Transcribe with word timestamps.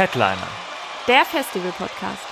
Headliner. 0.00 0.48
Der 1.08 1.26
Festival-Podcast. 1.26 2.22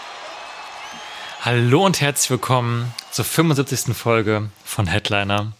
Hallo 1.42 1.84
und 1.84 2.00
herzlich 2.00 2.30
willkommen 2.30 2.94
zur 3.10 3.26
75. 3.26 3.94
Folge 3.94 4.48
von 4.64 4.86
Headliner, 4.86 5.52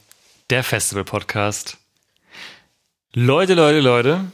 der 0.49 0.65
Festival-Podcast. 0.65 1.77
Leute, 3.13 3.53
Leute, 3.53 3.81
Leute, 3.81 4.25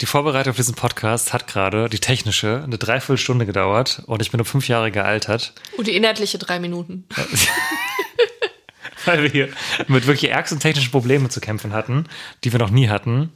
die 0.00 0.06
Vorbereitung 0.06 0.50
auf 0.50 0.56
diesen 0.56 0.74
Podcast 0.74 1.32
hat 1.32 1.46
gerade, 1.46 1.88
die 1.88 2.00
technische, 2.00 2.62
eine 2.64 2.76
Dreiviertelstunde 2.76 3.46
gedauert 3.46 4.02
und 4.06 4.20
ich 4.20 4.32
bin 4.32 4.40
um 4.40 4.46
fünf 4.46 4.66
Jahre 4.66 4.90
gealtert, 4.90 5.52
Und 5.76 5.86
die 5.86 5.94
inhaltliche 5.94 6.38
drei 6.38 6.58
Minuten. 6.58 7.06
weil 9.04 9.22
wir 9.22 9.30
hier 9.30 9.48
mit 9.88 10.06
wirklich 10.06 10.30
ärgsten 10.30 10.60
technischen 10.60 10.90
Problemen 10.90 11.30
zu 11.30 11.40
kämpfen 11.40 11.72
hatten, 11.72 12.06
die 12.44 12.52
wir 12.52 12.58
noch 12.58 12.70
nie 12.70 12.88
hatten. 12.88 13.32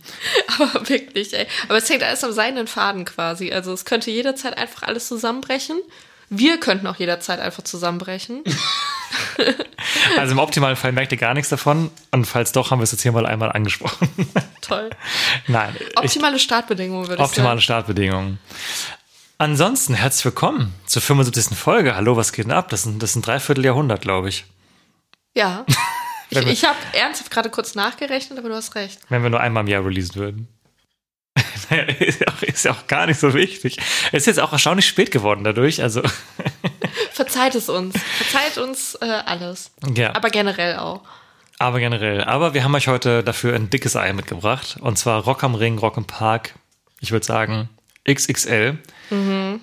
Aber 0.58 0.88
wirklich, 0.88 1.34
ey. 1.34 1.46
Aber 1.68 1.78
es 1.78 1.88
hängt 1.88 2.02
alles 2.02 2.24
am 2.24 2.32
seidenen 2.32 2.66
Faden 2.66 3.04
quasi. 3.04 3.52
Also 3.52 3.72
es 3.72 3.84
könnte 3.84 4.10
jederzeit 4.10 4.56
einfach 4.56 4.82
alles 4.82 5.08
zusammenbrechen. 5.08 5.80
Wir 6.30 6.60
könnten 6.60 6.86
auch 6.86 6.96
jederzeit 6.96 7.40
einfach 7.40 7.64
zusammenbrechen. 7.64 8.44
Also 10.18 10.32
im 10.32 10.38
optimalen 10.38 10.76
Fall 10.76 10.92
merkt 10.92 11.12
ihr 11.12 11.18
gar 11.18 11.32
nichts 11.32 11.48
davon 11.48 11.90
und 12.10 12.26
falls 12.26 12.52
doch, 12.52 12.70
haben 12.70 12.80
wir 12.80 12.84
es 12.84 12.92
jetzt 12.92 13.02
hier 13.02 13.12
mal 13.12 13.24
einmal 13.24 13.50
angesprochen. 13.50 14.08
Toll. 14.60 14.90
Nein, 15.46 15.74
ich, 15.78 15.96
Optimale 15.96 16.38
Startbedingungen, 16.38 17.08
würde 17.08 17.22
ich 17.22 17.26
Optimale 17.26 17.52
sagen. 17.52 17.60
Startbedingungen. 17.62 18.38
Ansonsten 19.38 19.94
herzlich 19.94 20.24
willkommen 20.26 20.74
zur 20.84 21.00
75. 21.00 21.56
Folge. 21.56 21.94
Hallo, 21.94 22.16
was 22.16 22.32
geht 22.32 22.46
denn 22.46 22.52
ab? 22.52 22.68
Das 22.68 22.80
ist 22.80 22.86
ein, 22.86 22.98
das 22.98 23.10
ist 23.10 23.16
ein 23.16 23.22
Dreivierteljahrhundert, 23.22 24.00
glaube 24.00 24.28
ich. 24.28 24.44
Ja. 25.38 25.64
Ich, 26.30 26.46
ich 26.46 26.64
habe 26.66 26.76
ernsthaft 26.92 27.30
gerade 27.30 27.48
kurz 27.48 27.74
nachgerechnet, 27.74 28.38
aber 28.38 28.50
du 28.50 28.54
hast 28.54 28.74
recht. 28.74 29.00
Wenn 29.08 29.22
wir 29.22 29.30
nur 29.30 29.40
einmal 29.40 29.62
im 29.62 29.66
Jahr 29.66 29.82
releasen 29.82 30.16
würden. 30.16 30.46
Naja, 31.70 31.84
ist, 32.00 32.20
ja 32.20 32.26
auch, 32.28 32.42
ist 32.42 32.64
ja 32.66 32.72
auch 32.72 32.86
gar 32.86 33.06
nicht 33.06 33.18
so 33.18 33.32
wichtig. 33.32 33.78
Es 34.12 34.24
ist 34.24 34.26
jetzt 34.26 34.40
auch 34.40 34.52
erstaunlich 34.52 34.86
spät 34.86 35.10
geworden 35.10 35.42
dadurch. 35.42 35.82
Also, 35.82 36.02
Verzeiht 37.12 37.54
es 37.54 37.70
uns. 37.70 37.96
Verzeiht 37.98 38.58
uns 38.58 38.94
äh, 38.96 39.06
alles. 39.06 39.70
ja. 39.94 40.14
Aber 40.14 40.28
generell 40.28 40.76
auch. 40.76 41.00
Aber 41.58 41.78
generell. 41.78 42.22
Aber 42.24 42.52
wir 42.52 42.62
haben 42.62 42.74
euch 42.74 42.88
heute 42.88 43.24
dafür 43.24 43.54
ein 43.54 43.70
dickes 43.70 43.96
Ei 43.96 44.12
mitgebracht. 44.12 44.76
Und 44.82 44.98
zwar 44.98 45.22
Rock 45.22 45.44
am 45.44 45.54
Ring, 45.54 45.78
Rock 45.78 45.96
im 45.96 46.04
Park. 46.04 46.56
Ich 47.00 47.10
würde 47.10 47.24
sagen 47.24 47.70
XXL. 48.06 48.76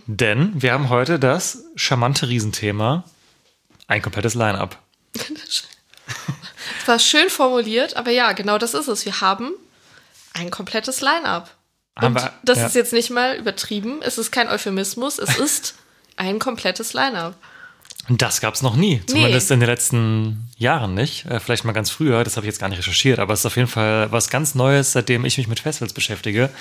Denn 0.08 0.52
wir 0.56 0.74
haben 0.74 0.90
heute 0.90 1.20
das 1.20 1.64
charmante 1.76 2.28
Riesenthema. 2.28 3.04
Ein 3.88 4.02
komplettes 4.02 4.34
Line-Up. 4.34 4.80
Es 6.82 6.88
war 6.88 7.00
schön 7.00 7.30
formuliert, 7.30 7.96
aber 7.96 8.12
ja, 8.12 8.32
genau 8.34 8.58
das 8.58 8.74
ist 8.74 8.88
es. 8.88 9.06
Wir 9.06 9.22
haben 9.22 9.52
ein 10.34 10.52
komplettes 10.52 11.02
Line-up. 11.02 11.56
Und 12.02 12.16
wir- 12.16 12.34
das 12.44 12.60
ja. 12.60 12.66
ist 12.68 12.76
jetzt 12.76 12.94
nicht 12.94 13.10
mal 13.10 13.36
übertrieben. 13.36 14.02
Es 14.02 14.18
ist 14.18 14.32
kein 14.32 14.48
Euphemismus. 14.50 15.18
Es 15.18 15.38
ist 15.38 15.76
ein 16.16 16.40
komplettes 16.40 16.94
Line-up. 16.94 17.36
Und 18.08 18.22
das 18.22 18.40
gab 18.40 18.54
es 18.54 18.62
noch 18.62 18.76
nie. 18.76 19.02
Zumindest 19.08 19.50
in 19.50 19.60
den 19.60 19.70
letzten 19.70 20.48
Jahren 20.58 20.94
nicht. 20.94 21.26
Äh, 21.26 21.40
vielleicht 21.40 21.66
mal 21.66 21.72
ganz 21.72 21.90
früher, 21.90 22.24
das 22.24 22.36
habe 22.38 22.46
ich 22.46 22.52
jetzt 22.52 22.60
gar 22.60 22.70
nicht 22.70 22.78
recherchiert, 22.78 23.18
aber 23.18 23.34
es 23.34 23.40
ist 23.40 23.46
auf 23.48 23.56
jeden 23.56 23.68
Fall 23.68 24.12
was 24.12 24.30
ganz 24.30 24.54
Neues, 24.54 24.92
seitdem 24.92 25.26
ich 25.26 25.38
mich 25.38 25.48
mit 25.48 25.60
Festivals 25.60 25.94
beschäftige. 25.94 26.52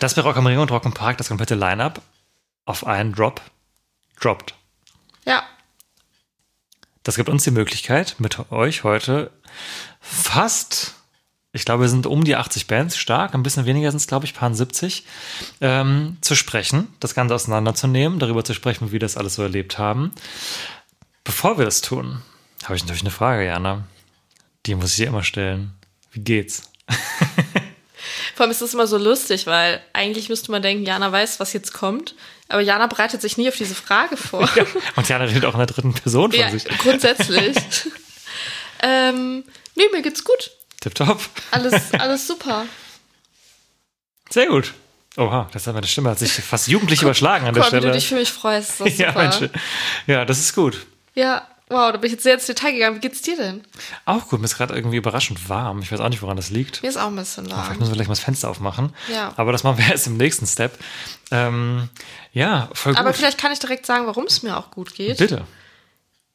Dass 0.00 0.14
bei 0.14 0.22
Rock 0.22 0.36
am 0.36 0.46
Ring 0.46 0.58
und 0.58 0.70
Rock 0.70 0.84
im 0.84 0.92
Park 0.92 1.16
das 1.16 1.28
komplette 1.28 1.54
Line-Up 1.54 2.02
auf 2.66 2.86
einen 2.86 3.14
Drop 3.14 3.40
droppt. 4.20 4.54
Ja, 5.24 5.42
Das 7.02 7.16
gibt 7.16 7.28
uns 7.28 7.44
die 7.44 7.50
Möglichkeit, 7.50 8.16
mit 8.18 8.50
euch 8.52 8.84
heute 8.84 9.30
fast, 10.00 10.94
ich 11.52 11.64
glaube, 11.64 11.82
wir 11.82 11.88
sind 11.88 12.06
um 12.06 12.22
die 12.22 12.36
80 12.36 12.68
Bands 12.68 12.96
stark, 12.96 13.34
ein 13.34 13.42
bisschen 13.42 13.66
weniger 13.66 13.90
sind 13.90 13.98
es, 13.98 14.06
glaube 14.06 14.24
ich, 14.24 14.34
paar 14.34 14.54
70, 14.54 15.04
ähm, 15.60 16.16
zu 16.20 16.36
sprechen, 16.36 16.88
das 17.00 17.14
Ganze 17.14 17.34
auseinanderzunehmen, 17.34 18.18
darüber 18.18 18.44
zu 18.44 18.54
sprechen, 18.54 18.88
wie 18.88 18.92
wir 18.92 19.00
das 19.00 19.16
alles 19.16 19.34
so 19.34 19.42
erlebt 19.42 19.78
haben. 19.78 20.12
Bevor 21.24 21.58
wir 21.58 21.64
das 21.64 21.80
tun, 21.80 22.22
habe 22.64 22.76
ich 22.76 22.82
natürlich 22.82 23.02
eine 23.02 23.10
Frage, 23.10 23.46
Jana. 23.46 23.84
Die 24.66 24.76
muss 24.76 24.90
ich 24.90 24.96
dir 24.96 25.08
immer 25.08 25.24
stellen. 25.24 25.72
Wie 26.12 26.20
geht's? 26.20 26.70
vor 28.34 28.44
allem 28.44 28.50
ist 28.52 28.62
es 28.62 28.74
immer 28.74 28.86
so 28.86 28.96
lustig, 28.96 29.46
weil 29.46 29.80
eigentlich 29.92 30.28
müsste 30.28 30.52
man 30.52 30.62
denken, 30.62 30.84
Jana 30.84 31.10
weiß, 31.10 31.40
was 31.40 31.52
jetzt 31.52 31.72
kommt. 31.72 32.14
Aber 32.52 32.60
Jana 32.60 32.86
bereitet 32.86 33.22
sich 33.22 33.38
nie 33.38 33.48
auf 33.48 33.56
diese 33.56 33.74
Frage 33.74 34.14
vor. 34.18 34.46
Und 34.96 35.08
Jana 35.08 35.24
redet 35.24 35.46
auch 35.46 35.54
in 35.54 35.58
der 35.58 35.66
dritten 35.66 35.94
Person 35.94 36.30
von 36.30 36.38
Ja, 36.38 36.50
sich. 36.50 36.64
grundsätzlich. 36.68 37.56
ähm, 38.82 39.42
nee, 39.74 39.84
mir 39.90 40.02
geht's 40.02 40.22
gut. 40.22 40.50
Tipptopp. 40.82 41.18
Alles, 41.50 41.94
alles 41.98 42.26
super. 42.26 42.66
Sehr 44.28 44.48
gut. 44.48 44.74
Oha, 45.16 45.48
das 45.52 45.66
hat 45.66 45.72
meine 45.72 45.86
Stimme 45.86 46.10
hat 46.10 46.18
sich 46.18 46.32
fast 46.32 46.68
jugendlich 46.68 47.00
überschlagen 47.00 47.46
an 47.46 47.54
der 47.54 47.62
mal, 47.62 47.66
wie 47.68 47.76
Stelle. 47.76 47.86
du 47.86 47.92
dich 47.92 48.06
für 48.06 48.16
mich 48.16 48.30
freust. 48.30 48.72
Ist 48.72 48.80
das 48.80 48.98
ja, 48.98 49.08
super. 49.12 49.22
Mensch. 49.40 49.50
Ja, 50.06 50.24
das 50.26 50.38
ist 50.38 50.54
gut. 50.54 50.86
Ja, 51.14 51.48
wow, 51.72 51.90
da 51.92 51.98
bin 51.98 52.06
ich 52.08 52.12
jetzt 52.12 52.22
sehr 52.22 52.34
ins 52.34 52.46
Detail 52.46 52.72
gegangen. 52.72 52.96
Wie 52.96 53.00
geht's 53.00 53.22
dir 53.22 53.36
denn? 53.36 53.64
Auch 54.04 54.28
gut, 54.28 54.38
mir 54.40 54.44
ist 54.44 54.56
gerade 54.56 54.74
irgendwie 54.74 54.96
überraschend 54.96 55.48
warm. 55.48 55.80
Ich 55.82 55.90
weiß 55.90 56.00
auch 56.00 56.08
nicht, 56.08 56.22
woran 56.22 56.36
das 56.36 56.50
liegt. 56.50 56.82
Mir 56.82 56.88
ist 56.88 56.96
auch 56.96 57.08
ein 57.08 57.16
bisschen 57.16 57.46
Vielleicht 57.46 57.68
warm. 57.68 57.78
müssen 57.78 57.90
wir 57.90 57.96
gleich 57.96 58.08
mal 58.08 58.14
das 58.14 58.22
Fenster 58.24 58.48
aufmachen. 58.50 58.94
Ja. 59.12 59.32
Aber 59.36 59.52
das 59.52 59.64
machen 59.64 59.78
wir 59.78 59.86
erst 59.90 60.06
im 60.06 60.16
nächsten 60.16 60.46
Step. 60.46 60.78
Ähm, 61.30 61.88
ja, 62.32 62.68
voll 62.72 62.92
gut. 62.92 63.00
Aber 63.00 63.12
vielleicht 63.12 63.38
kann 63.38 63.52
ich 63.52 63.58
direkt 63.58 63.86
sagen, 63.86 64.06
warum 64.06 64.24
es 64.24 64.42
mir 64.42 64.56
auch 64.56 64.70
gut 64.70 64.94
geht. 64.94 65.18
Bitte. 65.18 65.44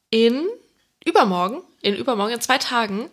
In 0.09 0.43
übermorgen, 1.05 1.61
in 1.81 1.95
übermorgen, 1.95 2.33
in 2.33 2.41
zwei 2.41 2.57
Tagen, 2.57 3.09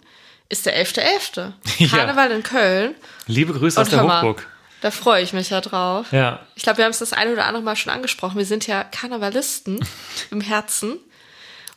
ist 0.49 0.67
der 0.67 0.77
11.11. 0.85 1.53
Ja. 1.79 1.89
Karneval 1.89 2.31
in 2.31 2.43
Köln. 2.43 2.95
Liebe 3.27 3.53
Grüße 3.53 3.81
aus 3.81 3.87
Und 3.87 3.93
der 3.93 4.01
hör 4.01 4.07
mal, 4.07 4.19
Hochburg. 4.23 4.47
da 4.81 4.91
freue 4.91 5.23
ich 5.23 5.33
mich 5.33 5.51
ja 5.51 5.61
drauf. 5.61 6.13
Ja. 6.13 6.41
Ich 6.55 6.63
glaube, 6.63 6.79
wir 6.79 6.85
haben 6.85 6.93
es 6.93 6.99
das 6.99 7.13
eine 7.13 7.33
oder 7.33 7.47
andere 7.47 7.63
Mal 7.63 7.77
schon 7.77 7.93
angesprochen. 7.93 8.37
Wir 8.39 8.45
sind 8.47 8.67
ja 8.67 8.85
Karnevalisten 8.85 9.85
im 10.31 10.41
Herzen. 10.41 10.99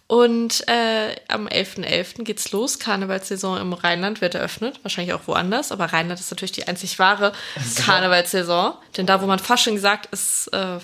Und 0.07 0.65
äh, 0.69 1.15
am 1.27 1.47
11.11. 1.47 2.23
geht's 2.23 2.51
los. 2.53 2.79
Karnevalssaison 2.79 3.59
im 3.59 3.73
Rheinland 3.73 4.21
wird 4.21 4.35
eröffnet. 4.35 4.79
Wahrscheinlich 4.83 5.13
auch 5.13 5.27
woanders. 5.27 5.73
Aber 5.73 5.85
Rheinland 5.85 6.19
ist 6.19 6.31
natürlich 6.31 6.53
die 6.53 6.67
einzig 6.67 6.97
wahre 6.97 7.33
Karnevalssaison. 7.75 8.73
Denn 8.95 9.05
da, 9.05 9.21
wo 9.21 9.25
man 9.25 9.39
Fasching 9.39 9.77
sagt, 9.77 10.07
ist, 10.13 10.47
äh, 10.53 10.77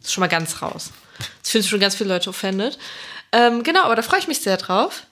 ist 0.00 0.12
schon 0.12 0.22
mal 0.22 0.28
ganz 0.28 0.62
raus. 0.62 0.92
Das 1.40 1.50
fühlen 1.50 1.62
sich 1.62 1.70
schon 1.70 1.80
ganz 1.80 1.96
viele 1.96 2.10
Leute 2.14 2.30
offended. 2.30 2.78
Ähm, 3.32 3.64
genau, 3.64 3.84
aber 3.84 3.96
da 3.96 4.02
freue 4.02 4.20
ich 4.20 4.28
mich 4.28 4.40
sehr 4.40 4.56
drauf. 4.56 5.02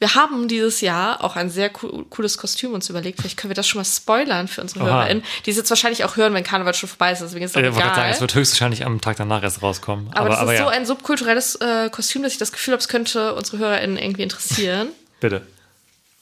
Wir 0.00 0.14
haben 0.14 0.48
dieses 0.48 0.80
Jahr 0.80 1.22
auch 1.22 1.36
ein 1.36 1.50
sehr 1.50 1.70
cool, 1.82 2.06
cooles 2.08 2.38
Kostüm 2.38 2.72
uns 2.72 2.88
überlegt. 2.88 3.20
Vielleicht 3.20 3.36
können 3.36 3.50
wir 3.50 3.54
das 3.54 3.68
schon 3.68 3.80
mal 3.80 3.84
spoilern 3.84 4.48
für 4.48 4.62
unsere 4.62 4.80
Oha. 4.80 4.88
HörerInnen, 4.88 5.22
die 5.44 5.50
es 5.50 5.58
jetzt 5.58 5.68
wahrscheinlich 5.68 6.04
auch 6.04 6.16
hören, 6.16 6.32
wenn 6.32 6.42
Karneval 6.42 6.72
schon 6.72 6.88
vorbei 6.88 7.12
ist. 7.12 7.20
Deswegen 7.20 7.44
ist 7.44 7.50
es 7.50 7.56
wollte 7.56 7.68
gerade 7.70 7.88
sagen, 7.88 8.00
egal. 8.00 8.10
es 8.10 8.20
wird 8.22 8.34
höchstwahrscheinlich 8.34 8.86
am 8.86 9.02
Tag 9.02 9.18
danach 9.18 9.42
erst 9.42 9.62
rauskommen. 9.62 10.08
aber, 10.08 10.20
Aber, 10.20 10.28
das 10.30 10.42
ist 10.42 10.58
ja, 10.58 10.64
so 10.64 10.68
ein 10.68 10.86
subkulturelles 10.86 11.56
äh, 11.56 11.90
Kostüm, 11.90 12.22
dass 12.22 12.32
ich 12.32 12.38
das 12.38 12.50
Gefühl 12.50 12.72
habe, 12.72 12.80
es 12.80 12.88
könnte 12.88 13.34
unsere 13.34 13.58
HörerInnen 13.58 13.98
irgendwie 13.98 14.22
interessieren. 14.22 14.88
bitte. 15.20 15.46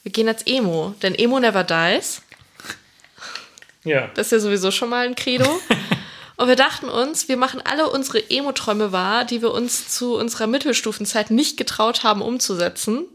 Wir 0.03 0.11
gehen 0.11 0.27
als 0.27 0.43
Emo, 0.45 0.93
denn 1.01 1.15
Emo 1.15 1.39
never 1.39 1.63
dies. 1.63 2.21
Ja. 3.85 4.09
Das 4.13 4.27
ist 4.27 4.31
ja 4.33 4.39
sowieso 4.39 4.71
schon 4.71 4.89
mal 4.89 5.05
ein 5.05 5.15
Credo. 5.15 5.49
Und 6.35 6.47
wir 6.47 6.55
dachten 6.57 6.89
uns, 6.89 7.27
wir 7.27 7.37
machen 7.37 7.61
alle 7.63 7.89
unsere 7.89 8.29
Emo-Träume 8.29 8.91
wahr, 8.91 9.25
die 9.25 9.41
wir 9.41 9.51
uns 9.51 9.89
zu 9.89 10.15
unserer 10.15 10.47
Mittelstufenzeit 10.47 11.31
nicht 11.31 11.57
getraut 11.57 12.03
haben 12.03 12.21
umzusetzen, 12.21 13.05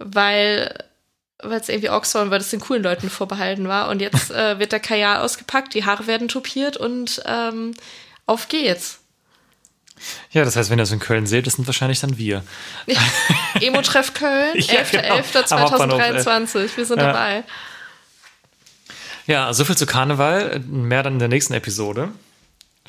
weil 0.00 0.74
weil 1.42 1.60
es 1.60 1.68
irgendwie 1.70 1.88
Oxford 1.88 2.24
und 2.24 2.30
weil 2.30 2.40
es 2.40 2.50
den 2.50 2.60
coolen 2.60 2.82
Leuten 2.82 3.08
vorbehalten 3.08 3.66
war. 3.68 3.88
Und 3.88 4.00
jetzt 4.00 4.30
äh, 4.30 4.58
wird 4.58 4.72
der 4.72 4.80
Kajal 4.80 5.22
ausgepackt, 5.22 5.72
die 5.74 5.84
Haare 5.84 6.06
werden 6.06 6.28
tupiert 6.28 6.76
und 6.76 7.22
ähm, 7.24 7.72
auf 8.26 8.48
geht's. 8.48 8.98
Ja, 10.30 10.44
das 10.44 10.56
heißt, 10.56 10.70
wenn 10.70 10.78
ihr 10.78 10.82
das 10.82 10.92
in 10.92 10.98
Köln 10.98 11.26
seht, 11.26 11.46
das 11.46 11.54
sind 11.54 11.66
wahrscheinlich 11.66 12.00
dann 12.00 12.16
wir. 12.16 12.42
Emo-Treff 13.60 14.14
Köln, 14.14 14.52
Ja, 14.56 14.82
genau. 14.90 15.16
Am 15.50 15.60
Hauptbahnhof, 15.60 16.00
äh. 16.00 16.12
11.11.2023. 16.12 16.76
Wir 16.76 16.86
sind 16.86 16.98
Ja. 16.98 17.06
dabei. 17.12 17.44
Ja, 19.26 19.52
soviel 19.52 19.76
zu 19.76 19.86
Karneval. 19.86 20.60
Mehr 20.66 21.02
dann 21.02 21.14
in 21.14 21.18
der 21.18 21.28
nächsten 21.28 21.52
Episode. 21.52 22.08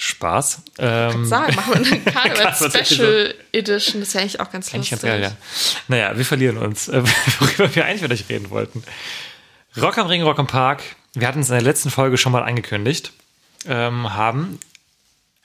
Spaß. 0.04 0.64
Ähm, 0.80 1.26
Sagen, 1.26 1.54
machen 1.56 1.74
wir 1.76 1.92
eine 1.92 2.00
Karneval-Special. 2.12 3.36
Edition. 3.52 4.00
Das 4.00 4.10
ist 4.10 4.14
ja 4.16 4.22
eigentlich 4.22 4.40
auch 4.40 4.50
ganz 4.52 4.74
Eigentlich 4.74 4.90
lustig. 4.92 5.10
ganz 5.10 5.22
geil, 5.22 5.22
ja. 5.22 5.32
Naja, 5.88 6.18
wir 6.18 6.26
verlieren 6.26 6.58
uns, 6.58 6.88
äh, 6.88 7.04
worüber 7.40 7.76
wir 7.76 7.86
eigentlich 7.86 8.02
mit 8.02 8.12
euch 8.12 8.28
reden 8.28 8.50
wollten. 8.50 8.84
Rock 9.80 10.00
am 10.00 10.08
Ring, 10.08 10.24
Rock 10.24 10.40
am 10.40 10.48
Park. 10.48 10.82
Wir 11.14 11.28
hatten 11.28 11.42
es 11.42 11.50
in 11.50 11.54
der 11.54 11.62
letzten 11.62 11.92
Folge 11.92 12.18
schon 12.18 12.32
mal 12.32 12.42
angekündigt. 12.44 13.14
ähm, 13.68 14.12
haben 14.14 14.58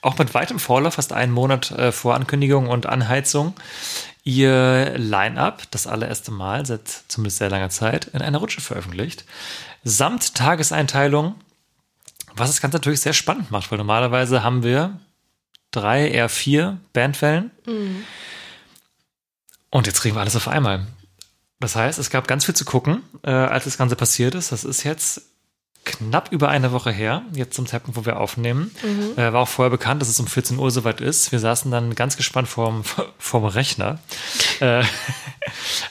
auch 0.01 0.17
mit 0.17 0.33
weitem 0.33 0.57
Vorlauf, 0.59 0.95
fast 0.95 1.13
einen 1.13 1.31
Monat 1.33 1.69
äh, 1.71 1.91
vor 1.91 2.15
Ankündigung 2.15 2.67
und 2.67 2.85
Anheizung, 2.87 3.53
ihr 4.23 4.93
Line-Up, 4.97 5.63
das 5.71 5.85
allererste 5.85 6.31
Mal 6.31 6.65
seit 6.65 6.81
zumindest 7.07 7.37
sehr 7.37 7.49
langer 7.49 7.69
Zeit, 7.69 8.05
in 8.05 8.21
einer 8.21 8.37
Rutsche 8.39 8.61
veröffentlicht. 8.61 9.25
Samt 9.83 10.33
Tageseinteilung, 10.35 11.35
was 12.39 12.49
das 12.49 12.61
Ganze 12.61 12.77
natürlich 12.77 13.01
sehr 13.01 13.13
spannend 13.13 13.51
macht, 13.51 13.71
weil 13.71 13.77
normalerweise 13.77 14.43
haben 14.43 14.63
wir 14.63 14.99
drei, 15.71 16.09
eher 16.09 16.29
vier 16.29 16.79
Bandwellen. 16.93 17.51
Und 19.69 19.87
jetzt 19.87 20.01
kriegen 20.01 20.15
wir 20.15 20.21
alles 20.21 20.35
auf 20.35 20.47
einmal. 20.47 20.87
Das 21.59 21.75
heißt, 21.75 21.99
es 21.99 22.09
gab 22.09 22.27
ganz 22.27 22.45
viel 22.45 22.55
zu 22.55 22.65
gucken, 22.65 23.01
äh, 23.23 23.31
als 23.31 23.63
das 23.65 23.77
Ganze 23.77 23.95
passiert 23.95 24.35
ist. 24.35 24.51
Das 24.51 24.63
ist 24.63 24.83
jetzt 24.83 25.23
knapp 25.85 26.31
über 26.31 26.49
eine 26.49 26.71
Woche 26.71 26.91
her, 26.91 27.23
jetzt 27.33 27.55
zum 27.55 27.65
Zeitpunkt, 27.65 27.97
wo 27.97 28.05
wir 28.05 28.19
aufnehmen. 28.19 28.71
Äh, 29.17 29.33
war 29.33 29.41
auch 29.41 29.47
vorher 29.47 29.69
bekannt, 29.69 30.01
dass 30.01 30.09
es 30.09 30.19
um 30.19 30.27
14 30.27 30.57
Uhr 30.59 30.69
soweit 30.69 31.01
ist. 31.01 31.31
Wir 31.31 31.39
saßen 31.39 31.71
dann 31.71 31.95
ganz 31.95 32.17
gespannt 32.17 32.47
vorm, 32.47 32.83
vorm 33.17 33.45
Rechner. 33.45 33.99
äh, 34.59 34.81
äh, 34.81 34.85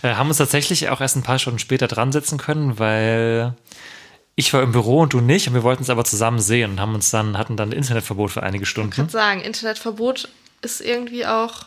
haben 0.03 0.29
uns 0.29 0.37
tatsächlich 0.37 0.91
auch 0.91 1.01
erst 1.01 1.17
ein 1.17 1.23
paar 1.23 1.39
Stunden 1.39 1.59
später 1.59 1.89
dran 1.89 2.13
setzen 2.13 2.39
können, 2.39 2.79
weil 2.79 3.55
ich 4.37 4.53
war 4.53 4.63
im 4.63 4.71
Büro 4.73 5.01
und 5.01 5.13
du 5.15 5.21
nicht 5.21 5.49
und 5.49 5.55
wir 5.55 5.63
wollten 5.63 5.83
es 5.83 5.91
aber 5.91 6.05
zusammen 6.05 6.39
sehen 6.41 6.73
und 6.73 6.81
haben 6.81 6.95
uns 6.95 7.11
dann, 7.11 7.37
hatten 7.39 7.57
dann 7.57 7.73
Internetverbot 7.73 8.31
für 8.31 8.43
einige 8.43 8.63
Ich 8.65 8.69
Stunden. 8.69 8.91
kann 8.91 9.09
sagen, 9.09 9.41
Internetverbot 9.41 10.29
ist 10.63 10.81
irgendwie 10.83 11.27
auch, 11.27 11.67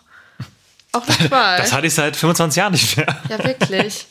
auch 0.92 1.06
eine 1.07 1.27
Qual. 1.27 1.57
Das 1.62 1.74
hatte 1.74 1.88
ich 1.88 1.94
seit 1.95 2.16
25 2.16 2.57
Jahren 2.57 2.71
nicht 2.74 2.95
mehr. 2.95 3.07
Ja, 3.30 3.44
wirklich. 3.44 4.06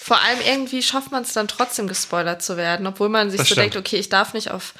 Vor 0.00 0.20
allem 0.22 0.38
irgendwie 0.46 0.82
schafft 0.82 1.10
man 1.12 1.22
es 1.22 1.32
dann 1.32 1.48
trotzdem 1.48 1.88
gespoilert 1.88 2.42
zu 2.42 2.56
werden, 2.56 2.86
obwohl 2.86 3.08
man 3.08 3.30
sich 3.30 3.38
Das 3.38 3.48
so 3.48 3.54
stimmt. 3.54 3.74
denkt, 3.74 3.76
okay, 3.88 3.96
ich 3.96 4.10
darf 4.10 4.32
nicht 4.34 4.50
auf 4.50 4.74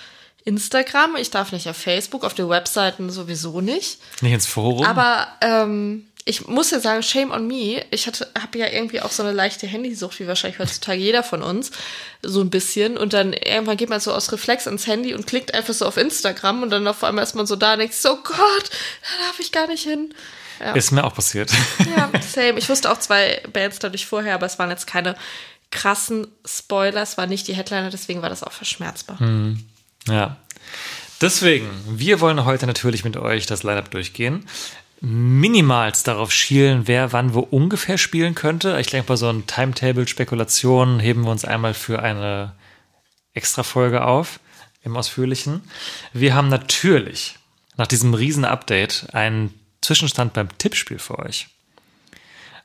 Instagram, 0.44 1.16
ich 1.16 1.30
darf 1.30 1.52
nicht 1.52 1.68
auf 1.68 1.76
Facebook, 1.76 2.22
auf 2.24 2.34
den 2.34 2.48
Webseiten 2.50 3.08
sowieso 3.10 3.60
nicht. 3.62 3.98
Nicht 4.20 4.32
ins 4.34 4.46
Forum. 4.46 4.84
Aber 4.84 5.26
ähm, 5.40 6.06
ich 6.26 6.46
muss 6.46 6.70
ja 6.70 6.80
sagen, 6.80 7.02
shame 7.02 7.30
on 7.32 7.46
me. 7.46 7.84
Ich 7.90 8.06
hatte, 8.06 8.30
habe 8.40 8.58
ja 8.58 8.68
irgendwie 8.68 9.02
auch 9.02 9.10
so 9.10 9.22
eine 9.22 9.32
leichte 9.32 9.66
Handysucht, 9.66 10.18
wie 10.20 10.26
wahrscheinlich 10.26 10.58
heutzutage 10.58 10.98
jeder 10.98 11.22
von 11.22 11.42
uns, 11.42 11.70
so 12.22 12.40
ein 12.40 12.48
bisschen. 12.48 12.96
Und 12.96 13.12
dann 13.12 13.34
irgendwann 13.34 13.76
geht 13.76 13.90
man 13.90 14.00
so 14.00 14.12
aus 14.12 14.32
Reflex 14.32 14.66
ans 14.66 14.86
Handy 14.86 15.12
und 15.12 15.26
klickt 15.26 15.52
einfach 15.52 15.74
so 15.74 15.86
auf 15.86 15.98
Instagram 15.98 16.62
und 16.62 16.70
dann 16.70 16.86
auf 16.88 17.04
einmal 17.04 17.24
ist 17.24 17.34
man 17.34 17.46
so 17.46 17.56
da 17.56 17.74
und 17.74 17.80
denkt, 17.80 17.94
so 17.94 18.12
oh 18.12 18.18
Gott, 18.22 18.70
da 18.70 19.26
darf 19.26 19.38
ich 19.38 19.52
gar 19.52 19.66
nicht 19.66 19.84
hin. 19.84 20.14
ist 20.74 20.92
mir 20.92 21.04
auch 21.04 21.14
passiert. 21.14 21.52
Ja, 21.94 22.10
same. 22.34 22.58
Ich 22.58 22.70
wusste 22.70 22.90
auch 22.90 22.98
zwei 22.98 23.42
Bands 23.52 23.78
dadurch 23.78 24.06
vorher, 24.06 24.34
aber 24.34 24.46
es 24.46 24.58
waren 24.58 24.70
jetzt 24.70 24.86
keine 24.86 25.16
krassen 25.70 26.26
Spoiler. 26.46 27.02
Es 27.02 27.18
war 27.18 27.26
nicht 27.26 27.48
die 27.48 27.54
Headliner, 27.54 27.90
deswegen 27.90 28.22
war 28.22 28.30
das 28.30 28.42
auch 28.42 28.52
verschmerzbar. 28.52 29.18
Ja. 30.08 30.36
Deswegen, 31.20 31.68
wir 31.86 32.20
wollen 32.20 32.44
heute 32.44 32.66
natürlich 32.66 33.04
mit 33.04 33.16
euch 33.16 33.46
das 33.46 33.62
Lineup 33.62 33.90
durchgehen. 33.90 34.46
Minimals 35.04 36.02
darauf 36.02 36.32
schielen, 36.32 36.88
wer 36.88 37.12
wann 37.12 37.34
wo 37.34 37.40
ungefähr 37.40 37.98
spielen 37.98 38.34
könnte. 38.34 38.80
Ich 38.80 38.86
denke, 38.86 39.08
bei 39.08 39.16
so 39.16 39.28
einem 39.28 39.46
Timetable-Spekulation 39.46 40.98
heben 40.98 41.24
wir 41.24 41.30
uns 41.30 41.44
einmal 41.44 41.74
für 41.74 42.02
eine 42.02 42.54
Extra-Folge 43.34 44.04
auf, 44.04 44.40
im 44.82 44.96
Ausführlichen. 44.96 45.62
Wir 46.14 46.34
haben 46.34 46.48
natürlich 46.48 47.36
nach 47.76 47.86
diesem 47.86 48.14
riesen 48.14 48.46
Update 48.46 49.08
einen 49.12 49.52
Zwischenstand 49.82 50.32
beim 50.32 50.48
Tippspiel 50.56 50.98
für 50.98 51.18
euch. 51.18 51.48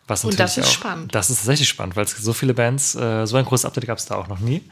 Was 0.07 0.23
Und 0.23 0.39
das 0.39 0.57
ist 0.57 0.67
auch, 0.67 0.71
spannend. 0.71 1.13
Das 1.13 1.29
ist 1.29 1.39
tatsächlich 1.39 1.67
spannend, 1.67 1.95
weil 1.95 2.05
es 2.05 2.11
so 2.11 2.33
viele 2.33 2.53
Bands, 2.53 2.95
äh, 2.95 3.27
so 3.27 3.35
ein 3.35 3.45
großes 3.45 3.65
Update 3.65 3.85
gab 3.85 3.97
es 3.97 4.05
da 4.05 4.15
auch 4.15 4.27
noch 4.27 4.39
nie. 4.39 4.63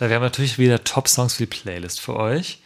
Äh, 0.00 0.08
wir 0.08 0.16
haben 0.16 0.22
natürlich 0.22 0.58
wieder 0.58 0.82
Top-Songs 0.82 1.34
für 1.34 1.44
die 1.44 1.46
Playlist 1.46 2.00
für 2.00 2.16
euch. 2.16 2.60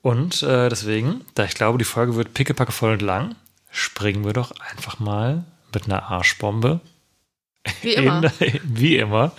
Und 0.00 0.42
äh, 0.42 0.68
deswegen, 0.68 1.24
da 1.34 1.44
ich 1.44 1.54
glaube, 1.54 1.78
die 1.78 1.84
Folge 1.84 2.16
wird 2.16 2.34
pickepacke 2.34 2.72
voll 2.72 2.92
und 2.92 3.02
lang, 3.02 3.36
springen 3.74 4.24
wir 4.24 4.32
doch 4.32 4.52
einfach 4.70 5.00
mal 5.00 5.44
mit 5.74 5.86
einer 5.86 6.04
Arschbombe 6.04 6.80
Wie 7.82 7.94
immer. 7.94 8.32
In, 8.38 8.60
wie 8.62 8.96
immer 8.96 9.32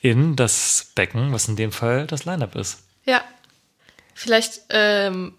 in 0.00 0.36
das 0.36 0.92
Becken, 0.94 1.32
was 1.32 1.48
in 1.48 1.56
dem 1.56 1.72
Fall 1.72 2.06
das 2.06 2.24
Line-Up 2.24 2.56
ist. 2.56 2.82
Ja. 3.04 3.22
Vielleicht 4.14 4.62
ähm, 4.70 5.34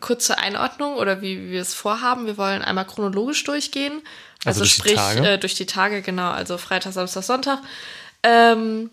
kurze 0.00 0.38
Einordnung 0.38 0.96
oder 0.96 1.22
wie 1.22 1.50
wir 1.50 1.62
es 1.62 1.72
vorhaben. 1.72 2.26
Wir 2.26 2.36
wollen 2.36 2.62
einmal 2.62 2.86
chronologisch 2.86 3.42
durchgehen. 3.44 4.02
Also 4.44 4.60
Also, 4.60 4.60
durch 4.60 4.74
die 4.74 4.80
sprich 4.80 4.94
Tage? 4.94 5.28
Äh, 5.28 5.38
durch 5.38 5.54
die 5.54 5.66
Tage, 5.66 6.02
genau. 6.02 6.30
Also 6.30 6.58
Freitag, 6.58 6.92
Samstag, 6.92 7.22
Sonntag. 7.22 7.60
Ähm, 8.22 8.90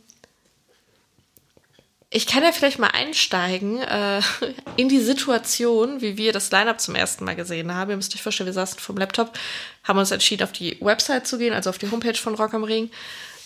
ich 2.16 2.28
kann 2.28 2.44
ja 2.44 2.52
vielleicht 2.52 2.78
mal 2.78 2.92
einsteigen 2.94 3.82
äh, 3.82 4.22
in 4.78 4.88
die 4.88 5.00
Situation, 5.00 6.00
wie 6.02 6.16
wir 6.16 6.32
das 6.32 6.52
Line-Up 6.52 6.80
zum 6.80 6.94
ersten 6.94 7.26
Mal 7.26 7.36
gesehen 7.36 7.74
haben. 7.74 7.90
Ihr 7.90 7.98
müsst 7.98 8.14
euch 8.14 8.22
vorstellen, 8.22 8.46
wir 8.46 8.54
saßen 8.54 8.80
vom 8.80 8.98
Laptop, 8.98 9.34
haben 9.84 9.98
uns 9.98 10.12
entschieden, 10.12 10.44
auf 10.44 10.52
die 10.52 10.78
Website 10.80 11.26
zu 11.26 11.40
gehen, 11.40 11.54
also 11.54 11.72
auf 11.72 11.80
die 11.80 11.90
Homepage 11.90 12.14
von 12.14 12.36
Rock 12.36 12.54
am 12.54 12.64
Ring. 12.64 12.92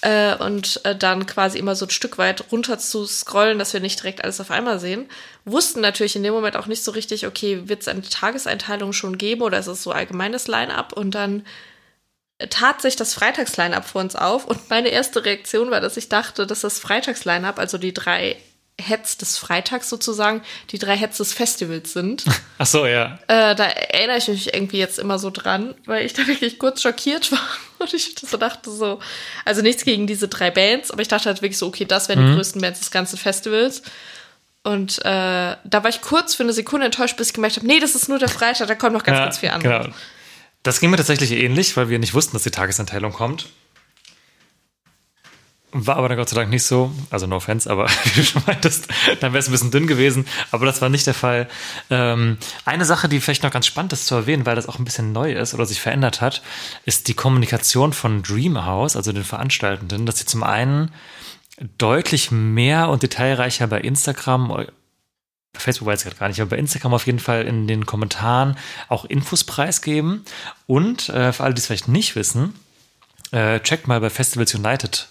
Äh, 0.01 0.35
und 0.35 0.81
äh, 0.83 0.95
dann 0.95 1.25
quasi 1.25 1.57
immer 1.57 1.75
so 1.75 1.85
ein 1.85 1.91
Stück 1.91 2.17
weit 2.17 2.51
runter 2.51 2.77
zu 2.77 3.05
scrollen, 3.05 3.57
dass 3.57 3.71
wir 3.71 3.79
nicht 3.79 3.99
direkt 3.99 4.21
alles 4.21 4.41
auf 4.41 4.51
einmal 4.51 4.79
sehen. 4.79 5.09
Wussten 5.45 5.79
natürlich 5.79 6.17
in 6.17 6.23
dem 6.23 6.33
Moment 6.33 6.57
auch 6.57 6.67
nicht 6.67 6.83
so 6.83 6.91
richtig, 6.91 7.25
okay, 7.25 7.69
wird 7.69 7.81
es 7.81 7.87
eine 7.87 8.01
Tageseinteilung 8.01 8.91
schon 8.91 9.17
geben 9.17 9.43
oder 9.43 9.59
ist 9.59 9.67
es 9.67 9.81
so 9.81 9.91
allgemeines 9.91 10.47
Line-Up? 10.47 10.91
Und 10.91 11.15
dann 11.15 11.45
tat 12.49 12.81
sich 12.81 12.97
das 12.97 13.13
Freitags-Line-Up 13.13 13.85
vor 13.85 14.01
uns 14.01 14.15
auf 14.15 14.45
und 14.45 14.69
meine 14.69 14.89
erste 14.89 15.25
Reaktion 15.25 15.71
war, 15.71 15.81
dass 15.81 15.97
ich 15.97 16.09
dachte, 16.09 16.45
dass 16.45 16.61
das 16.61 16.77
Freitags-Line-Up, 16.79 17.57
also 17.57 17.77
die 17.77 17.93
drei 17.93 18.35
Heads 18.79 19.18
des 19.18 19.38
Freitags 19.38 19.89
sozusagen, 19.89 20.41
die 20.69 20.77
drei 20.77 20.95
Heads 20.95 21.18
des 21.18 21.33
Festivals 21.33 21.94
sind. 21.94 22.25
Ach 22.57 22.65
so, 22.65 22.85
ja. 22.85 23.19
äh, 23.27 23.56
da 23.56 23.65
erinnere 23.65 24.18
ich 24.18 24.27
mich 24.27 24.53
irgendwie 24.53 24.77
jetzt 24.77 25.00
immer 25.00 25.18
so 25.18 25.31
dran, 25.31 25.74
weil 25.85 26.06
ich 26.06 26.13
da 26.13 26.27
wirklich 26.27 26.59
kurz 26.59 26.81
schockiert 26.81 27.31
war 27.31 27.47
und 27.79 27.94
ich 27.94 28.15
so 28.19 28.38
dachte 28.38 28.69
so, 28.71 29.00
also 29.45 29.62
nichts 29.62 29.83
gegen 29.83 30.06
diese 30.06 30.27
drei 30.27 30.51
Bands, 30.51 30.91
aber 30.91 31.01
ich 31.01 31.07
dachte 31.07 31.25
halt 31.25 31.41
wirklich 31.41 31.57
so, 31.57 31.68
okay, 31.68 31.85
das 31.85 32.07
wären 32.07 32.25
die 32.25 32.35
größten 32.35 32.62
Bands 32.62 32.79
des 32.79 32.91
ganzen 32.91 33.18
Festivals. 33.18 33.81
Und 34.63 35.00
äh, 35.00 35.01
da 35.06 35.83
war 35.83 35.89
ich 35.89 36.01
kurz 36.01 36.35
für 36.35 36.44
eine 36.44 36.51
Sekunde 36.53 36.88
enttäuscht, 36.88 37.15
bis 37.15 37.27
ich 37.27 37.33
gemerkt 37.33 37.56
habe, 37.56 37.65
nee, 37.65 37.79
das 37.79 37.95
ist 37.95 38.09
nur 38.09 38.19
der 38.19 38.27
Freitag, 38.27 38.68
da 38.68 38.75
kommt 38.75 38.94
noch 38.94 39.03
ganz, 39.03 39.18
ja, 39.18 39.24
ganz 39.24 39.38
viel 39.38 39.50
an. 39.50 39.62
Genau. 39.62 39.88
Das 40.63 40.81
ging 40.81 40.89
mir 40.89 40.97
tatsächlich 40.97 41.31
ähnlich, 41.31 41.77
weil 41.77 41.88
wir 41.88 42.00
nicht 42.00 42.13
wussten, 42.13 42.33
dass 42.33 42.44
die 42.44 42.51
Tagesanteilung 42.51 43.13
kommt. 43.13 43.47
War 45.71 45.97
aber 45.97 46.07
dann 46.07 46.17
Gott 46.17 46.29
sei 46.29 46.35
Dank 46.37 46.49
nicht 46.49 46.63
so. 46.63 46.91
Also 47.09 47.27
no 47.27 47.35
offense, 47.35 47.69
aber 47.69 47.89
wie 48.03 48.21
du 48.21 48.23
schon 48.23 48.41
meintest, 48.47 48.87
dann 49.19 49.33
wäre 49.33 49.39
es 49.39 49.47
ein 49.47 49.51
bisschen 49.51 49.71
dünn 49.71 49.85
gewesen. 49.85 50.25
Aber 50.51 50.65
das 50.65 50.81
war 50.81 50.89
nicht 50.89 51.05
der 51.05 51.13
Fall. 51.13 51.49
Ähm, 51.89 52.37
eine 52.63 52.85
Sache, 52.85 53.09
die 53.09 53.19
vielleicht 53.19 53.43
noch 53.43 53.51
ganz 53.51 53.67
spannend 53.67 53.91
ist 53.93 54.07
zu 54.07 54.15
erwähnen, 54.15 54.45
weil 54.45 54.55
das 54.55 54.69
auch 54.69 54.79
ein 54.79 54.86
bisschen 54.86 55.12
neu 55.12 55.33
ist 55.33 55.53
oder 55.53 55.65
sich 55.65 55.81
verändert 55.81 56.21
hat, 56.21 56.41
ist 56.86 57.09
die 57.09 57.15
Kommunikation 57.15 57.91
von 57.91 58.24
Dreamhouse, 58.24 58.95
also 58.95 59.12
den 59.12 59.25
Veranstaltenden, 59.25 60.05
dass 60.05 60.19
sie 60.19 60.25
zum 60.25 60.43
einen 60.43 60.91
deutlich 61.77 62.31
mehr 62.31 62.88
und 62.89 63.03
detailreicher 63.03 63.67
bei 63.67 63.81
Instagram 63.81 64.47
bei 64.47 64.67
Facebook 65.59 65.88
weiß 65.88 66.01
ich 66.01 66.05
gerade 66.05 66.19
gar 66.19 66.27
nicht, 66.27 66.39
aber 66.39 66.51
bei 66.51 66.57
Instagram 66.57 66.93
auf 66.93 67.05
jeden 67.07 67.19
Fall 67.19 67.43
in 67.43 67.67
den 67.67 67.86
Kommentaren 67.86 68.57
auch 68.89 69.05
Infos 69.05 69.43
preisgeben. 69.43 70.24
Und 70.67 71.09
äh, 71.09 71.33
für 71.33 71.43
alle, 71.43 71.53
die 71.53 71.59
es 71.59 71.65
vielleicht 71.65 71.88
nicht 71.88 72.15
wissen, 72.15 72.53
äh, 73.31 73.59
checkt 73.59 73.88
mal 73.88 74.00
bei 74.00 74.09
Festivals 74.09 74.53
United 74.53 75.09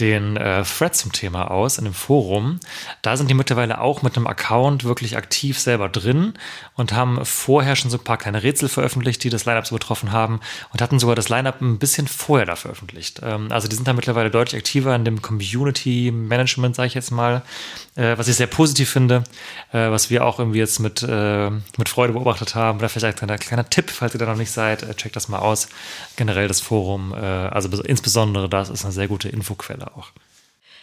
den 0.00 0.36
äh, 0.36 0.64
Thread 0.64 0.96
zum 0.96 1.12
Thema 1.12 1.50
aus 1.52 1.78
in 1.78 1.84
dem 1.84 1.94
Forum. 1.94 2.58
Da 3.02 3.16
sind 3.16 3.30
die 3.30 3.34
mittlerweile 3.34 3.80
auch 3.80 4.02
mit 4.02 4.16
einem 4.16 4.26
Account 4.26 4.82
wirklich 4.82 5.16
aktiv 5.16 5.58
selber 5.58 5.88
drin 5.88 6.34
und 6.74 6.92
haben 6.92 7.24
vorher 7.24 7.76
schon 7.76 7.92
so 7.92 7.98
ein 7.98 8.04
paar 8.04 8.18
kleine 8.18 8.42
Rätsel 8.42 8.68
veröffentlicht, 8.68 9.22
die 9.22 9.30
das 9.30 9.44
Line-Up 9.44 9.66
so 9.66 9.76
betroffen 9.76 10.10
haben 10.10 10.40
und 10.72 10.82
hatten 10.82 10.98
sogar 10.98 11.14
das 11.14 11.28
Line-Up 11.28 11.60
ein 11.60 11.78
bisschen 11.78 12.08
vorher 12.08 12.46
da 12.46 12.56
veröffentlicht. 12.56 13.20
Ähm, 13.22 13.52
also 13.52 13.68
die 13.68 13.76
sind 13.76 13.86
da 13.86 13.92
mittlerweile 13.92 14.30
deutlich 14.30 14.58
aktiver 14.60 14.96
in 14.96 15.04
dem 15.04 15.22
Community-Management, 15.22 16.74
sage 16.74 16.88
ich 16.88 16.94
jetzt 16.94 17.12
mal, 17.12 17.42
äh, 17.96 18.18
was 18.18 18.28
ich 18.28 18.36
sehr 18.36 18.46
positiv 18.46 18.90
finde, 18.90 19.24
äh, 19.72 19.90
was 19.90 20.10
wir 20.10 20.24
auch 20.24 20.38
irgendwie 20.38 20.58
jetzt 20.58 20.80
mit, 20.80 21.02
äh, 21.02 21.50
mit 21.50 21.88
Freude 21.88 22.12
beobachtet 22.12 22.54
haben. 22.54 22.78
Oder 22.78 22.88
vielleicht 22.88 23.16
ein 23.22 23.26
kleiner, 23.26 23.38
kleiner 23.38 23.68
Tipp, 23.70 23.90
falls 23.90 24.14
ihr 24.14 24.18
da 24.18 24.26
noch 24.26 24.36
nicht 24.36 24.50
seid, 24.50 24.82
äh, 24.82 24.94
checkt 24.94 25.16
das 25.16 25.28
mal 25.28 25.38
aus. 25.38 25.68
Generell 26.16 26.48
das 26.48 26.60
Forum, 26.60 27.12
äh, 27.14 27.16
also 27.16 27.68
bes- 27.68 27.84
insbesondere 27.84 28.48
das 28.48 28.68
ist 28.70 28.84
eine 28.84 28.92
sehr 28.92 29.08
gute 29.08 29.28
Infoquelle 29.28 29.88
auch. 29.96 30.08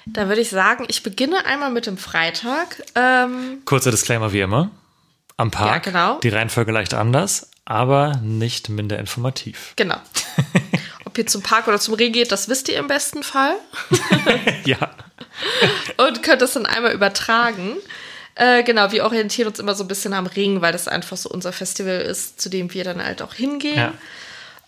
Da 0.05 0.27
würde 0.27 0.41
ich 0.41 0.49
sagen, 0.49 0.85
ich 0.87 1.03
beginne 1.03 1.45
einmal 1.45 1.69
mit 1.71 1.85
dem 1.85 1.97
Freitag. 1.97 2.81
Ähm, 2.95 3.59
Kurzer 3.65 3.91
Disclaimer 3.91 4.33
wie 4.33 4.39
immer. 4.41 4.71
Am 5.37 5.51
Park, 5.51 5.85
Ja, 5.85 5.91
genau. 5.91 6.19
die 6.19 6.29
Reihenfolge 6.29 6.71
leicht 6.71 6.93
anders, 6.93 7.49
aber 7.65 8.17
nicht 8.23 8.69
minder 8.69 8.97
informativ. 8.99 9.73
genau. 9.75 9.97
Ob 11.05 11.17
ihr 11.17 11.27
zum 11.27 11.41
Park 11.43 11.67
oder 11.67 11.77
zum 11.79 11.93
Reh 11.95 12.09
geht, 12.09 12.31
das 12.31 12.47
wisst 12.47 12.69
ihr 12.69 12.77
im 12.79 12.87
besten 12.87 13.21
Fall. 13.21 13.55
ja. 14.65 14.77
Und 15.97 16.23
könnt 16.23 16.41
das 16.41 16.53
dann 16.53 16.65
einmal 16.65 16.93
übertragen. 16.93 17.77
Äh, 18.35 18.63
genau, 18.63 18.91
wir 18.91 19.03
orientieren 19.03 19.49
uns 19.49 19.59
immer 19.59 19.75
so 19.75 19.83
ein 19.83 19.87
bisschen 19.87 20.13
am 20.13 20.27
Ring, 20.27 20.61
weil 20.61 20.71
das 20.71 20.87
einfach 20.87 21.17
so 21.17 21.29
unser 21.29 21.51
Festival 21.51 22.01
ist, 22.01 22.41
zu 22.41 22.49
dem 22.49 22.73
wir 22.73 22.83
dann 22.83 23.03
halt 23.03 23.21
auch 23.21 23.33
hingehen. 23.33 23.77
Ja. 23.77 23.93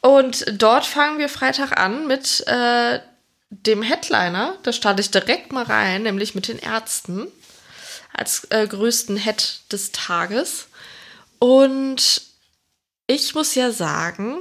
Und 0.01 0.45
dort 0.61 0.85
fangen 0.85 1.17
wir 1.17 1.29
Freitag 1.29 1.79
an 1.79 2.07
mit 2.07 2.45
äh, 2.47 2.99
dem 3.49 3.81
Headliner. 3.81 4.55
Da 4.63 4.73
starte 4.73 5.01
ich 5.01 5.11
direkt 5.11 5.53
mal 5.53 5.63
rein, 5.63 6.03
nämlich 6.03 6.35
mit 6.35 6.47
den 6.47 6.59
Ärzten. 6.59 7.27
als 8.13 8.45
äh, 8.51 8.67
größten 8.67 9.17
Head 9.17 9.61
des 9.71 9.91
Tages. 9.91 10.67
Und 11.39 12.21
ich 13.07 13.33
muss 13.35 13.55
ja 13.55 13.71
sagen, 13.71 14.37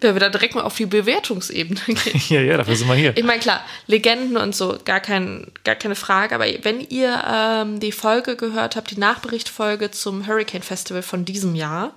wenn 0.00 0.14
wir 0.14 0.20
da 0.20 0.28
direkt 0.28 0.54
mal 0.54 0.62
auf 0.62 0.76
die 0.76 0.86
Bewertungsebene 0.86 1.80
gehen. 1.86 2.22
Ja, 2.28 2.40
ja, 2.40 2.56
dafür 2.56 2.76
sind 2.76 2.88
wir 2.88 2.94
hier. 2.94 3.16
Ich 3.16 3.24
meine, 3.24 3.40
klar, 3.40 3.64
Legenden 3.86 4.36
und 4.36 4.54
so, 4.54 4.78
gar, 4.84 5.00
kein, 5.00 5.52
gar 5.64 5.74
keine 5.74 5.94
Frage. 5.94 6.34
Aber 6.34 6.46
wenn 6.62 6.80
ihr 6.80 7.22
ähm, 7.26 7.80
die 7.80 7.92
Folge 7.92 8.36
gehört 8.36 8.76
habt, 8.76 8.90
die 8.90 8.98
Nachberichtfolge 8.98 9.90
zum 9.90 10.26
Hurricane 10.26 10.62
Festival 10.62 11.02
von 11.02 11.24
diesem 11.24 11.54
Jahr, 11.54 11.92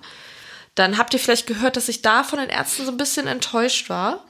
dann 0.74 0.96
habt 0.96 1.12
ihr 1.14 1.20
vielleicht 1.20 1.46
gehört, 1.46 1.76
dass 1.76 1.88
ich 1.88 2.02
da 2.02 2.22
von 2.22 2.38
den 2.38 2.50
Ärzten 2.50 2.84
so 2.84 2.92
ein 2.92 2.96
bisschen 2.96 3.26
enttäuscht 3.26 3.90
war. 3.90 4.24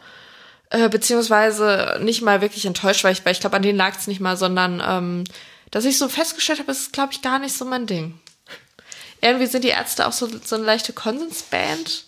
Äh, 0.71 0.89
beziehungsweise 0.89 1.99
nicht 2.03 2.21
mal 2.23 2.43
wirklich 2.43 2.67
enttäuscht 2.67 3.03
war, 3.05 3.11
ich, 3.11 3.25
weil 3.25 3.33
ich 3.33 3.41
glaube, 3.41 3.57
an 3.57 3.63
denen 3.63 3.79
lag 3.79 3.97
es 3.97 4.07
nicht 4.07 4.21
mal, 4.21 4.37
sondern 4.37 4.83
ähm, 4.87 5.25
dass 5.71 5.85
ich 5.85 5.97
so 5.97 6.09
festgestellt 6.09 6.59
habe, 6.59 6.73
es 6.73 6.81
ist, 6.81 6.93
glaube 6.93 7.13
ich, 7.13 7.23
gar 7.23 7.39
nicht 7.39 7.57
so 7.57 7.65
mein 7.65 7.87
Ding. 7.87 8.19
Irgendwie 9.21 9.47
sind 9.47 9.65
die 9.65 9.69
Ärzte 9.69 10.07
auch 10.07 10.13
so, 10.13 10.29
so 10.45 10.57
eine 10.57 10.65
leichte 10.65 10.93
Konsensband, 10.93 12.05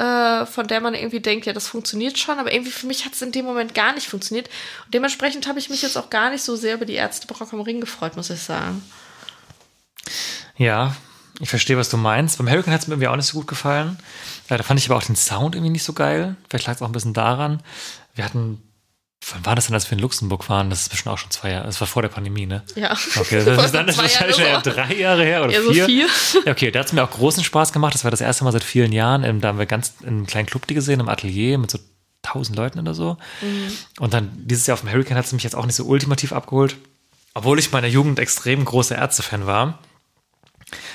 äh, 0.00 0.46
von 0.46 0.66
der 0.66 0.80
man 0.80 0.94
irgendwie 0.94 1.20
denkt, 1.20 1.44
ja, 1.44 1.52
das 1.52 1.66
funktioniert 1.66 2.18
schon, 2.18 2.38
aber 2.38 2.52
irgendwie 2.52 2.70
für 2.70 2.86
mich 2.86 3.04
hat 3.04 3.12
es 3.12 3.20
in 3.20 3.32
dem 3.32 3.44
Moment 3.44 3.74
gar 3.74 3.92
nicht 3.92 4.08
funktioniert. 4.08 4.48
Und 4.86 4.94
dementsprechend 4.94 5.46
habe 5.46 5.58
ich 5.58 5.68
mich 5.68 5.82
jetzt 5.82 5.98
auch 5.98 6.08
gar 6.08 6.30
nicht 6.30 6.42
so 6.42 6.56
sehr 6.56 6.76
über 6.76 6.86
die 6.86 6.94
Ärzte 6.94 7.26
Brock 7.26 7.52
am 7.52 7.60
Ring 7.60 7.80
gefreut, 7.80 8.16
muss 8.16 8.30
ich 8.30 8.40
sagen. 8.40 8.82
Ja, 10.56 10.96
ich 11.38 11.50
verstehe, 11.50 11.76
was 11.76 11.90
du 11.90 11.98
meinst. 11.98 12.38
Beim 12.38 12.48
Hurricane 12.48 12.72
hat 12.72 12.80
es 12.80 12.86
mir 12.86 12.94
irgendwie 12.94 13.08
auch 13.08 13.16
nicht 13.16 13.26
so 13.26 13.38
gut 13.38 13.46
gefallen. 13.46 13.98
Ja, 14.48 14.56
da 14.56 14.62
fand 14.62 14.80
ich 14.80 14.88
aber 14.88 14.96
auch 14.96 15.02
den 15.02 15.16
Sound 15.16 15.54
irgendwie 15.54 15.72
nicht 15.72 15.84
so 15.84 15.92
geil. 15.92 16.36
Vielleicht 16.48 16.66
lag 16.66 16.76
es 16.76 16.82
auch 16.82 16.86
ein 16.86 16.92
bisschen 16.92 17.14
daran. 17.14 17.62
Wir 18.14 18.24
hatten, 18.24 18.62
wann 19.32 19.44
war 19.46 19.54
das 19.54 19.66
denn, 19.66 19.74
als 19.74 19.90
wir 19.90 19.96
in 19.96 20.02
Luxemburg 20.02 20.48
waren? 20.48 20.70
Das 20.70 20.82
ist 20.82 20.88
bestimmt 20.88 21.12
auch 21.12 21.18
schon 21.18 21.30
zwei 21.30 21.50
Jahre. 21.50 21.66
Das 21.66 21.80
war 21.80 21.86
vor 21.86 22.02
der 22.02 22.08
Pandemie, 22.08 22.46
ne? 22.46 22.62
Ja. 22.74 22.96
Okay, 23.16 23.44
das 23.44 23.64
ist 23.66 23.74
dann 23.74 23.86
wahrscheinlich 23.96 24.36
schon 24.36 24.44
eher 24.46 24.60
drei 24.60 24.94
Jahre 24.94 25.24
her 25.24 25.44
oder 25.44 25.52
Ja, 25.52 25.62
so 25.62 25.72
vier. 25.72 25.86
vier. 25.86 26.06
Ja, 26.46 26.52
okay, 26.52 26.70
da 26.70 26.80
hat 26.80 26.86
es 26.86 26.92
mir 26.92 27.04
auch 27.04 27.10
großen 27.10 27.44
Spaß 27.44 27.72
gemacht. 27.72 27.94
Das 27.94 28.04
war 28.04 28.10
das 28.10 28.20
erste 28.20 28.44
Mal 28.44 28.52
seit 28.52 28.64
vielen 28.64 28.92
Jahren. 28.92 29.22
Ähm, 29.24 29.40
Da 29.40 29.48
haben 29.48 29.58
wir 29.58 29.66
ganz 29.66 29.94
in 30.00 30.08
einem 30.08 30.26
kleinen 30.26 30.46
Club 30.46 30.66
die 30.66 30.74
gesehen, 30.74 31.00
im 31.00 31.08
Atelier 31.08 31.58
mit 31.58 31.70
so 31.70 31.78
tausend 32.22 32.56
Leuten 32.56 32.78
oder 32.78 32.94
so. 32.94 33.16
Mhm. 33.42 33.72
Und 33.98 34.14
dann 34.14 34.30
dieses 34.34 34.66
Jahr 34.66 34.74
auf 34.74 34.80
dem 34.80 34.90
Hurricane 34.90 35.16
hat 35.16 35.24
es 35.26 35.32
mich 35.32 35.42
jetzt 35.42 35.54
auch 35.56 35.66
nicht 35.66 35.76
so 35.76 35.84
ultimativ 35.84 36.32
abgeholt. 36.32 36.76
Obwohl 37.34 37.58
ich 37.58 37.70
meiner 37.72 37.86
Jugend 37.86 38.18
extrem 38.18 38.64
großer 38.64 38.96
Ärzte-Fan 38.96 39.46
war. 39.46 39.78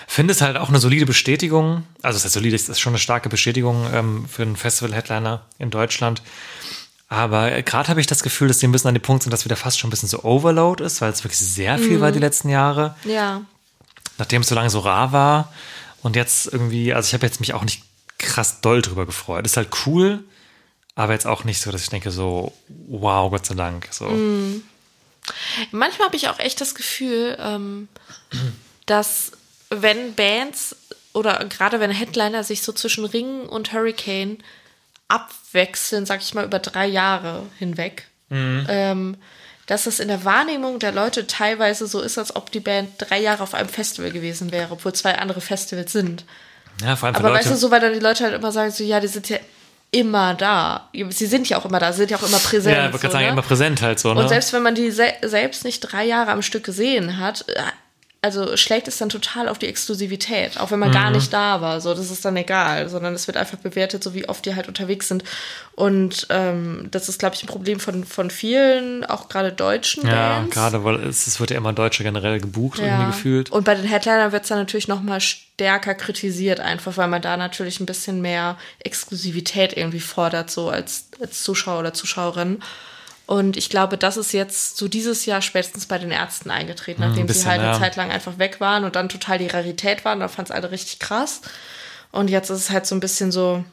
Finde 0.07 0.31
es 0.33 0.41
halt 0.41 0.57
auch 0.57 0.69
eine 0.69 0.79
solide 0.79 1.05
Bestätigung. 1.05 1.83
Also, 2.01 2.17
es 2.17 2.25
ist 2.25 2.33
solide, 2.33 2.55
es 2.55 2.69
ist 2.69 2.79
schon 2.79 2.91
eine 2.91 2.99
starke 2.99 3.29
Bestätigung 3.29 3.87
ähm, 3.93 4.25
für 4.27 4.41
einen 4.43 4.55
Festival-Headliner 4.55 5.45
in 5.57 5.69
Deutschland. 5.69 6.21
Aber 7.07 7.51
äh, 7.51 7.61
gerade 7.63 7.89
habe 7.89 8.01
ich 8.01 8.07
das 8.07 8.23
Gefühl, 8.23 8.47
dass 8.47 8.57
die 8.57 8.67
ein 8.67 8.71
bisschen 8.71 8.87
an 8.87 8.95
dem 8.95 9.01
Punkt 9.01 9.23
sind, 9.23 9.31
dass 9.31 9.45
wieder 9.45 9.55
fast 9.55 9.79
schon 9.79 9.87
ein 9.87 9.91
bisschen 9.91 10.09
so 10.09 10.23
Overload 10.23 10.83
ist, 10.83 11.01
weil 11.01 11.11
es 11.11 11.23
wirklich 11.23 11.39
sehr 11.39 11.77
viel 11.77 12.01
war 12.01 12.11
die 12.11 12.19
letzten 12.19 12.49
Jahre 12.49 12.95
Ja. 13.03 13.41
nachdem 14.17 14.41
es 14.41 14.47
so 14.47 14.55
lange 14.55 14.69
so 14.69 14.79
rar 14.79 15.11
war 15.11 15.53
und 16.01 16.15
jetzt 16.15 16.47
irgendwie, 16.51 16.93
also 16.93 17.07
ich 17.07 17.13
habe 17.13 17.25
jetzt 17.25 17.39
mich 17.39 17.53
auch 17.53 17.63
nicht 17.63 17.83
krass 18.17 18.61
doll 18.61 18.81
drüber 18.81 19.05
gefreut. 19.05 19.45
Ist 19.45 19.57
halt 19.57 19.69
cool, 19.85 20.23
aber 20.95 21.13
jetzt 21.13 21.27
auch 21.27 21.43
nicht 21.43 21.61
so, 21.61 21.71
dass 21.71 21.83
ich 21.83 21.89
denke 21.89 22.09
so, 22.11 22.53
wow, 22.87 23.29
Gott 23.29 23.45
sei 23.45 23.53
Dank. 23.55 23.87
So. 23.91 24.05
Manchmal 25.71 26.07
habe 26.07 26.15
ich 26.15 26.29
auch 26.29 26.39
echt 26.39 26.61
das 26.61 26.75
Gefühl, 26.75 27.37
ähm, 27.39 27.87
dass 28.85 29.31
wenn 29.69 30.13
Bands 30.15 30.75
oder 31.13 31.45
gerade 31.45 31.79
wenn 31.79 31.91
Headliner 31.91 32.43
sich 32.43 32.61
so 32.61 32.71
zwischen 32.71 33.05
Ring 33.05 33.41
und 33.41 33.73
Hurricane 33.73 34.37
abwechseln, 35.07 36.05
sag 36.05 36.21
ich 36.21 36.33
mal, 36.33 36.45
über 36.45 36.59
drei 36.59 36.87
Jahre 36.87 37.43
hinweg, 37.57 38.07
ähm, 38.29 39.17
dass 39.67 39.85
es 39.85 39.99
in 39.99 40.07
der 40.07 40.25
Wahrnehmung 40.25 40.79
der 40.79 40.91
Leute 40.91 41.27
teilweise 41.27 41.87
so 41.87 42.01
ist, 42.01 42.17
als 42.17 42.35
ob 42.35 42.51
die 42.51 42.59
Band 42.59 42.89
drei 42.97 43.19
Jahre 43.19 43.43
auf 43.43 43.53
einem 43.53 43.69
Festival 43.69 44.11
gewesen 44.11 44.51
wäre, 44.51 44.71
obwohl 44.71 44.93
zwei 44.93 45.17
andere 45.17 45.41
Festivals 45.41 45.91
sind. 45.91 46.25
Ja, 46.81 46.95
vor 46.95 47.07
allem 47.07 47.15
Aber 47.15 47.29
Leute. 47.29 47.39
weißt 47.39 47.51
du, 47.51 47.55
so, 47.55 47.71
weil 47.71 47.79
dann 47.79 47.93
die 47.93 47.99
Leute 47.99 48.23
halt 48.23 48.33
immer 48.33 48.51
sagen, 48.51 48.71
so, 48.71 48.83
ja, 48.83 48.99
die 48.99 49.07
sind 49.07 49.29
ja 49.29 49.37
immer 49.91 50.33
da. 50.33 50.89
Sie 51.09 51.25
sind 51.25 51.47
ja 51.47 51.57
auch 51.57 51.65
immer 51.65 51.79
da, 51.79 51.93
sie 51.93 51.99
sind 51.99 52.11
ja 52.11 52.17
auch 52.17 52.27
immer 52.27 52.39
präsent. 52.39 52.75
ja, 52.75 52.87
ich 52.87 52.91
wollte 52.91 53.01
gerade 53.03 53.11
so, 53.11 53.13
sagen, 53.13 53.25
ne? 53.25 53.31
immer 53.31 53.41
präsent 53.41 53.81
halt 53.81 53.99
so, 53.99 54.13
ne? 54.13 54.21
Und 54.21 54.29
selbst 54.29 54.51
wenn 54.53 54.61
man 54.61 54.75
die 54.75 54.91
se 54.91 55.13
selbst 55.21 55.63
nicht 55.63 55.79
drei 55.79 56.03
Jahre 56.03 56.31
am 56.31 56.41
Stück 56.41 56.63
gesehen 56.63 57.17
hat, 57.17 57.45
äh, 57.47 57.61
also 58.25 58.57
schlägt 58.57 58.87
es 58.87 58.97
dann 58.97 59.09
total 59.09 59.47
auf 59.47 59.59
die 59.59 59.67
Exklusivität, 59.67 60.59
auch 60.59 60.71
wenn 60.71 60.79
man 60.79 60.89
Mhm. 60.89 60.93
gar 60.93 61.11
nicht 61.11 61.31
da 61.31 61.61
war. 61.61 61.79
So, 61.79 61.93
das 61.93 62.09
ist 62.09 62.25
dann 62.25 62.35
egal, 62.35 62.89
sondern 62.89 63.13
es 63.13 63.27
wird 63.27 63.37
einfach 63.37 63.59
bewertet, 63.59 64.03
so 64.03 64.15
wie 64.15 64.27
oft 64.27 64.43
die 64.45 64.55
halt 64.55 64.67
unterwegs 64.67 65.07
sind. 65.07 65.23
Und 65.75 66.25
ähm, 66.31 66.87
das 66.89 67.07
ist, 67.07 67.19
glaube 67.19 67.35
ich, 67.35 67.43
ein 67.43 67.47
Problem 67.47 67.79
von, 67.79 68.03
von 68.03 68.31
vielen, 68.31 69.05
auch 69.05 69.29
gerade 69.29 69.51
deutschen 69.51 70.07
ja, 70.07 70.39
Bands. 70.39 70.55
gerade, 70.55 70.83
weil 70.83 70.95
es, 71.03 71.27
es 71.27 71.39
wird 71.39 71.51
ja 71.51 71.57
immer 71.57 71.71
Deutsche 71.73 72.03
generell 72.03 72.39
gebucht, 72.39 72.79
irgendwie 72.79 73.05
gefühlt. 73.07 73.51
Und 73.51 73.63
bei 73.65 73.75
den 73.75 73.85
Headlinern 73.85 74.31
wird 74.31 74.43
es 74.43 74.49
dann 74.49 74.57
natürlich 74.57 74.87
noch 74.87 75.01
mal 75.03 75.21
stärker 75.21 75.93
kritisiert, 75.93 76.59
einfach 76.59 76.97
weil 76.97 77.07
man 77.07 77.21
da 77.21 77.37
natürlich 77.37 77.79
ein 77.79 77.85
bisschen 77.85 78.21
mehr 78.21 78.57
Exklusivität 78.79 79.77
irgendwie 79.77 79.99
fordert, 79.99 80.49
so 80.49 80.69
als, 80.69 81.09
als 81.21 81.43
Zuschauer 81.43 81.79
oder 81.79 81.93
Zuschauerin. 81.93 82.59
Und 83.27 83.57
ich 83.57 83.69
glaube, 83.69 83.97
das 83.97 84.17
ist 84.17 84.33
jetzt 84.33 84.77
so 84.77 84.87
dieses 84.87 85.25
Jahr 85.25 85.41
spätestens 85.41 85.87
bei 85.87 85.97
den 85.97 86.11
Ärzten 86.11 86.51
eingetreten, 86.51 87.01
nachdem 87.01 87.23
ein 87.23 87.27
bisschen, 87.27 87.43
sie 87.43 87.49
halt 87.49 87.61
eine 87.61 87.71
ja. 87.71 87.79
Zeit 87.79 87.95
lang 87.95 88.11
einfach 88.11 88.37
weg 88.37 88.59
waren 88.59 88.83
und 88.83 88.95
dann 88.95 89.09
total 89.09 89.39
die 89.39 89.47
Rarität 89.47 90.05
waren. 90.05 90.19
Da 90.19 90.27
fand 90.27 90.49
es 90.49 90.55
alle 90.55 90.69
richtig 90.71 90.99
krass. 90.99 91.41
Und 92.11 92.29
jetzt 92.29 92.49
ist 92.49 92.59
es 92.59 92.69
halt 92.69 92.85
so 92.85 92.95
ein 92.95 92.99
bisschen 92.99 93.31
so, 93.31 93.65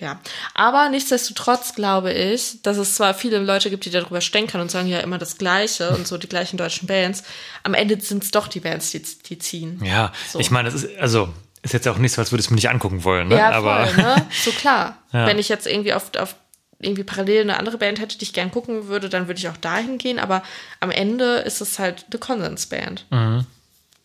ja. 0.00 0.18
Aber 0.54 0.88
nichtsdestotrotz 0.88 1.74
glaube 1.74 2.12
ich, 2.12 2.62
dass 2.62 2.78
es 2.78 2.94
zwar 2.94 3.14
viele 3.14 3.38
Leute 3.38 3.70
gibt, 3.70 3.84
die 3.84 3.90
darüber 3.90 4.20
stänkern 4.20 4.60
und 4.60 4.70
sagen 4.70 4.88
ja 4.88 5.00
immer 5.00 5.18
das 5.18 5.38
Gleiche 5.38 5.90
und 5.90 6.06
so 6.06 6.18
die 6.18 6.28
gleichen 6.28 6.56
deutschen 6.56 6.88
Bands. 6.88 7.22
Am 7.62 7.74
Ende 7.74 8.00
sind 8.00 8.24
es 8.24 8.30
doch 8.30 8.48
die 8.48 8.60
Bands, 8.60 8.90
die, 8.90 9.02
die 9.02 9.38
ziehen. 9.38 9.80
Ja, 9.84 10.12
So. 10.28 10.40
ich 10.40 10.50
meine, 10.50 10.70
es 10.70 10.74
ist, 10.74 10.98
also, 10.98 11.28
ist 11.62 11.74
jetzt 11.74 11.86
auch 11.86 11.98
nicht 11.98 12.12
so, 12.12 12.22
als 12.22 12.32
würde 12.32 12.40
ich 12.40 12.46
es 12.46 12.50
mir 12.50 12.56
nicht 12.56 12.70
angucken 12.70 13.04
wollen, 13.04 13.28
ne? 13.28 13.36
Ja, 13.36 13.50
aber 13.50 13.86
voll, 13.86 14.02
ne? 14.02 14.26
So 14.42 14.50
klar. 14.50 14.96
Ja. 15.12 15.26
Wenn 15.26 15.40
ich 15.40 15.48
jetzt 15.48 15.66
irgendwie 15.66 15.92
auf, 15.92 16.14
auf 16.16 16.36
irgendwie 16.80 17.04
parallel 17.04 17.42
eine 17.42 17.58
andere 17.58 17.78
Band 17.78 18.00
hätte, 18.00 18.18
die 18.18 18.24
ich 18.24 18.32
gern 18.32 18.50
gucken 18.50 18.88
würde, 18.88 19.08
dann 19.08 19.26
würde 19.28 19.38
ich 19.38 19.48
auch 19.48 19.56
dahin 19.56 19.98
gehen. 19.98 20.18
Aber 20.18 20.42
am 20.80 20.90
Ende 20.90 21.36
ist 21.38 21.60
es 21.60 21.78
halt 21.78 22.06
eine 22.10 22.18
Konsensband. 22.18 23.06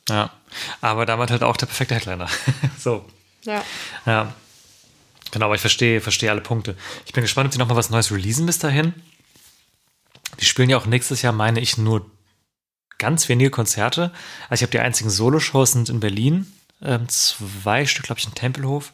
ja. 0.09 0.29
Aber 0.81 1.05
damit 1.05 1.31
halt 1.31 1.43
auch 1.43 1.57
der 1.57 1.65
perfekte 1.65 1.95
Headliner. 1.95 2.27
so. 2.77 3.05
Ja. 3.43 3.63
Ja. 4.05 4.33
Genau, 5.31 5.45
aber 5.47 5.55
ich 5.55 5.61
verstehe, 5.61 6.01
verstehe 6.01 6.31
alle 6.31 6.41
Punkte. 6.41 6.77
Ich 7.05 7.13
bin 7.13 7.21
gespannt, 7.21 7.47
ob 7.47 7.53
sie 7.53 7.59
nochmal 7.59 7.77
was 7.77 7.89
Neues 7.89 8.11
releasen 8.11 8.45
bis 8.45 8.59
dahin. 8.59 8.93
Die 10.39 10.45
spielen 10.45 10.69
ja 10.69 10.77
auch 10.77 10.85
nächstes 10.85 11.21
Jahr, 11.21 11.33
meine 11.33 11.59
ich, 11.59 11.77
nur 11.77 12.09
ganz 12.97 13.27
wenige 13.29 13.49
Konzerte. 13.49 14.11
Also 14.49 14.61
ich 14.61 14.61
habe 14.63 14.71
die 14.71 14.79
einzigen 14.79 15.09
Solo-Shows 15.09 15.73
sind 15.73 15.89
in 15.89 15.99
Berlin. 15.99 16.51
Ähm, 16.81 17.07
zwei 17.09 17.85
Stück, 17.85 18.05
glaube 18.05 18.19
ich, 18.19 18.25
in 18.27 18.35
Tempelhof. 18.35 18.93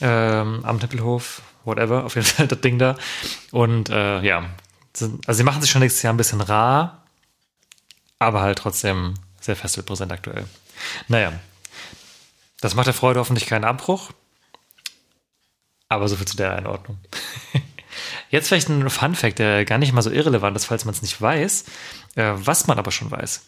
Ähm, 0.00 0.64
am 0.64 0.80
Tempelhof, 0.80 1.42
whatever, 1.64 2.04
auf 2.04 2.14
jeden 2.14 2.26
Fall 2.26 2.46
das 2.46 2.60
Ding 2.60 2.78
da. 2.78 2.96
Und 3.50 3.90
äh, 3.90 4.20
ja, 4.22 4.50
also 4.92 5.18
sie 5.28 5.44
machen 5.44 5.62
sich 5.62 5.70
schon 5.70 5.80
nächstes 5.80 6.02
Jahr 6.02 6.12
ein 6.12 6.18
bisschen 6.18 6.40
rar, 6.40 7.04
aber 8.18 8.40
halt 8.40 8.58
trotzdem 8.58 9.14
sehr 9.40 9.56
festivalpräsent 9.56 10.12
aktuell. 10.12 10.44
Naja, 11.08 11.32
das 12.60 12.74
macht 12.74 12.86
der 12.86 12.94
Freude 12.94 13.20
hoffentlich 13.20 13.46
keinen 13.46 13.64
Abbruch. 13.64 14.10
Aber 15.88 16.06
so 16.06 16.16
viel 16.16 16.26
zu 16.26 16.36
der 16.36 16.54
Einordnung. 16.54 16.98
Jetzt 18.30 18.46
vielleicht 18.46 18.68
ein 18.68 18.88
Fun 18.90 19.16
Fact, 19.16 19.40
der 19.40 19.64
gar 19.64 19.78
nicht 19.78 19.92
mal 19.92 20.02
so 20.02 20.10
irrelevant 20.10 20.56
ist, 20.56 20.66
falls 20.66 20.84
man 20.84 20.94
es 20.94 21.02
nicht 21.02 21.20
weiß. 21.20 21.64
Äh, 22.14 22.32
was 22.36 22.68
man 22.68 22.78
aber 22.78 22.92
schon 22.92 23.10
weiß, 23.10 23.42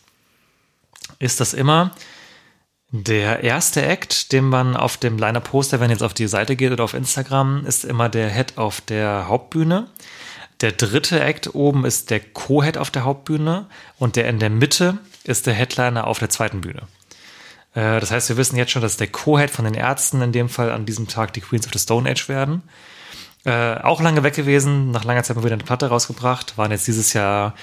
ist, 1.21 1.40
dass 1.40 1.54
immer 1.54 1.92
der 2.94 3.42
erste 3.42 3.82
Act, 3.82 4.32
den 4.32 4.44
man 4.44 4.76
auf 4.76 4.99
dem 4.99 5.16
Liner-Poster, 5.16 5.80
wenn 5.80 5.90
jetzt 5.90 6.02
auf 6.02 6.12
die 6.12 6.28
Seite 6.28 6.56
geht 6.56 6.72
oder 6.72 6.84
auf 6.84 6.92
Instagram, 6.92 7.64
ist 7.64 7.84
immer 7.84 8.11
der 8.11 8.28
Head 8.28 8.58
auf 8.58 8.82
der 8.82 9.28
Hauptbühne. 9.28 9.87
Der 10.61 10.72
dritte 10.72 11.18
Act 11.20 11.54
oben 11.54 11.87
ist 11.87 12.11
der 12.11 12.20
Co-Head 12.20 12.76
auf 12.76 12.90
der 12.90 13.04
Hauptbühne 13.04 13.66
und 13.99 14.16
der 14.16 14.28
in 14.28 14.38
der 14.38 14.50
Mitte 14.50 14.99
ist 15.25 15.46
der 15.46 15.54
Headliner 15.54 16.06
auf 16.06 16.18
der 16.18 16.28
zweiten 16.28 16.61
Bühne. 16.61 16.82
Äh, 17.75 17.99
Das 17.99 18.11
heißt, 18.11 18.28
wir 18.28 18.37
wissen 18.37 18.56
jetzt 18.56 18.72
schon, 18.72 18.82
dass 18.82 18.99
der 18.99 19.08
Co-Head 19.08 19.50
von 19.50 19.64
den 19.64 19.75
Ärzten 19.75 20.20
in 20.20 20.32
dem 20.32 20.50
Fall 20.50 20.70
an 20.70 20.84
diesem 20.84 21.08
Tag 21.08 21.32
die 21.32 21.40
Queens 21.40 21.66
of 21.66 21.72
the 21.72 21.78
Stone 21.78 22.08
Age 22.08 22.28
werden. 22.28 22.62
Äh, 23.44 23.76
auch 23.78 24.02
lange 24.02 24.22
weg 24.22 24.34
gewesen, 24.34 24.90
nach 24.90 25.04
langer 25.04 25.22
Zeit 25.25 25.37
mal 25.37 25.44
wieder 25.44 25.54
eine 25.54 25.64
Platte 25.64 25.88
rausgebracht, 25.88 26.58
waren 26.58 26.70
jetzt 26.70 26.87
dieses 26.87 27.14
Jahr 27.14 27.54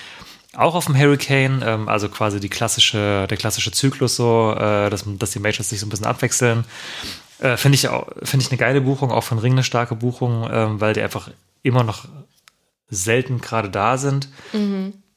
auch 0.56 0.76
auf 0.76 0.86
dem 0.86 0.98
Hurricane, 0.98 1.64
ähm, 1.66 1.90
also 1.90 2.10
quasi 2.10 2.40
die 2.40 2.50
klassische, 2.50 3.28
der 3.30 3.38
klassische 3.38 3.72
Zyklus 3.72 4.16
so, 4.16 4.54
äh, 4.56 4.90
dass, 4.90 5.04
dass 5.06 5.32
die 5.32 5.40
Majors 5.40 5.70
sich 5.70 5.80
so 5.80 5.86
ein 5.86 5.90
bisschen 5.90 6.08
abwechseln. 6.08 6.66
Äh, 7.40 7.56
Finde 7.56 7.76
ich, 7.76 7.88
finde 8.24 8.44
ich 8.44 8.52
eine 8.52 8.58
geile 8.58 8.82
Buchung, 8.82 9.12
auch 9.12 9.24
von 9.24 9.40
Ring 9.40 9.54
eine 9.54 9.64
starke 9.64 9.96
Buchung, 9.96 10.50
ähm, 10.52 10.82
weil 10.82 10.94
die 10.94 11.02
einfach 11.02 11.30
immer 11.64 11.84
noch 11.84 12.06
selten 12.90 13.40
gerade 13.40 13.70
da 13.70 13.98
sind. 13.98 14.30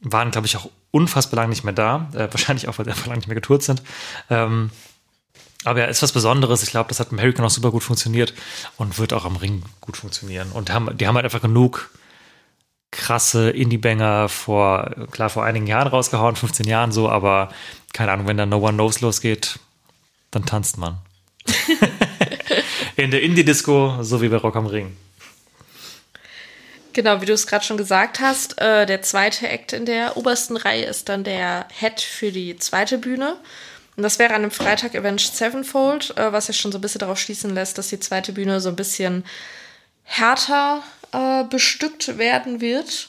Waren, 0.00 0.30
glaube 0.30 0.46
ich, 0.46 0.56
auch 0.56 0.68
unfassbar 0.90 1.40
lang 1.40 1.48
nicht 1.48 1.64
mehr 1.64 1.72
da. 1.72 2.10
Äh, 2.12 2.28
wahrscheinlich 2.30 2.68
auch, 2.68 2.78
weil 2.78 2.84
sie 2.84 2.90
einfach 2.90 3.06
lang 3.06 3.16
nicht 3.16 3.26
mehr 3.26 3.34
getourt 3.34 3.62
sind. 3.62 3.82
Ähm, 4.30 4.70
aber 5.64 5.80
ja, 5.80 5.86
ist 5.86 6.02
was 6.02 6.12
Besonderes. 6.12 6.62
Ich 6.62 6.70
glaube, 6.70 6.88
das 6.88 7.00
hat 7.00 7.12
im 7.12 7.20
Hurricane 7.20 7.46
auch 7.46 7.50
super 7.50 7.70
gut 7.70 7.82
funktioniert 7.82 8.34
und 8.76 8.98
wird 8.98 9.12
auch 9.12 9.24
am 9.24 9.36
Ring 9.36 9.62
gut 9.80 9.96
funktionieren. 9.96 10.50
Und 10.52 10.72
haben, 10.72 10.96
die 10.96 11.06
haben 11.06 11.14
halt 11.14 11.24
einfach 11.24 11.40
genug 11.40 11.90
krasse 12.92 13.50
Indie-Banger 13.50 14.28
vor, 14.28 14.90
klar, 15.10 15.30
vor 15.30 15.44
einigen 15.44 15.66
Jahren 15.66 15.88
rausgehauen, 15.88 16.36
15 16.36 16.68
Jahren 16.68 16.92
so, 16.92 17.08
aber 17.08 17.48
keine 17.92 18.12
Ahnung, 18.12 18.28
wenn 18.28 18.36
da 18.36 18.46
No 18.46 18.58
One 18.58 18.74
Knows 18.74 19.00
losgeht, 19.00 19.58
dann 20.30 20.46
tanzt 20.46 20.78
man. 20.78 20.98
In 22.96 23.10
der 23.10 23.22
Indie-Disco, 23.22 24.02
so 24.02 24.22
wie 24.22 24.28
bei 24.28 24.36
Rock 24.36 24.54
am 24.54 24.66
Ring. 24.66 24.96
Genau, 26.92 27.22
wie 27.22 27.26
du 27.26 27.32
es 27.32 27.46
gerade 27.46 27.64
schon 27.64 27.78
gesagt 27.78 28.20
hast, 28.20 28.60
äh, 28.60 28.84
der 28.84 29.00
zweite 29.00 29.48
Act 29.48 29.72
in 29.72 29.86
der 29.86 30.18
obersten 30.18 30.58
Reihe 30.58 30.84
ist 30.84 31.08
dann 31.08 31.24
der 31.24 31.66
Head 31.72 32.02
für 32.02 32.30
die 32.30 32.58
zweite 32.58 32.98
Bühne. 32.98 33.38
Und 33.96 34.02
das 34.02 34.18
wäre 34.18 34.34
an 34.34 34.42
einem 34.42 34.50
Freitag 34.50 34.94
Avenged 34.94 35.34
Sevenfold, 35.34 36.16
äh, 36.18 36.32
was 36.32 36.48
ja 36.48 36.54
schon 36.54 36.70
so 36.70 36.78
ein 36.78 36.82
bisschen 36.82 36.98
darauf 36.98 37.18
schließen 37.18 37.54
lässt, 37.54 37.78
dass 37.78 37.88
die 37.88 38.00
zweite 38.00 38.32
Bühne 38.32 38.60
so 38.60 38.68
ein 38.68 38.76
bisschen 38.76 39.24
härter 40.04 40.82
äh, 41.12 41.44
bestückt 41.44 42.18
werden 42.18 42.60
wird. 42.60 43.08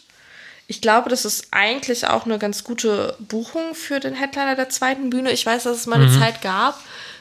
Ich 0.67 0.81
glaube, 0.81 1.09
das 1.09 1.25
ist 1.25 1.47
eigentlich 1.51 2.07
auch 2.07 2.25
eine 2.25 2.39
ganz 2.39 2.63
gute 2.63 3.15
Buchung 3.19 3.75
für 3.75 3.99
den 3.99 4.13
Headliner 4.15 4.55
der 4.55 4.69
zweiten 4.69 5.09
Bühne. 5.09 5.31
Ich 5.31 5.45
weiß, 5.45 5.63
dass 5.63 5.77
es 5.77 5.87
mal 5.87 6.01
eine 6.01 6.17
Zeit 6.19 6.41
gab, 6.41 6.79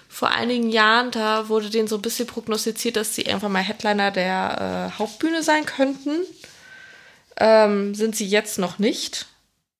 vor 0.08 0.28
einigen 0.28 0.70
Jahren, 0.70 1.10
da 1.10 1.48
wurde 1.48 1.70
denen 1.70 1.88
so 1.88 1.96
ein 1.96 2.02
bisschen 2.02 2.26
prognostiziert, 2.26 2.96
dass 2.96 3.14
sie 3.14 3.22
irgendwann 3.22 3.52
mal 3.52 3.62
Headliner 3.62 4.10
der 4.10 4.90
äh, 4.94 4.98
Hauptbühne 4.98 5.42
sein 5.42 5.66
könnten. 5.66 6.20
Ähm, 7.38 7.94
sind 7.94 8.14
sie 8.14 8.26
jetzt 8.26 8.58
noch 8.58 8.78
nicht. 8.78 9.26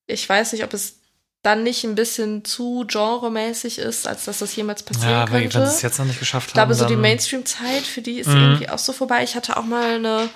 Ich 0.07 0.29
weiß 0.29 0.53
nicht, 0.53 0.65
ob 0.65 0.73
es 0.75 0.97
dann 1.43 1.63
nicht 1.65 1.85
ein 1.85 1.95
bisschen 1.95 2.45
zu 2.45 2.85
genremäßig 2.87 3.79
ist, 3.79 4.07
als 4.07 4.25
dass 4.25 4.39
das 4.39 4.55
jemals 4.57 4.83
passieren 4.83 5.11
Ja, 5.11 5.27
könnte. 5.27 5.55
wenn 5.59 5.67
sie 5.67 5.75
es 5.75 5.83
jetzt 5.83 5.99
noch 5.99 6.07
nicht 6.07 6.19
geschafft 6.21 6.49
Ich 6.49 6.53
glaube, 6.55 6.71
haben, 6.73 6.79
so 6.79 6.87
die 6.87 6.97
Mainstream-Zeit, 6.97 7.83
für 7.83 8.01
die 8.01 8.21
ist 8.21 8.29
Mhm. 8.29 8.37
irgendwie 8.43 8.69
auch 8.69 8.79
so 8.79 8.93
vorbei. 8.93 9.23
Ich 9.25 9.35
hatte 9.35 9.57
auch 9.57 9.65
mal 9.65 9.97
eine 9.97 10.29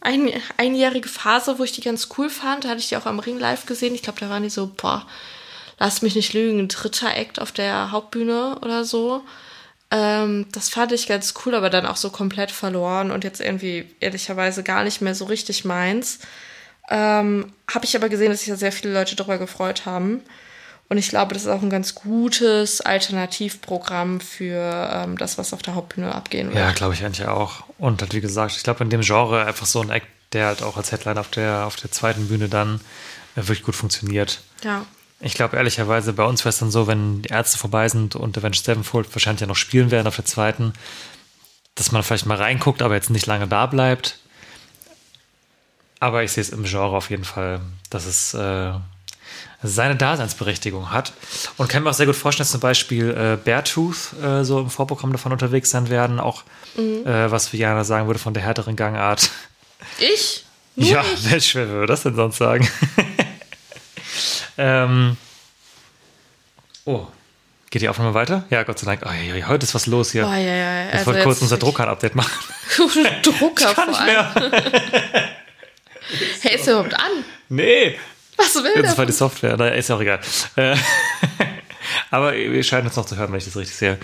ein, 0.00 0.30
einjährige 0.56 1.08
Phase, 1.08 1.58
wo 1.58 1.64
ich 1.64 1.72
die 1.72 1.80
ganz 1.80 2.08
cool 2.16 2.30
fand. 2.30 2.64
Da 2.64 2.70
hatte 2.70 2.80
ich 2.80 2.88
die 2.88 2.96
auch 2.96 3.06
am 3.06 3.18
Ring 3.18 3.38
live 3.38 3.66
gesehen. 3.66 3.94
Ich 3.94 4.02
glaube, 4.02 4.20
da 4.20 4.30
waren 4.30 4.42
die 4.42 4.50
so, 4.50 4.68
boah, 4.68 5.06
lass 5.78 6.02
mich 6.02 6.14
nicht 6.14 6.32
lügen, 6.34 6.68
dritter 6.68 7.14
Act 7.16 7.40
auf 7.40 7.52
der 7.52 7.90
Hauptbühne 7.90 8.58
oder 8.62 8.84
so. 8.84 9.22
Ähm, 9.90 10.46
das 10.52 10.68
fand 10.68 10.92
ich 10.92 11.08
ganz 11.08 11.34
cool, 11.44 11.54
aber 11.54 11.70
dann 11.70 11.86
auch 11.86 11.96
so 11.96 12.10
komplett 12.10 12.50
verloren 12.50 13.10
und 13.10 13.24
jetzt 13.24 13.40
irgendwie 13.40 13.94
ehrlicherweise 14.00 14.62
gar 14.62 14.84
nicht 14.84 15.00
mehr 15.00 15.14
so 15.14 15.24
richtig 15.24 15.64
meins. 15.64 16.18
Ähm, 16.90 17.52
Habe 17.72 17.84
ich 17.84 17.96
aber 17.96 18.08
gesehen, 18.08 18.30
dass 18.30 18.40
sich 18.40 18.48
da 18.48 18.56
sehr 18.56 18.72
viele 18.72 18.92
Leute 18.92 19.16
darüber 19.16 19.38
gefreut 19.38 19.86
haben. 19.86 20.22
Und 20.90 20.96
ich 20.96 21.10
glaube, 21.10 21.34
das 21.34 21.42
ist 21.42 21.48
auch 21.48 21.62
ein 21.62 21.70
ganz 21.70 21.94
gutes 21.94 22.80
Alternativprogramm 22.80 24.20
für 24.20 24.90
ähm, 24.92 25.18
das, 25.18 25.36
was 25.36 25.52
auf 25.52 25.62
der 25.62 25.74
Hauptbühne 25.74 26.14
abgehen 26.14 26.48
wird. 26.48 26.58
Ja, 26.58 26.72
glaube 26.72 26.94
ich 26.94 27.04
eigentlich 27.04 27.26
auch. 27.26 27.64
Und 27.76 28.00
halt, 28.00 28.14
wie 28.14 28.22
gesagt, 28.22 28.56
ich 28.56 28.62
glaube, 28.62 28.82
in 28.84 28.90
dem 28.90 29.02
Genre 29.02 29.44
einfach 29.44 29.66
so 29.66 29.82
ein 29.82 29.90
Act, 29.90 30.06
der 30.32 30.46
halt 30.46 30.62
auch 30.62 30.76
als 30.78 30.90
Headline 30.90 31.18
auf 31.18 31.28
der, 31.28 31.66
auf 31.66 31.76
der 31.76 31.90
zweiten 31.90 32.28
Bühne 32.28 32.48
dann 32.48 32.80
äh, 33.36 33.42
wirklich 33.42 33.62
gut 33.62 33.76
funktioniert. 33.76 34.40
ja. 34.64 34.84
Ich 35.20 35.34
glaube 35.34 35.56
ehrlicherweise, 35.56 36.12
bei 36.12 36.24
uns 36.24 36.42
wäre 36.44 36.50
es 36.50 36.58
dann 36.58 36.70
so, 36.70 36.86
wenn 36.86 37.22
die 37.22 37.30
Ärzte 37.30 37.58
vorbei 37.58 37.88
sind 37.88 38.14
und 38.14 38.38
Avenged 38.38 38.64
Sevenfold 38.64 39.12
wahrscheinlich 39.12 39.40
ja 39.40 39.48
noch 39.48 39.56
spielen 39.56 39.90
werden 39.90 40.06
auf 40.06 40.14
der 40.14 40.24
zweiten, 40.24 40.74
dass 41.74 41.90
man 41.90 42.04
vielleicht 42.04 42.26
mal 42.26 42.36
reinguckt, 42.36 42.82
aber 42.82 42.94
jetzt 42.94 43.10
nicht 43.10 43.26
lange 43.26 43.48
da 43.48 43.66
bleibt. 43.66 44.20
Aber 45.98 46.22
ich 46.22 46.30
sehe 46.30 46.42
es 46.42 46.50
im 46.50 46.62
Genre 46.62 46.96
auf 46.96 47.10
jeden 47.10 47.24
Fall, 47.24 47.60
dass 47.90 48.06
es 48.06 48.32
äh, 48.34 48.74
seine 49.62 49.96
Daseinsberechtigung 49.96 50.90
hat. 50.90 51.12
Und 51.56 51.68
kann 51.68 51.82
mir 51.82 51.90
auch 51.90 51.94
sehr 51.94 52.06
gut 52.06 52.16
vorstellen, 52.16 52.44
dass 52.44 52.52
zum 52.52 52.60
Beispiel 52.60 53.10
äh, 53.10 53.36
Beartooth 53.42 54.12
äh, 54.22 54.44
so 54.44 54.60
im 54.60 54.70
Vorprogramm 54.70 55.12
davon 55.12 55.32
unterwegs 55.32 55.70
sein 55.70 55.90
werden. 55.90 56.20
Auch 56.20 56.44
äh, 56.76 57.30
was 57.30 57.52
Viana 57.52 57.84
sagen 57.84 58.06
würde 58.06 58.20
von 58.20 58.34
der 58.34 58.42
härteren 58.42 58.76
Gangart. 58.76 59.30
Ich? 59.98 60.44
Nur 60.76 60.88
ja, 60.88 61.04
ich? 61.12 61.30
Mensch, 61.30 61.54
wer 61.54 61.68
würde 61.68 61.86
das 61.88 62.04
denn 62.04 62.14
sonst 62.14 62.36
sagen? 62.36 62.68
ähm, 64.58 65.16
oh, 66.84 67.06
geht 67.70 67.82
die 67.82 67.88
Aufnahme 67.88 68.14
weiter? 68.14 68.44
Ja, 68.50 68.62
Gott 68.62 68.78
sei 68.78 68.86
Dank. 68.86 69.02
Oh, 69.04 69.10
ja, 69.10 69.34
ja, 69.34 69.48
heute 69.48 69.64
ist 69.64 69.74
was 69.74 69.86
los 69.86 70.12
hier. 70.12 70.24
Oh, 70.24 70.30
ja, 70.30 70.38
ja. 70.38 70.86
ich 70.86 70.94
Also 70.94 71.06
wollte 71.06 71.22
kurz 71.24 71.36
jetzt 71.38 71.42
unser 71.42 71.58
Drucker-Update 71.58 72.14
machen. 72.14 72.30
Drucker 73.22 73.74
Kann 73.74 73.92
vor 73.92 74.04
nicht 74.04 74.06
mehr. 74.06 74.32
Ist 76.54 76.66
der 76.66 76.74
überhaupt 76.74 76.94
an? 76.94 77.24
Nee, 77.48 77.98
Was 78.38 78.54
will 78.54 78.72
das 78.82 78.90
war 78.96 79.04
der? 79.04 79.06
die 79.06 79.12
Software. 79.12 79.56
Na, 79.58 79.68
ist 79.68 79.88
ja 79.88 79.96
auch 79.96 80.00
egal. 80.00 80.20
Äh, 80.56 80.74
Aber 82.10 82.32
wir 82.32 82.62
scheinen 82.62 82.86
jetzt 82.86 82.96
noch 82.96 83.06
zu 83.06 83.16
hören, 83.16 83.30
wenn 83.32 83.38
ich 83.38 83.44
das 83.44 83.56
richtig 83.56 83.76
sehe. 83.76 83.98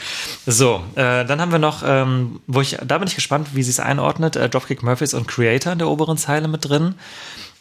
So, 0.46 0.82
äh, 0.94 1.24
dann 1.24 1.40
haben 1.40 1.52
wir 1.52 1.58
noch, 1.58 1.82
ähm, 1.86 2.40
wo 2.46 2.60
ich, 2.60 2.76
da 2.84 2.98
bin 2.98 3.08
ich 3.08 3.14
gespannt, 3.14 3.48
wie 3.54 3.62
sie 3.62 3.70
es 3.70 3.80
einordnet, 3.80 4.36
äh, 4.36 4.48
Dropkick 4.48 4.82
Murphys 4.82 5.14
und 5.14 5.26
Creator 5.28 5.72
in 5.72 5.78
der 5.78 5.88
oberen 5.88 6.16
Zeile 6.18 6.48
mit 6.48 6.64
drin. 6.68 6.94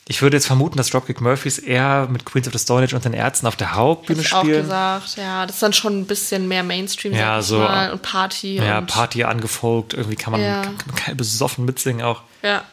Ich 0.08 0.22
würde 0.22 0.36
jetzt 0.36 0.48
vermuten, 0.48 0.76
dass 0.78 0.90
Dropkick 0.90 1.22
Murphys 1.22 1.60
eher 1.60 2.08
mit 2.12 2.26
Queens 2.26 2.48
of 2.48 2.54
the 2.54 2.60
Stone 2.60 2.84
Age 2.84 2.94
und 2.94 3.06
den 3.06 3.14
Ärzten 3.14 3.48
auf 3.48 3.56
der 3.56 3.74
Hauptbühne 3.76 4.20
Hätte 4.20 4.28
ich 4.28 4.34
auch 4.34 4.42
spielen. 4.44 4.64
gesagt, 4.64 5.16
ja, 5.18 5.46
das 5.46 5.56
ist 5.58 5.64
dann 5.64 5.72
schon 5.74 6.00
ein 6.02 6.06
bisschen 6.06 6.48
mehr 6.50 6.64
Mainstream, 6.64 7.14
Ja, 7.14 7.42
so, 7.42 7.60
mal, 7.60 7.92
und 7.92 8.02
Party 8.02 8.56
Ja, 8.58 8.80
und 8.80 8.88
Party 8.88 9.24
angefolgt, 9.24 9.94
irgendwie 9.94 10.18
kann 10.18 10.32
man, 10.32 10.42
Ja. 10.42 10.62
kann 10.64 10.76
man 10.88 10.96
geil 11.06 11.16
besoffen 11.16 11.64
mitsingen 11.66 12.02
auch, 12.06 12.22
ja, 12.42 12.64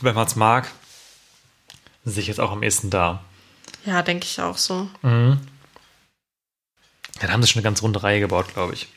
wenn 0.00 0.14
man 0.14 0.26
es 0.26 0.34
mag. 0.36 0.68
Sehe 2.04 2.22
ich 2.22 2.28
jetzt 2.28 2.40
auch 2.40 2.52
am 2.52 2.62
ehesten 2.62 2.90
da. 2.90 3.24
ja, 3.84 4.02
denke 4.02 4.24
ich 4.26 4.40
auch 4.40 4.56
so. 4.58 4.88
Dann 7.20 7.30
haben 7.30 7.42
sie 7.42 7.48
schon 7.48 7.60
eine 7.60 7.64
ganz 7.64 7.82
runde 7.82 8.02
Reihe 8.02 8.20
gebaut, 8.20 8.52
glaube 8.54 8.74
ich. 8.74 8.88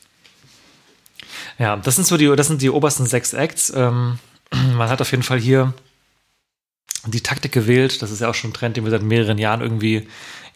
Ja, 1.59 1.75
das 1.77 1.95
sind 1.95 2.05
so 2.05 2.17
die, 2.17 2.33
das 2.35 2.47
sind 2.47 2.61
die 2.61 2.69
obersten 2.69 3.05
sechs 3.05 3.33
Acts. 3.33 3.71
Ähm, 3.75 4.19
man 4.51 4.89
hat 4.89 5.01
auf 5.01 5.11
jeden 5.11 5.23
Fall 5.23 5.39
hier 5.39 5.73
die 7.05 7.21
Taktik 7.21 7.51
gewählt. 7.51 8.01
Das 8.01 8.11
ist 8.11 8.21
ja 8.21 8.29
auch 8.29 8.35
schon 8.35 8.49
ein 8.49 8.53
Trend, 8.53 8.77
den 8.77 8.83
wir 8.83 8.91
seit 8.91 9.03
mehreren 9.03 9.37
Jahren 9.37 9.61
irgendwie 9.61 10.07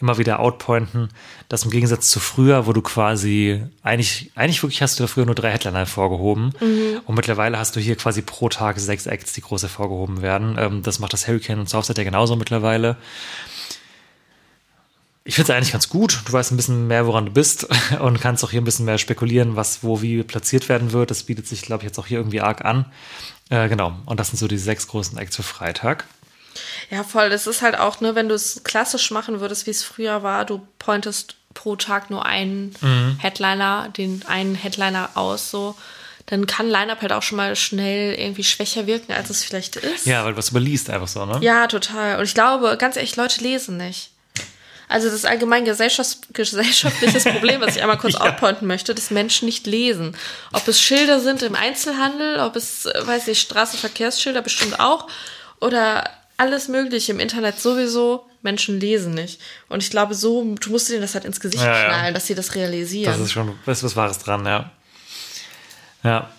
immer 0.02 0.18
wieder 0.18 0.40
outpointen. 0.40 1.10
Das 1.50 1.64
im 1.64 1.72
Gegensatz 1.72 2.10
zu 2.10 2.20
früher, 2.20 2.68
wo 2.68 2.74
du 2.74 2.82
quasi 2.82 3.64
eigentlich, 3.84 4.32
eigentlich 4.36 4.64
wirklich 4.64 4.82
hast 4.82 5.00
du 5.00 5.04
da 5.04 5.08
früher 5.08 5.26
nur 5.26 5.36
drei 5.36 5.52
Headliner 5.52 5.80
hervorgehoben. 5.80 6.54
Und 7.06 7.16
mittlerweile 7.16 7.60
hast 7.60 7.76
du 7.76 7.80
hier 7.80 7.96
quasi 7.96 8.22
pro 8.22 8.50
Tag 8.50 8.80
sechs 8.80 9.06
Acts, 9.08 9.34
die 9.34 9.42
groß 9.42 9.64
hervorgehoben 9.64 10.22
werden. 10.22 10.56
Ähm, 10.58 10.84
das 10.84 11.00
macht 11.00 11.14
das 11.14 11.28
Hurricane 11.28 11.60
und 11.60 11.70
Southside 11.70 12.02
ja 12.02 12.06
genauso 12.06 12.36
mittlerweile. 12.36 12.98
Ich 15.26 15.36
finde 15.36 15.52
es 15.52 15.58
eigentlich 15.58 15.74
ganz 15.74 15.90
gut. 15.90 16.22
Du 16.26 16.34
weißt 16.34 16.52
ein 16.52 16.58
bisschen 16.58 16.88
mehr, 16.88 17.06
woran 17.06 17.26
du 17.26 17.32
bist 17.32 17.68
und 18.00 18.22
kannst 18.22 18.44
auch 18.44 18.52
hier 18.52 18.62
ein 18.62 18.66
bisschen 18.66 18.86
mehr 18.86 18.98
spekulieren, 18.98 19.56
was 19.56 19.84
wo 19.84 20.02
wie 20.02 20.24
platziert 20.24 20.70
werden 20.70 20.92
wird. 20.94 21.12
Das 21.12 21.24
bietet 21.24 21.46
sich, 21.48 21.62
glaube 21.62 21.84
ich, 21.84 21.88
jetzt 21.88 22.00
auch 22.00 22.08
hier 22.08 22.18
irgendwie 22.18 22.42
arg 22.42 22.64
an. 22.64 22.86
Äh, 23.50 23.68
genau. 23.68 23.94
Und 24.06 24.20
das 24.20 24.30
sind 24.30 24.38
so 24.38 24.48
die 24.48 24.58
sechs 24.58 24.88
großen 24.88 25.18
Acts 25.18 25.36
für 25.36 25.44
Freitag. 25.44 26.06
Ja, 26.90 27.04
voll. 27.04 27.30
Das 27.30 27.48
ist 27.48 27.62
halt 27.62 27.78
auch, 27.78 28.02
ne, 28.02 28.16
wenn 28.16 28.30
du 28.30 28.36
es 28.36 28.64
klassisch 28.64 29.12
machen 29.12 29.40
würdest, 29.40 29.66
wie 29.68 29.72
es 29.72 29.84
früher 29.84 30.24
war, 30.24 30.46
du 30.46 30.66
pointest 30.80 31.36
pro 31.54 31.76
Tag 31.76 32.10
nur 32.10 32.26
einen 32.26 32.76
Mhm. 32.82 33.18
Headliner, 33.20 33.90
den 33.96 34.24
einen 34.28 34.56
Headliner 34.56 35.10
aus, 35.16 35.50
so, 35.52 35.76
dann 36.28 36.46
kann 36.46 36.70
Line-Up 36.70 37.02
halt 37.02 37.12
auch 37.12 37.24
schon 37.24 37.38
mal 37.38 37.56
schnell 37.56 38.14
irgendwie 38.14 38.44
schwächer 38.44 38.86
wirken, 38.88 39.12
als 39.14 39.30
es 39.32 39.44
vielleicht 39.44 39.76
ist. 39.78 40.06
Ja, 40.06 40.24
weil 40.24 40.34
du 40.34 40.38
was 40.38 40.50
überliest 40.50 40.90
einfach 40.90 41.08
so, 41.08 41.26
ne? 41.26 41.40
Ja, 41.42 41.66
total. 41.68 42.18
Und 42.20 42.26
ich 42.26 42.34
glaube, 42.36 42.78
ganz 42.78 42.96
ehrlich, 42.98 43.16
Leute 43.16 43.42
lesen 43.44 43.78
nicht. 43.78 44.12
Also 44.88 45.08
das 45.10 45.24
allgemein 45.26 45.66
gesellschafts 45.66 46.20
gesellschaftliches 46.34 47.24
Problem, 47.32 47.62
was 47.62 47.76
ich 47.76 47.82
einmal 47.82 47.98
kurz 47.98 48.14
Ja. 48.14 48.22
outpointen 48.22 48.68
möchte, 48.68 48.94
dass 48.96 49.12
Menschen 49.12 49.46
nicht 49.46 49.68
lesen. 49.68 50.16
Ob 50.54 50.68
es 50.68 50.82
Schilder 50.82 51.20
sind 51.20 51.42
im 51.44 51.56
Einzelhandel, 51.56 52.40
ob 52.40 52.56
es, 52.56 52.86
äh, 52.86 52.94
weiß 53.06 53.28
ich, 53.28 53.40
Straßenverkehrsschilder 53.42 54.42
bestimmt 54.42 54.80
auch 54.80 55.08
oder 55.62 56.10
alles 56.40 56.68
mögliche 56.68 57.12
im 57.12 57.20
Internet 57.20 57.60
sowieso. 57.60 58.26
Menschen 58.42 58.80
lesen 58.80 59.14
nicht. 59.14 59.42
Und 59.68 59.84
ich 59.84 59.90
glaube, 59.90 60.16
so, 60.16 60.56
du 60.56 60.70
musst 60.70 60.90
denen 60.90 61.02
das 61.02 61.14
halt 61.14 61.26
ins 61.26 61.40
Gesicht 61.42 61.64
Ja, 61.64 61.78
ja. 61.78 61.88
knallen, 61.90 62.14
dass 62.14 62.28
sie 62.28 62.36
das 62.36 62.56
realisieren. 62.56 63.12
Das 63.12 63.20
ist 63.20 63.32
schon, 63.34 63.54
ist 63.66 63.84
was 63.84 63.96
Wahres 63.96 64.20
dran, 64.20 64.46
ja. 64.46 64.72
Ja. 66.04 66.32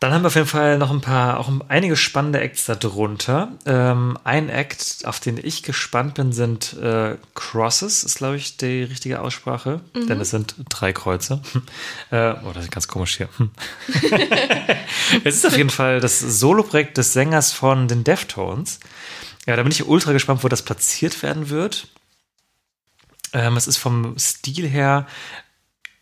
Dann 0.00 0.12
haben 0.12 0.22
wir 0.22 0.26
auf 0.26 0.34
jeden 0.34 0.46
Fall 0.46 0.76
noch 0.76 0.90
ein 0.90 1.00
paar, 1.00 1.38
auch 1.40 1.50
einige 1.68 1.96
spannende 1.96 2.40
Acts 2.40 2.66
da 2.66 2.74
drunter. 2.74 3.52
Ähm, 3.64 4.18
ein 4.24 4.48
Act, 4.50 5.04
auf 5.04 5.20
den 5.20 5.38
ich 5.42 5.62
gespannt 5.62 6.14
bin, 6.14 6.32
sind 6.32 6.74
äh, 6.74 7.16
Crosses, 7.34 8.04
ist 8.04 8.18
glaube 8.18 8.36
ich 8.36 8.56
die 8.56 8.82
richtige 8.82 9.20
Aussprache, 9.20 9.80
denn 9.94 10.20
es 10.20 10.30
sind 10.30 10.56
drei 10.68 10.92
Kreuze. 10.92 11.40
äh, 12.10 12.34
oh, 12.44 12.52
das 12.52 12.64
ist 12.64 12.72
ganz 12.72 12.88
komisch 12.88 13.16
hier. 13.16 13.28
es 15.24 15.36
ist 15.36 15.46
auf 15.46 15.56
jeden 15.56 15.70
Fall 15.70 16.00
das 16.00 16.18
Soloprojekt 16.18 16.98
des 16.98 17.12
Sängers 17.12 17.52
von 17.52 17.88
den 17.88 18.04
Deftones. 18.04 18.80
Ja, 19.46 19.56
da 19.56 19.62
bin 19.62 19.72
ich 19.72 19.86
ultra 19.86 20.12
gespannt, 20.12 20.42
wo 20.42 20.48
das 20.48 20.62
platziert 20.62 21.22
werden 21.22 21.50
wird. 21.50 21.88
Ähm, 23.32 23.56
es 23.56 23.66
ist 23.66 23.76
vom 23.76 24.18
Stil 24.18 24.68
her 24.68 25.06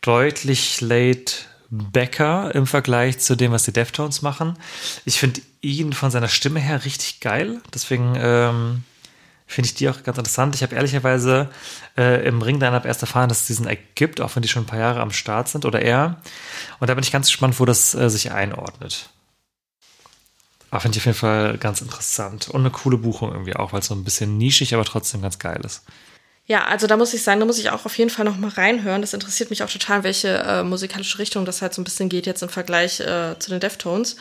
deutlich 0.01 0.81
late 0.81 1.35
Becker 1.75 2.55
im 2.55 2.67
Vergleich 2.67 3.19
zu 3.19 3.35
dem, 3.35 3.51
was 3.51 3.63
die 3.63 3.73
Deftones 3.73 4.21
machen. 4.21 4.59
Ich 5.07 5.19
finde 5.19 5.41
ihn 5.63 5.95
von 5.95 6.11
seiner 6.11 6.29
Stimme 6.29 6.61
her 6.61 6.85
richtig 6.85 7.21
geil. 7.21 7.63
Deswegen 7.73 8.15
ähm, 8.19 8.85
finde 9.47 9.69
ich 9.69 9.75
die 9.75 9.89
auch 9.89 10.03
ganz 10.03 10.19
interessant. 10.19 10.55
Ich 10.55 10.63
habe 10.63 10.75
ehrlicherweise 10.75 11.49
äh, 11.97 12.29
im 12.29 12.43
Ring 12.43 12.61
Line-Up 12.61 12.85
erst 12.85 13.01
erfahren, 13.01 13.31
dass 13.31 13.41
es 13.41 13.47
diesen 13.47 13.67
Act 13.67 13.97
gibt, 13.97 14.21
auch 14.21 14.37
wenn 14.37 14.43
die 14.43 14.51
schon 14.51 14.65
ein 14.65 14.67
paar 14.67 14.79
Jahre 14.79 15.01
am 15.01 15.13
Start 15.13 15.49
sind 15.49 15.65
oder 15.65 15.81
er. 15.81 16.21
Und 16.79 16.91
da 16.91 16.95
bin 16.95 17.05
ich 17.05 17.11
ganz 17.11 17.29
gespannt, 17.29 17.59
wo 17.59 17.65
das 17.65 17.95
äh, 17.95 18.11
sich 18.11 18.33
einordnet. 18.33 19.09
Aber 20.71 20.81
finde 20.81 20.99
ich 20.99 21.03
auf 21.03 21.07
jeden 21.07 21.19
Fall 21.19 21.57
ganz 21.57 21.81
interessant. 21.81 22.51
Und 22.51 22.61
eine 22.61 22.71
coole 22.71 22.99
Buchung 22.99 23.33
irgendwie 23.33 23.57
auch, 23.57 23.73
weil 23.73 23.81
es 23.81 23.87
so 23.87 23.95
ein 23.95 24.05
bisschen 24.05 24.37
nischig, 24.37 24.75
aber 24.75 24.85
trotzdem 24.85 25.23
ganz 25.23 25.39
geil 25.39 25.63
ist. 25.65 25.85
Ja, 26.53 26.65
also 26.65 26.87
da 26.87 26.99
muss 26.99 27.15
ich 27.15 27.23
sagen, 27.23 27.41
da 27.41 27.47
muss 27.47 27.59
ich 27.59 27.71
auch 27.71 27.87
auf 27.87 27.97
jeden 27.97 28.11
Fall 28.11 28.27
noch 28.27 28.37
mal 28.37 28.51
reinhören. 28.51 29.01
Das 29.01 29.15
interessiert 29.15 29.49
mich 29.49 29.63
auch 29.63 29.71
total, 29.71 30.05
welche 30.05 30.29
äh, 30.29 30.63
musikalische 30.63 31.19
Richtung 31.19 31.47
das 31.47 31.63
halt 31.63 31.73
so 31.73 31.81
ein 31.81 31.85
bisschen 31.85 32.11
geht 32.11 32.27
jetzt 32.27 32.43
im 32.43 32.51
Vergleich 32.51 33.01
äh, 33.01 33.39
zu 33.39 33.49
den 33.49 33.61
Deftones. 33.61 34.17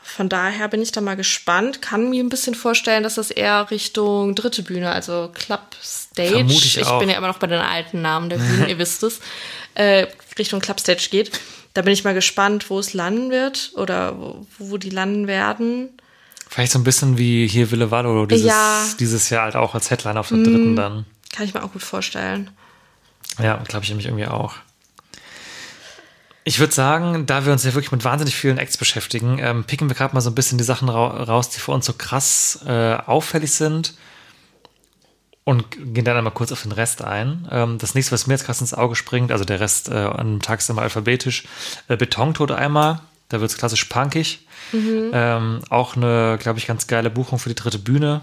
Von 0.00 0.28
daher 0.28 0.68
bin 0.68 0.80
ich 0.82 0.92
da 0.92 1.00
mal 1.00 1.16
gespannt. 1.16 1.82
Kann 1.82 2.10
mir 2.10 2.22
ein 2.22 2.28
bisschen 2.28 2.54
vorstellen, 2.54 3.02
dass 3.02 3.16
das 3.16 3.32
eher 3.32 3.72
Richtung 3.72 4.36
dritte 4.36 4.62
Bühne, 4.62 4.92
also 4.92 5.30
Club 5.34 5.62
Stage. 5.82 6.28
Vermute 6.34 6.54
ich 6.66 6.86
auch. 6.86 7.00
bin 7.00 7.08
ja 7.10 7.16
immer 7.18 7.26
noch 7.26 7.38
bei 7.38 7.48
den 7.48 7.58
alten 7.60 8.02
Namen 8.02 8.28
der 8.28 8.36
Bühnen, 8.46 8.68
ihr 8.68 8.78
wisst 8.78 9.02
es. 9.02 9.18
Äh, 9.74 10.06
Richtung 10.38 10.60
Club 10.60 10.78
Stage 10.78 11.08
geht. 11.10 11.32
Da 11.72 11.82
bin 11.82 11.92
ich 11.92 12.04
mal 12.04 12.14
gespannt, 12.14 12.70
wo 12.70 12.78
es 12.78 12.92
landen 12.92 13.30
wird 13.30 13.72
oder 13.74 14.16
wo, 14.16 14.46
wo 14.60 14.76
die 14.76 14.90
landen 14.90 15.26
werden. 15.26 15.88
Vielleicht 16.48 16.70
so 16.70 16.78
ein 16.78 16.84
bisschen 16.84 17.18
wie 17.18 17.48
hier 17.48 17.72
Ville 17.72 17.90
Vallo 17.90 18.26
dieses, 18.26 18.46
Ja. 18.46 18.84
dieses 19.00 19.28
Jahr 19.30 19.42
halt 19.42 19.56
auch 19.56 19.74
als 19.74 19.90
Headline 19.90 20.18
auf 20.18 20.28
der 20.28 20.38
dritten 20.38 20.76
dann. 20.76 21.06
Kann 21.34 21.46
ich 21.46 21.54
mir 21.54 21.64
auch 21.64 21.72
gut 21.72 21.82
vorstellen. 21.82 22.50
Ja, 23.42 23.56
glaube 23.66 23.84
ich 23.84 23.90
nämlich 23.90 24.06
irgendwie 24.06 24.26
auch. 24.26 24.54
Ich 26.44 26.60
würde 26.60 26.72
sagen, 26.72 27.26
da 27.26 27.44
wir 27.44 27.52
uns 27.52 27.64
ja 27.64 27.74
wirklich 27.74 27.90
mit 27.90 28.04
wahnsinnig 28.04 28.36
vielen 28.36 28.58
Acts 28.58 28.76
beschäftigen, 28.76 29.38
ähm, 29.40 29.64
picken 29.64 29.88
wir 29.88 29.96
gerade 29.96 30.14
mal 30.14 30.20
so 30.20 30.30
ein 30.30 30.34
bisschen 30.34 30.58
die 30.58 30.64
Sachen 30.64 30.88
ra 30.88 31.24
raus, 31.24 31.48
die 31.48 31.58
für 31.58 31.72
uns 31.72 31.86
so 31.86 31.94
krass 31.94 32.60
äh, 32.66 32.94
auffällig 32.94 33.50
sind 33.50 33.94
und 35.42 35.70
gehen 35.94 36.04
dann 36.04 36.16
einmal 36.16 36.34
kurz 36.34 36.52
auf 36.52 36.62
den 36.62 36.72
Rest 36.72 37.02
ein. 37.02 37.48
Ähm, 37.50 37.78
das 37.78 37.94
nächste, 37.94 38.12
was 38.12 38.26
mir 38.26 38.34
jetzt 38.34 38.44
krass 38.44 38.60
ins 38.60 38.74
Auge 38.74 38.94
springt, 38.94 39.32
also 39.32 39.44
der 39.44 39.58
Rest 39.58 39.88
äh, 39.88 39.94
an 39.94 40.34
dem 40.34 40.42
Tag 40.42 40.60
ist 40.60 40.70
immer 40.70 40.82
alphabetisch, 40.82 41.44
äh, 41.88 41.96
Betontod 41.96 42.52
einmal, 42.52 43.00
da 43.28 43.40
wird 43.40 43.50
es 43.50 43.56
klassisch 43.56 43.84
punkig. 43.86 44.46
Ähm, 45.12 45.60
auch 45.70 45.96
eine, 45.96 46.38
glaube 46.40 46.58
ich, 46.58 46.66
ganz 46.66 46.86
geile 46.86 47.10
Buchung 47.10 47.38
für 47.38 47.48
die 47.48 47.54
dritte 47.54 47.78
Bühne. 47.78 48.22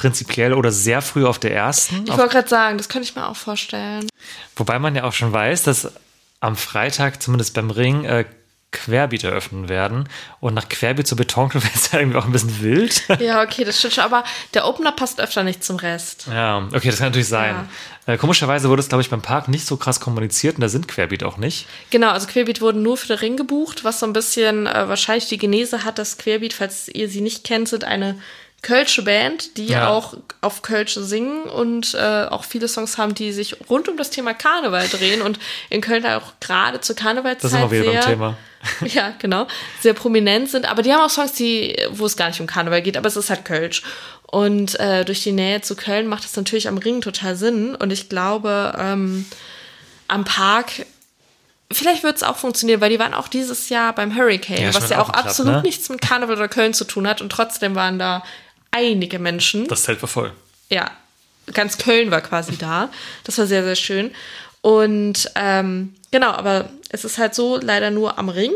Prinzipiell 0.00 0.54
oder 0.54 0.72
sehr 0.72 1.02
früh 1.02 1.26
auf 1.26 1.38
der 1.38 1.54
ersten. 1.54 2.04
Ich 2.06 2.16
wollte 2.16 2.32
gerade 2.32 2.48
sagen, 2.48 2.78
das 2.78 2.88
könnte 2.88 3.06
ich 3.06 3.14
mir 3.14 3.28
auch 3.28 3.36
vorstellen. 3.36 4.08
Wobei 4.56 4.78
man 4.78 4.96
ja 4.96 5.04
auch 5.04 5.12
schon 5.12 5.30
weiß, 5.30 5.64
dass 5.64 5.92
am 6.40 6.56
Freitag, 6.56 7.22
zumindest 7.22 7.52
beim 7.52 7.70
Ring, 7.70 8.04
äh, 8.06 8.24
Querbeat 8.72 9.24
eröffnen 9.24 9.68
werden. 9.68 10.08
Und 10.38 10.54
nach 10.54 10.70
Querbeat 10.70 11.06
zu 11.06 11.16
Beton 11.16 11.52
wäre 11.52 11.64
es 11.74 11.90
ja 11.92 11.98
irgendwie 11.98 12.16
auch 12.16 12.24
ein 12.24 12.32
bisschen 12.32 12.62
wild. 12.62 13.02
Ja, 13.20 13.42
okay, 13.42 13.64
das 13.64 13.78
stimmt 13.78 13.94
schon, 13.94 14.04
aber 14.04 14.24
der 14.54 14.66
Opener 14.66 14.92
passt 14.92 15.20
öfter 15.20 15.42
nicht 15.42 15.62
zum 15.62 15.76
Rest. 15.76 16.28
ja, 16.32 16.66
okay, 16.72 16.88
das 16.88 16.98
kann 16.98 17.08
natürlich 17.08 17.28
sein. 17.28 17.68
Äh, 18.06 18.16
komischerweise 18.16 18.70
wurde 18.70 18.80
es, 18.80 18.88
glaube 18.88 19.02
ich, 19.02 19.10
beim 19.10 19.20
Park 19.20 19.48
nicht 19.48 19.66
so 19.66 19.76
krass 19.76 20.00
kommuniziert 20.00 20.54
und 20.54 20.62
da 20.62 20.70
sind 20.70 20.88
Querbeat 20.88 21.24
auch 21.24 21.36
nicht. 21.36 21.66
Genau, 21.90 22.10
also 22.10 22.26
Querbeat 22.26 22.62
wurden 22.62 22.82
nur 22.82 22.96
für 22.96 23.08
den 23.08 23.18
Ring 23.18 23.36
gebucht, 23.36 23.84
was 23.84 24.00
so 24.00 24.06
ein 24.06 24.14
bisschen 24.14 24.66
äh, 24.66 24.88
wahrscheinlich 24.88 25.28
die 25.28 25.36
Genese 25.36 25.84
hat, 25.84 25.98
dass 25.98 26.16
Querbeat, 26.16 26.54
falls 26.54 26.88
ihr 26.88 27.08
sie 27.10 27.20
nicht 27.20 27.44
kennt, 27.44 27.68
sind 27.68 27.84
eine 27.84 28.18
Kölsche 28.62 29.02
Band, 29.02 29.56
die 29.56 29.68
Ja. 29.68 29.88
auch 29.88 30.14
auf 30.42 30.62
Kölsch 30.62 30.94
singen 30.94 31.44
und 31.44 31.94
äh, 31.94 32.26
auch 32.28 32.44
viele 32.44 32.68
Songs 32.68 32.98
haben, 32.98 33.14
die 33.14 33.32
sich 33.32 33.56
rund 33.70 33.88
um 33.88 33.96
das 33.96 34.10
Thema 34.10 34.34
Karneval 34.34 34.86
drehen 34.88 35.22
und 35.22 35.38
in 35.70 35.80
Köln 35.80 36.04
auch 36.06 36.34
gerade 36.40 36.80
zur 36.80 36.94
Karnevalzeit 36.96 37.44
Da 37.44 37.48
sind 37.48 37.70
wir 37.70 37.80
wieder 37.82 37.92
sehr, 37.92 38.00
beim 38.02 38.10
Thema. 38.10 38.36
ja, 38.86 39.14
genau, 39.18 39.46
sehr 39.80 39.94
prominent 39.94 40.50
sind. 40.50 40.70
Aber 40.70 40.82
die 40.82 40.92
haben 40.92 41.00
auch 41.00 41.08
Songs, 41.10 41.32
die, 41.32 41.74
wo 41.90 42.04
es 42.04 42.16
gar 42.16 42.28
nicht 42.28 42.40
um 42.40 42.46
Karneval 42.46 42.82
geht, 42.82 42.96
aber 42.98 43.08
es 43.08 43.16
ist 43.16 43.30
halt 43.30 43.44
Kölsch. 43.46 43.82
Und 44.26 44.78
äh, 44.78 45.04
durch 45.04 45.22
die 45.22 45.32
Nähe 45.32 45.60
zu 45.62 45.74
Köln 45.74 46.06
macht 46.06 46.24
es 46.24 46.36
natürlich 46.36 46.68
am 46.68 46.78
Ring 46.78 47.00
total 47.00 47.34
Sinn. 47.36 47.74
Und 47.74 47.90
ich 47.92 48.08
glaube, 48.10 48.74
ähm, 48.78 49.24
am 50.08 50.24
Park, 50.24 50.86
vielleicht 51.72 52.02
wird 52.02 52.16
es 52.16 52.22
auch 52.22 52.36
funktionieren, 52.36 52.80
weil 52.80 52.90
die 52.90 52.98
waren 52.98 53.14
auch 53.14 53.28
dieses 53.28 53.70
Jahr 53.70 53.94
beim 53.94 54.14
Hurricane, 54.16 54.62
Ja, 54.62 54.74
was 54.74 54.90
ja 54.90 55.00
auch 55.00 55.08
auch 55.08 55.14
absolut 55.14 55.54
ne? 55.54 55.62
nichts 55.62 55.88
mit 55.88 56.00
Karneval 56.00 56.36
oder 56.36 56.48
Köln 56.48 56.74
zu 56.74 56.84
tun 56.84 57.08
hat. 57.08 57.20
Und 57.22 57.30
trotzdem 57.32 57.74
waren 57.74 57.98
da 57.98 58.22
einige 58.70 59.18
Menschen 59.18 59.66
Das 59.68 59.82
Zelt 59.84 60.00
war 60.02 60.08
voll. 60.08 60.32
ja, 60.68 60.90
ganz 61.54 61.78
Köln 61.78 62.10
war 62.10 62.20
quasi 62.20 62.56
da. 62.56 62.90
Das 63.24 63.38
war 63.38 63.46
sehr, 63.46 63.64
sehr 63.64 63.74
schön. 63.76 64.10
Und 64.60 65.30
ähm, 65.34 65.94
genau, 66.10 66.30
aber 66.32 66.68
es 66.90 67.04
ist 67.04 67.18
halt 67.18 67.34
so 67.34 67.56
leider 67.56 67.90
nur 67.90 68.18
am 68.18 68.28
Ring. 68.28 68.52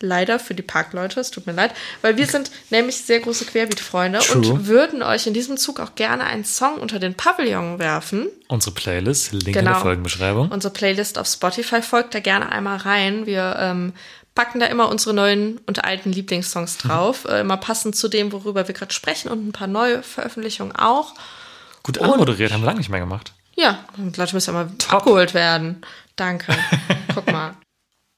Leider 0.00 0.38
für 0.38 0.54
die 0.54 0.62
Parkleute, 0.62 1.18
es 1.20 1.30
tut 1.30 1.46
mir 1.46 1.54
leid, 1.54 1.72
weil 2.02 2.18
wir 2.18 2.26
sind 2.26 2.50
nämlich 2.68 2.98
sehr 2.98 3.18
große 3.20 3.46
Querbeat-Freunde 3.46 4.20
und 4.34 4.66
würden 4.66 5.02
euch 5.02 5.26
in 5.26 5.32
diesem 5.32 5.56
Zug 5.56 5.80
auch 5.80 5.94
gerne 5.94 6.24
einen 6.24 6.44
Song 6.44 6.76
unter 6.76 6.98
den 6.98 7.14
Pavillon 7.14 7.78
werfen. 7.78 8.28
Unsere 8.48 8.74
Playlist, 8.74 9.32
Link 9.32 9.46
in 9.46 9.52
Genau. 9.54 9.70
der 9.72 9.80
Folgenbeschreibung. 9.80 10.50
Unsere 10.50 10.74
Playlist 10.74 11.16
auf 11.18 11.26
Spotify 11.26 11.80
folgt 11.80 12.14
da 12.14 12.20
gerne 12.20 12.52
einmal 12.52 12.76
rein. 12.76 13.24
Wir 13.24 13.56
ähm, 13.58 13.94
packen 14.36 14.60
da 14.60 14.66
immer 14.66 14.88
unsere 14.88 15.12
neuen 15.12 15.58
und 15.66 15.84
alten 15.84 16.12
Lieblingssongs 16.12 16.78
drauf, 16.78 17.24
äh, 17.24 17.40
immer 17.40 17.56
passend 17.56 17.96
zu 17.96 18.06
dem, 18.06 18.30
worüber 18.30 18.68
wir 18.68 18.74
gerade 18.74 18.94
sprechen 18.94 19.28
und 19.28 19.48
ein 19.48 19.52
paar 19.52 19.66
neue 19.66 20.04
Veröffentlichungen 20.04 20.76
auch. 20.76 21.14
Gut 21.82 21.98
anmoderiert, 21.98 22.52
haben 22.52 22.60
wir 22.62 22.66
lange 22.66 22.78
nicht 22.78 22.90
mehr 22.90 23.00
gemacht. 23.00 23.32
Ja, 23.56 23.84
und 23.96 24.16
Leute 24.16 24.34
müssen 24.34 24.54
ja 24.54 24.64
mal 24.64 24.70
abgeholt 24.88 25.34
werden. 25.34 25.82
Danke. 26.14 26.56
Guck 27.14 27.32
mal. 27.32 27.54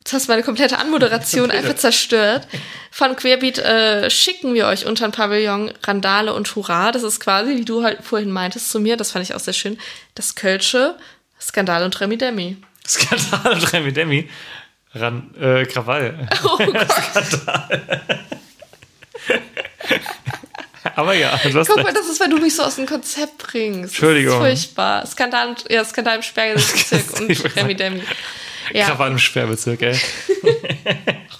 Jetzt 0.01 0.13
hast 0.13 0.29
du 0.29 0.33
meine 0.33 0.43
komplette 0.43 0.79
Anmoderation 0.79 1.51
einfach 1.53 1.77
zerstört. 1.77 2.49
Von 2.91 3.15
Querbeat 3.15 3.59
äh, 3.59 4.11
schicken 4.11 4.55
wir 4.55 4.67
euch 4.67 4.87
unter 4.87 5.07
den 5.07 5.13
Pavillon 5.13 5.73
Randale 5.85 6.35
und 6.35 6.55
Hurra. 6.57 6.93
Das 6.93 7.05
ist 7.05 7.21
quasi, 7.21 7.57
wie 7.57 7.65
du 7.65 7.85
halt 7.85 8.03
vorhin 8.03 8.31
meintest 8.31 8.71
zu 8.71 8.81
mir, 8.81 8.97
das 8.97 9.13
fand 9.13 9.25
ich 9.25 9.35
auch 9.35 9.41
sehr 9.41 9.55
schön, 9.55 9.79
das 10.15 10.35
Kölsche 10.35 10.97
Skandal 11.41 11.85
und 11.85 12.01
Remi 12.01 12.19
Demi. 12.19 12.57
Skandal 12.87 13.53
und 13.53 13.73
Remi 13.73 13.93
Demi. 13.93 14.29
Ran, 14.95 15.35
äh, 15.41 15.65
Krawall. 15.67 16.29
Oh 16.45 16.57
Gott. 16.59 16.89
Aber 20.95 21.15
ja, 21.15 21.37
du 21.45 21.59
hast 21.59 21.69
Guck 21.69 21.83
mal, 21.83 21.93
das 21.93 22.09
ist, 22.09 22.21
weil 22.21 22.31
du 22.31 22.39
mich 22.39 22.55
so 22.57 22.63
aus 22.63 22.77
dem 22.77 22.87
Konzept 22.87 23.39
bringst. 23.39 23.91
Entschuldigung. 23.95 24.41
Das 24.41 24.53
ist 24.53 24.65
furchtbar. 24.65 25.07
Skandal, 25.07 25.55
ja, 25.69 25.85
Skandal 25.85 26.17
im 26.17 26.23
Sperrbezirk 26.23 27.03
und 27.21 27.57
Remi 27.57 27.75
Demi. 27.77 28.03
Ja, 28.73 28.87
Krawall 28.87 29.13
im 29.13 29.19
Sperrbezirk, 29.19 29.81
ey. 29.83 29.99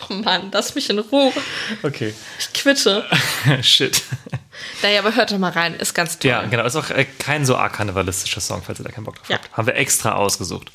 oh 0.09 0.13
Mann, 0.15 0.51
lass 0.53 0.75
mich 0.75 0.89
in 0.91 0.99
Ruhe. 0.99 1.33
Okay. 1.83 2.15
Ich 2.39 2.53
quitte. 2.53 3.05
Shit. 3.63 4.03
Naja, 4.83 5.01
aber 5.01 5.15
hört 5.15 5.31
doch 5.33 5.39
mal 5.39 5.51
rein, 5.53 5.75
ist 5.75 5.95
ganz 5.95 6.19
toll. 6.19 6.31
Ja, 6.31 6.43
genau. 6.45 6.65
Ist 6.65 6.77
auch 6.77 6.91
äh, 6.91 7.05
kein 7.19 7.45
so 7.45 7.57
arg 7.57 7.75
karnevalistischer 7.75 8.41
Song, 8.41 8.63
falls 8.65 8.81
ihr 8.81 8.85
da 8.85 8.91
keinen 8.91 9.05
Bock 9.05 9.17
drauf 9.17 9.29
Ja. 9.29 9.37
habt. 9.37 9.57
Haben 9.57 9.67
wir 9.67 9.75
extra 9.77 10.13
ausgesucht. 10.13 10.71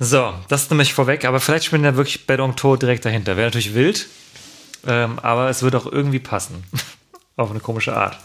So, 0.00 0.32
das 0.48 0.62
ist 0.62 0.70
nämlich 0.70 0.94
vorweg, 0.94 1.24
aber 1.24 1.40
vielleicht 1.40 1.64
spielen 1.64 1.84
ja 1.84 1.96
wirklich 1.96 2.26
Bedong 2.26 2.54
Tod 2.54 2.82
direkt 2.82 3.04
dahinter. 3.04 3.36
Wäre 3.36 3.48
natürlich 3.48 3.74
wild, 3.74 4.06
ähm, 4.86 5.18
aber 5.18 5.48
es 5.48 5.62
würde 5.62 5.78
auch 5.78 5.86
irgendwie 5.86 6.20
passen. 6.20 6.64
Auf 7.36 7.50
eine 7.50 7.60
komische 7.60 7.96
Art. 7.96 8.18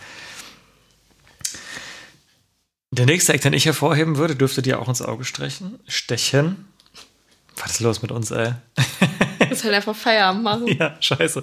Der 2.91 3.07
nächste 3.07 3.33
Act, 3.33 3.43
den 3.43 3.53
ich 3.53 3.65
hervorheben 3.65 4.17
würde, 4.17 4.36
dürfte 4.36 4.62
dir 4.62 4.79
auch 4.79 4.88
ins 4.88 5.01
Auge 5.01 5.25
stechen. 5.25 5.79
Stechen. 5.88 6.67
Was 7.57 7.71
ist 7.71 7.79
los 7.79 8.01
mit 8.03 8.12
uns, 8.12 8.29
ey? 8.29 8.53
Muss 9.49 9.63
halt 9.63 9.73
einfach 9.73 9.95
Feierabend 9.95 10.43
machen. 10.43 10.67
Ja, 10.79 10.95
scheiße. 10.99 11.41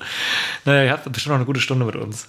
Naja, 0.65 0.85
ihr 0.85 0.91
habt 0.93 1.11
bestimmt 1.11 1.31
noch 1.31 1.39
eine 1.39 1.47
gute 1.47 1.61
Stunde 1.61 1.85
mit 1.85 1.97
uns. 1.97 2.29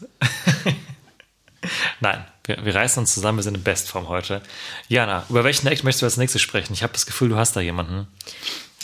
Nein, 2.00 2.26
wir, 2.46 2.66
wir 2.66 2.76
reißen 2.76 3.02
uns 3.02 3.14
zusammen, 3.14 3.38
wir 3.38 3.44
sind 3.44 3.56
in 3.56 3.64
Bestform 3.64 4.10
heute. 4.10 4.42
Jana, 4.88 5.26
über 5.30 5.44
welchen 5.44 5.68
Act 5.68 5.84
möchtest 5.84 6.02
du 6.02 6.06
als 6.06 6.18
nächstes 6.18 6.42
sprechen? 6.42 6.74
Ich 6.74 6.84
habe 6.84 6.94
das 6.94 7.06
Gefühl, 7.06 7.30
du 7.30 7.38
hast 7.38 7.56
da 7.56 7.62
jemanden. 7.62 8.08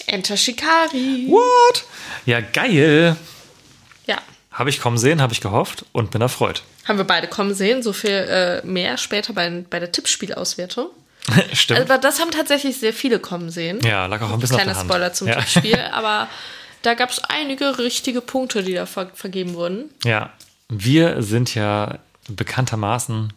Enter 0.05 0.37
Shikari. 0.37 1.27
What? 1.27 1.85
Ja, 2.25 2.39
geil. 2.39 3.15
Ja. 4.05 4.17
Habe 4.51 4.69
ich 4.69 4.79
kommen 4.79 4.97
sehen, 4.97 5.21
habe 5.21 5.33
ich 5.33 5.41
gehofft 5.41 5.85
und 5.91 6.11
bin 6.11 6.21
erfreut. 6.21 6.63
Haben 6.85 6.97
wir 6.97 7.05
beide 7.05 7.27
kommen 7.27 7.53
sehen. 7.53 7.83
So 7.83 7.93
viel 7.93 8.09
äh, 8.09 8.65
mehr 8.65 8.97
später 8.97 9.33
bei, 9.33 9.65
bei 9.69 9.79
der 9.79 9.91
Tippspielauswertung. 9.91 10.89
Stimmt. 11.53 11.81
Aber 11.81 11.97
das 11.97 12.19
haben 12.19 12.31
tatsächlich 12.31 12.77
sehr 12.77 12.93
viele 12.93 13.19
kommen 13.19 13.49
sehen. 13.49 13.79
ja, 13.83 14.05
lag 14.05 14.21
auch 14.21 14.31
ein 14.31 14.39
bisschen 14.39 14.55
Kleiner 14.55 14.71
auf 14.71 14.77
der 14.77 14.81
Hand. 14.81 14.89
Spoiler 14.89 15.13
zum 15.13 15.27
ja. 15.27 15.35
Tippspiel. 15.35 15.79
Aber 15.91 16.29
da 16.83 16.93
gab 16.93 17.09
es 17.09 17.19
einige 17.25 17.77
richtige 17.79 18.21
Punkte, 18.21 18.63
die 18.63 18.73
da 18.73 18.85
ver 18.85 19.11
vergeben 19.13 19.55
wurden. 19.55 19.89
Ja, 20.05 20.31
wir 20.69 21.21
sind 21.21 21.53
ja 21.53 21.99
bekanntermaßen 22.29 23.33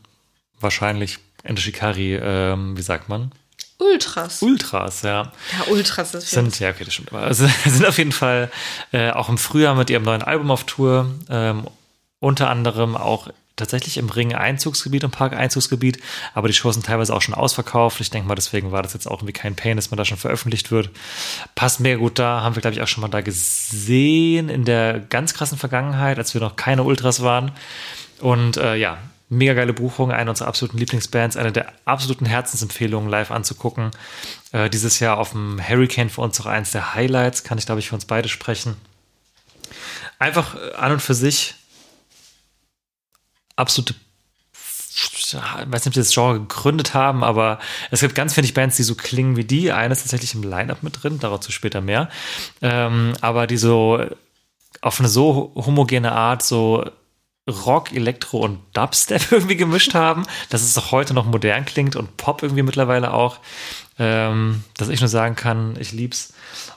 wahrscheinlich 0.60 1.18
Ende 1.42 1.60
Shikari, 1.60 2.16
ähm, 2.16 2.76
wie 2.76 2.82
sagt 2.82 3.08
man? 3.08 3.32
Ultras. 3.78 4.42
Ultras, 4.42 5.02
ja. 5.02 5.32
ja, 5.58 5.72
Ultras 5.72 6.14
ist 6.14 6.30
sind, 6.30 6.58
ja, 6.60 6.68
okay, 6.68 6.84
das 6.84 6.94
stimmt. 6.94 7.12
Also, 7.14 7.48
sind 7.64 7.86
auf 7.86 7.96
jeden 7.96 8.12
Fall 8.12 8.50
äh, 8.92 9.10
auch 9.10 9.28
im 9.28 9.38
Frühjahr 9.38 9.74
mit 9.74 9.88
ihrem 9.88 10.02
neuen 10.02 10.22
Album 10.22 10.50
auf 10.50 10.64
Tour. 10.64 11.10
Ähm, 11.30 11.66
unter 12.18 12.50
anderem 12.50 12.96
auch 12.96 13.28
tatsächlich 13.56 13.96
im 13.96 14.08
Ring 14.08 14.34
Einzugsgebiet 14.34 15.04
und 15.04 15.10
Park 15.10 15.34
Einzugsgebiet. 15.34 15.98
Aber 16.34 16.48
die 16.48 16.54
Shows 16.54 16.74
sind 16.74 16.86
teilweise 16.86 17.14
auch 17.14 17.22
schon 17.22 17.34
ausverkauft. 17.34 18.00
Ich 18.00 18.10
denke 18.10 18.28
mal, 18.28 18.34
deswegen 18.34 18.72
war 18.72 18.82
das 18.82 18.94
jetzt 18.94 19.06
auch 19.06 19.18
irgendwie 19.18 19.32
kein 19.32 19.56
Pain, 19.56 19.76
dass 19.76 19.90
man 19.90 19.98
da 19.98 20.04
schon 20.04 20.18
veröffentlicht 20.18 20.70
wird. 20.70 20.90
Passt 21.54 21.80
mega 21.80 21.98
gut 21.98 22.18
da. 22.18 22.42
Haben 22.42 22.56
wir, 22.56 22.62
glaube 22.62 22.74
ich, 22.74 22.82
auch 22.82 22.88
schon 22.88 23.02
mal 23.02 23.08
da 23.08 23.20
gesehen 23.20 24.48
in 24.48 24.64
der 24.64 25.00
ganz 25.00 25.34
krassen 25.34 25.58
Vergangenheit, 25.58 26.18
als 26.18 26.34
wir 26.34 26.40
noch 26.40 26.56
keine 26.56 26.82
Ultras 26.82 27.22
waren. 27.22 27.52
Und 28.20 28.56
äh, 28.58 28.76
ja, 28.76 28.98
mega 29.30 29.54
geile 29.54 29.72
Buchung, 29.72 30.12
eine 30.12 30.28
unserer 30.28 30.48
absoluten 30.48 30.76
Lieblingsbands, 30.76 31.36
eine 31.36 31.52
der 31.52 31.72
absoluten 31.84 32.26
Herzensempfehlungen 32.26 33.08
live 33.08 33.30
anzugucken. 33.30 33.92
Äh, 34.52 34.68
dieses 34.68 34.98
Jahr 34.98 35.18
auf 35.18 35.30
dem 35.30 35.60
Hurricane 35.66 36.10
für 36.10 36.20
uns 36.20 36.40
auch 36.40 36.46
eins 36.46 36.72
der 36.72 36.94
Highlights, 36.94 37.44
kann 37.44 37.56
ich 37.56 37.64
glaube 37.64 37.80
ich 37.80 37.88
für 37.88 37.94
uns 37.94 38.04
beide 38.04 38.28
sprechen. 38.28 38.76
Einfach 40.18 40.56
äh, 40.56 40.74
an 40.74 40.92
und 40.92 41.00
für 41.00 41.14
sich 41.14 41.54
absolute 43.56 43.94
ich 45.32 45.34
weiß 45.34 45.72
nicht, 45.72 45.86
ob 45.86 45.92
die 45.92 46.00
das 46.00 46.12
Genre 46.12 46.40
gegründet 46.40 46.92
haben, 46.92 47.22
aber 47.22 47.60
es 47.92 48.00
gibt 48.00 48.16
ganz 48.16 48.36
wenig 48.36 48.52
Bands, 48.52 48.76
die 48.76 48.82
so 48.82 48.96
klingen 48.96 49.36
wie 49.36 49.44
die. 49.44 49.70
Eine 49.70 49.92
ist 49.92 50.00
tatsächlich 50.00 50.34
im 50.34 50.42
Line-Up 50.42 50.82
mit 50.82 51.02
drin, 51.02 51.20
dazu 51.20 51.52
später 51.52 51.80
mehr. 51.80 52.08
Ähm, 52.60 53.14
aber 53.20 53.46
die 53.46 53.56
so 53.56 54.04
auf 54.80 54.98
eine 54.98 55.08
so 55.08 55.52
homogene 55.54 56.12
Art 56.12 56.42
so 56.42 56.84
Rock, 57.48 57.92
Elektro 57.92 58.38
und 58.38 58.60
Dubstep 58.72 59.22
irgendwie 59.32 59.56
gemischt 59.56 59.94
haben, 59.94 60.24
dass 60.50 60.62
es 60.62 60.76
auch 60.78 60.92
heute 60.92 61.14
noch 61.14 61.26
modern 61.26 61.64
klingt 61.64 61.96
und 61.96 62.16
Pop 62.16 62.42
irgendwie 62.42 62.62
mittlerweile 62.62 63.12
auch. 63.12 63.38
Ähm, 63.98 64.64
dass 64.76 64.88
ich 64.88 65.00
nur 65.00 65.08
sagen 65.08 65.36
kann, 65.36 65.76
ich 65.78 65.92
lieb's. 65.92 66.32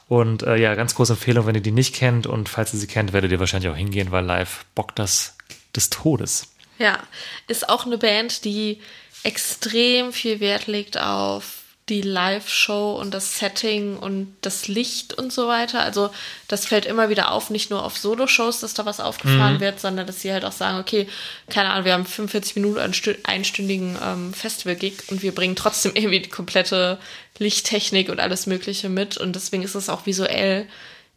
Und 0.09 0.43
äh, 0.43 0.57
ja, 0.57 0.75
ganz 0.75 0.93
große 0.95 1.13
Empfehlung, 1.13 1.45
wenn 1.45 1.55
ihr 1.55 1.61
die 1.61 1.71
nicht 1.71 1.95
kennt 1.95 2.27
und 2.27 2.49
falls 2.49 2.73
ihr 2.73 2.79
sie 2.79 2.87
kennt, 2.87 3.13
werdet 3.13 3.31
ihr 3.31 3.39
wahrscheinlich 3.39 3.71
auch 3.71 3.77
hingehen, 3.77 4.11
weil 4.11 4.25
live 4.25 4.65
bockt 4.75 4.99
das 4.99 5.37
des 5.75 5.89
Todes. 5.89 6.53
Ja, 6.79 6.99
ist 7.47 7.69
auch 7.69 7.85
eine 7.85 7.97
Band, 7.97 8.45
die 8.45 8.81
extrem 9.23 10.11
viel 10.11 10.39
Wert 10.39 10.67
legt 10.67 10.99
auf 10.99 11.62
die 11.89 12.01
Live-Show 12.01 12.93
und 12.93 13.13
das 13.13 13.37
Setting 13.39 13.97
und 13.97 14.33
das 14.41 14.69
Licht 14.69 15.13
und 15.15 15.33
so 15.33 15.47
weiter. 15.49 15.81
Also 15.81 16.11
das 16.47 16.65
fällt 16.65 16.85
immer 16.85 17.09
wieder 17.09 17.31
auf, 17.31 17.49
nicht 17.49 17.69
nur 17.69 17.83
auf 17.83 17.97
Solo-Shows, 17.97 18.61
dass 18.61 18.73
da 18.73 18.85
was 18.85 19.01
aufgefahren 19.01 19.55
Mhm. 19.55 19.59
wird, 19.59 19.79
sondern 19.81 20.07
dass 20.07 20.21
sie 20.21 20.31
halt 20.31 20.45
auch 20.45 20.53
sagen, 20.53 20.79
okay, 20.79 21.09
keine 21.49 21.71
Ahnung, 21.71 21.83
wir 21.83 21.91
haben 21.93 22.05
45 22.05 22.55
Minuten 22.55 22.79
einen 22.79 22.93
stü- 22.93 23.17
einstündigen 23.25 23.97
ähm, 24.01 24.33
Festival-Gig 24.33 24.93
und 25.09 25.21
wir 25.23 25.35
bringen 25.35 25.57
trotzdem 25.57 25.91
irgendwie 25.95 26.21
die 26.21 26.29
komplette 26.29 26.99
Lichttechnik 27.37 28.07
und 28.09 28.21
alles 28.21 28.45
Mögliche 28.45 28.87
mit. 28.87 29.17
Und 29.17 29.35
deswegen 29.35 29.63
ist 29.63 29.75
es 29.75 29.89
auch 29.89 30.05
visuell 30.05 30.67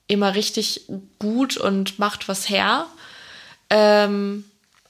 immer 0.08 0.34
richtig 0.34 0.82
gut 1.20 1.56
und 1.56 2.00
macht 2.00 2.26
was 2.28 2.48
her. 2.48 2.86
Ähm, 3.70 4.44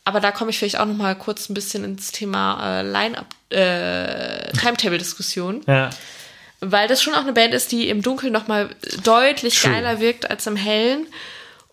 aber 0.07 0.21
da 0.21 0.31
komme 0.31 0.51
ich 0.51 0.59
vielleicht 0.59 0.79
auch 0.79 0.87
noch 0.87 0.95
mal 0.97 1.15
kurz 1.17 1.51
ein 1.51 1.55
bisschen 1.55 1.83
ins 1.85 2.13
Thema 2.13 2.81
äh, 2.81 2.83
Line-Up, 2.83 3.27
äh, 3.51 4.53
Timetable-Diskussion, 4.53 5.63
Ja. 5.67 5.91
weil 6.61 6.87
das 6.89 7.03
schon 7.03 7.13
auch 7.15 7.23
eine 7.23 7.33
Band 7.33 7.53
ist, 7.53 7.73
die 7.73 7.89
im 7.89 8.03
Dunkeln 8.03 8.33
noch 8.33 8.47
mal 8.47 8.71
deutlich 9.03 9.61
True. 9.61 9.73
geiler 9.73 10.01
wirkt 10.01 10.31
als 10.31 10.47
im 10.47 10.55
Hellen. 10.57 11.07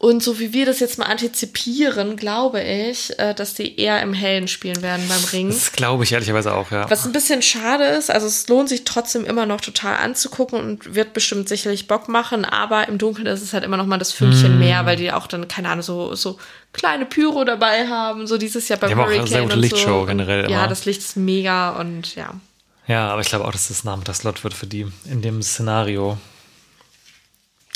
Und 0.03 0.21
so 0.21 0.37
wie 0.37 0.51
wir 0.51 0.65
das 0.65 0.81
jetzt 0.81 0.97
mal 0.97 1.05
antizipieren, 1.05 2.17
glaube 2.17 2.61
ich, 2.61 3.17
äh, 3.19 3.33
dass 3.33 3.53
die 3.53 3.79
eher 3.79 4.01
im 4.01 4.13
Hellen 4.13 4.49
spielen 4.49 4.81
werden 4.81 5.07
beim 5.07 5.23
Ring. 5.31 5.47
Das 5.47 5.71
glaube 5.71 6.03
ich 6.03 6.11
ehrlicherweise 6.11 6.53
auch, 6.53 6.71
ja. 6.71 6.89
Was 6.89 7.05
ein 7.05 7.13
bisschen 7.13 7.41
schade 7.41 7.85
ist, 7.85 8.11
also 8.11 8.27
es 8.27 8.45
lohnt 8.49 8.67
sich 8.67 8.83
trotzdem 8.83 9.23
immer 9.23 9.45
noch 9.45 9.61
total 9.61 9.95
anzugucken 9.95 10.59
und 10.59 10.93
wird 10.93 11.13
bestimmt 11.13 11.47
sicherlich 11.47 11.87
Bock 11.87 12.09
machen, 12.09 12.43
aber 12.43 12.89
im 12.89 12.97
Dunkeln 12.97 13.27
ist 13.27 13.41
es 13.41 13.53
halt 13.53 13.63
immer 13.63 13.77
noch 13.77 13.85
mal 13.85 13.97
das 13.97 14.13
Mm. 14.13 14.17
Fünkchen 14.17 14.59
mehr, 14.59 14.85
weil 14.85 14.97
die 14.97 15.09
auch 15.13 15.25
dann, 15.25 15.47
keine 15.47 15.69
Ahnung, 15.69 15.83
so, 15.83 16.15
so 16.15 16.37
kleine 16.73 17.05
Pyro 17.05 17.45
dabei 17.45 17.87
haben, 17.87 18.27
so 18.27 18.37
dieses 18.37 18.67
Jahr 18.67 18.79
beim 18.79 18.89
Die 18.89 18.95
haben 18.95 19.03
auch 19.03 19.05
eine 19.05 19.19
Hurricane 19.19 19.29
sehr 19.31 19.41
gute 19.43 19.55
und 19.55 19.61
Lichtshow 19.61 19.99
so. 20.01 20.05
generell 20.05 20.51
Ja, 20.51 20.57
immer. 20.59 20.67
das 20.67 20.83
Licht 20.83 20.99
ist 20.99 21.15
mega 21.15 21.79
und 21.79 22.13
ja. 22.15 22.33
Ja, 22.87 23.07
aber 23.07 23.21
ich 23.21 23.29
glaube 23.29 23.45
auch, 23.45 23.53
dass 23.53 23.69
das 23.69 23.85
Nachmittagslot 23.85 24.43
wird 24.43 24.53
für 24.53 24.67
die 24.67 24.85
in 25.05 25.21
dem 25.21 25.41
Szenario. 25.41 26.17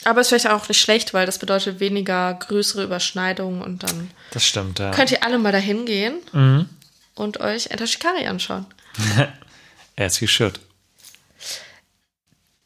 Aber 0.04 0.22
ist 0.22 0.30
vielleicht 0.30 0.48
auch 0.50 0.68
nicht 0.70 0.80
schlecht, 0.82 1.14
weil 1.14 1.26
das 1.26 1.40
bedeutet 1.40 1.80
weniger 1.80 2.34
größere 2.36 2.84
Überschneidungen 2.84 3.62
und 3.62 3.84
dann 3.84 4.12
Das 4.32 4.46
stimmt, 4.46 4.80
ja. 4.80 4.92
könnt 4.92 5.12
ihr 5.12 5.24
alle 5.24 5.38
mal 5.38 5.52
dahin 5.52 5.86
gehen 5.86 6.16
Mhm. 6.32 6.70
und 7.16 7.40
euch 7.40 7.68
Enter 7.72 7.88
Shikari 7.88 8.26
anschauen. 8.28 8.66
As 9.98 10.20
you 10.20 10.28
should. 10.28 10.60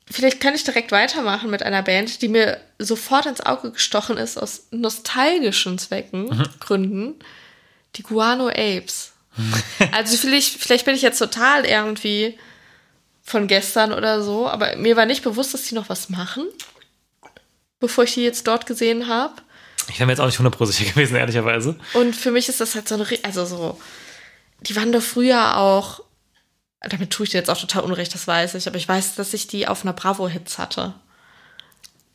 Vielleicht 0.09 0.41
kann 0.41 0.53
ich 0.55 0.65
direkt 0.65 0.91
weitermachen 0.91 1.49
mit 1.49 1.63
einer 1.63 1.81
Band, 1.83 2.21
die 2.21 2.27
mir 2.27 2.59
sofort 2.79 3.25
ins 3.27 3.39
Auge 3.41 3.71
gestochen 3.71 4.17
ist 4.17 4.37
aus 4.37 4.63
nostalgischen 4.71 5.77
Zwecken, 5.79 6.25
Mhm. 6.25 6.43
Gründen. 6.59 7.15
Die 7.95 8.03
Guano 8.03 8.49
Apes. 8.49 9.13
also 9.93 10.17
vielleicht, 10.17 10.61
vielleicht 10.61 10.83
bin 10.85 10.95
ich 10.95 11.01
jetzt 11.01 11.19
total 11.19 11.65
irgendwie 11.65 12.37
von 13.23 13.47
gestern 13.47 13.93
oder 13.93 14.21
so, 14.21 14.49
aber 14.49 14.75
mir 14.75 14.97
war 14.97 15.05
nicht 15.05 15.23
bewusst, 15.23 15.53
dass 15.53 15.63
die 15.63 15.75
noch 15.75 15.87
was 15.87 16.09
machen, 16.09 16.45
bevor 17.81 18.05
ich 18.05 18.13
die 18.13 18.23
jetzt 18.23 18.47
dort 18.47 18.65
gesehen 18.65 19.07
habe. 19.09 19.33
Ich 19.89 19.99
wäre 19.99 20.07
mir 20.07 20.13
jetzt 20.13 20.21
auch 20.21 20.25
nicht 20.27 20.39
100% 20.39 20.65
sicher 20.67 20.89
gewesen, 20.93 21.15
ehrlicherweise. 21.17 21.75
Und 21.93 22.15
für 22.15 22.31
mich 22.31 22.47
ist 22.47 22.61
das 22.61 22.75
halt 22.75 22.87
so 22.87 22.95
eine, 22.95 23.05
also 23.23 23.45
so, 23.45 23.81
die 24.61 24.75
waren 24.77 24.91
doch 24.93 25.01
früher 25.01 25.57
auch, 25.57 26.01
damit 26.81 27.09
tue 27.11 27.25
ich 27.25 27.31
dir 27.31 27.39
jetzt 27.39 27.49
auch 27.49 27.59
total 27.59 27.83
unrecht, 27.83 28.13
das 28.13 28.27
weiß 28.27 28.55
ich, 28.55 28.67
aber 28.67 28.77
ich 28.77 28.87
weiß, 28.87 29.15
dass 29.15 29.33
ich 29.33 29.47
die 29.47 29.67
auf 29.67 29.83
einer 29.83 29.93
Bravo-Hits 29.93 30.57
hatte. 30.57 30.93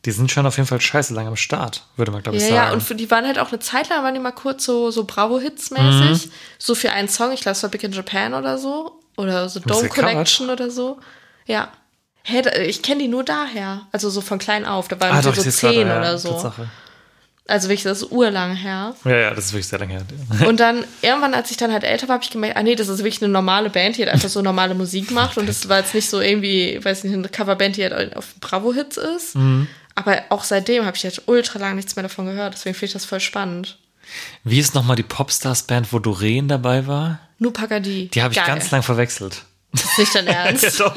Die 0.05 0.13
sind 0.13 0.31
schon 0.31 0.47
auf 0.47 0.57
jeden 0.57 0.69
Fall 0.69 0.81
scheiße 0.81 1.13
lang 1.15 1.27
am 1.27 1.35
Start, 1.37 1.85
würde 1.97 2.13
man, 2.13 2.23
glaube 2.23 2.39
ich, 2.39 2.45
Ja, 2.45 2.49
sagen. 2.49 2.67
ja, 2.69 2.73
und 2.73 2.81
für, 2.83 2.95
die 2.95 3.11
waren 3.11 3.27
halt 3.27 3.41
auch 3.41 3.49
eine 3.49 3.59
Zeit 3.59 3.89
lang, 3.89 4.05
waren 4.05 4.15
die 4.15 4.21
mal 4.21 4.31
kurz 4.31 4.65
so, 4.65 4.93
so 4.93 5.05
Bravo-Hits 5.05 5.73
mäßig. 5.73 6.31
So 6.59 6.77
für 6.77 6.93
einen 6.93 7.09
Song, 7.09 7.33
ich 7.33 7.41
glaube, 7.41 7.57
es 7.57 7.63
war 7.65 7.71
Big 7.71 7.83
in 7.83 7.93
Japan 7.93 8.33
oder 8.35 8.57
so. 8.59 9.01
Oder 9.17 9.49
so 9.49 9.59
Dome? 9.61 9.89
Connection 9.89 10.51
oder 10.51 10.71
so. 10.71 11.01
Ja. 11.47 11.73
Hä, 12.29 12.43
da, 12.43 12.53
ich 12.57 12.83
kenne 12.83 13.03
die 13.03 13.09
nur 13.09 13.23
daher. 13.23 13.83
Also 13.93 14.11
so 14.11 14.21
von 14.21 14.41
klein 14.41 14.65
auf. 14.67 14.89
Da 14.89 14.99
waren 14.99 15.17
ah, 15.17 15.23
doch, 15.23 15.33
so 15.33 15.49
zehn 15.49 15.87
ja, 15.87 15.99
oder 15.99 16.19
so. 16.19 16.31
Tatsache. 16.31 16.69
Also 17.47 17.69
wirklich, 17.69 17.85
das 17.85 18.03
ist 18.03 18.11
urlang 18.11 18.57
her. 18.57 18.97
Ja, 19.05 19.17
ja, 19.17 19.31
das 19.31 19.47
ist 19.47 19.53
wirklich 19.53 19.69
sehr 19.69 19.79
lange 19.79 19.93
her. 19.93 20.03
Und 20.49 20.59
dann, 20.59 20.85
irgendwann, 21.03 21.35
als 21.35 21.53
ich 21.53 21.57
dann 21.57 21.73
halt 21.73 21.85
älter 21.85 22.09
war, 22.09 22.15
habe 22.15 22.25
ich 22.25 22.31
gemerkt, 22.31 22.57
ah 22.57 22.65
nee, 22.65 22.75
das 22.75 22.89
ist 22.89 22.99
wirklich 22.99 23.23
eine 23.23 23.33
normale 23.33 23.71
Band, 23.71 23.97
die 23.97 24.03
halt 24.03 24.13
einfach 24.13 24.29
so 24.29 24.43
normale 24.43 24.75
Musik 24.75 25.13
macht. 25.13 25.39
Und 25.39 25.49
das 25.49 25.69
war 25.69 25.79
jetzt 25.79 25.95
nicht 25.95 26.11
so 26.11 26.21
irgendwie, 26.21 26.85
weiß 26.85 27.05
nicht, 27.05 27.13
eine 27.13 27.29
Coverband, 27.29 27.77
die 27.77 27.85
halt 27.85 28.17
auf 28.17 28.35
Bravo-Hits 28.41 28.97
ist. 28.97 29.37
Mhm. 29.37 29.69
Aber 29.95 30.25
auch 30.31 30.43
seitdem 30.43 30.85
habe 30.85 30.97
ich 30.97 31.05
halt 31.05 31.23
ultra 31.27 31.61
lang 31.61 31.77
nichts 31.77 31.95
mehr 31.95 32.03
davon 32.03 32.27
gehört. 32.27 32.55
Deswegen 32.55 32.75
finde 32.75 32.87
ich 32.87 32.93
das 32.95 33.05
voll 33.05 33.21
spannend. 33.21 33.79
Wie 34.43 34.59
ist 34.59 34.75
nochmal 34.75 34.97
die 34.97 35.05
Popstars-Band, 35.05 35.93
wo 35.93 36.01
Doreen 36.01 36.49
dabei 36.49 36.89
war? 36.89 37.21
Nur 37.39 37.53
Pagadi. 37.53 38.09
Die 38.09 38.23
habe 38.23 38.33
ich 38.33 38.39
Geil. 38.39 38.49
ganz 38.49 38.73
lang 38.73 38.83
verwechselt. 38.83 39.43
Das 39.71 39.85
ist 39.85 39.99
nicht 39.99 40.15
dein 40.17 40.27
Ernst. 40.27 40.65
Ja, 40.65 40.89
doch. 40.89 40.97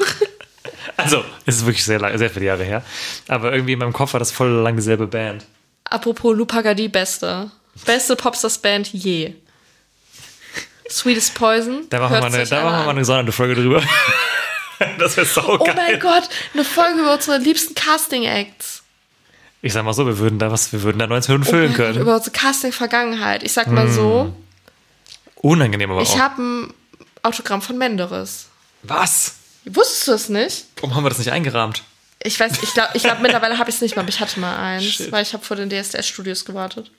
Also, 1.02 1.24
es 1.46 1.56
ist 1.56 1.66
wirklich 1.66 1.84
sehr, 1.84 1.98
lang, 1.98 2.16
sehr 2.18 2.30
viele 2.30 2.46
Jahre 2.46 2.64
her. 2.64 2.82
Aber 3.28 3.52
irgendwie 3.52 3.72
in 3.74 3.78
meinem 3.78 3.92
Kopf 3.92 4.12
war 4.12 4.20
das 4.20 4.30
voll 4.32 4.48
lang 4.50 4.76
dieselbe 4.76 5.06
Band. 5.06 5.44
Apropos 5.84 6.36
Lou 6.36 6.44
Pagadi, 6.46 6.88
beste. 6.88 7.50
Beste 7.86 8.16
Popstars-Band 8.16 8.92
je. 8.92 9.34
Sweetest 10.88 11.34
Poison. 11.34 11.82
Da 11.88 12.00
machen 12.00 12.14
wir 12.16 12.24
eine, 12.24 12.44
da 12.46 12.64
machen 12.64 12.84
wir 12.86 12.90
eine 12.90 13.00
gesonderte 13.00 13.32
Folge 13.32 13.54
drüber. 13.54 13.82
das 14.98 15.16
wäre 15.16 15.26
Oh 15.26 15.40
saugeil. 15.58 15.74
mein 15.74 16.00
Gott, 16.00 16.28
eine 16.52 16.64
Folge 16.64 17.00
über 17.00 17.14
unsere 17.14 17.38
liebsten 17.38 17.74
Casting-Acts. 17.74 18.82
Ich 19.62 19.72
sag 19.72 19.84
mal 19.84 19.92
so, 19.92 20.06
wir 20.06 20.18
würden 20.18 20.38
da 20.38 20.50
was, 20.50 20.72
wir 20.72 20.82
würden 20.82 20.98
da 20.98 21.06
90 21.06 21.28
Minuten 21.30 21.48
füllen 21.50 21.66
Oh 21.74 21.76
Gott, 21.76 21.86
können. 21.86 22.00
Über 22.00 22.16
unsere 22.16 22.32
Casting-Vergangenheit. 22.32 23.42
Ich 23.42 23.52
sag 23.52 23.68
mal 23.68 23.86
Hm. 23.86 23.92
so, 23.92 24.34
Unangenehm 25.36 25.90
aber 25.92 26.02
ich 26.02 26.10
auch. 26.10 26.18
habe 26.18 26.42
ein 26.42 26.74
Autogramm 27.22 27.62
von 27.62 27.78
Menderes. 27.78 28.48
was? 28.82 29.34
Wusstest 29.64 30.08
du 30.08 30.12
es 30.12 30.28
nicht? 30.28 30.64
Warum 30.76 30.94
haben 30.94 31.04
wir 31.04 31.10
das 31.10 31.18
nicht 31.18 31.32
eingerahmt? 31.32 31.82
Ich 32.22 32.38
weiß, 32.38 32.62
ich 32.62 32.74
glaube, 32.74 32.90
ich 32.94 33.02
glaub, 33.02 33.20
mittlerweile 33.22 33.58
habe 33.58 33.70
ich 33.70 33.76
es 33.76 33.82
nicht 33.82 33.96
mehr, 33.96 34.02
aber 34.02 34.10
ich 34.10 34.20
hatte 34.20 34.40
mal 34.40 34.56
eins, 34.56 34.84
Shit. 34.84 35.12
weil 35.12 35.22
ich 35.22 35.32
habe 35.32 35.44
vor 35.44 35.56
den 35.56 35.70
DSDS-Studios 35.70 36.44
gewartet. 36.44 36.90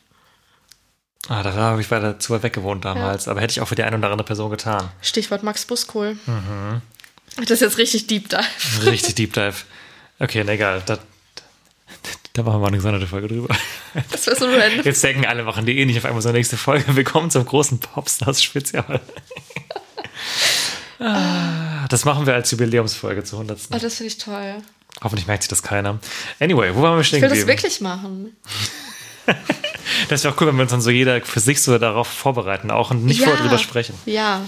Ah, 1.27 1.43
da 1.43 1.53
habe 1.53 1.81
ich 1.81 1.91
weiter 1.91 2.19
zu 2.19 2.33
weit 2.33 2.43
weg 2.43 2.53
gewohnt 2.53 2.83
damals. 2.83 3.27
Aber 3.27 3.41
hätte 3.41 3.51
ich 3.51 3.61
auch 3.61 3.67
für 3.67 3.75
die 3.75 3.83
eine 3.83 3.97
oder 3.97 4.09
andere 4.09 4.25
Person 4.25 4.49
getan. 4.49 4.89
Stichwort 5.01 5.43
Max 5.43 5.65
Buskohl. 5.65 6.17
Mhm. 6.25 6.81
Das 7.37 7.51
ist 7.51 7.61
jetzt 7.61 7.77
richtig 7.77 8.07
Deep 8.07 8.27
Dive. 8.29 8.43
Richtig 8.85 9.15
Deep 9.15 9.33
Dive. 9.33 9.55
Okay, 10.19 10.43
na 10.45 10.53
egal. 10.53 10.81
Da, 10.85 10.99
da 12.33 12.43
machen 12.43 12.55
wir 12.55 12.59
mal 12.59 12.67
eine 12.67 12.77
gesonderte 12.77 13.07
Folge 13.07 13.29
drüber. 13.29 13.55
Das 14.11 14.25
wäre 14.27 14.35
so 14.35 14.45
random. 14.45 14.83
Jetzt 14.83 15.03
denken 15.03 15.25
alle, 15.25 15.43
machen 15.43 15.65
die 15.65 15.77
eh 15.77 15.85
nicht 15.85 15.97
auf 15.97 16.05
einmal 16.05 16.21
so 16.21 16.29
eine 16.29 16.39
nächste 16.39 16.57
Folge. 16.57 16.95
Willkommen 16.95 17.29
zum 17.31 17.45
großen 17.45 17.79
Popstars-Spezial. 17.79 18.99
Ah, 21.01 21.87
Das 21.89 22.05
machen 22.05 22.25
wir 22.25 22.33
als 22.35 22.51
Jubiläumsfolge 22.51 23.23
zur 23.23 23.39
100. 23.39 23.59
Oh, 23.73 23.77
das 23.79 23.95
finde 23.95 24.07
ich 24.07 24.17
toll. 24.17 24.55
Hoffentlich 25.03 25.27
merkt 25.27 25.43
sich 25.43 25.49
das 25.49 25.63
keiner. 25.63 25.99
Anyway, 26.39 26.75
wo 26.75 26.81
waren 26.81 26.97
wir 26.97 27.03
stehen 27.03 27.17
Ich 27.17 27.21
will 27.23 27.29
das 27.29 27.39
geblieben? 27.39 27.57
wirklich 27.57 27.81
machen. 27.81 28.35
Das 30.09 30.23
wäre 30.23 30.33
auch 30.33 30.41
cool, 30.41 30.47
wenn 30.47 30.55
wir 30.55 30.61
uns 30.63 30.71
dann 30.71 30.81
so 30.81 30.89
jeder 30.89 31.21
für 31.21 31.39
sich 31.39 31.61
so 31.61 31.77
darauf 31.77 32.07
vorbereiten, 32.07 32.71
auch 32.71 32.91
und 32.91 33.03
nicht 33.05 33.19
ja. 33.19 33.27
vorher 33.27 33.43
drüber 33.43 33.57
sprechen. 33.57 33.93
Ja. 34.05 34.41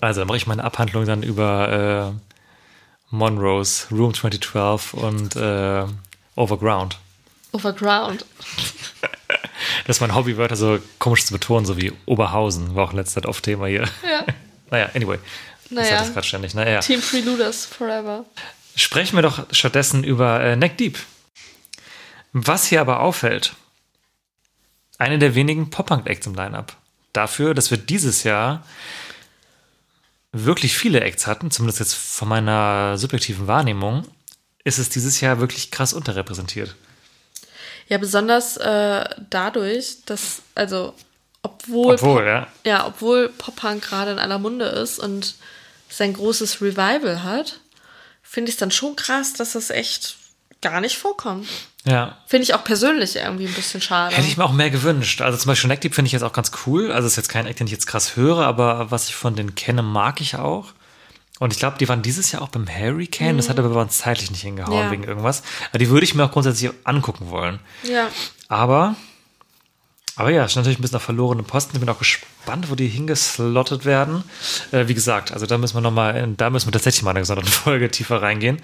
Also, 0.00 0.20
dann 0.20 0.28
mache 0.28 0.38
ich 0.38 0.46
meine 0.46 0.64
Abhandlung 0.64 1.04
dann 1.06 1.22
über 1.22 2.12
äh, 2.14 3.14
Monrose, 3.14 3.86
Room 3.90 4.14
2012 4.14 4.94
und 4.94 5.36
äh, 5.36 5.84
Overground. 6.36 6.98
Overground. 7.52 8.24
Das 9.86 9.96
ist 9.96 10.00
mein 10.00 10.14
Hobby, 10.14 10.36
Wörter 10.36 10.56
so 10.56 10.78
komisch 10.98 11.24
zu 11.26 11.32
betonen, 11.32 11.66
so 11.66 11.76
wie 11.76 11.92
Oberhausen, 12.06 12.74
war 12.74 12.84
auch 12.84 12.90
in 12.92 12.96
letzter 12.96 13.20
Zeit 13.22 13.26
oft 13.26 13.44
Thema 13.44 13.66
hier. 13.66 13.82
Ja. 14.02 14.24
Naja, 14.70 14.90
anyway. 14.94 15.18
Naja. 15.70 15.98
das 15.98 16.12
gerade 16.12 16.26
ständig. 16.26 16.54
Naja. 16.54 16.80
Team 16.80 17.00
Freeluders 17.00 17.64
forever. 17.64 18.24
Sprechen 18.74 19.16
wir 19.16 19.22
doch 19.22 19.46
stattdessen 19.52 20.04
über 20.04 20.40
äh, 20.40 20.56
Neck 20.56 20.78
Deep. 20.78 20.98
Was 22.32 22.66
hier 22.66 22.80
aber 22.80 23.00
auffällt, 23.00 23.54
eine 24.98 25.18
der 25.18 25.34
wenigen 25.34 25.70
Pop-Punk-Acts 25.70 26.26
im 26.26 26.34
Line-Up. 26.34 26.76
Dafür, 27.12 27.54
dass 27.54 27.70
wir 27.70 27.78
dieses 27.78 28.22
Jahr 28.22 28.64
wirklich 30.32 30.76
viele 30.76 31.00
Acts 31.00 31.26
hatten, 31.26 31.50
zumindest 31.50 31.80
jetzt 31.80 31.94
von 31.94 32.28
meiner 32.28 32.96
subjektiven 32.98 33.46
Wahrnehmung, 33.46 34.06
ist 34.62 34.78
es 34.78 34.88
dieses 34.88 35.20
Jahr 35.20 35.40
wirklich 35.40 35.70
krass 35.70 35.92
unterrepräsentiert. 35.92 36.76
Ja, 37.88 37.98
besonders 37.98 38.56
äh, 38.58 39.04
dadurch, 39.30 40.04
dass, 40.06 40.42
also 40.54 40.94
obwohl, 41.42 41.94
Obwohl, 41.94 42.24
ja. 42.26 42.46
ja, 42.64 42.86
obwohl 42.86 43.28
Pop-Punk 43.30 43.82
gerade 43.82 44.12
in 44.12 44.18
aller 44.18 44.38
Munde 44.38 44.66
ist 44.66 44.98
und 44.98 45.34
sein 45.88 46.12
großes 46.12 46.60
Revival 46.60 47.22
hat, 47.22 47.60
finde 48.22 48.48
ich 48.50 48.54
es 48.56 48.58
dann 48.60 48.70
schon 48.70 48.94
krass, 48.96 49.32
dass 49.32 49.52
das 49.52 49.70
echt 49.70 50.16
gar 50.60 50.80
nicht 50.80 50.98
vorkommt. 50.98 51.48
Ja. 51.86 52.18
Finde 52.26 52.42
ich 52.44 52.52
auch 52.54 52.62
persönlich 52.62 53.16
irgendwie 53.16 53.46
ein 53.46 53.54
bisschen 53.54 53.80
schade. 53.80 54.14
Hätte 54.14 54.28
ich 54.28 54.36
mir 54.36 54.44
auch 54.44 54.52
mehr 54.52 54.68
gewünscht. 54.70 55.22
Also 55.22 55.38
zum 55.38 55.48
Beispiel 55.48 55.68
Neck 55.68 55.80
Deep 55.80 55.94
finde 55.94 56.08
ich 56.08 56.12
jetzt 56.12 56.22
auch 56.22 56.34
ganz 56.34 56.52
cool. 56.66 56.92
Also 56.92 57.06
ist 57.06 57.16
jetzt 57.16 57.30
kein 57.30 57.46
Act, 57.46 57.58
den 57.58 57.66
ich 57.66 57.72
jetzt 57.72 57.86
krass 57.86 58.16
höre, 58.16 58.40
aber 58.46 58.90
was 58.90 59.08
ich 59.08 59.14
von 59.14 59.34
denen 59.34 59.54
kenne, 59.54 59.82
mag 59.82 60.20
ich 60.20 60.36
auch. 60.36 60.74
Und 61.38 61.54
ich 61.54 61.58
glaube, 61.58 61.78
die 61.78 61.88
waren 61.88 62.02
dieses 62.02 62.30
Jahr 62.32 62.42
auch 62.42 62.48
beim 62.50 62.68
Hurricane. 62.68 63.38
Das 63.38 63.48
hat 63.48 63.58
aber 63.58 63.70
bei 63.70 63.80
uns 63.80 63.96
zeitlich 63.96 64.30
nicht 64.30 64.42
hingehauen 64.42 64.76
Mhm. 64.76 64.84
Ja. 64.84 64.90
wegen 64.90 65.04
irgendwas. 65.04 65.42
Aber 65.70 65.78
die 65.78 65.88
würde 65.88 66.04
ich 66.04 66.14
mir 66.14 66.24
auch 66.26 66.32
grundsätzlich 66.32 66.70
angucken 66.84 67.30
wollen. 67.30 67.60
ja. 67.82 68.08
Aber, 68.48 68.94
aber 70.20 70.30
ja, 70.30 70.44
ist 70.44 70.54
natürlich 70.54 70.78
ein 70.78 70.82
bisschen 70.82 70.96
auf 70.96 71.02
verlorene 71.02 71.42
Posten. 71.42 71.74
Ich 71.74 71.80
bin 71.80 71.88
auch 71.88 71.98
gespannt, 71.98 72.70
wo 72.70 72.74
die 72.74 72.88
hingeslottet 72.88 73.84
werden. 73.84 74.22
Äh, 74.70 74.86
wie 74.86 74.94
gesagt, 74.94 75.32
also 75.32 75.46
da 75.46 75.56
müssen 75.56 75.76
wir 75.76 75.80
nochmal, 75.80 76.28
da 76.36 76.50
müssen 76.50 76.68
wir 76.68 76.72
tatsächlich 76.72 77.02
mal 77.02 77.12
in 77.12 77.16
eine 77.16 77.22
gesonderte 77.22 77.50
Folge 77.50 77.90
tiefer 77.90 78.20
reingehen. 78.20 78.60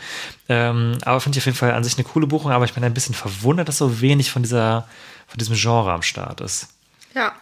Ähm, 0.49 0.99
aber 1.05 1.21
finde 1.21 1.39
ich 1.39 1.43
auf 1.43 1.47
jeden 1.47 1.57
Fall 1.57 1.73
an 1.73 1.83
sich 1.83 1.97
eine 1.97 2.05
coole 2.05 2.27
Buchung, 2.27 2.51
aber 2.51 2.67
ich 2.67 2.75
bin 2.75 2.85
ein 2.85 2.95
bisschen 2.95 3.15
verwundert, 3.15 3.69
dass 3.69 3.79
so 3.79 4.01
wenig 4.01 4.31
von 4.31 4.43
dieser, 4.43 4.87
von 5.27 5.39
diesem 5.39 5.57
Genre 5.57 5.93
am 5.93 6.03
Start 6.03 6.41
ist. 6.43 6.69
Ja, 7.15 7.35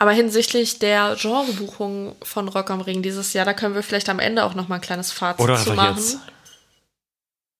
aber 0.00 0.10
hinsichtlich 0.10 0.80
der 0.80 1.16
Genrebuchung 1.20 2.16
von 2.24 2.48
Rock 2.48 2.70
am 2.70 2.80
Ring 2.80 3.02
dieses 3.02 3.32
Jahr, 3.32 3.44
da 3.44 3.54
können 3.54 3.76
wir 3.76 3.84
vielleicht 3.84 4.08
am 4.08 4.18
Ende 4.18 4.42
auch 4.42 4.54
noch 4.54 4.66
mal 4.66 4.76
ein 4.76 4.80
kleines 4.80 5.12
Fazit 5.12 5.40
Oder 5.44 5.56
zu 5.56 5.74
machen. 5.74 5.96
jetzt. 5.96 6.18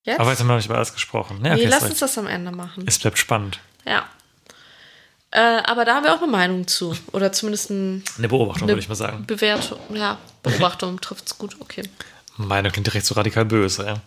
Jetzt? 0.04 0.18
Aber 0.18 0.30
jetzt 0.30 0.40
haben 0.40 0.48
wir 0.48 0.54
noch 0.54 0.58
nicht 0.58 0.66
über 0.66 0.76
alles 0.76 0.92
gesprochen. 0.92 1.36
Ja, 1.44 1.54
nee, 1.54 1.60
okay, 1.60 1.70
lass 1.70 1.84
uns 1.84 2.00
das 2.00 2.18
am 2.18 2.26
Ende 2.26 2.50
machen. 2.50 2.84
Es 2.86 2.98
bleibt 2.98 3.18
spannend. 3.18 3.60
Ja. 3.86 4.06
Äh, 5.32 5.62
aber 5.64 5.84
da 5.84 5.96
haben 5.96 6.04
wir 6.04 6.14
auch 6.14 6.22
eine 6.22 6.30
Meinung 6.30 6.66
zu. 6.66 6.96
Oder 7.12 7.32
zumindest 7.32 7.70
ein, 7.70 8.04
Eine 8.18 8.28
Beobachtung, 8.28 8.64
eine 8.64 8.72
würde 8.72 8.80
ich 8.80 8.88
mal 8.88 8.96
sagen. 8.96 9.26
Bewertung. 9.26 9.78
Ja, 9.94 10.18
Beobachtung 10.42 11.00
trifft's 11.00 11.38
gut. 11.38 11.56
Okay. 11.60 11.82
Meine 12.36 12.70
klingt 12.70 12.86
direkt 12.86 13.06
so 13.06 13.14
radikal 13.14 13.44
böse. 13.44 13.86
Ja. 13.86 13.94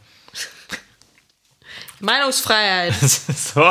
Meinungsfreiheit. 2.00 2.94
so, 3.00 3.64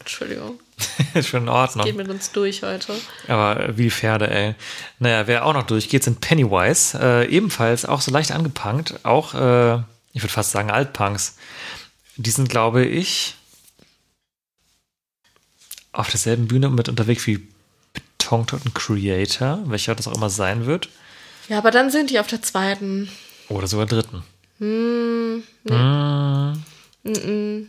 Entschuldigung. 0.00 0.60
schon 1.22 1.42
in 1.42 1.48
Ordnung. 1.48 1.86
Geht 1.86 1.96
mit 1.96 2.08
uns 2.08 2.32
durch 2.32 2.62
heute. 2.62 2.94
Aber 3.28 3.76
wie 3.76 3.90
Pferde, 3.90 4.30
ey. 4.30 4.54
Naja, 4.98 5.26
wer 5.26 5.46
auch 5.46 5.52
noch 5.52 5.64
durchgeht, 5.64 6.04
sind 6.04 6.20
Pennywise. 6.20 6.98
Äh, 6.98 7.28
ebenfalls 7.28 7.84
auch 7.84 8.00
so 8.00 8.10
leicht 8.10 8.32
angepunkt. 8.32 9.04
Auch, 9.04 9.34
äh, 9.34 9.76
ich 10.12 10.22
würde 10.22 10.32
fast 10.32 10.50
sagen, 10.50 10.70
Altpunks. 10.70 11.36
Die 12.16 12.30
sind, 12.30 12.48
glaube 12.48 12.84
ich, 12.84 13.36
auf 16.00 16.10
derselben 16.10 16.48
Bühne 16.48 16.68
mit 16.70 16.88
unterwegs 16.88 17.26
wie 17.26 17.46
Betontoten 17.92 18.74
Creator, 18.74 19.60
welcher 19.66 19.94
das 19.94 20.08
auch 20.08 20.14
immer 20.14 20.30
sein 20.30 20.66
wird. 20.66 20.88
Ja, 21.48 21.58
aber 21.58 21.70
dann 21.70 21.90
sind 21.90 22.10
die 22.10 22.20
auf 22.20 22.26
der 22.26 22.42
zweiten. 22.42 23.08
Oder 23.48 23.66
sogar 23.66 23.86
dritten. 23.86 24.22
Hm, 24.58 25.42
Mm, 27.02 27.62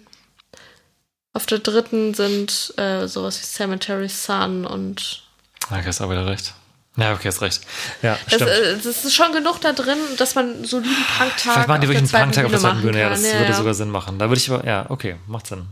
Auf 1.33 1.45
der 1.45 1.59
dritten 1.59 2.13
sind 2.13 2.73
äh, 2.77 3.07
sowas 3.07 3.39
wie 3.41 3.45
Cemetery 3.45 4.09
Sun 4.09 4.65
und 4.65 5.23
okay, 5.69 5.83
hast 5.85 6.01
aber 6.01 6.11
wieder 6.13 6.27
recht. 6.27 6.53
Ja, 6.97 7.13
okay, 7.13 7.29
hast 7.29 7.41
recht. 7.41 7.61
Ja, 8.01 8.17
es, 8.27 8.33
stimmt. 8.33 8.49
äh, 8.51 8.71
es 8.73 8.85
ist 8.85 9.15
schon 9.15 9.31
genug 9.31 9.61
da 9.61 9.71
drin, 9.71 9.97
dass 10.17 10.35
man 10.35 10.55
einen 10.55 10.65
soliden 10.65 10.93
Punktag 11.17 11.39
Vielleicht 11.39 11.67
machen 11.69 11.81
die 11.81 11.87
wirklich 11.87 12.13
einen 12.13 12.23
Punktag 12.25 12.45
auf 12.45 12.51
der 12.51 12.59
zweiten 12.59 12.81
Bühne. 12.81 12.99
Ja, 12.99 13.09
das 13.09 13.23
kann. 13.23 13.39
würde 13.39 13.51
ja. 13.51 13.57
sogar 13.57 13.73
Sinn 13.73 13.89
machen. 13.89 14.19
Da 14.19 14.27
würde 14.29 14.39
ich 14.41 14.51
aber, 14.51 14.65
ja, 14.65 14.85
okay, 14.89 15.15
macht 15.27 15.47
Sinn. 15.47 15.67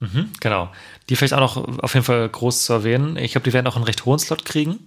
Mhm, 0.00 0.30
genau. 0.40 0.70
Die 1.08 1.16
vielleicht 1.16 1.34
auch 1.34 1.40
noch 1.56 1.78
auf 1.78 1.94
jeden 1.94 2.04
Fall 2.04 2.28
groß 2.28 2.64
zu 2.64 2.72
erwähnen. 2.72 3.16
Ich 3.16 3.32
glaube, 3.32 3.44
die 3.44 3.52
werden 3.52 3.66
auch 3.66 3.76
einen 3.76 3.84
recht 3.84 4.04
hohen 4.04 4.18
Slot 4.18 4.44
kriegen. 4.44 4.78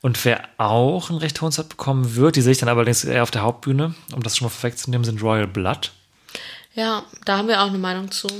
Und 0.00 0.24
wer 0.24 0.48
auch 0.58 1.10
einen 1.10 1.18
recht 1.18 1.40
hohen 1.40 1.52
Slot 1.52 1.68
bekommen 1.68 2.14
wird, 2.14 2.36
die 2.36 2.40
sehe 2.40 2.52
ich 2.52 2.58
dann 2.58 2.68
allerdings 2.68 3.04
eher 3.04 3.22
auf 3.22 3.30
der 3.30 3.42
Hauptbühne, 3.42 3.94
um 4.14 4.22
das 4.22 4.36
schon 4.36 4.46
mal 4.46 4.50
vorwegzunehmen, 4.50 5.04
sind 5.04 5.22
Royal 5.22 5.46
Blood. 5.46 5.92
Ja, 6.74 7.02
da 7.24 7.38
haben 7.38 7.48
wir 7.48 7.60
auch 7.62 7.68
eine 7.68 7.78
Meinung 7.78 8.10
zu. 8.10 8.28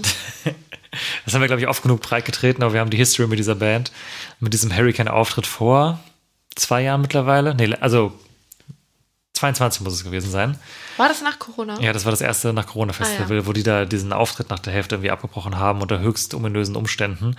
Das 1.26 1.34
haben 1.34 1.42
wir, 1.42 1.48
glaube 1.48 1.60
ich, 1.60 1.68
oft 1.68 1.82
genug 1.82 2.00
breitgetreten, 2.00 2.62
aber 2.62 2.72
wir 2.72 2.80
haben 2.80 2.88
die 2.88 2.96
History 2.96 3.28
mit 3.28 3.38
dieser 3.38 3.54
Band, 3.54 3.92
mit 4.40 4.54
diesem 4.54 4.74
Hurricane-Auftritt 4.74 5.46
vor 5.46 6.00
zwei 6.54 6.82
Jahren 6.82 7.02
mittlerweile. 7.02 7.54
Nee, 7.54 7.74
also 7.74 8.18
22 9.38 9.80
muss 9.82 9.94
es 9.94 10.04
gewesen 10.04 10.30
sein. 10.30 10.58
War 10.96 11.08
das 11.08 11.22
nach 11.22 11.38
Corona? 11.38 11.78
Ja, 11.80 11.92
das 11.92 12.04
war 12.04 12.10
das 12.10 12.20
erste 12.20 12.52
nach 12.52 12.66
Corona-Festival, 12.66 13.38
Ah, 13.38 13.46
wo 13.46 13.52
die 13.52 13.62
da 13.62 13.84
diesen 13.84 14.12
Auftritt 14.12 14.50
nach 14.50 14.58
der 14.58 14.72
Hälfte 14.72 14.96
irgendwie 14.96 15.10
abgebrochen 15.12 15.56
haben 15.58 15.80
unter 15.80 16.00
höchst 16.00 16.34
ominösen 16.34 16.74
Umständen. 16.74 17.36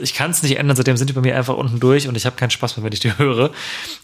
Ich 0.00 0.14
kann 0.14 0.30
es 0.30 0.42
nicht 0.44 0.56
ändern, 0.58 0.76
seitdem 0.76 0.96
sind 0.96 1.10
die 1.10 1.12
bei 1.12 1.20
mir 1.20 1.36
einfach 1.36 1.56
unten 1.56 1.80
durch 1.80 2.06
und 2.06 2.16
ich 2.16 2.24
habe 2.26 2.36
keinen 2.36 2.50
Spaß 2.50 2.76
mehr, 2.76 2.84
wenn 2.84 2.92
ich 2.92 3.00
die 3.00 3.10
höre, 3.18 3.50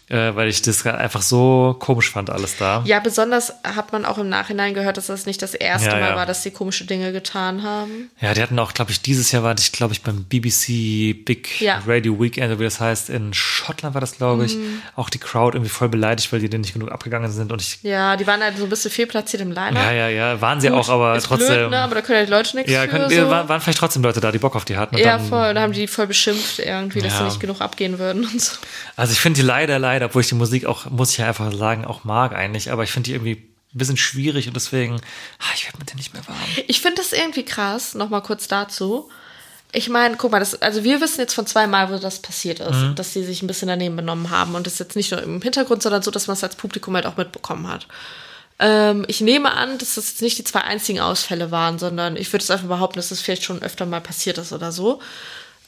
äh, 0.09 0.35
weil 0.35 0.49
ich 0.49 0.61
das 0.61 0.85
einfach 0.85 1.21
so 1.21 1.75
komisch 1.79 2.11
fand, 2.11 2.29
alles 2.29 2.57
da. 2.57 2.83
Ja, 2.85 2.99
besonders 2.99 3.53
hat 3.63 3.93
man 3.93 4.03
auch 4.05 4.17
im 4.17 4.27
Nachhinein 4.27 4.73
gehört, 4.73 4.97
dass 4.97 5.07
das 5.07 5.25
nicht 5.25 5.41
das 5.41 5.53
erste 5.53 5.87
Ja, 5.89 5.95
Mal 5.99 6.09
ja. 6.09 6.15
war, 6.17 6.25
dass 6.25 6.43
sie 6.43 6.51
komische 6.51 6.85
Dinge 6.85 7.13
getan 7.13 7.63
haben. 7.63 8.09
Ja, 8.19 8.33
die 8.33 8.41
hatten 8.41 8.59
auch, 8.59 8.73
glaube 8.73 8.91
ich, 8.91 9.01
dieses 9.01 9.31
Jahr 9.31 9.43
war 9.43 9.55
ich, 9.57 9.71
glaube 9.71 9.93
ich, 9.93 10.01
beim 10.03 10.25
BBC 10.25 11.13
Big 11.25 11.61
Ja. 11.61 11.81
Radio 11.87 12.19
Weekend, 12.19 12.59
wie 12.59 12.63
das 12.63 12.79
heißt, 12.81 13.09
in 13.09 13.33
Schottland 13.33 13.93
war 13.95 14.01
das, 14.01 14.17
glaube 14.17 14.45
ich, 14.45 14.55
Mhm. 14.57 14.81
auch 14.95 15.09
die 15.09 15.17
Crowd 15.19 15.55
irgendwie 15.55 15.69
voll 15.69 15.89
beleidigt, 15.89 16.31
weil 16.33 16.39
die 16.39 16.49
denen 16.49 16.61
nicht 16.61 16.73
genug 16.73 16.91
abgegangen 16.91 17.31
sind 17.31 17.36
und 17.41 17.61
ich, 17.61 17.79
Ja, 17.83 18.15
die 18.17 18.25
waren 18.27 18.41
halt 18.41 18.57
so 18.57 18.63
ein 18.63 18.69
bisschen 18.69 18.91
fehlplatziert 18.91 19.41
im 19.41 19.51
Line-Up. 19.51 19.83
ja, 19.83 19.91
ja, 19.91 20.07
ja, 20.09 20.41
waren 20.41 20.59
sie 20.61 20.69
auch, 20.71 20.89
aber 20.89 21.15
Ist 21.15 21.25
trotzdem. 21.27 21.47
Blöd, 21.55 21.69
ne? 21.71 21.79
Aber 21.79 21.95
da 21.95 22.01
können 22.01 22.19
ja 22.19 22.25
die 22.25 22.31
Leute 22.31 22.55
nichts 22.55 22.71
ja, 22.71 22.81
für. 22.83 22.87
können, 22.89 23.09
so. 23.09 23.29
waren, 23.29 23.47
waren 23.49 23.61
vielleicht 23.61 23.77
trotzdem 23.79 24.03
Leute 24.03 24.19
da, 24.19 24.31
die 24.31 24.37
Bock 24.39 24.55
auf 24.55 24.65
die 24.65 24.77
hatten. 24.77 24.95
und 24.95 25.01
ja, 25.01 25.17
dann- 25.17 25.27
voll. 25.27 25.53
Da 25.53 25.61
haben 25.61 25.73
die 25.73 25.87
voll 25.87 26.07
beschimpft 26.07 26.59
irgendwie, 26.59 26.99
dass 27.01 27.13
Ja. 27.13 27.19
sie 27.19 27.25
nicht 27.25 27.39
genug 27.39 27.61
abgehen 27.61 27.99
würden 27.99 28.25
und 28.25 28.41
so. 28.41 28.55
Also 28.95 29.13
ich 29.13 29.19
finde 29.19 29.39
die 29.41 29.45
leider, 29.45 29.79
leider, 29.79 30.07
obwohl 30.07 30.21
ich 30.21 30.29
die 30.29 30.35
Musik 30.35 30.65
auch, 30.65 30.89
muss 30.89 31.11
ich 31.11 31.17
ja 31.17 31.27
einfach 31.27 31.51
sagen, 31.53 31.85
auch 31.85 32.03
mag 32.03 32.33
eigentlich, 32.35 32.71
aber 32.71 32.83
ich 32.83 32.91
finde 32.91 33.07
die 33.07 33.13
irgendwie 33.13 33.33
ein 33.73 33.77
bisschen 33.77 33.97
schwierig 33.97 34.47
und 34.47 34.55
deswegen, 34.55 34.95
ah, 35.39 35.45
ich 35.55 35.65
werde 35.65 35.77
mit 35.77 35.89
denen 35.89 35.97
nicht 35.97 36.13
mehr 36.13 36.25
warm. 36.27 36.37
Ich 36.67 36.81
finde 36.81 37.01
das 37.01 37.11
irgendwie 37.13 37.43
krass, 37.45 37.95
nochmal 37.95 38.21
kurz 38.23 38.47
dazu. 38.47 39.09
Ich 39.73 39.89
meine, 39.89 40.15
guck 40.15 40.31
mal, 40.31 40.39
das, 40.39 40.61
also 40.61 40.83
wir 40.83 41.01
wissen 41.01 41.19
jetzt 41.19 41.33
von 41.33 41.45
zweimal, 41.45 41.91
wo 41.91 41.97
das 41.97 42.19
passiert 42.19 42.59
ist, 42.61 42.71
Mhm. 42.75 42.95
dass 42.95 43.13
sie 43.13 43.23
sich 43.23 43.41
ein 43.43 43.47
bisschen 43.47 43.67
daneben 43.67 43.95
benommen 43.97 44.29
haben 44.29 44.55
und 44.55 44.65
das 44.65 44.79
jetzt 44.79 44.95
nicht 44.95 45.11
nur 45.11 45.21
im 45.21 45.41
Hintergrund, 45.41 45.83
sondern 45.83 46.01
so, 46.01 46.09
dass 46.11 46.27
man 46.27 46.35
es 46.35 46.43
als 46.43 46.55
Publikum 46.55 46.95
halt 46.95 47.05
auch 47.05 47.17
mitbekommen 47.17 47.67
hat. 47.67 47.85
Ähm, 48.59 49.05
ich 49.07 49.21
nehme 49.21 49.51
an, 49.51 49.77
dass 49.77 49.95
das 49.95 50.07
jetzt 50.09 50.21
nicht 50.21 50.37
die 50.37 50.43
zwei 50.43 50.61
einzigen 50.61 50.99
Ausfälle 51.01 51.51
waren, 51.51 51.77
sondern 51.79 52.15
ich 52.15 52.31
würde 52.33 52.43
es 52.43 52.49
einfach 52.49 52.67
behaupten, 52.67 52.97
dass 52.97 53.09
das 53.09 53.21
vielleicht 53.21 53.43
schon 53.43 53.61
öfter 53.61 53.85
mal 53.85 54.01
passiert 54.01 54.37
ist 54.37 54.53
oder 54.53 54.71
so. 54.71 54.99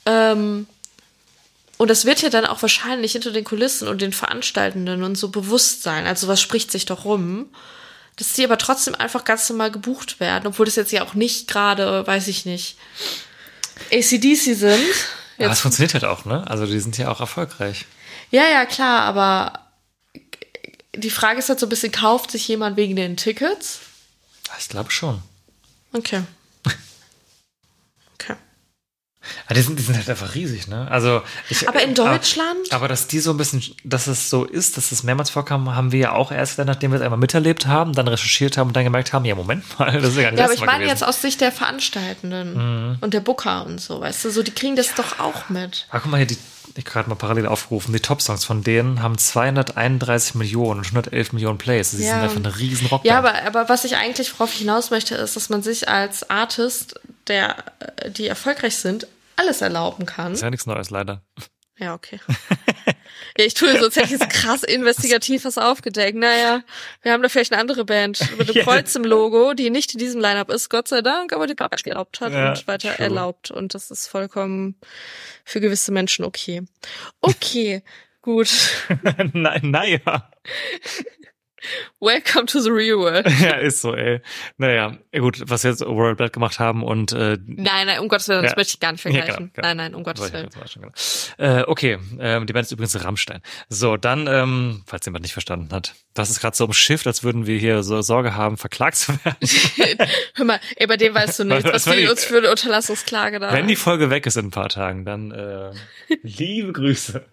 Ähm, 0.06 0.66
und 1.78 1.90
das 1.90 2.06
wird 2.06 2.22
ja 2.22 2.30
dann 2.30 2.46
auch 2.46 2.62
wahrscheinlich 2.62 3.12
hinter 3.12 3.32
den 3.32 3.44
Kulissen 3.44 3.88
und 3.88 4.02
den 4.02 4.12
Veranstaltenden 4.14 5.04
und 5.04 5.18
so 5.18 5.30
bewusst 5.30 5.84
sein. 5.84 6.08
Also 6.08 6.28
was 6.28 6.42
spricht 6.42 6.72
sich 6.72 6.86
doch 6.86 7.06
rum, 7.06 7.48
dass 8.16 8.34
die 8.34 8.44
aber 8.44 8.58
trotzdem 8.58 8.96
einfach 8.96 9.24
ganz 9.24 9.48
normal 9.50 9.72
gebucht 9.72 10.20
werden, 10.20 10.48
obwohl 10.48 10.66
das 10.66 10.76
jetzt 10.76 10.92
ja 10.92 11.04
auch 11.04 11.14
nicht 11.14 11.48
gerade, 11.48 12.06
weiß 12.08 12.28
ich 12.28 12.46
nicht, 12.46 12.76
ACDC 13.92 14.56
sind. 14.56 14.94
Aber 15.38 15.52
es 15.52 15.62
funktioniert 15.62 15.94
halt 15.94 16.04
auch, 16.04 16.26
ne? 16.26 16.46
Also 16.48 16.66
die 16.66 16.80
sind 16.80 16.98
ja 16.98 17.10
auch 17.10 17.20
erfolgreich. 17.20 17.86
Ja, 18.32 18.48
ja, 18.48 18.66
klar, 18.66 19.02
aber 19.02 19.54
die 20.96 21.10
Frage 21.10 21.40
ist 21.40 21.50
halt 21.50 21.60
so 21.60 21.66
ein 21.66 21.70
bisschen, 21.70 21.92
kauft 21.92 22.32
sich 22.32 22.48
jemand 22.48 22.78
wegen 22.78 22.96
den 22.96 23.18
Tickets? 23.18 23.80
Ich 24.60 24.70
glaube 24.70 24.92
schon. 24.92 25.22
Okay. 25.94 26.24
Aber 29.46 29.56
die 29.56 29.62
sind, 29.62 29.80
die 29.80 29.84
sind 29.84 29.96
halt 29.98 30.10
einfach 30.10 30.36
riesig, 30.36 30.68
ne? 30.68 30.88
Also 30.90 31.22
ich, 31.50 31.68
Aber 31.68 31.82
in 31.82 31.94
Deutschland? 31.96 32.58
Aber, 32.70 32.76
aber 32.76 32.88
dass 32.88 33.08
die 33.08 33.20
so 33.20 33.32
ein 33.32 33.38
bisschen, 33.38 33.64
dass 33.84 34.08
es 34.08 34.30
so 34.30 34.46
ist, 34.46 34.78
dass 34.78 34.92
es 34.92 35.04
mehrmals 35.04 35.30
vorkam, 35.30 35.76
haben 35.76 35.92
wir 35.92 36.00
ja 36.00 36.12
auch 36.14 36.32
erst 36.32 36.58
nachdem 36.60 36.92
wir 36.92 36.98
es 36.98 37.02
einmal 37.04 37.20
miterlebt 37.20 37.68
haben, 37.68 37.94
dann 37.94 38.08
recherchiert 38.08 38.58
haben 38.58 38.68
und 38.70 38.76
dann 38.76 38.84
gemerkt 38.84 39.14
haben, 39.14 39.26
ja, 39.26 39.36
Moment 39.36 39.64
mal, 39.80 39.92
das 40.02 40.12
ist 40.12 40.16
ja 40.18 40.24
gar 40.24 40.32
nicht 40.32 40.40
Ja, 40.40 40.46
aber 40.46 40.54
ich 40.54 40.60
Mal 40.60 40.66
meine 40.68 40.80
gewesen. 40.86 40.92
jetzt 41.00 41.04
aus 41.08 41.22
Sicht 41.22 41.42
der 41.42 41.52
Veranstaltenden 41.52 42.98
und 43.02 43.14
der 43.14 43.20
Booker 43.22 43.66
und 43.66 43.80
so, 43.80 44.02
weißt 44.02 44.26
du, 44.26 44.30
so, 44.32 44.44
die 44.44 44.52
kriegen 44.52 44.76
das 44.76 44.94
doch 44.96 45.20
auch 45.20 45.50
mit. 45.50 45.88
Ah, 45.92 46.00
guck 46.00 46.12
mal 46.12 46.18
hier, 46.18 46.28
die, 46.28 46.38
ich 46.76 46.86
gerade 46.86 47.10
mal 47.10 47.16
parallel 47.16 47.46
aufgerufen, 47.48 47.94
die 47.94 48.00
Top-Songs 48.00 48.46
von 48.46 48.64
denen 48.64 49.02
haben 49.02 49.18
231 49.18 50.36
Millionen 50.36 50.80
und 50.82 50.86
111 50.88 51.34
Millionen 51.34 51.58
Plays. 51.58 51.92
Sie 51.92 52.04
Ja. 52.04 52.12
sind 52.14 52.22
einfach 52.22 52.38
eine 52.38 52.58
riesen 52.58 52.88
Rockband. 52.88 53.06
Ja, 53.06 53.18
aber, 53.20 53.34
aber 53.46 53.70
was 53.70 53.86
ich 53.86 53.96
eigentlich, 53.98 54.34
worauf 54.34 54.54
ich 54.54 54.60
hinaus 54.60 54.92
möchte, 54.92 55.16
ist, 55.16 55.36
dass 55.36 55.50
man 55.50 55.62
sich 55.64 55.90
als 55.90 56.30
Artist, 56.30 57.00
der, 57.28 57.56
äh, 57.98 58.12
die 58.12 58.28
erfolgreich 58.28 58.76
sind, 58.78 59.08
alles 59.40 59.62
erlauben 59.62 60.06
kann. 60.06 60.34
ist 60.34 60.42
ja 60.42 60.50
nichts 60.50 60.66
Neues, 60.66 60.90
leider. 60.90 61.24
Ja, 61.78 61.94
okay. 61.94 62.20
ja, 63.38 63.46
ich 63.46 63.54
tue 63.54 63.72
so, 63.80 63.86
als 63.86 63.96
hätte 63.96 64.08
ich 64.14 64.20
jetzt 64.20 64.30
krass 64.30 64.64
investigativ 64.64 65.46
was 65.46 65.58
aufgedeckt. 65.58 66.18
Naja, 66.18 66.62
wir 67.04 67.14
haben 67.14 67.24
da 67.24 67.30
vielleicht 67.30 67.54
eine 67.54 67.62
andere 67.62 67.86
Band 67.86 68.20
mit 68.38 68.50
Ja. 68.54 68.64
Kreuz 68.64 68.94
im 68.96 69.06
Logo, 69.06 69.54
die 69.54 69.70
nicht 69.70 69.94
in 69.94 70.00
diesem 70.00 70.20
Line-Up 70.20 70.50
ist, 70.50 70.70
Gott 70.70 70.90
sei 70.90 71.02
Dank, 71.02 71.32
aber 71.32 71.48
die 71.48 71.56
Garbage 71.56 71.86
erlaubt 71.88 72.20
hat 72.20 72.34
Ja, 72.34 72.50
und 72.50 72.68
weiter 72.68 72.94
true. 72.96 73.06
erlaubt. 73.06 73.50
Und 73.50 73.74
das 73.76 73.92
ist 73.92 74.08
vollkommen 74.08 74.76
für 75.46 75.62
gewisse 75.62 75.94
Menschen 75.94 76.26
okay. 76.26 76.64
Okay, 77.22 77.82
gut. 78.22 78.50
Nein, 79.34 79.62
naja. 79.72 80.30
Welcome 82.00 82.46
to 82.48 82.60
the 82.62 82.70
real 82.70 82.98
world. 83.00 83.26
ja, 83.42 83.56
ist 83.56 83.82
so, 83.82 83.96
ey. 83.96 84.22
Naja, 84.58 84.98
gut, 85.18 85.42
was 85.46 85.64
wir 85.64 85.72
jetzt 85.72 85.82
World 85.86 86.18
Blood 86.18 86.34
gemacht 86.34 86.60
haben 86.60 86.84
und 86.84 87.12
äh, 87.12 87.38
Nein, 87.46 87.88
nein, 87.88 88.00
um 88.00 88.08
Gottes 88.08 88.28
Willen, 88.30 88.44
das 88.44 88.52
Ja. 88.52 88.58
möchte 88.58 88.74
ich 88.76 88.80
gar 88.80 88.92
nicht 88.94 89.04
Ja, 89.04 89.12
vergleichen. 89.12 89.36
genau, 89.38 89.50
genau. 89.54 89.68
Nein, 89.68 89.78
nein, 89.78 89.96
um 89.96 90.04
Gottes 90.04 90.32
Willen. 90.34 90.50
Äh, 91.38 91.64
okay, 91.68 91.98
ähm, 92.20 92.46
die 92.48 92.54
Band 92.54 92.66
ist 92.66 92.72
übrigens 92.72 93.04
Rammstein. 93.04 93.42
So, 93.70 93.98
dann, 93.98 94.28
ähm, 94.28 94.84
falls 94.86 95.06
jemand 95.06 95.24
nicht 95.24 95.34
verstanden 95.34 95.74
hat, 95.74 95.94
das 96.14 96.30
ist 96.30 96.40
gerade 96.40 96.56
so 96.56 96.66
umschifft, 96.66 97.08
als 97.08 97.24
würden 97.24 97.46
wir 97.48 97.58
hier 97.58 97.84
so 97.84 98.02
Sorge 98.02 98.36
haben, 98.36 98.58
verklagt 98.58 98.98
zu 98.98 99.14
werden. 99.24 99.38
Hör 100.36 100.46
mal, 100.46 100.60
ey, 100.78 100.88
bei 100.88 100.98
dem 100.98 101.14
weißt 101.14 101.40
du 101.40 101.44
nicht, 101.46 101.64
Was 101.66 101.86
was 101.88 101.96
die- 101.96 102.08
uns 102.08 102.24
für 102.24 102.38
eine 102.38 102.50
Unterlassungsklage 102.50 103.40
da. 103.40 103.52
Wenn 103.54 103.68
die 103.68 103.76
Folge 103.76 104.10
weg 104.10 104.26
ist 104.26 104.38
in 104.38 104.48
ein 104.48 104.52
paar 104.52 104.70
Tagen, 104.70 105.06
dann 105.06 105.32
äh, 105.32 105.72
liebe 106.24 106.72
Grüße. 106.74 107.26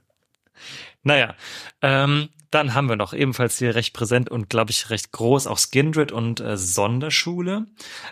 Naja, 1.07 1.37
ähm, 1.83 2.31
dann 2.51 2.75
haben 2.75 2.89
wir 2.89 2.97
noch 2.97 3.13
ebenfalls 3.13 3.59
hier 3.59 3.77
recht 3.77 3.95
präsent 3.95 4.29
und 4.29 4.51
glaube 4.51 4.73
ich 4.73 4.91
recht 4.91 5.13
groß 5.13 5.47
auch 5.47 5.57
Skindred 5.57 6.11
und 6.11 6.41
äh, 6.41 6.57
Sonderschule. 6.57 7.67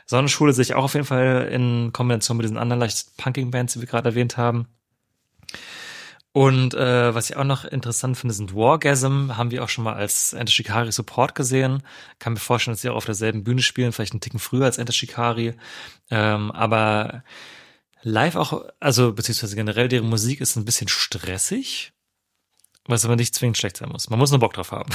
Sonderschule 0.07 0.53
sehe 0.53 0.63
ich 0.63 0.75
auch 0.75 0.85
auf 0.85 0.95
jeden 0.95 1.05
Fall 1.05 1.49
in 1.51 1.93
Kombination 1.93 2.37
mit 2.37 2.45
diesen 2.45 2.57
anderen 2.57 2.79
leicht 2.79 3.17
punkigen 3.17 3.51
Bands, 3.51 3.73
die 3.73 3.81
wir 3.81 3.89
gerade 3.89 4.11
erwähnt 4.11 4.37
haben. 4.37 4.69
Und 6.31 6.75
äh, 6.75 7.13
was 7.13 7.31
ich 7.31 7.37
auch 7.37 7.43
noch 7.43 7.65
interessant 7.65 8.17
finde, 8.17 8.33
sind 8.33 8.55
Wargasm. 8.55 9.37
Haben 9.37 9.51
wir 9.51 9.65
auch 9.65 9.69
schon 9.69 9.83
mal 9.83 9.95
als 9.95 10.33
Enter 10.33 10.53
Shikari 10.53 10.93
Support 10.93 11.35
gesehen. 11.35 11.83
Kann 12.21 12.35
mir 12.35 12.39
vorstellen, 12.39 12.75
dass 12.75 12.83
sie 12.83 12.91
auch 12.91 12.97
auf 12.97 13.07
derselben 13.07 13.43
Bühne 13.43 13.63
spielen, 13.63 13.91
vielleicht 13.91 14.13
einen 14.13 14.21
Ticken 14.21 14.39
früher 14.39 14.67
als 14.67 14.79
Enter 14.79 14.93
Shikari. 14.93 15.55
Ähm, 16.11 16.53
aber 16.53 17.25
live 18.03 18.37
auch, 18.37 18.65
also 18.79 19.13
beziehungsweise 19.13 19.57
generell 19.57 19.89
deren 19.89 20.09
Musik 20.09 20.41
ist 20.41 20.55
ein 20.55 20.65
bisschen 20.65 20.87
stressig, 20.87 21.94
was 22.87 23.05
aber 23.05 23.17
nicht 23.17 23.35
zwingend 23.35 23.59
schlecht 23.59 23.77
sein 23.77 23.89
muss. 23.89 24.11
Man 24.11 24.19
muss 24.19 24.31
nur 24.31 24.41
Bock 24.41 24.55
drauf 24.55 24.73
haben. 24.73 24.91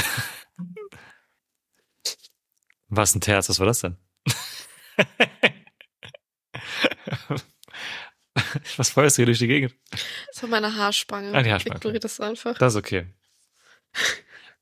Was 2.90 3.14
ein 3.14 3.22
Terz, 3.22 3.48
was 3.50 3.60
war 3.60 3.68
das 3.68 3.82
denn? 3.82 3.98
was 8.78 8.90
feuerst 8.90 9.18
du 9.18 9.22
hier 9.22 9.28
durch 9.28 9.40
die 9.40 9.48
Gegend? 9.48 9.76
Das 10.34 10.42
war 10.42 10.50
meine 10.50 10.76
Haarspange. 10.76 11.32
Ah, 11.34 11.44
die 11.44 11.52
Haarspange, 11.52 11.78
Ignoriert 11.78 12.04
das 12.04 12.20
einfach. 12.20 12.58
Das 12.58 12.74
ist 12.74 12.80
okay. 12.80 13.06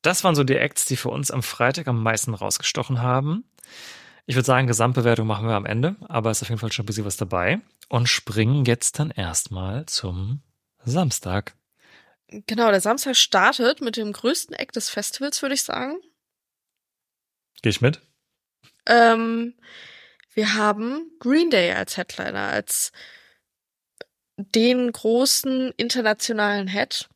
Das 0.01 0.23
waren 0.23 0.35
so 0.35 0.43
die 0.43 0.57
Acts, 0.57 0.85
die 0.85 0.97
für 0.97 1.09
uns 1.09 1.31
am 1.31 1.41
Freitag 1.41 1.87
am 1.87 2.03
meisten 2.03 2.33
rausgestochen 2.33 3.01
haben. 3.01 3.45
Ich 4.25 4.35
würde 4.35 4.45
sagen, 4.45 4.67
Gesamtbewertung 4.67 5.25
machen 5.25 5.47
wir 5.47 5.55
am 5.55 5.65
Ende, 5.65 5.95
aber 6.07 6.31
ist 6.31 6.41
auf 6.41 6.49
jeden 6.49 6.59
Fall 6.59 6.71
schon 6.71 6.83
ein 6.83 6.85
bisschen 6.87 7.05
was 7.05 7.17
dabei. 7.17 7.61
Und 7.87 8.09
springen 8.09 8.65
jetzt 8.65 8.99
dann 8.99 9.09
erstmal 9.09 9.85
zum 9.85 10.41
Samstag. 10.83 11.55
Genau, 12.29 12.71
der 12.71 12.81
Samstag 12.81 13.15
startet 13.15 13.81
mit 13.81 13.95
dem 13.95 14.11
größten 14.11 14.55
Act 14.55 14.75
des 14.75 14.89
Festivals, 14.89 15.41
würde 15.41 15.55
ich 15.55 15.63
sagen. 15.63 15.97
Geh 17.61 17.69
ich 17.69 17.81
mit? 17.81 18.01
Ähm, 18.85 19.53
wir 20.33 20.53
haben 20.55 21.09
Green 21.19 21.49
Day 21.49 21.71
als 21.73 21.97
Headliner, 21.97 22.49
als 22.49 22.91
den 24.37 24.91
großen 24.91 25.71
internationalen 25.77 26.67
Head. 26.67 27.09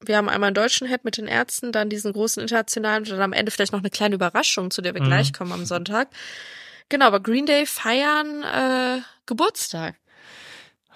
Wir 0.00 0.16
haben 0.16 0.28
einmal 0.28 0.48
einen 0.48 0.54
deutschen 0.54 0.88
Head 0.88 1.04
mit 1.04 1.16
den 1.16 1.28
Ärzten, 1.28 1.72
dann 1.72 1.88
diesen 1.88 2.12
großen 2.12 2.42
internationalen 2.42 3.04
und 3.04 3.10
dann 3.10 3.20
am 3.20 3.32
Ende 3.32 3.52
vielleicht 3.52 3.72
noch 3.72 3.80
eine 3.80 3.90
kleine 3.90 4.16
Überraschung, 4.16 4.70
zu 4.70 4.82
der 4.82 4.94
wir 4.94 5.02
Mhm. 5.02 5.06
gleich 5.06 5.32
kommen 5.32 5.52
am 5.52 5.64
Sonntag. 5.64 6.08
Genau, 6.88 7.06
aber 7.06 7.20
Green 7.20 7.46
Day 7.46 7.64
feiern 7.66 8.42
äh, 8.42 9.02
Geburtstag. 9.26 9.96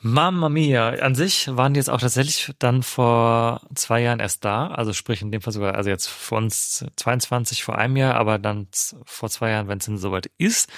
Mamma 0.00 0.48
mia. 0.48 0.90
An 0.90 1.14
sich 1.14 1.48
waren 1.56 1.74
die 1.74 1.78
jetzt 1.78 1.90
auch 1.90 2.00
tatsächlich 2.00 2.54
dann 2.58 2.82
vor 2.82 3.62
zwei 3.74 4.00
Jahren 4.00 4.20
erst 4.20 4.44
da. 4.44 4.68
Also 4.68 4.92
sprich 4.92 5.22
in 5.22 5.32
dem 5.32 5.40
Fall 5.40 5.52
sogar, 5.52 5.74
also 5.74 5.90
jetzt 5.90 6.06
für 6.08 6.36
uns 6.36 6.84
22 6.96 7.64
vor 7.64 7.78
einem 7.78 7.96
Jahr, 7.96 8.14
aber 8.14 8.38
dann 8.38 8.68
vor 9.04 9.28
zwei 9.30 9.50
Jahren, 9.50 9.68
wenn 9.68 9.78
es 9.78 9.86
denn 9.86 9.98
soweit 9.98 10.30
ist. 10.38 10.70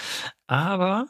Aber 0.47 1.07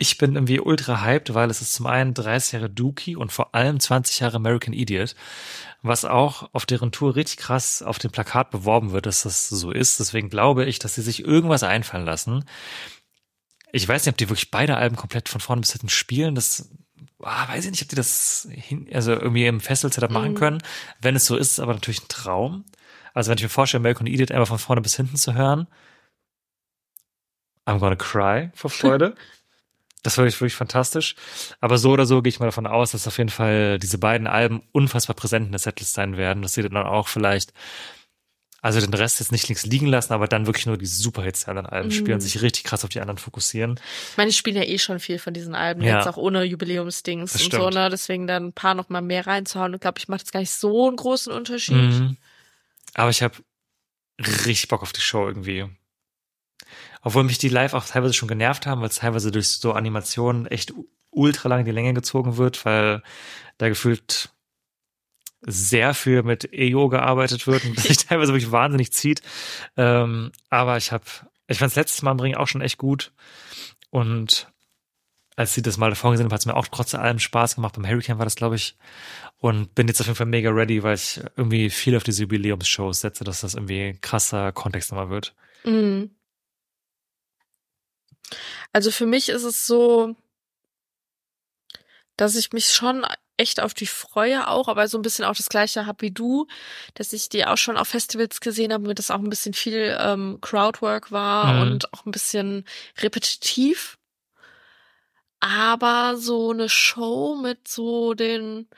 ich 0.00 0.16
bin 0.16 0.36
irgendwie 0.36 0.60
ultra 0.60 1.02
hyped, 1.02 1.34
weil 1.34 1.50
es 1.50 1.60
ist 1.60 1.74
zum 1.74 1.86
einen 1.86 2.14
30 2.14 2.52
Jahre 2.52 2.70
Dookie 2.70 3.16
und 3.16 3.32
vor 3.32 3.54
allem 3.54 3.80
20 3.80 4.20
Jahre 4.20 4.36
American 4.36 4.72
Idiot, 4.72 5.16
was 5.82 6.04
auch 6.04 6.50
auf 6.52 6.66
deren 6.66 6.92
Tour 6.92 7.16
richtig 7.16 7.38
krass 7.38 7.82
auf 7.82 7.98
dem 7.98 8.12
Plakat 8.12 8.50
beworben 8.50 8.92
wird, 8.92 9.06
dass 9.06 9.24
das 9.24 9.48
so 9.48 9.72
ist. 9.72 9.98
Deswegen 9.98 10.30
glaube 10.30 10.66
ich, 10.66 10.78
dass 10.78 10.94
sie 10.94 11.02
sich 11.02 11.24
irgendwas 11.24 11.64
einfallen 11.64 12.04
lassen. 12.04 12.44
Ich 13.78 13.88
weiß 13.88 14.04
nicht, 14.06 14.12
ob 14.12 14.18
die 14.18 14.28
wirklich 14.28 14.50
beide 14.50 14.76
Alben 14.76 14.96
komplett 14.96 15.28
von 15.28 15.40
vorne 15.40 15.60
bis 15.60 15.72
hinten 15.72 15.88
spielen. 15.88 16.34
Das 16.34 16.70
ah, 17.22 17.48
weiß 17.48 17.64
ich 17.64 17.70
nicht, 17.70 17.82
ob 17.82 17.88
die 17.88 17.96
das 17.96 18.46
hin, 18.50 18.88
also 18.92 19.12
irgendwie 19.12 19.46
im 19.46 19.60
Festival-Setup 19.60 20.10
machen 20.10 20.32
Mhm. 20.32 20.36
können. 20.36 20.62
Wenn 21.00 21.16
es 21.16 21.26
so 21.26 21.36
ist, 21.36 21.52
ist 21.52 21.60
aber 21.60 21.74
natürlich 21.74 22.02
ein 22.02 22.08
Traum. 22.08 22.64
Also 23.14 23.30
wenn 23.30 23.38
ich 23.38 23.42
mir 23.44 23.48
vorstelle, 23.48 23.80
American 23.80 24.06
Idiot 24.06 24.30
einfach 24.32 24.48
von 24.48 24.58
vorne 24.58 24.80
bis 24.82 24.96
hinten 24.96 25.16
zu 25.16 25.34
hören, 25.34 25.66
I'm 27.66 27.78
gonna 27.80 27.96
cry 27.96 28.50
vor 28.54 28.70
Freude. 28.70 29.14
Das 30.04 30.16
war 30.16 30.24
wirklich, 30.24 30.40
wirklich 30.40 30.54
fantastisch. 30.54 31.16
Aber 31.60 31.76
so 31.76 31.90
oder 31.90 32.06
so 32.06 32.22
gehe 32.22 32.28
ich 32.28 32.38
mal 32.38 32.46
davon 32.46 32.68
aus, 32.68 32.92
dass 32.92 33.08
auf 33.08 33.18
jeden 33.18 33.30
Fall 33.30 33.80
diese 33.80 33.98
beiden 33.98 34.28
Alben 34.28 34.62
unfassbar 34.70 35.16
präsent 35.16 35.46
in 35.46 35.52
der 35.52 35.58
Setlist 35.58 35.92
sein 35.94 36.16
werden, 36.16 36.40
dass 36.40 36.54
sie 36.54 36.62
dann 36.62 36.76
auch 36.76 37.08
vielleicht, 37.08 37.52
also 38.60 38.80
den 38.80 38.92
Rest 38.94 39.20
jetzt 39.20 39.30
nicht 39.30 39.46
links 39.48 39.64
liegen 39.64 39.86
lassen, 39.86 40.12
aber 40.12 40.26
dann 40.26 40.46
wirklich 40.46 40.66
nur 40.66 40.76
die 40.76 40.86
Superhits 40.86 41.40
der 41.44 41.50
anderen 41.50 41.66
Alben 41.68 41.90
spielen 41.92 42.14
und 42.14 42.20
sich 42.20 42.42
richtig 42.42 42.64
krass 42.64 42.82
auf 42.84 42.90
die 42.90 43.00
anderen 43.00 43.18
fokussieren. 43.18 43.78
Ich 44.10 44.16
meine, 44.16 44.30
ich 44.30 44.36
spiele 44.36 44.60
ja 44.60 44.66
eh 44.68 44.78
schon 44.78 44.98
viel 44.98 45.18
von 45.20 45.32
diesen 45.32 45.54
Alben, 45.54 45.82
Ja. 45.82 45.98
jetzt 45.98 46.08
auch 46.08 46.16
ohne 46.16 46.42
Jubiläumsdings 46.42 47.32
Das 47.32 47.44
und 47.44 47.52
so, 47.52 47.70
ne? 47.70 47.88
Deswegen 47.88 48.26
dann 48.26 48.46
ein 48.46 48.52
paar 48.52 48.74
noch 48.74 48.88
mal 48.88 49.00
mehr 49.00 49.26
reinzuhauen. 49.26 49.74
Ich 49.74 49.80
glaube, 49.80 49.98
ich 49.98 50.08
mache 50.08 50.20
jetzt 50.20 50.32
gar 50.32 50.40
nicht 50.40 50.50
so 50.50 50.88
einen 50.88 50.96
großen 50.96 51.32
Unterschied. 51.32 51.76
Mhm. 51.76 52.16
Aber 52.94 53.10
ich 53.10 53.22
habe 53.22 53.36
richtig 54.20 54.66
Bock 54.68 54.82
auf 54.82 54.92
die 54.92 55.00
Show 55.00 55.28
irgendwie. 55.28 55.66
Obwohl 57.02 57.22
mich 57.22 57.38
die 57.38 57.48
live 57.48 57.74
auch 57.74 57.84
teilweise 57.84 58.14
schon 58.14 58.28
genervt 58.28 58.66
haben, 58.66 58.80
weil 58.80 58.88
es 58.88 58.96
teilweise 58.96 59.30
durch 59.30 59.48
so 59.48 59.72
Animationen 59.72 60.46
echt 60.46 60.72
ultra 61.10 61.48
lang 61.48 61.64
die 61.64 61.70
Länge 61.70 61.94
gezogen 61.94 62.36
wird, 62.36 62.64
weil 62.64 63.02
da 63.58 63.68
gefühlt 63.68 64.30
sehr 65.40 65.94
viel 65.94 66.22
mit 66.22 66.52
EO 66.52 66.88
gearbeitet 66.88 67.46
wird 67.46 67.64
und 67.64 67.78
sich 67.80 67.98
teilweise 67.98 68.32
wirklich 68.32 68.52
wahnsinnig 68.52 68.92
zieht. 68.92 69.22
Ähm, 69.76 70.32
aber 70.50 70.76
ich 70.76 70.92
habe, 70.92 71.04
ich 71.46 71.58
fand 71.58 71.70
es 71.70 71.76
letztes 71.76 72.02
Mal 72.02 72.12
im 72.12 72.20
Ring 72.20 72.34
auch 72.34 72.48
schon 72.48 72.60
echt 72.60 72.78
gut. 72.78 73.12
Und 73.90 74.52
als 75.36 75.54
sie 75.54 75.62
das 75.62 75.76
mal 75.76 75.90
davor 75.90 76.10
gesehen 76.10 76.24
haben, 76.24 76.32
hat 76.32 76.40
es 76.40 76.46
mir 76.46 76.56
auch 76.56 76.66
trotz 76.66 76.94
allem 76.94 77.20
Spaß 77.20 77.54
gemacht. 77.54 77.76
Beim 77.76 77.86
Hurricane 77.86 78.18
war 78.18 78.26
das, 78.26 78.34
glaube 78.34 78.56
ich. 78.56 78.76
Und 79.38 79.74
bin 79.76 79.86
jetzt 79.86 80.00
auf 80.00 80.08
jeden 80.08 80.16
Fall 80.16 80.26
mega 80.26 80.50
ready, 80.50 80.82
weil 80.82 80.96
ich 80.96 81.20
irgendwie 81.36 81.70
viel 81.70 81.96
auf 81.96 82.02
diese 82.02 82.22
Jubiläumsshows 82.22 83.00
setze, 83.00 83.22
dass 83.22 83.42
das 83.42 83.54
irgendwie 83.54 83.90
ein 83.90 84.00
krasser 84.00 84.50
Kontext 84.50 84.90
nochmal 84.90 85.10
wird. 85.10 85.36
Mhm. 85.64 86.10
Also 88.72 88.90
für 88.90 89.06
mich 89.06 89.28
ist 89.28 89.44
es 89.44 89.64
so, 89.66 90.16
dass 92.16 92.34
ich 92.34 92.52
mich 92.52 92.66
schon 92.66 93.06
echt 93.38 93.60
auf 93.60 93.72
die 93.72 93.86
freue 93.86 94.48
auch, 94.48 94.68
aber 94.68 94.88
so 94.88 94.98
ein 94.98 95.02
bisschen 95.02 95.24
auch 95.24 95.36
das 95.36 95.48
gleiche 95.48 95.86
habe 95.86 96.02
wie 96.02 96.10
du, 96.10 96.46
dass 96.94 97.12
ich 97.12 97.28
die 97.28 97.46
auch 97.46 97.56
schon 97.56 97.76
auf 97.76 97.88
Festivals 97.88 98.40
gesehen 98.40 98.72
habe, 98.72 98.86
mir 98.86 98.94
das 98.94 99.10
auch 99.10 99.18
ein 99.18 99.30
bisschen 99.30 99.54
viel 99.54 99.96
ähm, 100.00 100.38
Crowdwork 100.40 101.10
war 101.12 101.54
Mhm. 101.54 101.60
und 101.62 101.94
auch 101.94 102.04
ein 102.04 102.10
bisschen 102.12 102.64
repetitiv. 103.00 103.96
Aber 105.40 106.16
so 106.16 106.50
eine 106.50 106.68
Show 106.68 107.36
mit 107.40 107.68
so 107.68 108.14
den 108.14 108.68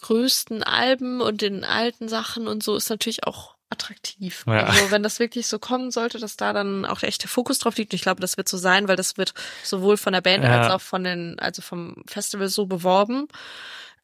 größten 0.00 0.62
Alben 0.62 1.20
und 1.20 1.40
den 1.40 1.64
alten 1.64 2.08
Sachen 2.08 2.46
und 2.46 2.62
so 2.62 2.76
ist 2.76 2.90
natürlich 2.90 3.24
auch 3.24 3.56
attraktiv. 3.70 4.44
Ja. 4.46 4.64
Also 4.64 4.90
wenn 4.90 5.02
das 5.02 5.18
wirklich 5.18 5.46
so 5.46 5.58
kommen 5.58 5.90
sollte, 5.90 6.18
dass 6.18 6.36
da 6.36 6.52
dann 6.52 6.84
auch 6.84 7.00
der 7.00 7.08
echte 7.08 7.28
Fokus 7.28 7.58
drauf 7.58 7.76
liegt, 7.76 7.92
und 7.92 7.96
ich 7.96 8.02
glaube, 8.02 8.20
das 8.20 8.36
wird 8.36 8.48
so 8.48 8.56
sein, 8.56 8.88
weil 8.88 8.96
das 8.96 9.16
wird 9.16 9.34
sowohl 9.62 9.96
von 9.96 10.12
der 10.12 10.20
Band 10.20 10.44
Ja. 10.44 10.60
als 10.62 10.70
auch 10.72 10.80
von 10.80 11.04
den, 11.04 11.38
also 11.38 11.62
vom 11.62 12.02
Festival 12.06 12.48
so 12.48 12.66
beworben. 12.66 13.28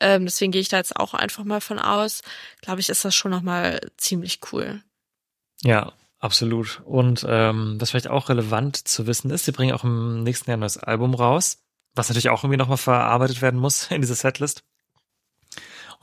Ähm, 0.01 0.25
deswegen 0.25 0.53
gehe 0.53 0.61
ich 0.61 0.69
da 0.69 0.77
jetzt 0.77 0.97
auch 0.97 1.15
einfach 1.15 1.45
mal 1.45 1.61
von 1.61 1.79
aus. 1.79 2.23
Glaube 2.61 2.81
ich, 2.81 2.89
ist 2.89 3.05
das 3.05 3.15
schon 3.15 3.31
nochmal 3.31 3.81
ziemlich 3.97 4.41
cool. 4.53 4.83
Ja, 5.63 5.93
absolut. 6.19 6.83
Und 6.85 7.25
ähm, 7.29 7.77
was 7.81 7.91
vielleicht 7.91 8.09
auch 8.09 8.29
relevant 8.29 8.77
zu 8.89 9.07
wissen 9.07 9.31
ist, 9.31 9.45
sie 9.45 9.53
bringen 9.53 9.73
auch 9.73 9.85
im 9.85 10.23
nächsten 10.25 10.51
Jahr 10.51 10.57
ein 10.57 10.61
neues 10.61 10.79
Album 10.79 11.15
raus, 11.15 11.59
was 11.95 12.09
natürlich 12.09 12.29
auch 12.29 12.43
irgendwie 12.43 12.59
nochmal 12.59 12.77
verarbeitet 12.77 13.41
werden 13.41 13.61
muss 13.61 13.87
in 13.91 14.01
diese 14.03 14.15
Setlist. 14.15 14.63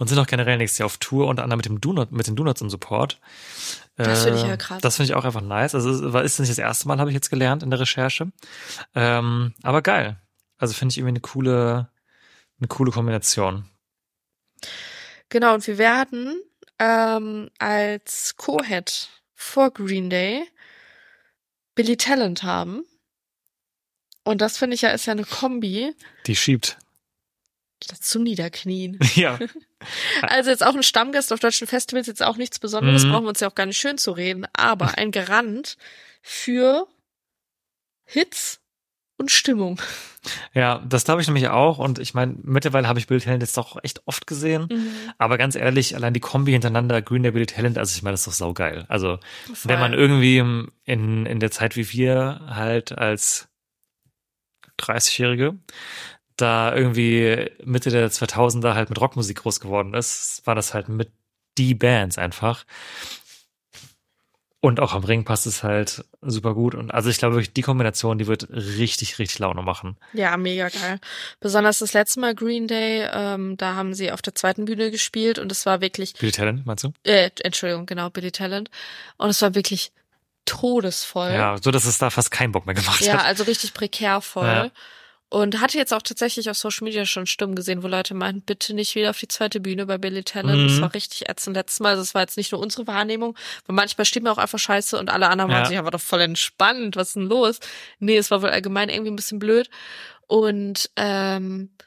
Und 0.02 0.08
sind 0.08 0.18
auch 0.18 0.26
generell 0.26 0.58
nächstes 0.58 0.80
Jahr 0.80 0.88
auf 0.88 0.98
Tour, 0.98 1.28
unter 1.28 1.44
anderem 1.44 1.60
mit 1.60 1.68
dem 1.68 1.80
Donut, 1.80 2.12
mit 2.12 2.26
den 2.26 2.36
Donuts 2.36 2.60
im 2.60 2.72
Support. 2.72 3.20
Das 3.98 4.24
finde 4.24 4.40
ich 4.40 4.44
ja 4.48 4.58
krass. 4.58 4.82
Das 4.82 4.96
finde 4.96 5.12
ich 5.12 5.14
auch 5.16 5.26
einfach 5.26 5.42
nice. 5.42 5.76
Also 5.76 6.18
ist 6.18 6.40
nicht 6.40 6.50
das 6.50 6.58
erste 6.58 6.88
Mal, 6.88 6.98
habe 6.98 7.12
ich 7.12 7.14
jetzt 7.14 7.30
gelernt 7.30 7.62
in 7.62 7.70
der 7.70 7.80
Recherche. 7.80 8.32
Ähm, 8.96 9.54
aber 9.62 9.84
geil. 9.84 10.20
Also 10.58 10.74
finde 10.74 10.92
ich 10.92 10.98
irgendwie 10.98 11.12
eine 11.12 11.20
coole, 11.20 11.92
eine 12.60 12.68
coole 12.68 12.92
Kombination. 12.92 13.70
Genau, 15.30 15.54
und 15.54 15.68
wir 15.68 15.78
werden 15.78 16.42
ähm, 16.80 17.52
als 17.60 18.36
Co-Head 18.38 19.08
vor 19.36 19.70
Green 19.70 20.10
Day 20.10 20.48
Billy 21.76 21.96
Talent 21.96 22.42
haben. 22.42 22.86
Und 24.24 24.42
das 24.42 24.58
finde 24.58 24.74
ich 24.74 24.82
ja 24.82 24.90
ist 24.90 25.06
ja 25.06 25.12
eine 25.12 25.26
Kombi. 25.26 25.94
Die 26.26 26.36
schiebt. 26.36 26.80
zum 28.00 28.24
Niederknien. 28.24 28.98
Ja. 29.14 29.38
Also 30.22 30.50
jetzt 30.50 30.66
auch 30.66 30.76
ein 30.76 30.84
Stammgast 30.84 31.32
auf 31.34 31.40
deutschen 31.40 31.68
Festivals, 31.68 32.08
jetzt 32.08 32.24
auch 32.24 32.38
nichts 32.38 32.60
Besonderes, 32.60 33.06
Mhm. 33.06 33.12
brauchen 33.12 33.24
wir 33.26 33.30
uns 33.30 33.40
ja 33.40 33.48
auch 33.50 33.56
gar 33.56 33.66
nicht 33.66 33.80
schön 33.80 33.98
zu 33.98 34.12
reden, 34.12 34.46
aber 34.54 34.98
ein 34.98 35.12
Garant 35.12 35.78
für 36.22 36.88
Hits 38.06 38.60
und 39.18 39.32
Stimmung. 39.32 39.80
Ja, 40.54 40.80
das 40.88 41.04
glaube 41.06 41.22
ich 41.22 41.28
nämlich 41.28 41.48
auch. 41.50 41.78
Und 41.78 42.00
ich 42.00 42.14
meine, 42.14 42.36
mittlerweile 42.44 42.88
habe 42.88 43.00
ich 43.00 43.08
Billy 43.08 43.22
Talent 43.22 43.42
jetzt 43.44 43.56
doch 43.58 43.78
echt 43.84 44.02
oft 44.08 44.28
gesehen. 44.28 44.68
Aber 45.18 45.38
ganz 45.38 45.56
ehrlich, 45.56 45.96
allein 45.96 46.14
die 46.14 46.20
Kombi 46.20 46.52
hintereinander, 46.52 47.02
Green 47.02 47.24
Day, 47.24 47.32
Billy 47.32 47.46
Talent, 47.46 47.78
also 47.78 47.96
ich 47.96 48.02
meine, 48.04 48.14
das 48.14 48.22
ist 48.22 48.28
doch 48.28 48.34
saugeil. 48.34 48.86
Also, 48.88 49.20
wenn 49.64 49.80
man 49.80 49.94
irgendwie 49.94 50.38
in, 50.86 51.26
in 51.26 51.40
der 51.40 51.52
Zeit 51.52 51.76
wie 51.76 51.92
wir 51.92 52.42
halt 52.50 52.92
als 52.98 53.48
30-Jährige 54.80 55.58
da 56.42 56.76
irgendwie 56.76 57.50
Mitte 57.64 57.90
der 57.92 58.10
2000er 58.12 58.74
halt 58.74 58.90
mit 58.90 59.00
Rockmusik 59.00 59.38
groß 59.40 59.60
geworden 59.60 59.94
ist, 59.94 60.42
war 60.46 60.56
das 60.56 60.74
halt 60.74 60.90
mit 60.90 61.12
die 61.58 61.76
Bands 61.76 62.18
einfach. 62.18 62.66
Und 64.64 64.80
auch 64.80 64.94
am 64.94 65.04
Ring 65.04 65.26
passt 65.26 65.48
es 65.48 65.64
halt 65.64 66.06
super 66.22 66.54
gut. 66.54 66.76
Und 66.76 66.92
also 66.92 67.10
ich 67.10 67.18
glaube 67.18 67.34
wirklich, 67.36 67.52
die 67.54 67.64
Kombination, 67.64 68.20
die 68.20 68.28
wird 68.28 68.48
richtig, 68.52 69.18
richtig 69.18 69.40
Laune 69.40 69.64
machen. 69.64 69.98
Ja, 70.14 70.38
mega 70.38 70.70
geil. 70.70 71.00
Besonders 71.40 71.80
das 71.80 71.94
letzte 71.94 72.20
Mal 72.20 72.36
Green 72.36 72.68
Day, 72.68 73.08
ähm, 73.12 73.58
da 73.58 73.74
haben 73.74 73.96
sie 73.96 74.12
auf 74.12 74.22
der 74.22 74.36
zweiten 74.36 74.66
Bühne 74.66 74.92
gespielt 74.92 75.40
und 75.40 75.52
es 75.52 75.66
war 75.66 75.82
wirklich, 75.82 76.14
Billy 76.14 76.32
Talent, 76.32 76.68
meinst 76.68 76.84
du? 76.84 76.94
äh, 77.04 77.32
Entschuldigung, 77.44 77.88
genau, 77.88 78.12
Billy 78.12 78.32
Talent. 78.32 78.70
Und 79.18 79.30
es 79.32 79.42
war 79.42 79.56
wirklich 79.56 79.92
todesvoll. 80.46 81.32
Ja, 81.32 81.58
so 81.60 81.72
dass 81.72 81.86
es 81.86 81.98
da 81.98 82.12
fast 82.12 82.30
keinen 82.30 82.52
Bock 82.52 82.68
mehr 82.68 82.76
gemacht 82.76 83.02
Ja, 83.02 83.14
hat. 83.14 83.26
also 83.26 83.44
richtig 83.44 83.74
prekär 83.74 84.22
voll. 84.22 84.46
Ja. 84.46 84.70
Und 85.34 85.62
hatte 85.62 85.78
jetzt 85.78 85.94
auch 85.94 86.02
tatsächlich 86.02 86.50
auf 86.50 86.58
Social 86.58 86.84
Media 86.84 87.06
schon 87.06 87.26
Stimmen 87.26 87.56
gesehen, 87.56 87.84
wo 87.84 87.88
Leute 87.88 88.14
meinten, 88.14 88.42
bitte 88.42 88.74
nicht 88.74 88.96
wieder 88.96 89.12
auf 89.12 89.18
die 89.18 89.30
zweite 89.30 89.62
Bühne 89.62 89.86
bei 89.86 89.98
Billy 89.98 90.24
Talent. 90.24 90.66
Das 90.66 90.74
Mhm. 90.78 90.82
war 90.82 90.94
richtig 90.94 91.30
ätzend 91.30 91.56
letztes 91.56 91.80
Mal. 91.80 91.92
Also 91.92 92.02
es 92.02 92.14
war 92.14 92.22
jetzt 92.22 92.36
nicht 92.36 92.52
nur 92.52 92.60
unsere 92.60 92.86
Wahrnehmung, 92.86 93.38
weil 93.66 93.74
manchmal 93.76 94.04
steht 94.04 94.24
mir 94.24 94.32
auch 94.34 94.38
einfach 94.38 94.60
scheiße 94.60 95.00
und 95.00 95.10
alle 95.10 95.30
anderen 95.30 95.50
waren 95.50 95.62
Ja. 95.64 95.70
sich 95.70 95.78
aber 95.78 95.90
doch 95.92 96.02
voll 96.02 96.20
entspannt. 96.20 96.98
Was 96.98 97.10
ist 97.10 97.16
denn 97.16 97.28
los? 97.28 97.62
Nee, 98.00 98.18
es 98.18 98.30
war 98.30 98.42
wohl 98.42 98.50
allgemein 98.50 98.90
irgendwie 98.90 99.10
ein 99.10 99.16
bisschen 99.16 99.40
blöd. 99.40 99.70
Und 100.28 100.90
ähm, 100.98 101.78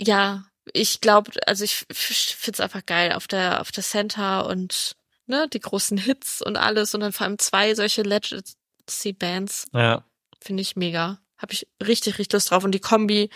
ja, 0.00 0.46
ich 0.72 1.00
glaube, 1.00 1.30
also 1.46 1.62
ich 1.62 1.86
find's 1.92 2.58
einfach 2.58 2.84
geil 2.84 3.12
auf 3.12 3.28
der 3.28 3.60
auf 3.60 3.70
der 3.70 3.84
Center 3.84 4.46
und 4.46 4.96
ne, 5.26 5.46
die 5.52 5.60
großen 5.60 5.96
Hits 5.96 6.42
und 6.42 6.56
alles 6.56 6.92
und 6.92 7.02
dann 7.02 7.12
vor 7.12 7.26
allem 7.26 7.38
zwei 7.38 7.74
solche 7.76 8.02
Legacy 8.02 9.12
Bands 9.12 9.66
Ja. 9.72 10.04
finde 10.42 10.62
ich 10.62 10.74
mega. 10.74 11.20
Habe 11.38 11.52
ich 11.52 11.66
richtig 11.84 12.18
richtig 12.18 12.32
Lust 12.32 12.50
drauf 12.50 12.64
und 12.64 12.72
die 12.72 12.80
Kombi 12.80 13.30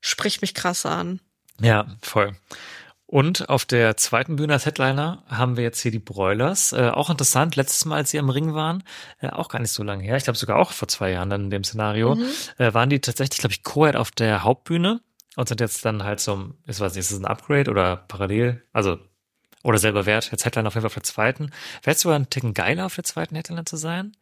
spricht 0.00 0.42
mich 0.42 0.54
krass 0.54 0.86
an. 0.86 1.20
Ja, 1.60 1.86
voll. 2.02 2.36
Und 3.08 3.48
auf 3.48 3.64
der 3.64 3.96
zweiten 3.96 4.34
Bühne 4.34 4.54
als 4.54 4.66
Headliner 4.66 5.22
haben 5.28 5.56
wir 5.56 5.62
jetzt 5.62 5.80
hier 5.80 5.92
die 5.92 6.00
Broilers. 6.00 6.72
Äh, 6.72 6.90
auch 6.90 7.08
interessant, 7.08 7.54
letztes 7.54 7.84
Mal, 7.84 7.96
als 7.96 8.10
sie 8.10 8.18
am 8.18 8.30
Ring 8.30 8.52
waren, 8.54 8.82
äh, 9.20 9.28
auch 9.28 9.48
gar 9.48 9.60
nicht 9.60 9.70
so 9.70 9.84
lange 9.84 10.02
her, 10.02 10.16
ich 10.16 10.24
glaube 10.24 10.36
sogar 10.38 10.58
auch 10.58 10.72
vor 10.72 10.88
zwei 10.88 11.12
Jahren 11.12 11.30
dann 11.30 11.44
in 11.44 11.50
dem 11.50 11.62
Szenario, 11.62 12.18
äh, 12.58 12.74
waren 12.74 12.90
die 12.90 13.00
tatsächlich, 13.00 13.38
glaube 13.38 13.52
ich, 13.52 13.62
Co-Head 13.62 13.94
auf 13.94 14.10
der 14.10 14.42
Hauptbühne 14.42 15.00
und 15.36 15.48
sind 15.48 15.60
jetzt 15.60 15.84
dann 15.84 16.02
halt 16.02 16.18
so, 16.18 16.50
ich 16.66 16.80
weiß 16.80 16.94
nicht, 16.94 17.00
ist 17.00 17.12
es 17.12 17.18
ein 17.18 17.26
Upgrade 17.26 17.70
oder 17.70 17.96
parallel, 17.96 18.64
also 18.72 18.98
oder 19.62 19.78
selber 19.78 20.06
wert, 20.06 20.30
jetzt 20.30 20.44
Headliner 20.44 20.68
auf 20.68 20.74
jeden 20.74 20.82
Fall 20.82 20.86
auf 20.88 20.94
der 20.94 21.02
zweiten. 21.02 21.50
Wäre 21.82 21.94
es 21.96 22.00
sogar 22.00 22.18
ein 22.18 22.30
Ticken 22.30 22.54
geiler, 22.54 22.86
auf 22.86 22.94
der 22.94 23.02
zweiten 23.04 23.34
Headliner 23.34 23.66
zu 23.66 23.76
sein? 23.76 24.12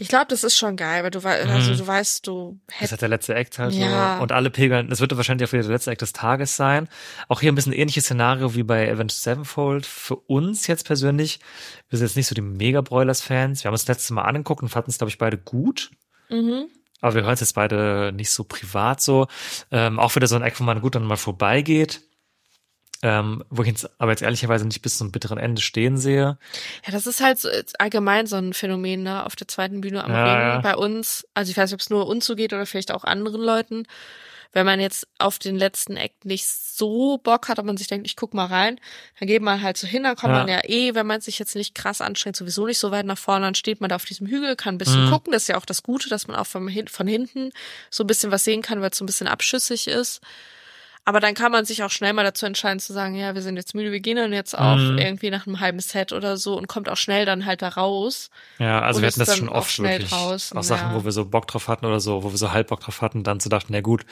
Ich 0.00 0.08
glaube, 0.08 0.26
das 0.28 0.42
ist 0.42 0.56
schon 0.56 0.76
geil, 0.76 1.04
weil 1.04 1.10
du 1.10 1.22
weißt, 1.22 1.48
also 1.48 1.74
du 1.74 1.86
weißt, 1.86 2.26
du 2.26 2.58
Das 2.66 2.76
hättest 2.76 2.92
hat 2.94 3.02
der 3.02 3.08
letzte 3.08 3.34
Act 3.34 3.58
halt 3.58 3.74
Ja. 3.74 4.16
so. 4.16 4.22
Und 4.22 4.32
alle 4.32 4.50
pilgern, 4.50 4.88
das 4.88 5.00
wird 5.00 5.16
wahrscheinlich 5.16 5.48
auch 5.48 5.52
wieder 5.52 5.62
der 5.62 5.72
letzte 5.72 5.92
Act 5.92 6.02
des 6.02 6.12
Tages 6.12 6.56
sein. 6.56 6.88
Auch 7.28 7.40
hier 7.40 7.52
ein 7.52 7.54
bisschen 7.54 7.72
ähnliches 7.72 8.04
Szenario 8.04 8.54
wie 8.56 8.64
bei 8.64 8.90
Avenged 8.90 9.12
Sevenfold. 9.12 9.86
Für 9.86 10.16
uns 10.16 10.66
jetzt 10.66 10.84
persönlich, 10.84 11.38
wir 11.90 11.98
sind 11.98 12.08
jetzt 12.08 12.16
nicht 12.16 12.26
so 12.26 12.34
die 12.34 12.40
Mega-Broilers-Fans. 12.40 13.62
Wir 13.62 13.68
haben 13.68 13.74
uns 13.74 13.84
das 13.84 13.96
letzte 13.98 14.14
Mal 14.14 14.22
angeguckt 14.22 14.62
und 14.62 14.68
fanden 14.68 14.90
es, 14.90 14.98
glaube 14.98 15.10
ich, 15.10 15.18
beide 15.18 15.38
gut. 15.38 15.90
mhm. 16.28 16.66
Aber 17.00 17.14
wir 17.14 17.22
hören 17.22 17.34
es 17.34 17.38
jetzt 17.40 17.54
beide 17.54 18.10
nicht 18.12 18.30
so 18.32 18.42
privat 18.42 19.00
so. 19.00 19.28
Ähm, 19.70 20.00
auch 20.00 20.16
wieder 20.16 20.26
so 20.26 20.34
ein 20.34 20.42
Act, 20.42 20.58
wo 20.58 20.64
man 20.64 20.80
gut 20.80 20.96
dann 20.96 21.04
mal 21.04 21.16
vorbeigeht. 21.16 22.00
Ähm, 23.02 23.44
wo 23.48 23.62
ich 23.62 23.68
jetzt 23.68 23.88
aber 24.00 24.10
jetzt 24.10 24.22
ehrlicherweise 24.22 24.64
nicht 24.66 24.82
bis 24.82 24.98
zum 24.98 25.12
bitteren 25.12 25.38
Ende 25.38 25.62
stehen 25.62 25.98
sehe. 25.98 26.36
Ja, 26.84 26.90
das 26.92 27.06
ist 27.06 27.20
halt 27.20 27.38
so, 27.38 27.48
allgemein 27.78 28.26
so 28.26 28.34
ein 28.36 28.52
Phänomen 28.54 29.04
ne, 29.04 29.24
auf 29.24 29.36
der 29.36 29.46
zweiten 29.46 29.80
Bühne 29.80 30.02
am 30.02 30.10
Ja, 30.10 30.54
Ring 30.54 30.62
bei 30.62 30.74
uns. 30.74 31.24
Also 31.32 31.50
ich 31.52 31.56
weiß 31.56 31.70
nicht, 31.70 31.74
ob 31.74 31.80
es 31.80 31.90
nur 31.90 32.08
uns 32.08 32.26
so 32.26 32.34
geht 32.34 32.52
oder 32.52 32.66
vielleicht 32.66 32.90
auch 32.90 33.04
anderen 33.04 33.40
Leuten. 33.40 33.84
Wenn 34.52 34.64
man 34.64 34.80
jetzt 34.80 35.06
auf 35.18 35.38
den 35.38 35.56
letzten 35.56 35.96
Act 35.98 36.24
nicht 36.24 36.46
so 36.48 37.18
Bock 37.18 37.48
hat, 37.48 37.58
ob 37.58 37.66
man 37.66 37.76
sich 37.76 37.86
denkt, 37.86 38.06
ich 38.06 38.16
guck 38.16 38.32
mal 38.34 38.46
rein, 38.46 38.80
dann 39.20 39.28
geht 39.28 39.42
man 39.42 39.60
halt 39.62 39.76
so 39.76 39.86
hin, 39.86 40.04
dann 40.04 40.16
kommt 40.16 40.32
Ja. 40.32 40.38
man 40.40 40.48
ja 40.48 40.60
eh, 40.64 40.94
wenn 40.94 41.06
man 41.06 41.20
sich 41.20 41.38
jetzt 41.38 41.54
nicht 41.54 41.74
krass 41.74 42.00
anstrengt, 42.00 42.34
sowieso 42.34 42.66
nicht 42.66 42.78
so 42.78 42.90
weit 42.90 43.04
nach 43.06 43.18
vorne, 43.18 43.44
dann 43.44 43.54
steht 43.54 43.80
man 43.80 43.90
da 43.90 43.96
auf 43.96 44.06
diesem 44.06 44.26
Hügel, 44.26 44.56
kann 44.56 44.74
ein 44.76 44.78
bisschen 44.78 45.04
Mhm. 45.04 45.10
gucken. 45.10 45.32
Das 45.32 45.42
ist 45.42 45.48
ja 45.48 45.58
auch 45.58 45.66
das 45.66 45.82
Gute, 45.82 46.08
dass 46.08 46.26
man 46.28 46.36
auch 46.36 46.46
von, 46.46 46.68
von 46.88 47.06
hinten 47.06 47.50
so 47.90 48.02
ein 48.04 48.06
bisschen 48.06 48.32
was 48.32 48.42
sehen 48.42 48.62
kann, 48.62 48.80
weil 48.80 48.90
es 48.90 48.96
so 48.98 49.04
ein 49.04 49.06
bisschen 49.06 49.28
abschüssig 49.28 49.86
ist. 49.86 50.20
Aber 51.08 51.20
dann 51.20 51.32
kann 51.32 51.50
man 51.50 51.64
sich 51.64 51.82
auch 51.82 51.90
schnell 51.90 52.12
mal 52.12 52.22
dazu 52.22 52.44
entscheiden 52.44 52.80
zu 52.80 52.92
sagen, 52.92 53.14
ja, 53.14 53.34
wir 53.34 53.40
sind 53.40 53.56
jetzt 53.56 53.74
müde, 53.74 53.92
wir 53.92 54.00
gehen 54.00 54.16
dann 54.16 54.34
jetzt 54.34 54.54
auch 54.54 54.76
Mhm. 54.76 54.98
irgendwie 54.98 55.30
nach 55.30 55.46
einem 55.46 55.58
halben 55.58 55.80
Set 55.80 56.12
oder 56.12 56.36
so 56.36 56.54
und 56.54 56.66
kommt 56.66 56.86
auch 56.90 56.98
schnell 56.98 57.24
dann 57.24 57.46
halt 57.46 57.62
da 57.62 57.68
raus. 57.68 58.28
Ja, 58.58 58.82
also 58.82 59.00
wir 59.00 59.08
hatten 59.08 59.20
das 59.20 59.34
schon 59.38 59.48
oft 59.48 59.78
wirklich. 59.78 60.10
draußen, 60.10 60.58
auch 60.58 60.62
Sachen, 60.62 60.90
ja. 60.90 60.94
wo 60.94 61.06
wir 61.06 61.12
so 61.12 61.24
Bock 61.24 61.46
drauf 61.48 61.66
hatten 61.66 61.86
oder 61.86 61.98
so, 61.98 62.24
wo 62.24 62.30
wir 62.30 62.36
so 62.36 62.52
halb 62.52 62.68
Bock 62.68 62.80
drauf 62.80 63.00
hatten, 63.00 63.24
dann 63.24 63.40
zu 63.40 63.48
dachten, 63.48 63.72
na 63.72 63.80
gut, 63.80 64.04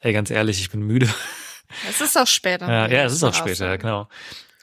ey, 0.00 0.14
ganz 0.14 0.30
ehrlich, 0.30 0.58
ich 0.62 0.70
bin 0.70 0.80
müde. 0.80 1.06
Es 1.86 2.00
ist 2.00 2.16
auch 2.16 2.26
später. 2.26 2.66
Ja, 2.66 2.88
ja, 2.88 3.04
es 3.04 3.12
ist 3.12 3.24
auch 3.24 3.34
später, 3.34 3.76
genau. 3.76 4.08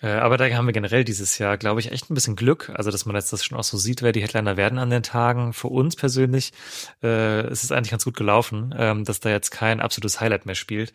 Äh, 0.06 0.20
Aber 0.20 0.38
da 0.38 0.46
haben 0.46 0.68
wir 0.68 0.72
generell 0.74 1.04
dieses 1.04 1.40
Jahr, 1.40 1.58
glaube 1.58 1.80
ich, 1.80 1.92
echt 1.92 2.12
ein 2.12 2.14
bisschen 2.14 2.36
Glück. 2.36 2.72
Also, 2.76 2.92
dass 2.92 3.08
man 3.08 3.16
jetzt 3.16 3.34
das 3.34 3.44
schon 3.44 3.58
auch 3.58 3.64
so 3.64 3.76
sieht, 3.78 4.04
wer 4.04 4.12
die 4.12 4.22
Headliner 4.22 4.56
werden 4.56 4.78
an 4.78 4.92
den 4.92 5.02
Tagen. 5.02 5.52
Für 5.52 5.70
uns 5.70 5.96
persönlich 5.96 6.54
äh, 7.02 7.50
ist 7.50 7.64
es 7.64 7.72
eigentlich 7.72 7.90
ganz 7.90 8.06
gut 8.06 8.16
gelaufen, 8.16 8.74
ähm, 8.78 9.04
dass 9.04 9.20
da 9.20 9.30
jetzt 9.30 9.50
kein 9.50 9.82
absolutes 9.82 10.22
Highlight 10.22 10.46
mehr 10.46 10.54
spielt. 10.54 10.94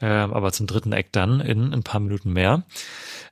Ähm, 0.00 0.32
aber 0.32 0.52
zum 0.52 0.68
dritten 0.68 0.92
Eck 0.92 1.10
dann 1.10 1.40
in 1.40 1.74
ein 1.74 1.82
paar 1.82 2.00
Minuten 2.00 2.32
mehr. 2.32 2.62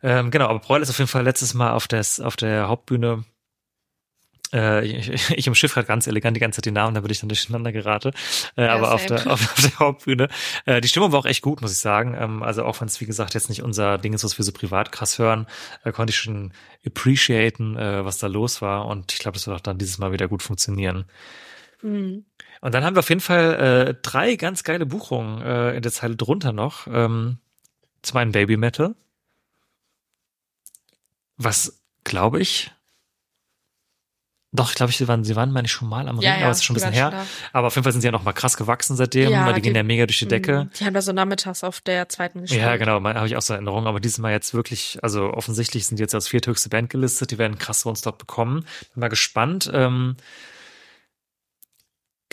Ähm, 0.02 0.32
genau, 0.32 0.48
aber 0.48 0.58
Breul 0.58 0.82
ist 0.82 0.90
auf 0.90 0.98
jeden 0.98 1.08
Fall 1.08 1.22
letztes 1.22 1.54
Mal 1.54 1.70
auf, 1.70 1.86
des, 1.86 2.18
auf 2.18 2.34
der 2.34 2.66
Hauptbühne 2.66 3.22
äh, 4.52 4.84
ich, 4.84 5.08
ich, 5.10 5.30
ich 5.30 5.48
umschiff 5.48 5.74
gerade 5.74 5.86
ganz 5.86 6.06
elegant 6.06 6.36
die 6.36 6.40
ganze 6.40 6.56
Zeit 6.56 6.66
die 6.66 6.70
Namen, 6.70 6.94
damit 6.94 7.10
ich 7.10 7.20
dann 7.20 7.28
durcheinander 7.28 7.72
gerate. 7.72 8.12
Äh, 8.56 8.66
Ja, 8.66 8.74
aber 8.74 8.94
auf 8.94 9.06
der, 9.06 9.26
auf, 9.26 9.40
auf 9.52 9.60
der 9.62 9.78
Hauptbühne. 9.78 10.28
Äh, 10.66 10.80
die 10.80 10.88
Stimmung 10.88 11.12
war 11.12 11.20
auch 11.20 11.26
echt 11.26 11.42
gut, 11.42 11.60
muss 11.60 11.72
ich 11.72 11.78
sagen. 11.78 12.16
Ähm, 12.18 12.42
also 12.42 12.64
auch 12.64 12.80
wenn 12.80 12.88
es, 12.88 13.00
wie 13.00 13.06
gesagt, 13.06 13.34
jetzt 13.34 13.48
nicht 13.48 13.62
unser 13.62 13.98
Ding 13.98 14.12
ist, 14.12 14.24
was 14.24 14.38
wir 14.38 14.44
so 14.44 14.52
privat 14.52 14.92
krass 14.92 15.18
hören, 15.18 15.46
äh, 15.84 15.92
konnte 15.92 16.10
ich 16.10 16.16
schon 16.16 16.52
appreciaten, 16.86 17.76
äh, 17.76 18.04
was 18.04 18.18
da 18.18 18.26
los 18.26 18.62
war. 18.62 18.86
Und 18.86 19.12
ich 19.12 19.18
glaube, 19.18 19.36
das 19.36 19.46
wird 19.46 19.56
auch 19.56 19.60
dann 19.62 19.78
dieses 19.78 19.98
Mal 19.98 20.12
wieder 20.12 20.28
gut 20.28 20.42
funktionieren. 20.42 21.04
Mhm. 21.82 22.24
Und 22.60 22.74
dann 22.74 22.84
haben 22.84 22.94
wir 22.94 23.00
auf 23.00 23.08
jeden 23.08 23.20
Fall 23.20 23.88
äh, 23.88 23.94
drei 24.02 24.36
ganz 24.36 24.62
geile 24.62 24.86
Buchungen 24.86 25.42
äh, 25.42 25.74
in 25.74 25.82
der 25.82 25.92
Zeile 25.92 26.16
drunter 26.16 26.52
noch. 26.52 26.86
Ähm, 26.86 27.38
zum 28.02 28.18
einen 28.18 28.32
Baby 28.32 28.56
Metal. 28.56 28.94
Was, 31.36 31.82
glaube 32.04 32.40
ich, 32.40 32.70
doch, 34.54 34.68
ich 34.68 34.74
glaube, 34.74 34.92
sie 34.92 35.08
waren, 35.08 35.24
sie 35.24 35.34
waren, 35.34 35.50
meine 35.50 35.64
ich, 35.64 35.72
schon 35.72 35.88
mal 35.88 36.06
am 36.08 36.18
Ring, 36.18 36.28
Ja, 36.28 36.36
ja, 36.36 36.42
aber 36.42 36.50
es 36.50 36.58
ist 36.58 36.64
schon 36.64 36.74
ein 36.74 36.80
bisschen 36.80 36.92
her. 36.92 37.24
Aber 37.54 37.68
auf 37.68 37.74
jeden 37.74 37.84
Fall 37.84 37.92
sind 37.92 38.02
sie 38.02 38.06
ja 38.08 38.12
noch 38.12 38.22
mal 38.22 38.34
krass 38.34 38.58
gewachsen 38.58 38.96
seitdem, 38.96 39.30
Ja, 39.30 39.46
weil 39.46 39.54
die, 39.54 39.62
gehen 39.62 39.72
die- 39.72 39.78
ja 39.78 39.82
mega 39.82 40.04
durch 40.04 40.18
die 40.18 40.28
Decke. 40.28 40.64
Mhm. 40.64 40.70
Die 40.78 40.84
haben 40.84 40.92
da 40.92 41.00
so 41.00 41.12
nachmittags 41.12 41.64
auf 41.64 41.80
der 41.80 42.08
zweiten 42.10 42.42
gespielt. 42.42 42.60
Ja, 42.60 42.76
genau, 42.76 43.02
habe 43.02 43.26
ich 43.26 43.36
auch 43.36 43.40
so 43.42 43.54
Erinnerungen. 43.54 43.86
Aber 43.86 43.98
dieses 43.98 44.18
Mal 44.18 44.30
jetzt 44.32 44.52
wirklich, 44.52 44.98
also 45.02 45.32
offensichtlich 45.32 45.86
sind 45.86 45.96
die 45.98 46.02
jetzt 46.02 46.14
als 46.14 46.28
vierthöchste 46.28 46.68
Band 46.68 46.90
gelistet. 46.90 47.30
Die 47.30 47.38
werden 47.38 47.58
krass 47.58 47.86
uns 47.86 48.02
dort 48.02 48.18
bekommen. 48.18 48.66
Bin 48.92 49.00
mal 49.00 49.08
gespannt. 49.08 49.70
Ähm, 49.72 50.16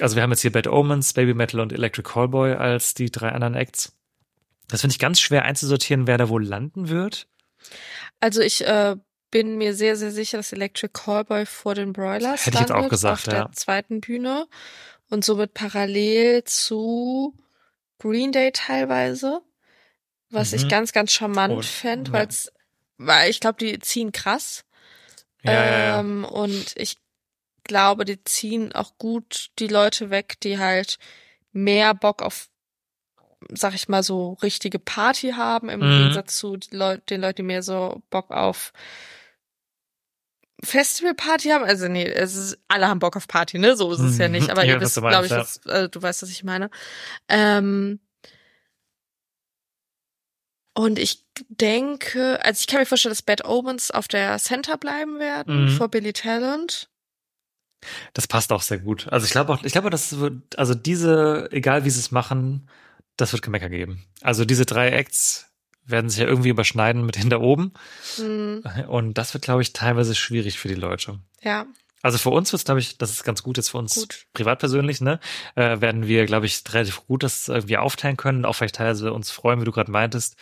also 0.02 0.16
wir 0.16 0.24
haben 0.24 0.32
jetzt 0.32 0.42
hier 0.42 0.52
Bad 0.52 0.68
Omens, 0.68 1.14
Baby 1.14 1.34
Metal 1.34 1.60
und 1.60 1.74
Electric 1.74 2.10
Callboy 2.10 2.54
als 2.54 2.94
die 2.94 3.12
drei 3.12 3.30
anderen 3.32 3.56
Acts. 3.56 3.94
Das 4.68 4.82
finde 4.82 4.94
ich 4.94 5.00
ganz 5.00 5.20
schwer 5.20 5.44
einzusortieren, 5.46 6.06
wer 6.08 6.18
da 6.18 6.30
wohl 6.30 6.44
landen 6.46 6.90
wird. 6.90 7.28
Also 8.20 8.42
ich 8.42 8.66
äh, 8.66 8.96
bin 9.32 9.58
mir 9.58 9.74
sehr, 9.76 9.96
sehr 9.96 10.12
sicher, 10.12 10.38
dass 10.38 10.52
Electric 10.54 10.92
Callboy 10.94 11.46
vor 11.46 11.76
den 11.76 11.94
Broilers 11.94 12.46
Hätte 12.46 12.56
ich 12.58 12.62
jetzt 12.62 12.72
auch 12.72 12.90
gesagt, 12.90 13.28
auf 13.28 13.34
ja. 13.34 13.44
der 13.46 13.52
zweiten 13.54 14.02
Bühne 14.02 14.48
und 15.10 15.24
somit 15.26 15.54
parallel 15.54 16.44
zu 16.46 17.36
Green 18.00 18.32
Day 18.32 18.52
teilweise, 18.52 19.42
was 20.30 20.52
Mhm. 20.52 20.58
ich 20.58 20.70
ganz, 20.70 20.92
ganz 20.94 21.12
charmant 21.12 21.54
Und- 21.54 21.66
fänd, 21.66 22.08
ja. 22.10 22.14
weil's, 22.14 22.52
weil 22.98 23.30
ich 23.30 23.40
glaube, 23.40 23.58
die 23.60 23.78
ziehen 23.80 24.12
krass 24.12 24.64
Ja, 25.44 25.54
ja, 25.54 25.80
ja. 25.80 26.00
Ähm, 26.02 26.26
und 26.26 26.74
ich 26.76 26.98
glaube, 27.64 28.04
die 28.06 28.22
ziehen 28.24 28.74
auch 28.74 28.98
gut 28.98 29.52
die 29.60 29.68
Leute 29.68 30.10
weg, 30.10 30.36
die 30.42 30.58
halt 30.60 30.98
mehr 31.54 31.94
Bock 31.94 32.22
auf, 32.22 32.50
sag 33.54 33.74
ich 33.74 33.88
mal, 33.88 34.04
so 34.04 34.34
richtige 34.44 34.80
Party 34.80 35.32
haben, 35.32 35.70
im 35.70 35.80
Mhm. 35.82 35.96
Gegensatz 35.98 36.38
zu 36.38 36.58
Leu 36.72 36.98
den 37.10 37.22
Leuten, 37.22 37.38
die 37.38 37.44
mehr 37.44 37.64
so 37.64 38.02
Bock 38.10 38.32
auf 38.32 38.74
Festivalparty 40.64 41.50
haben. 41.50 41.64
Also 41.64 41.88
nee, 41.88 42.06
es 42.06 42.36
ist, 42.36 42.58
alle 42.68 42.88
haben 42.88 43.00
Bock 43.00 43.16
auf 43.16 43.28
Party, 43.28 43.60
ne? 43.60 43.78
So 43.78 43.92
ist 43.94 44.02
es 44.02 44.18
ja 44.18 44.28
Mhm. 44.28 44.34
nicht. 44.34 44.50
Aber 44.50 44.64
Ich 44.64 44.70
ihr 44.70 44.82
wisst, 44.82 44.98
du 44.98 45.02
glaube 45.02 45.26
ich, 45.26 45.32
was, 45.32 45.58
äh, 45.68 45.88
du 45.88 46.02
weißt, 46.02 46.22
was 46.22 46.30
ich 46.30 46.44
meine. 46.44 46.70
Ähm, 47.30 48.00
Und 50.76 50.98
ich 50.98 51.26
denke, 51.50 52.40
also 52.44 52.60
ich 52.62 52.68
kann 52.68 52.80
mir 52.80 52.86
vorstellen, 52.86 53.12
dass 53.12 53.22
Bad 53.22 53.44
Omens 53.46 53.92
auf 53.92 54.08
der 54.08 54.38
Center 54.38 54.78
bleiben 54.78 55.20
werden 55.20 55.64
Mhm. 55.64 55.68
vor 55.70 55.90
Billy 55.90 56.14
Talent. 56.14 56.90
Das 58.14 58.28
passt 58.28 58.52
auch 58.54 58.62
sehr 58.62 58.80
gut. 58.80 59.08
Also 59.10 59.26
ich 59.26 59.32
glaube 59.32 59.52
auch, 59.54 59.64
ich 59.64 59.72
glaube, 59.74 59.90
das 59.90 60.20
wird, 60.20 60.58
also 60.58 60.76
diese, 60.76 61.50
egal 61.52 61.84
wie 61.86 61.90
sie 61.90 62.00
es 62.00 62.12
machen, 62.12 62.70
das 63.22 63.34
wird 63.34 63.42
Gemecker 63.44 63.70
geben. 63.70 64.06
Also 64.22 64.46
diese 64.46 64.66
drei 64.66 64.90
Acts 64.92 65.48
werden 65.86 66.10
sich 66.10 66.20
ja 66.20 66.28
irgendwie 66.28 66.50
überschneiden 66.50 67.06
mit 67.06 67.16
hinter 67.16 67.42
oben. 67.42 67.74
Hm, 68.18 68.64
Und 68.88 69.16
das 69.18 69.34
wird, 69.34 69.44
glaube 69.44 69.62
ich, 69.62 69.74
teilweise 69.74 70.14
schwierig 70.16 70.60
für 70.60 70.68
die 70.68 70.76
Leute. 70.76 71.20
ja, 71.42 71.66
Also 72.04 72.18
für 72.20 72.30
uns 72.30 72.52
wird 72.52 72.60
es, 72.60 72.66
glaube 72.66 72.80
ich, 72.80 72.98
das 72.98 73.10
ist 73.12 73.24
ganz 73.24 73.42
gut 73.44 73.58
jetzt 73.58 73.70
für 73.70 73.78
uns 73.80 73.96
Gut. 73.96 74.26
privat 74.34 74.60
persönlich, 74.60 75.02
ne? 75.02 75.20
Äh, 75.56 75.82
werden 75.82 76.08
wir, 76.08 76.26
glaube 76.28 76.46
ich, 76.46 76.62
relativ 76.72 77.06
gut 77.08 77.24
das 77.24 77.48
irgendwie 77.48 77.78
aufteilen 77.78 78.18
können, 78.18 78.46
auch 78.46 78.54
vielleicht 78.54 78.76
teilweise 78.76 79.12
uns 79.12 79.32
freuen, 79.32 79.60
wie 79.62 79.66
du 79.66 79.72
gerade 79.72 79.92
meintest, 79.92 80.36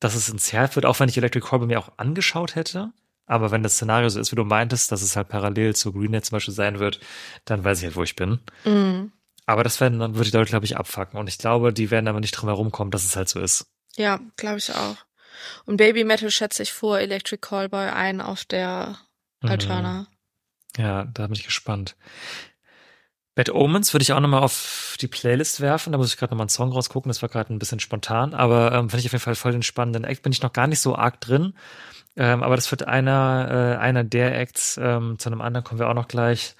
dass 0.00 0.14
es 0.14 0.28
ins 0.28 0.52
Herz 0.52 0.74
wird, 0.76 0.84
auch 0.86 1.00
wenn 1.00 1.08
ich 1.08 1.16
Electric 1.16 1.46
Call 1.46 1.60
bei 1.60 1.66
mir 1.66 1.78
auch 1.78 1.92
angeschaut 1.96 2.54
hätte. 2.54 2.92
Aber 3.24 3.50
wenn 3.52 3.62
das 3.62 3.74
Szenario 3.74 4.08
so 4.10 4.20
ist, 4.20 4.32
wie 4.32 4.36
du 4.36 4.44
meintest, 4.44 4.92
dass 4.92 5.00
es 5.00 5.16
halt 5.16 5.28
parallel 5.28 5.74
zu 5.74 5.92
Greennet 5.92 6.24
zum 6.26 6.36
Beispiel 6.36 6.52
sein 6.54 6.78
wird, 6.80 7.00
dann 7.44 7.64
weiß 7.64 7.78
ich 7.78 7.84
halt, 7.84 7.96
wo 7.96 8.02
ich 8.02 8.16
bin. 8.16 8.40
Mhm. 8.64 9.12
Aber 9.46 9.64
das 9.64 9.80
werden 9.80 9.98
dann 9.98 10.14
würde 10.14 10.30
die 10.30 10.36
Leute, 10.36 10.50
glaube 10.50 10.64
ich, 10.64 10.76
abfacken. 10.76 11.18
Und 11.18 11.28
ich 11.28 11.38
glaube, 11.38 11.72
die 11.72 11.90
werden 11.90 12.08
aber 12.08 12.20
nicht 12.20 12.32
drum 12.32 12.48
herum 12.48 12.70
kommen, 12.70 12.90
dass 12.90 13.04
es 13.04 13.16
halt 13.16 13.28
so 13.28 13.40
ist. 13.40 13.66
Ja, 13.96 14.20
glaube 14.36 14.58
ich 14.58 14.74
auch. 14.74 14.96
Und 15.64 15.76
Baby 15.76 16.04
Metal 16.04 16.30
schätze 16.30 16.62
ich 16.62 16.72
vor 16.72 16.98
Electric 17.00 17.40
Callboy 17.40 17.88
ein 17.88 18.20
auf 18.20 18.44
der 18.44 18.98
Mhm. 19.42 19.50
Alterna. 19.50 20.06
Ja, 20.76 21.04
da 21.04 21.26
bin 21.26 21.34
ich 21.34 21.44
gespannt. 21.44 21.96
Bad 23.34 23.50
Omens 23.50 23.92
würde 23.94 24.02
ich 24.02 24.12
auch 24.12 24.20
nochmal 24.20 24.42
auf 24.42 24.96
die 25.00 25.08
Playlist 25.08 25.60
werfen. 25.60 25.92
Da 25.92 25.98
muss 25.98 26.12
ich 26.12 26.18
gerade 26.18 26.32
nochmal 26.32 26.44
einen 26.44 26.50
Song 26.50 26.70
rausgucken. 26.70 27.08
Das 27.08 27.22
war 27.22 27.28
gerade 27.28 27.52
ein 27.52 27.58
bisschen 27.58 27.80
spontan. 27.80 28.34
Aber 28.34 28.72
ähm, 28.72 28.90
finde 28.90 29.00
ich 29.00 29.06
auf 29.06 29.12
jeden 29.12 29.24
Fall 29.24 29.34
voll 29.34 29.52
den 29.52 29.62
spannenden 29.62 30.04
Act. 30.04 30.22
Bin 30.22 30.32
ich 30.32 30.42
noch 30.42 30.52
gar 30.52 30.66
nicht 30.66 30.80
so 30.80 30.94
arg 30.94 31.20
drin. 31.20 31.54
Ähm, 32.14 32.42
aber 32.42 32.56
das 32.56 32.70
wird 32.70 32.86
einer, 32.86 33.76
äh, 33.76 33.80
einer 33.80 34.04
der 34.04 34.38
Acts, 34.38 34.78
ähm, 34.82 35.18
zu 35.18 35.30
einem 35.30 35.40
anderen 35.40 35.64
kommen 35.64 35.80
wir 35.80 35.88
auch 35.88 35.94
noch 35.94 36.08
gleich, 36.08 36.54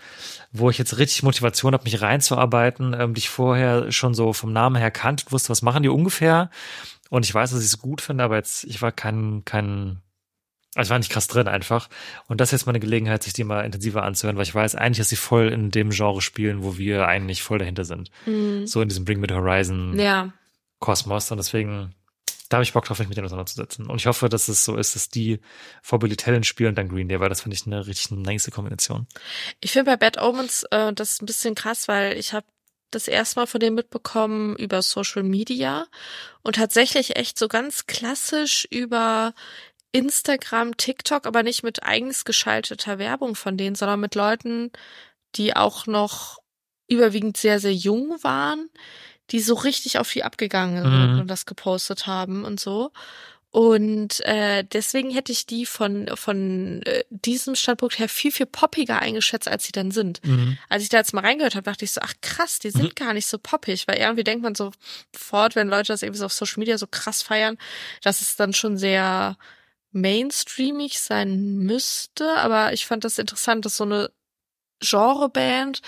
wo 0.50 0.70
ich 0.70 0.78
jetzt 0.78 0.96
richtig 0.96 1.22
Motivation 1.22 1.74
habe, 1.74 1.84
mich 1.84 2.00
reinzuarbeiten, 2.00 2.96
ähm, 2.98 3.14
die 3.14 3.18
ich 3.18 3.28
vorher 3.28 3.92
schon 3.92 4.14
so 4.14 4.32
vom 4.32 4.52
Namen 4.52 4.76
her 4.76 4.90
kannte, 4.90 5.26
wusste, 5.30 5.50
was 5.50 5.60
machen 5.60 5.82
die 5.82 5.90
ungefähr. 5.90 6.50
Und 7.10 7.26
ich 7.26 7.34
weiß, 7.34 7.50
dass 7.50 7.60
ich 7.60 7.66
es 7.66 7.78
gut 7.78 8.00
finde, 8.00 8.24
aber 8.24 8.36
jetzt, 8.36 8.64
ich 8.64 8.80
war 8.80 8.92
kein, 8.92 9.42
kein, 9.44 10.00
also 10.74 10.88
ich 10.88 10.90
war 10.90 10.98
nicht 10.98 11.12
krass 11.12 11.28
drin 11.28 11.48
einfach. 11.48 11.90
Und 12.28 12.40
das 12.40 12.48
ist 12.48 12.52
jetzt 12.52 12.66
mal 12.66 12.70
eine 12.70 12.80
Gelegenheit, 12.80 13.22
sich 13.22 13.34
die 13.34 13.44
mal 13.44 13.66
intensiver 13.66 14.04
anzuhören, 14.04 14.38
weil 14.38 14.44
ich 14.44 14.54
weiß 14.54 14.74
eigentlich, 14.74 14.98
dass 14.98 15.10
sie 15.10 15.16
voll 15.16 15.48
in 15.48 15.70
dem 15.70 15.90
Genre 15.90 16.22
spielen, 16.22 16.62
wo 16.62 16.78
wir 16.78 17.06
eigentlich 17.06 17.42
voll 17.42 17.58
dahinter 17.58 17.84
sind. 17.84 18.10
Mhm. 18.24 18.66
So 18.66 18.80
in 18.80 18.88
diesem 18.88 19.04
Bring 19.04 19.20
Me 19.20 19.26
the 19.28 19.34
Horizon 19.34 19.98
Ja, 19.98 20.32
Kosmos. 20.78 21.30
Und 21.30 21.36
deswegen, 21.36 21.94
da 22.52 22.56
habe 22.56 22.64
ich 22.64 22.72
Bock 22.72 22.84
drauf, 22.84 22.98
mich 22.98 23.08
mit 23.08 23.16
denen 23.16 23.26
auseinanderzusetzen. 23.26 23.88
Und 23.88 23.96
ich 23.96 24.06
hoffe, 24.06 24.28
dass 24.28 24.48
es 24.48 24.64
so 24.64 24.76
ist, 24.76 24.94
dass 24.94 25.08
die 25.08 25.40
vor 25.82 25.98
Billy 25.98 26.16
Talent 26.16 26.44
spielen 26.46 26.70
und 26.70 26.74
dann 26.76 26.88
Green 26.88 27.08
Day, 27.08 27.18
weil 27.18 27.28
das 27.28 27.40
finde 27.40 27.56
ich 27.56 27.66
eine 27.66 27.86
richtig 27.86 28.10
nice 28.10 28.50
Kombination. 28.50 29.06
ich 29.60 29.72
finde 29.72 29.90
bei 29.90 29.96
Bad 29.96 30.20
Omens 30.20 30.64
äh, 30.70 30.92
das 30.92 31.14
ist 31.14 31.22
ein 31.22 31.26
bisschen 31.26 31.54
krass, 31.54 31.88
weil 31.88 32.18
ich 32.18 32.32
habe 32.32 32.46
das 32.90 33.08
erste 33.08 33.40
Mal 33.40 33.46
von 33.46 33.60
dem 33.60 33.74
mitbekommen 33.74 34.54
über 34.56 34.82
Social 34.82 35.22
Media 35.22 35.86
und 36.42 36.56
tatsächlich 36.56 37.16
echt 37.16 37.38
so 37.38 37.48
ganz 37.48 37.86
klassisch 37.86 38.66
über 38.70 39.32
Instagram, 39.92 40.76
TikTok, 40.76 41.26
aber 41.26 41.42
nicht 41.42 41.62
mit 41.62 41.82
eigens 41.82 42.24
geschalteter 42.24 42.98
Werbung 42.98 43.34
von 43.34 43.56
denen, 43.56 43.76
sondern 43.76 44.00
mit 44.00 44.14
Leuten, 44.14 44.70
die 45.36 45.56
auch 45.56 45.86
noch 45.86 46.38
überwiegend 46.88 47.36
sehr, 47.36 47.60
sehr 47.60 47.74
jung 47.74 48.22
waren, 48.22 48.68
die 49.32 49.40
so 49.40 49.54
richtig 49.54 49.98
auf 49.98 50.12
die 50.12 50.22
abgegangen 50.24 50.82
sind 50.82 51.12
Mhm. 51.14 51.20
und 51.20 51.28
das 51.28 51.46
gepostet 51.46 52.06
haben 52.06 52.44
und 52.44 52.60
so. 52.60 52.92
Und 53.50 54.20
äh, 54.24 54.64
deswegen 54.64 55.10
hätte 55.10 55.30
ich 55.30 55.44
die 55.44 55.66
von, 55.66 56.08
von 56.14 56.80
äh, 56.84 57.04
diesem 57.10 57.54
Standpunkt 57.54 57.98
her 57.98 58.08
viel, 58.08 58.32
viel 58.32 58.46
poppiger 58.46 59.00
eingeschätzt, 59.00 59.46
als 59.46 59.64
sie 59.64 59.72
dann 59.72 59.90
sind. 59.90 60.24
Mhm. 60.24 60.56
Als 60.70 60.82
ich 60.84 60.88
da 60.88 60.96
jetzt 60.96 61.12
mal 61.12 61.20
reingehört 61.20 61.54
habe, 61.54 61.64
dachte 61.64 61.84
ich 61.84 61.92
so, 61.92 62.00
ach 62.02 62.14
krass, 62.22 62.60
die 62.60 62.70
sind 62.70 62.96
gar 62.96 63.12
nicht 63.12 63.26
so 63.26 63.36
poppig, 63.38 63.86
weil 63.86 63.98
irgendwie 63.98 64.24
denkt 64.24 64.42
man 64.42 64.54
so 64.54 64.72
fort, 65.14 65.54
wenn 65.54 65.68
Leute 65.68 65.88
das 65.92 66.02
irgendwie 66.02 66.20
so 66.20 66.24
auf 66.24 66.32
Social 66.32 66.60
Media 66.60 66.78
so 66.78 66.86
krass 66.86 67.20
feiern, 67.20 67.58
dass 68.02 68.22
es 68.22 68.36
dann 68.36 68.54
schon 68.54 68.78
sehr 68.78 69.36
mainstreamig 69.90 70.98
sein 70.98 71.58
müsste. 71.58 72.36
Aber 72.38 72.72
ich 72.72 72.86
fand 72.86 73.04
das 73.04 73.18
interessant, 73.18 73.66
dass 73.66 73.76
so 73.76 73.84
eine 73.84 74.10
Genreband 74.80 75.82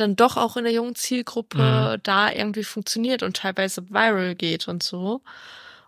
dann 0.00 0.16
doch 0.16 0.36
auch 0.36 0.56
in 0.56 0.64
der 0.64 0.72
jungen 0.72 0.94
Zielgruppe 0.94 2.00
da 2.02 2.32
irgendwie 2.32 2.64
funktioniert 2.64 3.22
und 3.22 3.36
teilweise 3.36 3.88
viral 3.90 4.34
geht 4.34 4.68
und 4.68 4.82
so. 4.82 5.22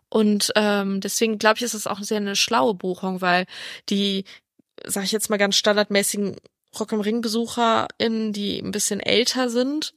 Und 0.08 0.52
ähm, 0.56 1.00
deswegen 1.00 1.38
glaube 1.38 1.56
ich, 1.56 1.62
ist 1.62 1.74
es 1.74 1.86
auch 1.86 2.00
sehr 2.00 2.18
eine 2.18 2.36
schlaue 2.36 2.74
Buchung, 2.74 3.20
weil 3.22 3.46
die, 3.88 4.24
sag 4.84 5.04
ich 5.04 5.12
jetzt 5.12 5.30
mal 5.30 5.38
ganz 5.38 5.56
standardmäßigen 5.56 6.36
Rock 6.78 6.92
im 6.92 7.00
Ring 7.00 7.20
BesucherInnen, 7.22 8.32
die 8.32 8.58
ein 8.58 8.72
bisschen 8.72 9.00
älter 9.00 9.48
sind, 9.48 9.94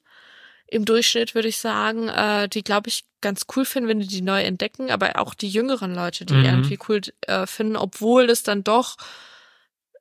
im 0.68 0.86
Durchschnitt 0.86 1.36
würde 1.36 1.48
ich 1.48 1.58
sagen, 1.58 2.10
äh, 2.10 2.50
die 2.50 2.64
glaube 2.64 2.90
ich 2.90 3.06
ganz 3.22 3.46
cool 3.56 3.66
finden, 3.66 3.90
wenn 3.90 4.00
die 4.00 4.08
die 4.08 4.22
neu 4.22 4.42
entdecken, 4.42 4.90
aber 4.90 5.20
auch 5.20 5.34
die 5.34 5.50
jüngeren 5.50 5.94
Leute, 5.94 6.26
die 6.26 6.34
Mhm. 6.34 6.46
irgendwie 6.46 6.80
cool 6.90 7.02
äh, 7.28 7.46
finden, 7.46 7.76
obwohl 7.76 8.30
es 8.30 8.44
dann 8.44 8.64
doch 8.64 8.98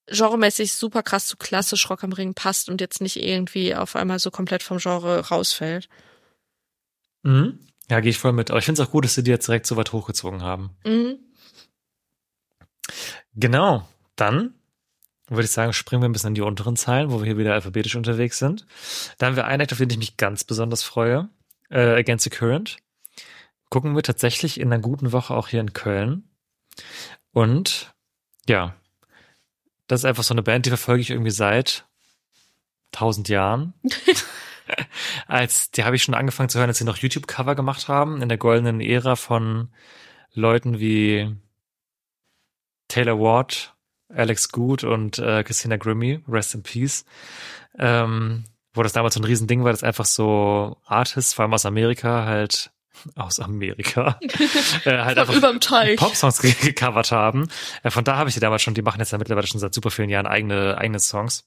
genremäßig 0.09 0.73
super 0.73 1.03
krass 1.03 1.27
zu 1.27 1.37
klassisch 1.37 1.89
Rock 1.89 2.05
am 2.05 2.13
Ring 2.13 2.35
passt 2.35 2.69
und 2.69 2.81
jetzt 2.81 3.01
nicht 3.01 3.17
irgendwie 3.17 3.75
auf 3.75 3.97
einmal 3.97 4.19
so 4.19 4.31
komplett 4.31 4.63
vom 4.63 4.79
Genre 4.79 5.29
rausfällt. 5.29 5.89
Mhm. 7.23 7.59
Ja, 7.91 8.01
gehe 8.01 8.11
ich 8.11 8.19
voll 8.19 8.33
mit. 8.33 8.51
Aber 8.51 8.59
ich 8.59 8.65
finde 8.65 8.81
es 8.81 8.89
auch 8.89 8.93
gut, 8.93 9.05
dass 9.05 9.15
sie 9.15 9.23
die 9.23 9.31
jetzt 9.31 9.49
direkt 9.49 9.67
so 9.67 9.77
weit 9.77 9.93
hochgezogen 9.93 10.43
haben. 10.43 10.71
Mhm. 10.85 11.19
Genau. 13.35 13.89
Dann 14.17 14.55
würde 15.29 15.45
ich 15.45 15.51
sagen, 15.51 15.73
springen 15.73 16.03
wir 16.03 16.09
ein 16.09 16.13
bisschen 16.13 16.29
in 16.29 16.35
die 16.35 16.43
unteren 16.43 16.77
Zeilen, 16.77 17.11
wo 17.11 17.21
wir 17.21 17.27
hier 17.27 17.39
wieder 17.39 17.55
alphabetisch 17.55 17.97
unterwegs 17.97 18.39
sind. 18.39 18.67
Da 19.19 19.27
haben 19.27 19.37
wir 19.37 19.47
einen 19.47 19.63
Act, 19.63 19.73
auf 19.73 19.79
den 19.79 19.91
ich 19.91 19.99
mich 19.99 20.17
ganz 20.17 20.45
besonders 20.45 20.83
freue. 20.83 21.29
Äh, 21.71 21.99
Against 21.99 22.25
the 22.25 22.31
Current. 22.31 22.77
Gucken 23.71 23.97
wir 23.97 24.03
tatsächlich 24.03 24.61
in 24.61 24.73
einer 24.73 24.81
guten 24.81 25.13
Woche 25.13 25.35
auch 25.35 25.49
hier 25.49 25.61
in 25.61 25.73
Köln. 25.73 26.29
Und 27.33 27.95
ja, 28.47 28.77
das 29.87 30.01
ist 30.01 30.05
einfach 30.05 30.23
so 30.23 30.35
eine 30.35 30.43
Band, 30.43 30.67
die 30.67 30.71
verfolge 30.71 31.03
ich 31.03 31.11
irgendwie 31.11 31.31
seit 31.31 31.87
tausend 32.93 33.29
Jahren. 33.29 33.75
als, 35.27 35.71
die 35.71 35.85
habe 35.85 35.97
ich 35.97 36.03
schon 36.03 36.15
angefangen 36.15 36.49
zu 36.49 36.59
hören, 36.59 36.69
als 36.69 36.79
sie 36.79 36.85
noch 36.85 36.97
YouTube-Cover 36.97 37.55
gemacht 37.55 37.89
haben, 37.89 38.23
in 38.23 38.29
der 38.29 38.39
goldenen 38.39 38.81
Ära 38.81 39.17
von 39.17 39.69
Leuten 40.33 40.81
wie 40.81 41.35
Taylor 42.89 43.19
Ward, 43.19 43.75
Alex 44.09 44.51
Good 44.51 44.85
und 44.85 45.19
äh, 45.19 45.43
Christina 45.43 45.77
Grimmie, 45.77 46.23
Rest 46.29 46.55
in 46.55 46.63
Peace. 46.63 47.05
Ähm, 47.79 48.45
wo 48.73 48.83
das 48.83 48.93
damals 48.93 49.15
so 49.15 49.21
ein 49.21 49.25
Riesending 49.25 49.63
war, 49.63 49.71
dass 49.71 49.85
einfach 49.85 50.05
so 50.05 50.77
Artists, 50.85 51.33
vor 51.33 51.45
allem 51.45 51.55
aus 51.55 51.67
Amerika, 51.67 52.25
halt 52.25 52.73
aus 53.17 53.41
Amerika, 53.41 54.19
äh, 54.85 54.99
halt 54.99 55.19
einfach 55.19 55.35
überm 55.35 55.61
Teich. 55.61 55.99
Popsongs 55.99 56.41
ge 56.41 56.53
gecovert 56.53 57.13
haben. 57.13 57.49
Äh, 57.83 57.91
von 57.91 58.05
da 58.05 58.17
habe 58.17 58.29
ich 58.29 58.35
die 58.35 58.41
damals 58.41 58.63
schon, 58.63 58.75
die 58.75 58.83
machen 58.83 59.01
jetzt 59.01 59.13
ja 59.13 59.19
mittlerweile 59.19 59.47
schon 59.47 59.61
seit 59.61 59.75
super 59.75 59.91
vielen 59.91 60.11
Jahren 60.11 60.27
eigene, 60.27 60.79
eigene 60.79 61.01
Songs. 61.01 61.45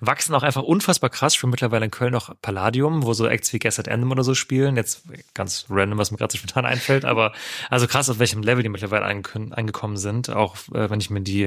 Wachsen 0.00 0.34
auch 0.34 0.42
einfach 0.42 0.62
unfassbar 0.62 1.10
krass. 1.10 1.34
Spiele 1.34 1.50
mittlerweile 1.50 1.84
in 1.84 1.90
Köln 1.90 2.12
noch 2.12 2.34
Palladium, 2.40 3.02
wo 3.04 3.12
so 3.12 3.26
Acts 3.26 3.52
wie 3.52 3.58
Guess 3.58 3.78
at 3.78 3.88
Endem 3.88 4.10
oder 4.10 4.24
so 4.24 4.34
spielen. 4.34 4.76
Jetzt 4.76 5.02
ganz 5.34 5.66
random, 5.68 5.98
was 5.98 6.10
mir 6.10 6.18
gerade 6.18 6.32
so 6.32 6.38
spontan 6.38 6.64
einfällt, 6.66 7.04
aber 7.04 7.32
also 7.70 7.86
krass, 7.86 8.08
auf 8.10 8.18
welchem 8.18 8.42
Level 8.42 8.62
die 8.62 8.68
mittlerweile 8.68 9.04
angekommen 9.04 9.96
sind. 9.96 10.30
Auch 10.30 10.56
äh, 10.74 10.90
wenn 10.90 11.00
ich 11.00 11.10
mir 11.10 11.20
die 11.20 11.44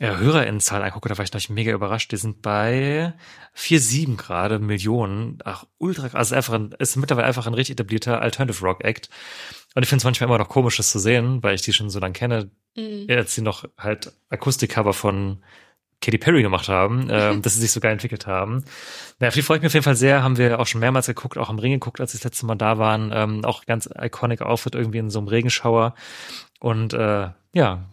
äh, 0.00 0.16
HörerInnenzahl 0.16 0.82
angucke, 0.82 1.08
da 1.08 1.18
war 1.18 1.24
ich 1.24 1.32
noch 1.32 1.48
mega 1.48 1.72
überrascht. 1.72 2.12
Die 2.12 2.16
sind 2.16 2.42
bei 2.42 3.12
4,7 3.56 4.16
gerade 4.16 4.58
Millionen. 4.58 5.38
Ach, 5.44 5.64
ultra 5.78 6.08
krass. 6.08 6.32
Also 6.32 6.36
einfach 6.36 6.54
ein, 6.54 6.74
ist 6.78 6.96
mittlerweile 6.96 7.26
einfach 7.26 7.46
ein 7.46 7.54
richtig 7.54 7.74
etablierter 7.74 8.20
Alternative 8.20 8.64
Rock 8.64 8.84
Act. 8.84 9.08
Und 9.74 9.82
ich 9.82 9.88
finde 9.88 9.98
es 10.00 10.04
manchmal 10.04 10.28
immer 10.28 10.38
noch 10.38 10.48
komisch, 10.48 10.76
das 10.76 10.90
zu 10.90 10.98
sehen, 10.98 11.42
weil 11.42 11.54
ich 11.56 11.62
die 11.62 11.72
schon 11.72 11.90
so 11.90 11.98
lange 11.98 12.12
kenne, 12.12 12.50
Mhm. 12.76 13.06
als 13.08 13.34
sie 13.36 13.42
noch 13.42 13.64
halt 13.78 14.12
Akustikcover 14.30 14.94
von 14.94 15.44
Katy 16.04 16.18
Perry 16.18 16.42
gemacht 16.42 16.68
haben, 16.68 17.08
ähm, 17.10 17.42
dass 17.42 17.54
sie 17.54 17.60
sich 17.60 17.72
so 17.72 17.80
geil 17.80 17.92
entwickelt 17.92 18.26
haben. 18.26 18.64
Naja, 19.18 19.28
auf 19.28 19.34
die 19.34 19.42
freue 19.42 19.58
ich 19.58 19.62
mich 19.62 19.70
auf 19.70 19.74
jeden 19.74 19.84
Fall 19.84 19.96
sehr. 19.96 20.22
Haben 20.22 20.36
wir 20.36 20.60
auch 20.60 20.66
schon 20.66 20.80
mehrmals 20.80 21.06
geguckt, 21.06 21.38
auch 21.38 21.50
im 21.50 21.58
Ring 21.58 21.72
geguckt, 21.72 22.00
als 22.00 22.12
sie 22.12 22.18
das 22.18 22.24
letzte 22.24 22.46
Mal 22.46 22.56
da 22.56 22.78
waren. 22.78 23.10
Ähm, 23.14 23.44
auch 23.44 23.64
ganz 23.64 23.88
iconic 23.98 24.42
Auftritt 24.42 24.74
irgendwie 24.74 24.98
in 24.98 25.10
so 25.10 25.18
einem 25.18 25.28
Regenschauer. 25.28 25.94
Und 26.60 26.94
äh, 26.94 27.30
ja, 27.52 27.84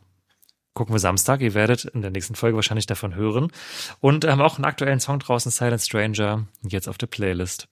gucken 0.74 0.96
wir 0.96 1.00
Samstag. 1.00 1.42
Ihr 1.42 1.54
werdet 1.54 1.86
in 1.86 2.02
der 2.02 2.12
nächsten 2.12 2.36
Folge 2.36 2.56
wahrscheinlich 2.56 2.86
davon 2.86 3.16
hören. 3.16 3.52
Und 4.00 4.26
haben 4.26 4.42
auch 4.42 4.56
einen 4.56 4.66
aktuellen 4.66 5.00
Song 5.00 5.20
draußen, 5.20 5.52
Silent 5.52 5.82
Stranger, 5.82 6.48
jetzt 6.64 6.88
auf 6.88 6.98
der 6.98 7.08
Playlist. 7.08 7.68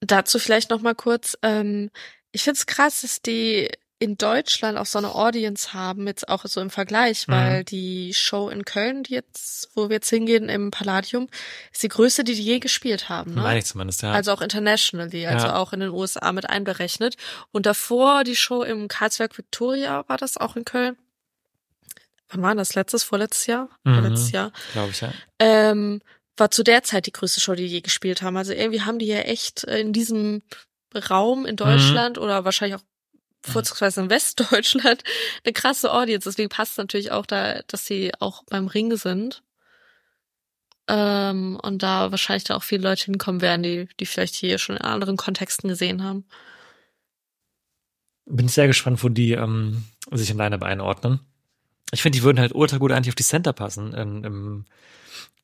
Dazu 0.00 0.38
vielleicht 0.38 0.70
noch 0.70 0.80
mal 0.80 0.94
kurz. 0.94 1.36
Ähm, 1.42 1.90
ich 2.32 2.42
find's 2.42 2.66
krass, 2.66 3.02
dass 3.02 3.22
die 3.22 3.68
in 4.02 4.16
Deutschland 4.16 4.78
auch 4.78 4.86
so 4.86 4.98
eine 4.98 5.14
Audience 5.14 5.74
haben, 5.74 6.06
jetzt 6.06 6.28
auch 6.28 6.44
so 6.46 6.60
im 6.62 6.70
Vergleich, 6.70 7.28
Mhm. 7.28 7.32
weil 7.32 7.64
die 7.64 8.14
Show 8.14 8.48
in 8.48 8.64
Köln, 8.64 9.02
die 9.02 9.12
jetzt, 9.12 9.68
wo 9.74 9.90
wir 9.90 9.96
jetzt 9.96 10.08
hingehen 10.08 10.48
im 10.48 10.70
Palladium, 10.70 11.28
ist 11.70 11.82
die 11.82 11.88
größte, 11.88 12.24
die 12.24 12.34
die 12.34 12.42
je 12.42 12.58
gespielt 12.60 13.10
haben. 13.10 13.34
Ne? 13.34 13.42
Meine 13.42 13.58
ich 13.58 13.66
zumindest, 13.66 14.00
ja. 14.02 14.12
Also 14.12 14.32
auch 14.32 14.40
internationally, 14.40 15.26
also 15.26 15.48
Ja. 15.48 15.56
auch 15.56 15.74
in 15.74 15.80
den 15.80 15.90
USA 15.90 16.32
mit 16.32 16.48
einberechnet. 16.48 17.16
Und 17.52 17.66
davor 17.66 18.24
die 18.24 18.36
Show 18.36 18.62
im 18.62 18.88
Karlsberg 18.88 19.36
Victoria, 19.36 20.02
war 20.08 20.16
das 20.16 20.38
auch 20.38 20.56
in 20.56 20.64
Köln? 20.64 20.96
Wann 22.30 22.42
war 22.42 22.54
das? 22.54 22.74
Letztes, 22.74 23.02
vorletztes 23.04 23.46
Jahr? 23.46 23.68
Mhm. 23.84 23.94
Vorletztes 23.94 24.30
Jahr. 24.32 24.52
Glaube 24.72 24.90
ich, 24.92 25.00
ja. 25.02 25.12
Ähm, 25.40 26.00
war 26.38 26.50
zu 26.50 26.62
der 26.62 26.82
Zeit 26.84 27.04
die 27.06 27.12
größte 27.12 27.40
Show, 27.40 27.54
die 27.54 27.64
die 27.66 27.74
je 27.74 27.80
gespielt 27.82 28.22
haben. 28.22 28.36
Also 28.38 28.52
irgendwie 28.52 28.80
haben 28.82 28.98
die 28.98 29.06
ja 29.08 29.18
echt 29.18 29.64
äh, 29.64 29.78
in 29.80 29.92
diesem 29.92 30.42
Raum 31.10 31.44
in 31.44 31.56
Deutschland 31.56 32.16
Mhm. 32.16 32.22
oder 32.22 32.44
wahrscheinlich 32.44 32.76
auch 32.80 32.84
vorzugsweise 33.42 34.02
in 34.02 34.10
Westdeutschland 34.10 35.02
eine 35.44 35.52
krasse 35.52 35.92
Audience. 35.92 36.28
Deswegen 36.28 36.48
passt 36.48 36.72
es 36.72 36.78
natürlich 36.78 37.12
auch 37.12 37.26
da, 37.26 37.62
dass 37.66 37.86
sie 37.86 38.12
auch 38.18 38.44
beim 38.44 38.66
Ring 38.66 38.96
sind. 38.96 39.42
Ähm, 40.88 41.58
und 41.62 41.82
da 41.82 42.10
wahrscheinlich 42.10 42.44
da 42.44 42.56
auch 42.56 42.62
viele 42.62 42.82
Leute 42.82 43.04
hinkommen 43.04 43.40
werden, 43.40 43.62
die, 43.62 43.88
die 44.00 44.06
vielleicht 44.06 44.34
hier 44.34 44.58
schon 44.58 44.76
in 44.76 44.82
anderen 44.82 45.16
Kontexten 45.16 45.68
gesehen 45.68 46.02
haben. 46.02 46.24
Bin 48.26 48.46
ich 48.46 48.52
sehr 48.52 48.66
gespannt, 48.66 49.02
wo 49.02 49.08
die 49.08 49.32
ähm, 49.32 49.84
sich 50.10 50.30
im 50.30 50.38
Line-Up 50.38 50.62
einordnen. 50.62 51.20
Ich 51.92 52.02
finde, 52.02 52.18
die 52.18 52.22
würden 52.22 52.38
halt 52.38 52.54
ultra 52.54 52.78
gut 52.78 52.92
eigentlich 52.92 53.10
auf 53.10 53.16
die 53.16 53.24
Center 53.24 53.52
passen 53.52 53.92
in, 53.92 54.24
im 54.24 54.64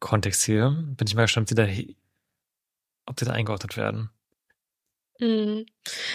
Kontext 0.01 0.45
hier. 0.45 0.71
Bin 0.97 1.07
ich 1.07 1.15
mal 1.15 1.23
gespannt, 1.23 1.51
ob 1.51 1.57
die 1.57 1.87
da, 1.87 1.93
ob 3.07 3.17
die 3.17 3.25
da 3.25 3.33
eingeordnet 3.33 3.77
werden. 3.77 4.11
Mhm. 5.21 5.67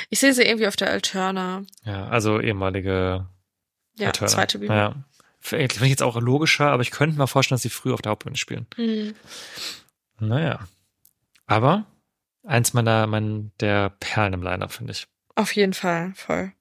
Ich 0.09 0.19
sehe 0.19 0.33
sie 0.33 0.43
irgendwie 0.43 0.67
auf 0.67 0.75
der 0.75 0.89
Alterna. 0.89 1.63
Ja, 1.85 2.07
also 2.07 2.39
ehemalige 2.39 3.27
Ja, 3.97 4.11
Turner. 4.11 4.31
zweite 4.31 4.59
Bühne. 4.59 4.75
Ja. 4.75 4.95
Finde 5.39 5.65
ich 5.65 5.81
jetzt 5.81 6.03
auch 6.03 6.19
logischer, 6.21 6.67
aber 6.67 6.81
ich 6.83 6.91
könnte 6.91 7.17
mir 7.17 7.27
vorstellen, 7.27 7.55
dass 7.55 7.63
sie 7.63 7.69
früh 7.69 7.91
auf 7.93 8.01
der 8.01 8.11
Hauptbühne 8.11 8.37
spielen. 8.37 8.67
Mhm. 8.77 9.15
Naja. 10.19 10.67
Aber 11.47 11.85
eins 12.43 12.73
meiner, 12.73 13.07
mein, 13.07 13.51
der 13.59 13.89
Perlen 13.89 14.33
im 14.33 14.43
Line-Up, 14.43 14.71
finde 14.71 14.91
ich. 14.91 15.07
Auf 15.35 15.55
jeden 15.55 15.73
Fall, 15.73 16.13
voll. 16.15 16.51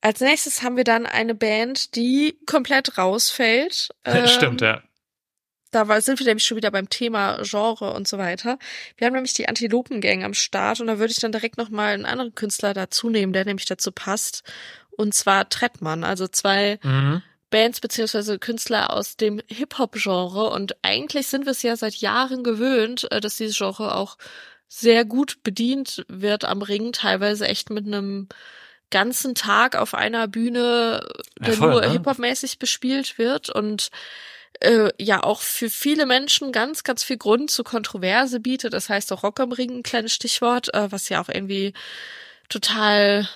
Als 0.00 0.20
nächstes 0.20 0.62
haben 0.62 0.76
wir 0.76 0.84
dann 0.84 1.06
eine 1.06 1.34
Band, 1.34 1.96
die 1.96 2.38
komplett 2.46 2.98
rausfällt. 2.98 3.88
Stimmt, 4.26 4.62
Ähm, 4.62 4.68
ja. 4.68 4.82
Da 5.70 5.88
war, 5.88 6.00
sind 6.00 6.18
wir 6.18 6.26
nämlich 6.26 6.44
schon 6.46 6.56
wieder 6.56 6.70
beim 6.70 6.88
Thema 6.88 7.38
Genre 7.42 7.92
und 7.92 8.08
so 8.08 8.16
weiter. 8.18 8.58
Wir 8.96 9.06
haben 9.06 9.14
nämlich 9.14 9.34
die 9.34 9.48
Antilopengang 9.48 10.24
am 10.24 10.34
Start 10.34 10.80
und 10.80 10.86
da 10.86 10.98
würde 10.98 11.12
ich 11.12 11.20
dann 11.20 11.32
direkt 11.32 11.58
nochmal 11.58 11.92
einen 11.94 12.06
anderen 12.06 12.34
Künstler 12.34 12.72
dazu 12.74 13.10
nehmen, 13.10 13.32
der 13.32 13.44
nämlich 13.44 13.66
dazu 13.66 13.92
passt. 13.92 14.42
Und 14.90 15.14
zwar 15.14 15.48
Trettmann, 15.48 16.04
also 16.04 16.26
zwei 16.28 16.78
Mhm. 16.82 17.22
Bands 17.50 17.80
beziehungsweise 17.80 18.38
Künstler 18.38 18.92
aus 18.92 19.16
dem 19.16 19.40
Hip-Hop-Genre. 19.48 20.50
Und 20.50 20.76
eigentlich 20.82 21.28
sind 21.28 21.46
wir 21.46 21.52
es 21.52 21.62
ja 21.62 21.76
seit 21.76 21.94
Jahren 21.94 22.44
gewöhnt, 22.44 23.10
äh, 23.10 23.20
dass 23.20 23.36
dieses 23.36 23.56
Genre 23.56 23.94
auch 23.94 24.18
sehr 24.68 25.04
gut 25.06 25.42
bedient 25.42 26.04
wird 26.08 26.44
am 26.44 26.60
Ring, 26.60 26.92
teilweise 26.92 27.48
echt 27.48 27.70
mit 27.70 27.86
einem 27.86 28.28
ganzen 28.90 29.34
Tag 29.34 29.76
auf 29.76 29.94
einer 29.94 30.28
Bühne, 30.28 31.06
der 31.38 31.54
Ja, 31.54 31.58
voll, 31.58 31.70
nur 31.70 31.80
ne? 31.80 31.90
Hip-Hop-mäßig 31.92 32.58
bespielt 32.58 33.16
wird 33.18 33.48
und 33.48 33.88
äh, 34.60 34.90
ja 34.98 35.22
auch 35.22 35.40
für 35.40 35.70
viele 35.70 36.06
Menschen 36.06 36.52
ganz, 36.52 36.84
ganz 36.84 37.02
viel 37.02 37.18
Grund 37.18 37.50
zu 37.50 37.64
Kontroverse 37.64 38.40
bietet. 38.40 38.72
Das 38.72 38.88
heißt 38.88 39.12
auch 39.12 39.22
Rock 39.22 39.40
am 39.40 39.52
Ring, 39.52 39.78
ein 39.78 39.82
kleines 39.82 40.12
Stichwort, 40.12 40.72
äh, 40.74 40.90
was 40.90 41.08
ja 41.08 41.20
auch 41.22 41.28
irgendwie 41.28 41.72
total 42.48 43.28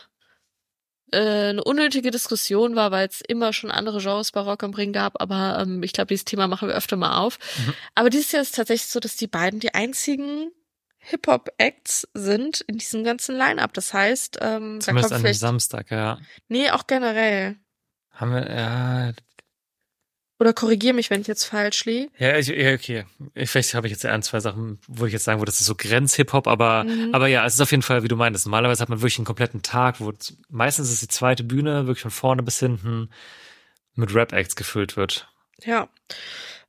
äh, 1.13 1.51
eine 1.51 1.63
unnötige 1.65 2.11
Diskussion 2.11 2.75
war, 2.75 2.91
weil 2.91 3.07
es 3.07 3.21
immer 3.21 3.53
schon 3.53 3.71
andere 3.71 4.01
Genres 4.01 4.33
bei 4.33 4.41
Rock 4.41 4.63
am 4.63 4.75
Ring 4.75 4.93
gab, 4.93 5.21
aber 5.21 5.59
ähm, 5.61 5.83
ich 5.83 5.93
glaube, 5.93 6.09
dieses 6.09 6.25
Thema 6.25 6.49
machen 6.49 6.69
wir 6.69 6.75
öfter 6.75 6.97
mal 6.97 7.19
auf. 7.19 7.39
Mhm. 7.59 7.75
Aber 7.95 8.11
dieses 8.11 8.33
Jahr 8.33 8.43
ist 8.43 8.49
es 8.49 8.57
tatsächlich 8.57 8.91
so, 8.91 8.99
dass 8.99 9.17
die 9.17 9.27
beiden 9.27 9.61
die 9.61 9.75
einzigen 9.75 10.51
Hip-Hop-Acts 10.99 12.09
sind 12.15 12.63
in 12.63 12.79
diesem 12.79 13.05
ganzen 13.05 13.37
Line-Up. 13.37 13.75
Das 13.75 13.93
heißt, 13.93 14.39
ähm, 14.41 14.79
da 14.79 14.87
Zumindest 14.87 14.87
kommt 14.87 15.05
an 15.05 15.11
dem 15.11 15.21
vielleicht, 15.21 15.41
Samstag, 15.41 15.91
ja. 15.91 16.19
nee, 16.49 16.71
auch 16.71 16.87
generell. 16.87 17.57
Haben 18.13 18.33
wir, 18.33 18.49
ja, 18.49 19.13
Oder 20.43 20.53
korrigier 20.53 20.93
mich, 20.93 21.09
wenn 21.09 21.21
ich 21.21 21.29
jetzt 21.29 21.45
falsch 21.45 21.85
liege. 21.85 22.11
ja, 22.19 22.37
ich, 22.37 22.49
ja 22.49 22.75
okay. 22.75 23.05
Ich, 23.35 23.49
vielleicht 23.49 23.75
habe 23.75 23.87
ich 23.87 23.93
jetzt 23.93 24.05
ein, 24.05 24.25
zwei 24.25 24.41
Sachen, 24.41 24.81
wo 24.89 25.07
ich 25.07 25.13
jetzt 25.13 25.23
sagen 25.23 25.39
würde, 25.41 25.53
das 25.53 25.61
ist 25.61 25.67
so 25.67 25.77
Grenz-Hip-Hop, 25.77 26.49
aber, 26.49 26.83
Mhm. 26.83 27.15
aber 27.15 27.29
ja, 27.29 27.47
es 27.47 27.55
ist 27.55 27.61
auf 27.61 27.71
jeden 27.71 27.85
Fall, 27.85 28.03
wie 28.03 28.09
du 28.09 28.17
meintest. 28.17 28.47
Normalerweise 28.47 28.83
hat 28.83 28.89
man 28.89 29.01
wirklich 29.01 29.19
einen 29.19 29.25
kompletten 29.25 29.63
Tag, 29.63 30.01
wo 30.01 30.13
meistens 30.49 30.91
ist 30.91 31.01
die 31.01 31.07
zweite 31.07 31.45
Bühne 31.45 31.87
wirklich 31.87 32.03
von 32.03 32.11
vorne 32.11 32.43
bis 32.43 32.59
hinten 32.59 33.09
mit 33.95 34.13
Rap-Acts 34.13 34.57
gefüllt 34.57 34.97
wird. 34.97 35.29
Ja. 35.63 35.89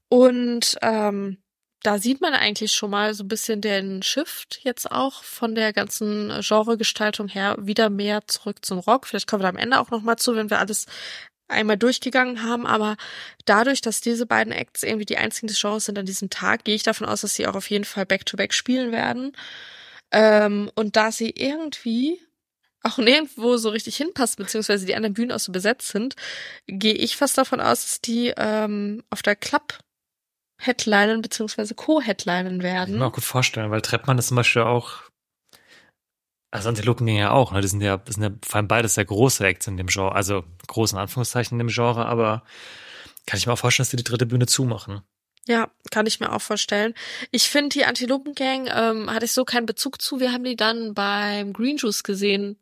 Und 0.07 0.77
ähm, 0.83 1.39
da 1.81 1.97
sieht 1.97 2.21
man 2.21 2.33
eigentlich 2.35 2.71
schon 2.73 2.91
mal 2.91 3.15
so 3.15 3.23
ein 3.23 3.27
bisschen 3.27 3.59
den 3.59 4.03
Shift 4.03 4.59
jetzt 4.61 4.91
auch 4.91 5.23
von 5.23 5.55
der 5.55 5.73
ganzen 5.73 6.31
Genregestaltung 6.41 7.27
her 7.27 7.55
wieder 7.59 7.89
mehr 7.89 8.21
zurück 8.27 8.63
zum 8.63 8.77
Rock. 8.77 9.07
Vielleicht 9.07 9.27
kommen 9.27 9.41
wir 9.41 9.45
da 9.45 9.49
am 9.49 9.57
Ende 9.57 9.79
auch 9.79 9.89
noch 9.89 10.03
mal 10.03 10.17
zu, 10.17 10.35
wenn 10.35 10.49
wir 10.51 10.59
alles 10.59 10.85
einmal 11.47 11.77
durchgegangen 11.77 12.43
haben. 12.43 12.65
Aber 12.65 12.97
dadurch, 13.45 13.81
dass 13.81 14.01
diese 14.01 14.25
beiden 14.25 14.53
Acts 14.53 14.83
irgendwie 14.83 15.05
die 15.05 15.17
einzigen 15.17 15.47
des 15.47 15.59
Genres 15.59 15.85
sind 15.85 15.97
an 15.97 16.05
diesem 16.05 16.29
Tag, 16.29 16.63
gehe 16.63 16.75
ich 16.75 16.83
davon 16.83 17.07
aus, 17.07 17.21
dass 17.21 17.35
sie 17.35 17.47
auch 17.47 17.55
auf 17.55 17.69
jeden 17.69 17.85
Fall 17.85 18.05
Back-to-Back 18.05 18.53
spielen 18.53 18.91
werden. 18.91 19.35
Ähm, 20.11 20.71
und 20.75 20.95
da 20.95 21.11
sie 21.11 21.31
irgendwie 21.31 22.19
auch 22.81 22.97
nirgendwo 22.99 23.57
so 23.57 23.69
richtig 23.69 23.97
hinpasst, 23.97 24.37
beziehungsweise 24.37 24.85
die 24.85 24.95
anderen 24.95 25.13
Bühnen 25.13 25.31
auch 25.31 25.39
so 25.39 25.51
besetzt 25.51 25.89
sind, 25.89 26.15
gehe 26.67 26.93
ich 26.93 27.17
fast 27.17 27.37
davon 27.37 27.59
aus, 27.59 27.83
dass 27.83 28.01
die 28.01 28.33
ähm, 28.37 29.03
auf 29.09 29.21
der 29.21 29.35
Club 29.35 29.79
Headlinen 30.59 31.21
beziehungsweise 31.21 31.75
Co-Headlinen 31.75 32.45
Kann 32.45 32.57
ich 32.57 32.63
werden. 32.63 32.97
mir 32.99 33.07
auch 33.07 33.13
gut 33.13 33.23
vorstellen, 33.23 33.71
weil 33.71 33.81
Treppmann 33.81 34.17
ist 34.17 34.27
zum 34.27 34.35
Beispiel 34.35 34.61
auch, 34.61 35.01
also 36.53 36.69
Antilopen 36.69 37.07
ja 37.07 37.31
auch, 37.31 37.51
ne? 37.51 37.61
Die 37.61 37.67
sind 37.67 37.81
ja, 37.81 37.97
das 37.97 38.15
sind 38.15 38.23
ja 38.23 38.29
vor 38.45 38.57
allem 38.57 38.67
beides 38.67 38.93
sehr 38.93 39.05
große 39.05 39.43
Acts 39.45 39.67
in 39.67 39.75
dem 39.77 39.87
Genre, 39.87 40.13
also 40.13 40.43
großen 40.67 40.97
Anführungszeichen 40.97 41.55
in 41.55 41.65
dem 41.67 41.73
Genre, 41.73 42.05
aber 42.05 42.43
kann 43.25 43.37
ich 43.39 43.47
mir 43.47 43.53
auch 43.53 43.57
vorstellen, 43.57 43.85
dass 43.85 43.91
die 43.91 43.97
die 43.97 44.03
dritte 44.03 44.25
Bühne 44.27 44.45
zumachen. 44.45 45.01
Ja, 45.47 45.69
kann 45.91 46.05
ich 46.05 46.19
mir 46.19 46.31
auch 46.31 46.41
vorstellen. 46.41 46.93
Ich 47.31 47.49
finde, 47.49 47.69
die 47.69 47.85
Antilopengang 47.85 48.69
ähm, 48.73 49.11
hatte 49.11 49.25
ich 49.25 49.31
so 49.33 49.43
keinen 49.45 49.65
Bezug 49.65 50.01
zu. 50.01 50.19
Wir 50.19 50.31
haben 50.31 50.43
die 50.43 50.55
dann 50.55 50.93
beim 50.93 51.53
Green 51.53 51.77
Juice 51.77 52.03
gesehen, 52.03 52.57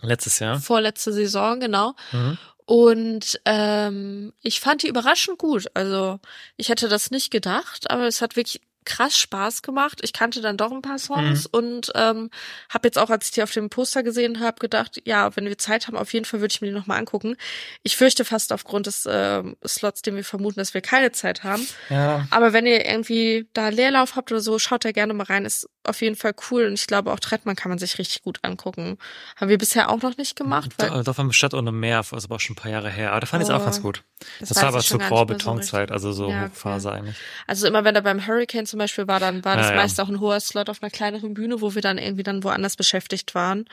Letztes 0.00 0.38
Jahr. 0.38 0.60
vorletzte 0.60 1.12
Saison, 1.12 1.58
genau. 1.60 1.94
Mhm. 2.12 2.38
Und 2.64 3.40
ähm, 3.46 4.32
ich 4.42 4.60
fand 4.60 4.82
die 4.82 4.88
überraschend 4.88 5.38
gut. 5.38 5.66
Also 5.74 6.20
ich 6.56 6.68
hätte 6.68 6.88
das 6.88 7.10
nicht 7.10 7.30
gedacht, 7.30 7.90
aber 7.90 8.06
es 8.06 8.22
hat 8.22 8.36
wirklich 8.36 8.60
krass 8.88 9.16
Spaß 9.18 9.62
gemacht. 9.62 10.00
Ich 10.02 10.12
kannte 10.12 10.40
dann 10.40 10.56
doch 10.56 10.72
ein 10.72 10.82
paar 10.82 10.98
Songs 10.98 11.44
Mhm. 11.44 11.50
und 11.58 11.92
ähm, 11.94 12.30
habe 12.70 12.88
jetzt 12.88 12.98
auch, 12.98 13.10
als 13.10 13.26
ich 13.26 13.32
die 13.32 13.42
auf 13.42 13.52
dem 13.52 13.68
Poster 13.70 14.02
gesehen 14.02 14.40
habe, 14.40 14.58
gedacht, 14.58 15.00
ja, 15.04 15.36
wenn 15.36 15.44
wir 15.44 15.58
Zeit 15.58 15.86
haben, 15.86 15.96
auf 15.96 16.12
jeden 16.12 16.24
Fall 16.24 16.40
würde 16.40 16.52
ich 16.52 16.60
mir 16.60 16.68
die 16.68 16.74
nochmal 16.74 16.98
angucken. 16.98 17.36
Ich 17.82 17.96
fürchte 17.96 18.24
fast 18.24 18.52
aufgrund 18.52 18.86
des 18.86 19.06
ähm, 19.08 19.56
Slots, 19.66 20.02
den 20.02 20.16
wir 20.16 20.24
vermuten, 20.24 20.58
dass 20.58 20.74
wir 20.74 20.80
keine 20.80 21.12
Zeit 21.12 21.44
haben. 21.44 21.66
Ja. 21.90 22.26
Aber 22.30 22.52
wenn 22.52 22.66
ihr 22.66 22.84
irgendwie 22.86 23.46
da 23.52 23.68
Leerlauf 23.68 24.16
habt 24.16 24.32
oder 24.32 24.40
so, 24.40 24.58
schaut 24.58 24.84
da 24.84 24.92
gerne 24.92 25.12
mal 25.14 25.24
rein. 25.24 25.44
Ist 25.44 25.68
auf 25.88 26.00
jeden 26.00 26.16
Fall 26.16 26.34
cool. 26.50 26.66
Und 26.66 26.74
ich 26.74 26.86
glaube, 26.86 27.12
auch 27.12 27.20
Trettmann 27.20 27.56
kann 27.56 27.70
man 27.70 27.78
sich 27.78 27.98
richtig 27.98 28.22
gut 28.22 28.38
angucken. 28.42 28.98
Haben 29.36 29.48
wir 29.48 29.58
bisher 29.58 29.90
auch 29.90 30.00
noch 30.02 30.16
nicht 30.16 30.36
gemacht. 30.36 30.70
Weil 30.78 30.90
Da, 30.90 31.02
da 31.02 31.18
war 31.18 31.32
Stadt 31.32 31.54
ohne 31.54 31.72
Meer, 31.72 31.98
das 31.98 32.12
ist 32.12 32.24
aber 32.24 32.36
auch 32.36 32.40
schon 32.40 32.54
ein 32.54 32.56
paar 32.62 32.70
Jahre 32.70 32.90
her. 32.90 33.10
Aber 33.12 33.20
da 33.20 33.26
fand 33.26 33.42
ich 33.42 33.48
es 33.48 33.54
auch 33.54 33.60
Oh, 33.60 33.64
ganz 33.64 33.82
gut. 33.82 34.02
das 34.40 34.50
Das, 34.50 34.58
war 34.62 34.68
aber 34.68 34.80
zur 34.80 34.98
gar 34.98 35.08
graue 35.08 35.20
nicht 35.20 35.28
mehr 35.30 35.38
so 35.40 35.50
Betonzeit, 35.50 35.90
also 35.92 36.12
so 36.12 36.30
Ja, 36.30 36.44
okay. 36.44 36.50
Hochphase 36.54 36.92
eigentlich. 36.92 37.16
Also 37.46 37.66
immer 37.66 37.84
wenn 37.84 37.94
er 37.94 38.02
beim 38.02 38.26
Hurricane 38.26 38.66
zum 38.66 38.78
Beispiel 38.78 39.08
war, 39.08 39.20
dann 39.20 39.44
war 39.44 39.56
das 39.56 39.66
Ja, 39.66 39.72
ja. 39.72 39.76
meist 39.80 40.00
auch 40.00 40.08
ein 40.08 40.20
hoher 40.20 40.40
Slot 40.40 40.68
auf 40.70 40.82
einer 40.82 40.90
kleineren 40.90 41.34
Bühne, 41.34 41.60
wo 41.60 41.74
wir 41.74 41.82
dann 41.82 41.98
irgendwie 41.98 42.22
dann 42.22 42.44
woanders 42.44 42.76
beschäftigt 42.76 43.34
waren. 43.34 43.66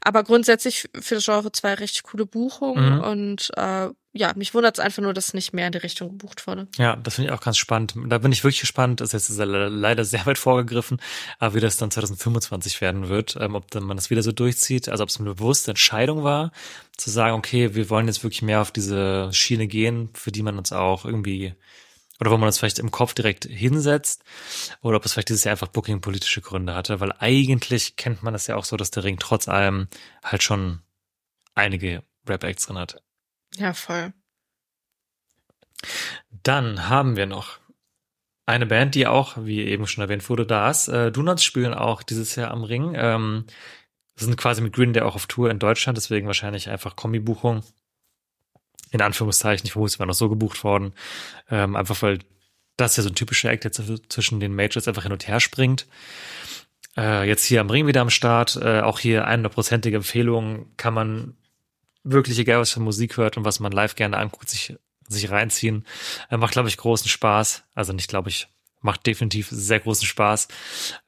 Aber 0.00 0.22
grundsätzlich 0.24 0.88
für 1.00 1.16
das 1.16 1.24
Genre 1.24 1.52
zwei 1.52 1.74
richtig 1.74 2.02
coole 2.04 2.26
Buchungen 2.26 2.96
Mhm. 2.96 3.00
und 3.04 3.50
äh, 3.56 3.88
ja, 4.14 4.32
mich 4.36 4.52
wundert 4.54 4.78
es 4.78 4.84
einfach 4.84 5.02
nur, 5.02 5.14
dass 5.14 5.32
nicht 5.34 5.52
mehr 5.52 5.66
in 5.66 5.72
die 5.72 5.78
Richtung 5.78 6.10
gebucht 6.10 6.46
wurde. 6.46 6.68
Ja, 6.76 6.96
das 6.96 7.14
finde 7.14 7.30
ich 7.30 7.34
auch 7.34 7.40
ganz 7.42 7.56
spannend. 7.56 7.94
Da 8.08 8.18
bin 8.18 8.30
ich 8.32 8.44
wirklich 8.44 8.60
gespannt. 8.60 9.00
Das 9.00 9.14
ist 9.14 9.28
jetzt 9.28 9.38
le- 9.38 9.68
leider 9.68 10.04
sehr 10.04 10.26
weit 10.26 10.38
vorgegriffen, 10.38 11.00
aber 11.38 11.54
wie 11.54 11.60
das 11.60 11.78
dann 11.78 11.90
2025 11.90 12.80
werden 12.80 13.08
wird, 13.08 13.36
ähm, 13.40 13.54
ob 13.54 13.70
dann 13.70 13.84
man 13.84 13.96
das 13.96 14.10
wieder 14.10 14.22
so 14.22 14.32
durchzieht, 14.32 14.88
also 14.88 15.02
ob 15.02 15.08
es 15.08 15.18
eine 15.18 15.32
bewusste 15.34 15.70
Entscheidung 15.72 16.22
war, 16.24 16.52
zu 16.96 17.10
sagen, 17.10 17.34
okay, 17.36 17.74
wir 17.74 17.88
wollen 17.90 18.06
jetzt 18.06 18.22
wirklich 18.22 18.42
mehr 18.42 18.60
auf 18.60 18.70
diese 18.70 19.30
Schiene 19.32 19.66
gehen, 19.66 20.10
für 20.14 20.30
die 20.32 20.42
man 20.42 20.58
uns 20.58 20.72
auch 20.72 21.04
irgendwie 21.04 21.54
oder 22.20 22.30
wo 22.30 22.36
man 22.36 22.46
uns 22.46 22.58
vielleicht 22.58 22.78
im 22.78 22.92
Kopf 22.92 23.14
direkt 23.14 23.46
hinsetzt, 23.46 24.22
oder 24.80 24.96
ob 24.98 25.04
es 25.04 25.12
vielleicht 25.12 25.30
dieses 25.30 25.42
Jahr 25.42 25.52
einfach 25.52 25.66
Booking-politische 25.68 26.40
Gründe 26.40 26.72
hatte, 26.74 27.00
weil 27.00 27.12
eigentlich 27.18 27.96
kennt 27.96 28.22
man 28.22 28.32
das 28.32 28.46
ja 28.46 28.54
auch 28.54 28.64
so, 28.64 28.76
dass 28.76 28.92
der 28.92 29.02
Ring 29.02 29.16
trotz 29.18 29.48
allem 29.48 29.88
halt 30.22 30.44
schon 30.44 30.82
einige 31.56 32.04
Rap-Acts 32.28 32.66
drin 32.66 32.78
hat. 32.78 33.02
Ja, 33.56 33.74
voll. 33.74 34.12
Dann 36.42 36.88
haben 36.88 37.16
wir 37.16 37.26
noch 37.26 37.58
eine 38.46 38.66
Band, 38.66 38.94
die 38.94 39.06
auch, 39.06 39.36
wie 39.38 39.62
eben 39.62 39.86
schon 39.86 40.02
erwähnt 40.02 40.28
wurde, 40.28 40.46
da 40.46 40.70
ist. 40.70 40.88
Äh, 40.88 41.12
Donuts 41.12 41.44
spielen 41.44 41.74
auch 41.74 42.02
dieses 42.02 42.34
Jahr 42.34 42.50
am 42.50 42.64
Ring. 42.64 42.94
Ähm, 42.96 43.44
sind 44.16 44.36
quasi 44.36 44.60
mit 44.60 44.72
Green 44.72 44.92
Day 44.92 45.02
auch 45.02 45.14
auf 45.14 45.26
Tour 45.26 45.50
in 45.50 45.58
Deutschland, 45.58 45.96
deswegen 45.96 46.26
wahrscheinlich 46.26 46.68
einfach 46.68 46.96
Kombi-Buchung. 46.96 47.62
In 48.90 49.00
Anführungszeichen, 49.00 49.64
ich 49.64 49.72
vermute, 49.72 49.92
es 49.92 49.98
war 49.98 50.06
noch 50.06 50.14
so 50.14 50.28
gebucht 50.28 50.64
worden. 50.64 50.92
Ähm, 51.50 51.76
einfach 51.76 52.02
weil 52.02 52.18
das 52.76 52.96
ja 52.96 53.02
so 53.02 53.08
ein 53.08 53.14
typischer 53.14 53.50
Act 53.50 53.64
jetzt 53.64 53.80
zwischen 54.08 54.40
den 54.40 54.54
Majors 54.54 54.88
einfach 54.88 55.04
hin 55.04 55.12
und 55.12 55.26
her 55.28 55.40
springt. 55.40 55.86
Äh, 56.96 57.26
jetzt 57.26 57.44
hier 57.44 57.60
am 57.60 57.70
Ring 57.70 57.86
wieder 57.86 58.02
am 58.02 58.10
Start. 58.10 58.56
Äh, 58.56 58.80
auch 58.80 58.98
hier 58.98 59.26
100%ige 59.28 59.96
Empfehlung 59.96 60.66
kann 60.76 60.94
man 60.94 61.36
wirklich, 62.04 62.38
egal 62.38 62.60
was 62.60 62.72
für 62.72 62.80
Musik 62.80 63.16
hört 63.16 63.36
und 63.36 63.44
was 63.44 63.60
man 63.60 63.72
live 63.72 63.94
gerne 63.94 64.16
anguckt, 64.16 64.48
sich, 64.48 64.76
sich 65.08 65.30
reinziehen. 65.30 65.86
Äh, 66.30 66.36
macht, 66.36 66.52
glaube 66.52 66.68
ich, 66.68 66.76
großen 66.76 67.08
Spaß. 67.08 67.64
Also 67.74 67.92
nicht, 67.92 68.08
glaube 68.08 68.28
ich, 68.30 68.48
macht 68.80 69.06
definitiv 69.06 69.48
sehr 69.50 69.80
großen 69.80 70.06
Spaß. 70.06 70.48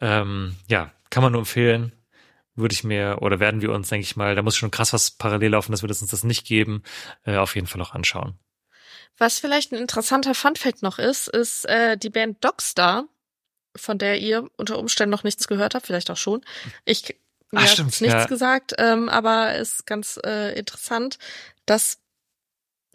Ähm, 0.00 0.56
ja, 0.68 0.92
kann 1.10 1.22
man 1.22 1.32
nur 1.32 1.40
empfehlen. 1.40 1.92
Würde 2.56 2.72
ich 2.72 2.84
mir 2.84 3.18
oder 3.20 3.40
werden 3.40 3.62
wir 3.62 3.72
uns, 3.72 3.88
denke 3.88 4.04
ich 4.04 4.14
mal, 4.14 4.36
da 4.36 4.42
muss 4.42 4.56
schon 4.56 4.70
krass 4.70 4.92
was 4.92 5.10
parallel 5.10 5.50
laufen, 5.50 5.72
dass 5.72 5.82
wir 5.82 5.88
das 5.88 6.02
uns 6.02 6.12
das 6.12 6.22
nicht 6.22 6.46
geben, 6.46 6.84
äh, 7.24 7.36
auf 7.36 7.56
jeden 7.56 7.66
Fall 7.66 7.82
auch 7.82 7.94
anschauen. 7.94 8.38
Was 9.18 9.40
vielleicht 9.40 9.72
ein 9.72 9.78
interessanter 9.78 10.34
Funfact 10.34 10.82
noch 10.82 10.98
ist, 10.98 11.28
ist 11.28 11.64
äh, 11.68 11.96
die 11.96 12.10
Band 12.10 12.44
Dogstar, 12.44 13.08
von 13.76 13.98
der 13.98 14.20
ihr 14.20 14.48
unter 14.56 14.78
Umständen 14.78 15.10
noch 15.10 15.24
nichts 15.24 15.48
gehört 15.48 15.74
habt, 15.74 15.86
vielleicht 15.86 16.10
auch 16.10 16.16
schon. 16.16 16.44
Ich 16.84 17.16
mir 17.54 17.60
Ach, 17.62 17.68
stimmt, 17.68 18.00
nichts 18.00 18.14
ja. 18.14 18.26
gesagt, 18.26 18.74
ähm, 18.78 19.08
aber 19.08 19.54
ist 19.54 19.86
ganz 19.86 20.18
äh, 20.24 20.58
interessant, 20.58 21.18
dass 21.66 21.98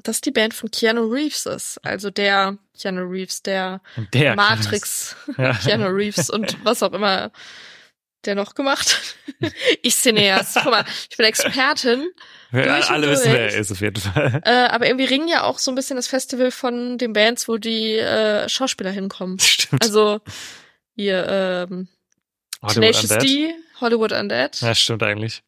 dass 0.03 0.21
die 0.21 0.31
Band 0.31 0.53
von 0.53 0.71
Keanu 0.71 1.11
Reeves 1.11 1.45
ist. 1.45 1.77
Also 1.85 2.09
der 2.09 2.57
Keanu 2.79 3.01
Reeves, 3.01 3.43
der, 3.43 3.81
der 4.13 4.35
Matrix 4.35 5.17
Ja. 5.37 5.53
Keanu 5.63 5.87
Reeves 5.87 6.29
und 6.29 6.63
was 6.63 6.81
auch 6.83 6.93
immer 6.93 7.31
der 8.25 8.35
noch 8.35 8.53
gemacht 8.53 9.15
hat. 9.41 9.53
ich 9.81 9.95
Cineast. 9.95 10.57
Guck 10.61 10.71
mal, 10.71 10.85
ich 11.09 11.17
bin 11.17 11.25
Expertin. 11.25 12.09
Wir 12.51 12.65
Durch 12.65 12.89
alle 12.89 13.09
wissen, 13.09 13.31
wer 13.31 13.43
durch. 13.43 13.53
er 13.53 13.59
ist, 13.59 13.71
auf 13.71 13.81
jeden 13.81 14.01
Fall. 14.01 14.41
Äh, 14.43 14.67
aber 14.67 14.87
irgendwie 14.87 15.05
ringen 15.05 15.27
ja 15.27 15.43
auch 15.43 15.59
so 15.59 15.71
ein 15.71 15.75
bisschen 15.75 15.95
das 15.95 16.07
Festival 16.07 16.51
von 16.51 16.97
den 16.97 17.13
Bands, 17.13 17.47
wo 17.47 17.57
die 17.57 17.95
äh, 17.95 18.49
Schauspieler 18.49 18.91
hinkommen. 18.91 19.39
Stimmt. 19.39 19.83
Also 19.83 20.19
hier 20.95 21.67
ähm, 21.69 21.87
Hollywood 22.61 22.73
Tenacious 22.93 23.11
Undead. 23.11 23.23
D, 23.23 23.53
Hollywood 23.81 24.11
Undead 24.11 24.61
Ja, 24.61 24.75
stimmt 24.75 25.03
eigentlich. 25.03 25.41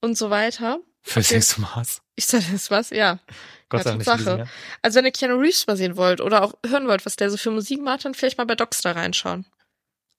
und 0.00 0.16
so 0.16 0.30
weiter. 0.30 0.78
Für 1.02 1.20
Okay. 1.20 1.40
Six 1.40 1.58
Mars. 1.58 2.00
Ich 2.16 2.26
sag 2.26 2.42
das 2.50 2.70
was, 2.70 2.90
ja. 2.90 3.18
Gott 3.68 3.80
Ja, 3.80 3.84
sei 3.84 3.90
Dank 4.04 4.18
nicht 4.18 4.26
Jahr. 4.26 4.48
Also 4.82 4.96
wenn 4.98 5.04
ihr 5.06 5.12
Keanu 5.12 5.36
Reeves 5.38 5.66
mal 5.66 5.76
sehen 5.76 5.96
wollt 5.96 6.20
oder 6.20 6.42
auch 6.42 6.54
hören 6.64 6.86
wollt, 6.88 7.04
was 7.06 7.16
der 7.16 7.30
so 7.30 7.36
für 7.36 7.50
Musik 7.50 7.80
macht, 7.82 8.04
dann 8.04 8.14
vielleicht 8.14 8.38
mal 8.38 8.46
bei 8.46 8.54
Dogstar 8.54 8.94
reinschauen. 8.96 9.46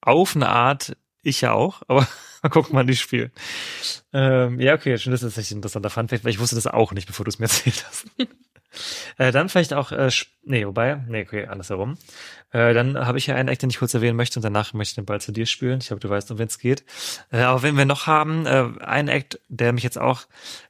Auf 0.02 0.36
eine 0.36 0.50
Art, 0.50 0.96
ich 1.24 1.42
ja 1.42 1.54
auch, 1.54 1.82
aber 1.88 2.08
mal 2.44 2.50
gucken, 2.50 2.76
wann 2.76 2.88
die 2.88 2.96
spielen. 2.96 3.32
Ähm, 4.14 4.60
ja, 4.60 4.74
okay, 4.76 4.98
schön, 4.98 5.12
das 5.12 5.24
ist 5.24 5.38
nicht 5.38 5.52
ein 5.52 5.56
interessanter 5.58 5.90
Funfact, 5.90 6.24
weil 6.24 6.32
ich 6.32 6.40
wusste 6.40 6.56
das 6.56 6.68
auch 6.68 6.92
nicht, 6.94 7.08
bevor 7.08 7.24
du 7.26 7.30
es 7.30 7.40
mir 7.40 7.46
erzählt 7.48 7.86
hast. 7.88 8.06
äh, 9.18 9.32
dann 9.32 9.50
vielleicht 9.50 9.74
auch, 9.74 9.92
äh, 9.92 10.10
nee, 10.44 10.66
wobei, 10.66 11.04
nee, 11.08 11.24
okay, 11.24 11.48
andersherum. 11.48 11.98
Äh, 12.52 12.74
dann 12.74 12.98
habe 12.98 13.18
ich 13.18 13.28
ja 13.28 13.36
einen 13.36 13.50
Act, 13.50 13.62
den 13.62 13.70
ich 13.70 13.80
kurz 13.80 13.94
erwähnen 13.94 14.16
möchte 14.16 14.40
und 14.40 14.44
danach 14.44 14.74
möchte 14.74 14.92
ich 14.92 14.96
den 14.96 15.06
Ball 15.06 15.22
zu 15.22 15.32
dir 15.32 15.46
spielen. 15.46 15.80
Ich 15.80 15.88
glaube, 15.88 16.00
du 16.00 16.10
weißt, 16.10 16.32
um 16.32 16.38
wen 16.38 16.48
es 16.48 16.60
geht. 16.60 16.84
Äh, 17.32 17.40
aber 17.40 17.64
wenn 17.64 17.78
wir 17.78 17.86
noch 17.86 18.08
haben, 18.08 18.46
äh, 18.46 18.70
einen 18.80 19.10
Act, 19.10 19.40
der 19.48 19.74
mich 19.74 19.84
jetzt 19.84 19.98
auch 19.98 20.24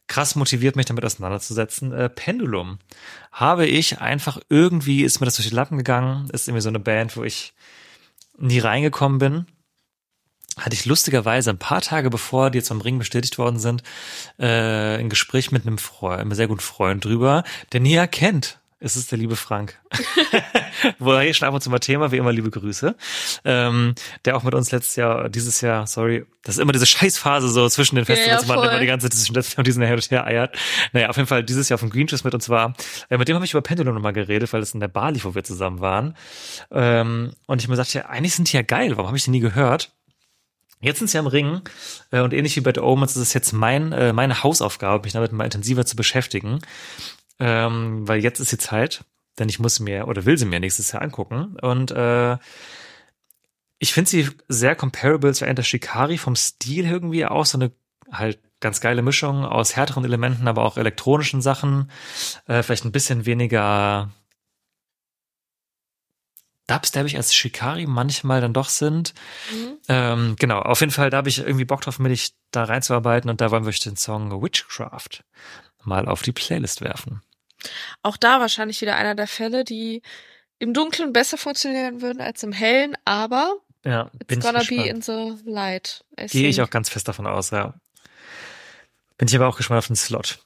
krass 0.07 0.35
motiviert, 0.35 0.75
mich 0.75 0.85
damit 0.85 1.05
auseinanderzusetzen, 1.05 1.91
äh, 1.91 2.09
Pendulum. 2.09 2.79
Habe 3.31 3.65
ich 3.65 3.99
einfach 3.99 4.39
irgendwie, 4.49 5.03
ist 5.03 5.19
mir 5.19 5.25
das 5.25 5.35
durch 5.35 5.49
die 5.49 5.55
Lappen 5.55 5.77
gegangen, 5.77 6.29
ist 6.31 6.47
irgendwie 6.47 6.61
so 6.61 6.69
eine 6.69 6.79
Band, 6.79 7.17
wo 7.17 7.23
ich 7.23 7.53
nie 8.37 8.59
reingekommen 8.59 9.19
bin 9.19 9.45
hatte 10.57 10.75
ich 10.75 10.85
lustigerweise 10.85 11.49
ein 11.49 11.59
paar 11.59 11.81
Tage 11.81 12.09
bevor 12.09 12.49
die 12.49 12.59
jetzt 12.59 12.69
vom 12.69 12.81
Ring 12.81 12.97
bestätigt 12.97 13.37
worden 13.37 13.59
sind, 13.59 13.83
äh, 14.39 14.97
ein 14.97 15.09
Gespräch 15.09 15.51
mit 15.51 15.65
einem 15.65 15.77
Freund, 15.77 16.21
einem 16.21 16.33
sehr 16.33 16.47
guten 16.47 16.61
Freund 16.61 17.03
drüber, 17.05 17.43
der 17.73 17.79
Nia 17.79 18.07
kennt. 18.07 18.59
Es 18.79 18.95
ist 18.95 19.11
der 19.11 19.17
liebe 19.17 19.35
Frank. 19.35 19.79
Wo 20.99 21.13
er 21.13 21.21
hier 21.21 21.33
schon 21.33 21.47
ab 21.47 21.53
und 21.53 21.61
zu 21.61 21.69
mal 21.69 21.79
Thema, 21.79 22.11
wie 22.11 22.17
immer 22.17 22.31
liebe 22.31 22.49
Grüße. 22.49 22.95
Ähm, 23.45 23.95
der 24.25 24.37
auch 24.37 24.43
mit 24.43 24.53
uns 24.53 24.71
letztes 24.71 24.95
Jahr, 24.95 25.29
dieses 25.29 25.61
Jahr, 25.61 25.87
sorry, 25.87 26.25
das 26.43 26.55
ist 26.57 26.61
immer 26.61 26.71
diese 26.71 26.85
Scheißphase 26.85 27.49
so 27.49 27.67
zwischen 27.69 27.95
den 27.95 28.05
Ja, 28.05 28.15
Festivals, 28.15 28.43
ja, 28.43 28.49
wo 28.49 28.59
man 28.59 28.69
immer 28.69 28.79
die 28.79 28.85
ganze 28.85 29.09
Zeit 29.09 29.17
zwischen 29.17 29.35
letztes 29.35 29.55
Jahr 29.55 29.65
und 29.65 29.67
Jahr 29.67 29.87
hin 29.87 29.95
und 29.95 30.11
her 30.11 30.25
eiert. 30.25 30.57
Naja, 30.93 31.09
auf 31.09 31.17
jeden 31.17 31.27
Fall 31.27 31.43
dieses 31.43 31.69
Jahr 31.69 31.75
auf 31.75 31.81
dem 31.81 31.89
Green 31.89 32.07
Juice 32.07 32.23
mit 32.23 32.33
uns 32.33 32.49
war. 32.49 32.73
Äh, 33.09 33.17
mit 33.17 33.27
dem 33.27 33.35
habe 33.35 33.45
ich 33.45 33.51
über 33.51 33.61
Pendulum 33.61 33.95
nochmal 33.95 34.13
geredet, 34.13 34.51
weil 34.53 34.61
es 34.61 34.73
in 34.73 34.79
der 34.79 34.87
Bar 34.87 35.11
lief, 35.11 35.25
wo 35.25 35.35
wir 35.35 35.43
zusammen 35.43 35.79
waren. 35.79 36.15
Ähm, 36.71 37.33
und 37.47 37.61
ich 37.61 37.67
mir 37.67 37.75
sagte, 37.75 37.99
ja, 37.99 38.05
eigentlich 38.05 38.35
sind 38.35 38.51
die 38.51 38.55
ja 38.55 38.61
geil, 38.61 38.91
warum 38.91 39.07
habe 39.07 39.17
ich 39.17 39.23
die 39.23 39.31
nie 39.31 39.39
gehört? 39.39 39.91
Jetzt 40.79 40.99
sind 40.99 41.09
sie 41.09 41.17
am 41.17 41.27
Ring 41.27 41.61
äh, 42.11 42.21
und 42.21 42.33
ähnlich 42.33 42.55
wie 42.55 42.61
bei 42.61 42.71
The 42.73 42.81
Omens 42.81 43.15
ist 43.15 43.21
es 43.21 43.33
jetzt 43.33 43.51
mein, 43.51 43.91
äh, 43.91 44.13
meine 44.13 44.43
Hausaufgabe, 44.43 45.03
mich 45.03 45.13
damit 45.13 45.31
mal 45.31 45.45
intensiver 45.45 45.85
zu 45.85 45.95
beschäftigen, 45.95 46.59
ähm, 47.39 48.07
weil 48.07 48.21
jetzt 48.21 48.39
ist 48.39 48.51
die 48.51 48.57
Zeit, 48.57 49.03
denn 49.39 49.49
ich 49.49 49.59
muss 49.59 49.79
mir 49.79 50.07
oder 50.07 50.25
will 50.25 50.37
sie 50.37 50.45
mir 50.45 50.59
nächstes 50.59 50.91
Jahr 50.91 51.01
angucken. 51.01 51.57
Und 51.61 51.91
äh, 51.91 52.37
ich 53.79 53.93
finde 53.93 54.09
sie 54.09 54.29
sehr 54.47 54.75
comparable 54.75 55.33
zu 55.33 55.45
Enter 55.45 55.63
Shikari 55.63 56.17
vom 56.17 56.35
Stil 56.35 56.85
irgendwie 56.85 57.25
auch 57.25 57.45
so 57.45 57.57
eine 57.57 57.71
halt 58.11 58.39
ganz 58.59 58.81
geile 58.81 59.01
Mischung 59.01 59.45
aus 59.45 59.75
härteren 59.75 60.05
Elementen, 60.05 60.47
aber 60.47 60.63
auch 60.63 60.77
elektronischen 60.77 61.41
Sachen, 61.41 61.91
äh, 62.47 62.63
vielleicht 62.63 62.85
ein 62.85 62.91
bisschen 62.91 63.25
weniger 63.25 64.11
dubstepig 66.67 67.15
als 67.17 67.33
Shikari 67.33 67.85
manchmal 67.87 68.41
dann 68.41 68.53
doch 68.53 68.69
sind. 68.69 69.13
Ähm, 69.87 70.35
genau, 70.37 70.59
auf 70.59 70.81
jeden 70.81 70.91
Fall, 70.91 71.09
da 71.09 71.17
habe 71.17 71.29
ich 71.29 71.39
irgendwie 71.39 71.65
Bock 71.65 71.81
drauf, 71.81 71.99
mich 71.99 72.33
da 72.51 72.65
reinzuarbeiten 72.65 73.29
und 73.29 73.41
da 73.41 73.51
wollen 73.51 73.65
wir 73.65 73.71
den 73.71 73.95
Song 73.95 74.41
Witchcraft 74.41 75.23
mal 75.83 76.07
auf 76.07 76.21
die 76.21 76.33
Playlist 76.33 76.81
werfen. 76.81 77.21
Auch 78.03 78.17
da 78.17 78.39
wahrscheinlich 78.39 78.81
wieder 78.81 78.95
einer 78.97 79.15
der 79.15 79.27
Fälle, 79.27 79.63
die 79.63 80.01
im 80.59 80.73
Dunkeln 80.73 81.13
besser 81.13 81.37
funktionieren 81.37 82.01
würden 82.01 82.21
als 82.21 82.43
im 82.43 82.51
Hellen, 82.51 82.95
aber 83.05 83.55
Ja, 83.85 84.09
bin 84.27 84.39
it's 84.39 84.45
ich 84.45 84.51
gonna 84.51 84.63
be 84.67 84.87
in 84.87 85.01
the 85.01 85.35
light. 85.45 86.03
Gehe 86.17 86.49
ich 86.49 86.61
auch 86.61 86.69
ganz 86.69 86.89
fest 86.89 87.07
davon 87.07 87.27
aus, 87.27 87.51
ja. 87.51 87.75
Bin 89.17 89.27
ich 89.27 89.35
aber 89.35 89.47
auch 89.47 89.57
gespannt 89.57 89.79
auf 89.79 89.87
den 89.87 89.95
Slot. 89.95 90.39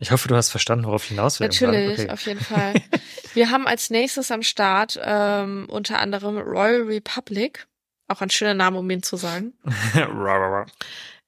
Ich 0.00 0.10
hoffe, 0.12 0.28
du 0.28 0.36
hast 0.36 0.50
verstanden, 0.50 0.86
worauf 0.86 1.02
ich 1.04 1.08
hinaus 1.10 1.40
will. 1.40 1.48
Natürlich, 1.48 2.00
Okay. 2.00 2.10
auf 2.10 2.20
jeden 2.22 2.40
Fall. 2.40 2.74
Wir 3.34 3.50
haben 3.50 3.66
als 3.66 3.90
nächstes 3.90 4.30
am 4.30 4.42
Start 4.42 4.98
ähm, 5.02 5.66
unter 5.68 5.98
anderem 5.98 6.38
Royal 6.38 6.82
Republic. 6.82 7.66
Auch 8.06 8.20
ein 8.20 8.30
schöner 8.30 8.54
Name, 8.54 8.78
um 8.78 8.88
ihn 8.90 9.02
zu 9.02 9.16
sagen. 9.16 9.52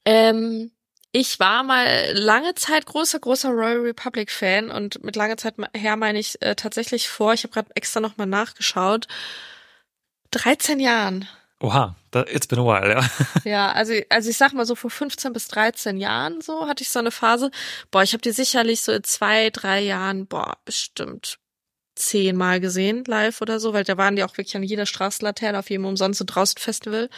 Ähm, 0.04 0.70
ich 1.12 1.40
war 1.40 1.62
mal 1.62 2.12
lange 2.12 2.54
Zeit 2.54 2.86
großer, 2.86 3.18
großer 3.18 3.50
Royal 3.50 3.80
Republic 3.80 4.30
Fan 4.30 4.70
und 4.70 5.02
mit 5.04 5.16
langer 5.16 5.36
Zeit 5.36 5.54
her 5.74 5.96
meine 5.96 6.18
ich 6.18 6.40
äh, 6.40 6.54
tatsächlich 6.54 7.08
vor, 7.08 7.34
ich 7.34 7.42
habe 7.42 7.52
gerade 7.52 7.70
extra 7.74 8.00
nochmal 8.00 8.26
nachgeschaut, 8.28 9.08
13 10.30 10.78
Jahren. 10.80 11.28
Oha, 11.62 11.94
da, 12.10 12.22
it's 12.26 12.46
been 12.46 12.58
a 12.58 12.64
while, 12.64 12.88
ja. 12.90 13.10
Ja, 13.44 13.72
also, 13.72 13.92
also 14.08 14.30
ich 14.30 14.36
sag 14.38 14.52
mal 14.54 14.64
so 14.64 14.74
vor 14.74 14.90
15 14.90 15.32
bis 15.34 15.48
13 15.48 15.98
Jahren 15.98 16.40
so 16.40 16.66
hatte 16.66 16.82
ich 16.82 16.88
so 16.90 16.98
eine 16.98 17.10
Phase. 17.10 17.50
Boah, 17.90 18.02
ich 18.02 18.12
habe 18.14 18.22
die 18.22 18.30
sicherlich 18.32 18.80
so 18.80 18.92
in 18.92 19.04
zwei, 19.04 19.50
drei 19.50 19.80
Jahren, 19.80 20.26
boah, 20.26 20.56
bestimmt 20.64 21.38
zehnmal 21.96 22.60
gesehen, 22.60 23.04
live 23.06 23.42
oder 23.42 23.60
so, 23.60 23.74
weil 23.74 23.84
da 23.84 23.98
waren 23.98 24.16
die 24.16 24.24
auch 24.24 24.38
wirklich 24.38 24.56
an 24.56 24.62
jeder 24.62 24.86
Straßenlaterne, 24.86 25.58
auf 25.58 25.68
jedem 25.68 25.84
umsonst 25.84 26.22
und 26.22 26.28
draußen 26.28 26.58
Festival. 26.58 27.10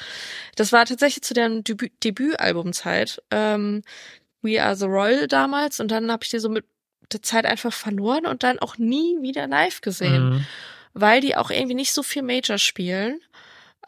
Das 0.57 0.73
war 0.73 0.85
tatsächlich 0.87 1.23
zu 1.23 1.35
deren 1.35 1.63
Debüt 1.63 1.93
Debütalbumzeit. 2.03 3.23
Ähm, 3.31 3.83
We 4.41 4.61
Are 4.61 4.75
the 4.75 4.87
Royal 4.87 5.29
damals 5.29 5.79
und 5.79 5.93
dann 5.93 6.11
habe 6.11 6.25
ich 6.25 6.31
die 6.31 6.41
so 6.41 6.49
mit 6.49 6.65
der 7.13 7.23
Zeit 7.23 7.47
einfach 7.47 7.73
verloren 7.73 8.27
und 8.27 8.43
dann 8.43 8.59
auch 8.59 8.77
nie 8.77 9.19
wieder 9.23 9.47
live 9.47 9.83
gesehen, 9.83 10.31
Mhm. 10.31 10.47
weil 10.95 11.21
die 11.21 11.37
auch 11.37 11.51
irgendwie 11.51 11.75
nicht 11.77 11.93
so 11.93 12.03
viel 12.03 12.23
Major 12.23 12.59
spielen. 12.59 13.21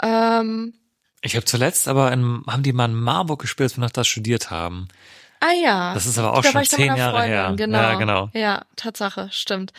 Ähm, 0.03 0.75
Ich 1.23 1.37
habe 1.37 1.45
zuletzt 1.45 1.89
aber 1.89 2.13
in, 2.13 2.43
haben 2.47 2.63
die 2.63 2.73
mal 2.73 2.87
in 2.87 2.95
Marburg 2.95 3.41
gespielt, 3.41 3.71
als 3.71 3.77
wir 3.79 3.83
noch 3.83 3.91
da 3.91 4.05
studiert 4.05 4.51
haben. 4.51 4.89
Ah 5.41 5.53
ja. 5.53 5.95
Das 5.95 6.07
ist 6.07 6.19
aber 6.19 6.33
auch 6.33 6.43
Da 6.43 6.51
schon 6.53 6.65
zehn 6.65 6.97
Jahre 6.97 7.19
Freundin, 7.19 7.33
her. 7.33 7.53
Genau. 7.57 7.79
Ja, 7.79 7.95
genau. 7.95 8.31
Ja, 8.33 8.65
Tatsache, 8.77 9.29
stimmt. 9.31 9.73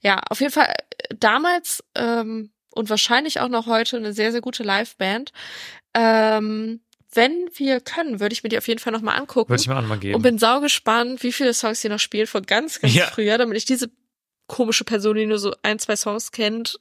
Ja, 0.00 0.20
auf 0.30 0.40
jeden 0.40 0.52
Fall 0.52 0.66
äh, 0.68 1.14
damals 1.18 1.84
ähm, 1.94 2.50
und 2.74 2.88
wahrscheinlich 2.88 3.40
auch 3.40 3.48
noch 3.48 3.66
heute 3.66 3.98
eine 3.98 4.12
sehr, 4.14 4.32
sehr 4.32 4.40
gute 4.40 4.62
Liveband. 4.62 5.32
Ähm, 5.94 6.80
wenn 7.14 7.50
wir 7.56 7.80
können, 7.80 8.20
würde 8.20 8.32
ich 8.32 8.42
mir 8.42 8.48
die 8.48 8.56
auf 8.56 8.68
jeden 8.68 8.80
Fall 8.80 8.92
nochmal 8.92 9.18
angucken. 9.18 9.50
Würde 9.50 9.60
ich 9.60 9.68
mir 9.68 9.76
auch 9.76 9.82
mal 9.82 9.98
geben. 9.98 10.14
und 10.14 10.22
bin 10.22 10.38
saugespannt, 10.38 11.22
wie 11.22 11.32
viele 11.32 11.52
Songs 11.52 11.82
die 11.82 11.90
noch 11.90 11.98
spielen 11.98 12.26
von 12.26 12.44
ganz, 12.44 12.80
ganz 12.80 12.94
Ja. 12.94 13.06
früher, 13.06 13.36
damit 13.36 13.58
ich 13.58 13.66
diese 13.66 13.90
komische 14.46 14.84
Person, 14.84 15.16
die 15.16 15.26
nur 15.26 15.38
so 15.38 15.54
ein, 15.62 15.78
zwei 15.78 15.96
Songs 15.96 16.32
kennt, 16.32 16.80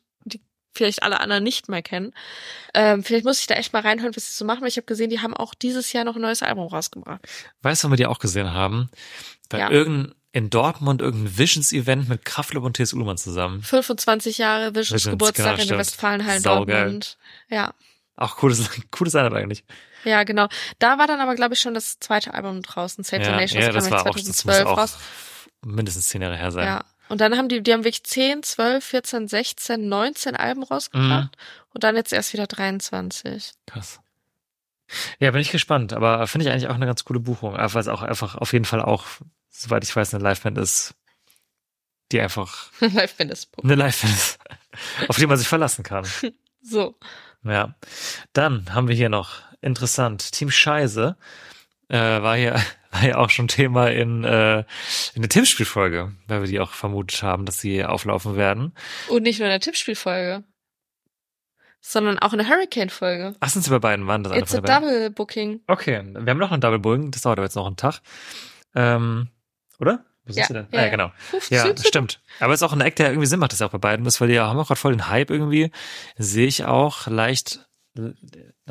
vielleicht 0.73 1.03
alle 1.03 1.19
anderen 1.19 1.43
nicht 1.43 1.69
mehr 1.69 1.81
kennen. 1.81 2.13
Ähm, 2.73 3.03
vielleicht 3.03 3.25
muss 3.25 3.39
ich 3.39 3.47
da 3.47 3.55
echt 3.55 3.73
mal 3.73 3.81
reinhören, 3.81 4.15
was 4.15 4.29
sie 4.29 4.35
so 4.35 4.45
machen, 4.45 4.61
weil 4.61 4.69
ich 4.69 4.77
habe 4.77 4.85
gesehen, 4.85 5.09
die 5.09 5.19
haben 5.19 5.33
auch 5.35 5.53
dieses 5.53 5.91
Jahr 5.93 6.03
noch 6.05 6.15
ein 6.15 6.21
neues 6.21 6.43
Album 6.43 6.67
rausgebracht. 6.67 7.21
Weißt 7.61 7.83
du, 7.83 7.85
wann 7.85 7.91
wir 7.93 7.97
die 7.97 8.05
auch 8.07 8.19
gesehen 8.19 8.51
haben? 8.53 8.89
Bei 9.49 9.59
Ja. 9.59 9.69
irgendein, 9.69 10.15
in 10.33 10.49
Dortmund 10.49 11.01
irgendein 11.01 11.37
Visions-Event 11.37 12.07
mit 12.07 12.23
Kraftklub 12.23 12.63
und 12.63 12.77
T.S. 12.77 12.93
Ullmann 12.93 13.17
zusammen. 13.17 13.61
25 13.63 14.37
Jahre 14.37 14.69
Visions 14.73 14.91
Visions, 14.93 15.11
Geburtstag 15.11 15.45
genau, 15.57 15.61
in 15.63 15.67
der. 15.67 15.77
Westfalenhallen. 15.79 16.43
Dortmund. 16.43 17.17
Ja. 17.49 17.73
Auch 18.15 18.37
cooles, 18.37 18.69
cooles 18.91 19.11
Line 19.13 19.35
eigentlich. 19.35 19.65
Ja, 20.05 20.23
genau. 20.23 20.47
Da 20.79 20.97
war 20.97 21.05
dann 21.07 21.19
aber, 21.19 21.35
glaube 21.35 21.53
ich, 21.55 21.59
schon 21.59 21.73
das 21.73 21.99
zweite 21.99 22.33
Album 22.33 22.61
draußen. 22.61 23.03
Save 23.03 23.25
the 23.25 23.29
Ja, 23.29 23.35
Nations 23.35 23.65
ja 23.65 23.71
das 23.73 23.83
kam 23.83 23.91
war 23.91 24.05
ja 24.05 24.09
auch, 24.09 24.15
das 24.15 24.25
muss 24.25 24.37
2012 24.37 24.65
auch 24.67 24.77
raus. 24.77 24.97
mindestens 25.65 26.07
zehn 26.07 26.21
Jahre 26.21 26.37
her 26.37 26.51
sein. 26.51 26.65
Ja. 26.65 26.85
Und 27.11 27.19
dann 27.19 27.37
haben 27.37 27.49
die, 27.49 27.61
die 27.61 27.73
haben 27.73 27.83
wirklich 27.83 28.05
10, 28.05 28.41
12, 28.41 28.85
14, 28.85 29.27
16, 29.27 29.89
19 29.89 30.37
Alben 30.37 30.63
rausgebracht. 30.63 31.35
Mhm. 31.35 31.73
Und 31.73 31.83
dann 31.83 31.97
jetzt 31.97 32.13
erst 32.13 32.31
wieder 32.31 32.47
23. 32.47 33.51
Krass. 33.65 33.99
Ja, 35.19 35.31
bin 35.31 35.41
ich 35.41 35.51
gespannt, 35.51 35.91
aber 35.91 36.25
finde 36.27 36.45
ich 36.45 36.51
eigentlich 36.53 36.69
auch 36.69 36.75
eine 36.75 36.85
ganz 36.85 37.03
coole 37.03 37.19
Buchung, 37.19 37.53
weil 37.53 37.81
es 37.81 37.87
auch 37.89 38.01
einfach 38.01 38.35
auf 38.35 38.53
jeden 38.53 38.63
Fall 38.63 38.81
auch, 38.81 39.05
soweit 39.49 39.83
ich 39.83 39.93
weiß, 39.93 40.13
eine 40.13 40.23
Liveband 40.23 40.57
ist, 40.57 40.95
die 42.13 42.21
einfach 42.21 42.71
Live-Band 42.79 43.31
ist 43.31 43.49
eine 43.61 43.75
Liveband 43.75 44.13
ist, 44.13 44.39
auf 45.09 45.17
die 45.17 45.27
man 45.27 45.37
sich 45.37 45.47
verlassen 45.47 45.83
kann. 45.83 46.07
So. 46.63 46.95
Ja. 47.43 47.73
Dann 48.33 48.71
haben 48.71 48.87
wir 48.87 48.93
hier 48.93 49.09
noch, 49.09 49.41
interessant, 49.61 50.31
Team 50.31 50.51
Scheiße, 50.51 51.17
äh, 51.91 52.21
war 52.21 52.35
hier, 52.35 52.53
war 52.91 53.01
hier 53.01 53.19
auch 53.19 53.29
schon 53.29 53.47
Thema 53.47 53.87
in, 53.91 54.23
äh, 54.23 54.63
in 55.13 55.21
der 55.21 55.29
Tippspielfolge, 55.29 56.11
weil 56.27 56.41
wir 56.41 56.47
die 56.47 56.59
auch 56.59 56.71
vermutet 56.71 57.21
haben, 57.23 57.45
dass 57.45 57.59
sie 57.59 57.83
auflaufen 57.85 58.35
werden. 58.35 58.73
Und 59.09 59.23
nicht 59.23 59.39
nur 59.39 59.47
in 59.47 59.51
der 59.51 59.59
Tippspielfolge. 59.59 60.43
Sondern 61.83 62.19
auch 62.19 62.31
in 62.33 62.37
der 62.39 62.47
Hurricane-Folge. 62.47 63.35
Ach, 63.39 63.49
sind 63.49 63.63
sie 63.63 63.71
bei 63.71 63.79
beiden? 63.79 64.05
Waren 64.05 64.23
das 64.23 64.33
eine 64.33 64.41
It's 64.43 64.53
a 64.53 64.61
double 64.61 65.09
booking. 65.09 65.61
Okay, 65.65 66.03
wir 66.13 66.29
haben 66.29 66.37
noch 66.37 66.51
einen 66.51 66.61
Double 66.61 66.77
Booking, 66.77 67.09
das 67.09 67.23
dauert 67.23 67.39
aber 67.39 67.45
jetzt 67.47 67.55
noch 67.55 67.65
einen 67.65 67.75
Tag. 67.75 68.01
Ähm, 68.75 69.29
oder? 69.79 70.05
Wo 70.25 70.31
sind 70.33 70.41
Ja, 70.41 70.47
sie 70.47 70.53
denn? 70.53 70.67
ja, 70.71 70.77
ah, 70.77 70.81
ja, 70.81 70.85
ja. 70.85 70.91
genau. 70.91 71.11
Ja, 71.49 71.75
stimmt. 71.83 72.21
Aber 72.39 72.53
es 72.53 72.61
ist 72.61 72.63
auch 72.67 72.73
ein 72.73 72.81
Act, 72.81 72.99
der 72.99 73.07
irgendwie 73.09 73.25
Sinn 73.25 73.39
macht, 73.39 73.51
dass 73.53 73.61
er 73.61 73.67
auch 73.67 73.71
bei 73.71 73.79
beiden 73.79 74.05
ist, 74.05 74.21
weil 74.21 74.27
die 74.27 74.39
haben 74.39 74.59
auch 74.59 74.67
gerade 74.67 74.79
voll 74.79 74.91
den 74.93 75.09
Hype 75.09 75.31
irgendwie. 75.31 75.71
Sehe 76.17 76.45
ich 76.45 76.65
auch 76.65 77.07
leicht, 77.07 77.67
da 77.93 78.03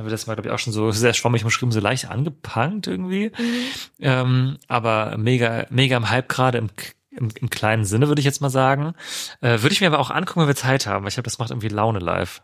wird 0.02 0.12
das 0.12 0.26
mal, 0.26 0.34
glaube 0.34 0.48
ich, 0.48 0.54
auch 0.54 0.58
schon 0.58 0.72
so 0.72 0.90
sehr 0.92 1.12
schwammig 1.14 1.44
beschrieben, 1.44 1.72
so 1.72 1.80
leicht 1.80 2.08
angepunkt 2.10 2.86
irgendwie. 2.86 3.32
Mhm. 3.36 3.64
Ähm, 4.00 4.58
aber 4.68 5.16
mega, 5.18 5.66
mega 5.70 5.96
im 5.96 6.08
Hype 6.08 6.28
gerade 6.28 6.58
im, 6.58 6.70
im, 7.10 7.28
im 7.40 7.50
kleinen 7.50 7.84
Sinne, 7.84 8.08
würde 8.08 8.20
ich 8.20 8.24
jetzt 8.24 8.40
mal 8.40 8.50
sagen. 8.50 8.94
Äh, 9.40 9.60
würde 9.62 9.72
ich 9.72 9.80
mir 9.80 9.88
aber 9.88 9.98
auch 9.98 10.10
angucken, 10.10 10.40
wenn 10.40 10.48
wir 10.48 10.56
Zeit 10.56 10.86
haben, 10.86 11.04
weil 11.04 11.08
ich 11.08 11.14
glaube, 11.14 11.26
das 11.26 11.38
macht 11.38 11.50
irgendwie 11.50 11.68
Laune 11.68 11.98
live. 11.98 12.42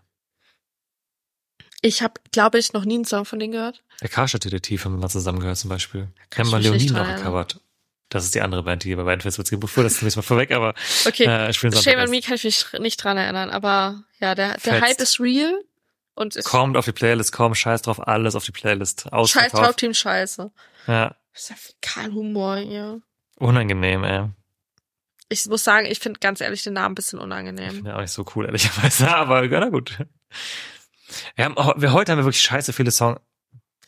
Ich 1.82 2.02
habe, 2.02 2.14
glaube 2.32 2.58
ich, 2.58 2.72
noch 2.72 2.84
nie 2.84 2.96
einen 2.96 3.04
Song 3.04 3.24
von 3.24 3.38
denen 3.38 3.52
gehört. 3.52 3.82
Der 4.02 4.08
Karstadt-Detektiv 4.08 4.84
haben 4.84 4.92
wir 4.94 5.00
mal 5.00 5.08
zusammengehört 5.08 5.56
zum 5.58 5.70
Beispiel. 5.70 6.08
Haben 6.36 6.50
wir 6.50 6.60
dran 6.60 7.08
noch 7.08 7.16
gecovert. 7.16 7.60
Das 8.08 8.24
ist 8.24 8.34
die 8.34 8.40
andere 8.40 8.62
Band, 8.62 8.84
die 8.84 8.94
bei 8.94 9.02
beiden 9.02 9.20
Festivals 9.20 9.50
wurde. 9.52 9.84
Das 9.84 9.98
zunächst 9.98 10.16
mal 10.16 10.22
vorweg, 10.22 10.52
aber 10.52 10.74
Okay. 11.06 11.24
äh, 11.24 11.52
Shame 11.52 11.72
on. 12.00 12.10
Me 12.10 12.20
kann 12.20 12.34
ich 12.34 12.44
mich 12.44 12.66
nicht 12.78 13.02
dran 13.02 13.16
erinnern, 13.16 13.50
aber 13.50 14.04
ja, 14.20 14.34
der, 14.34 14.52
der 14.52 14.58
Fetzt. 14.60 14.82
Hype 14.82 15.00
ist 15.00 15.20
real 15.20 15.60
und 16.16 16.36
Kommt 16.44 16.76
auf 16.76 16.84
die 16.86 16.92
Playlist, 16.92 17.32
komm, 17.32 17.54
scheiß 17.54 17.82
drauf, 17.82 18.06
alles 18.06 18.34
auf 18.34 18.44
die 18.44 18.52
Playlist. 18.52 19.02
scheiß 19.04 19.12
Ausverkauft. 19.12 19.52
Traumteam 19.62 19.94
scheiße. 19.94 20.50
Ja, 20.88 21.14
Das 21.32 21.42
ist 21.42 21.50
ja 21.50 21.56
kein 21.80 22.12
Humor, 22.14 22.56
ja. 22.56 22.96
unangenehm, 23.38 24.02
ey. 24.04 24.30
Ich 25.28 25.46
muss 25.46 25.64
sagen, 25.64 25.86
ich 25.86 25.98
finde 25.98 26.20
ganz 26.20 26.40
ehrlich 26.40 26.62
den 26.62 26.74
Namen 26.74 26.92
ein 26.92 26.94
bisschen 26.94 27.18
unangenehm. 27.18 27.84
Ja, 27.84 27.96
auch 27.96 28.00
nicht 28.00 28.12
so 28.12 28.24
cool, 28.34 28.46
ehrlicherweise, 28.46 29.08
aber 29.14 29.46
na 29.46 29.68
gut. 29.68 29.98
Wir 31.36 31.44
haben, 31.44 31.54
wir, 31.80 31.92
heute 31.92 32.12
haben 32.12 32.18
wir 32.18 32.24
wirklich 32.24 32.42
scheiße 32.42 32.72
viele 32.72 32.90
Songs. 32.90 33.20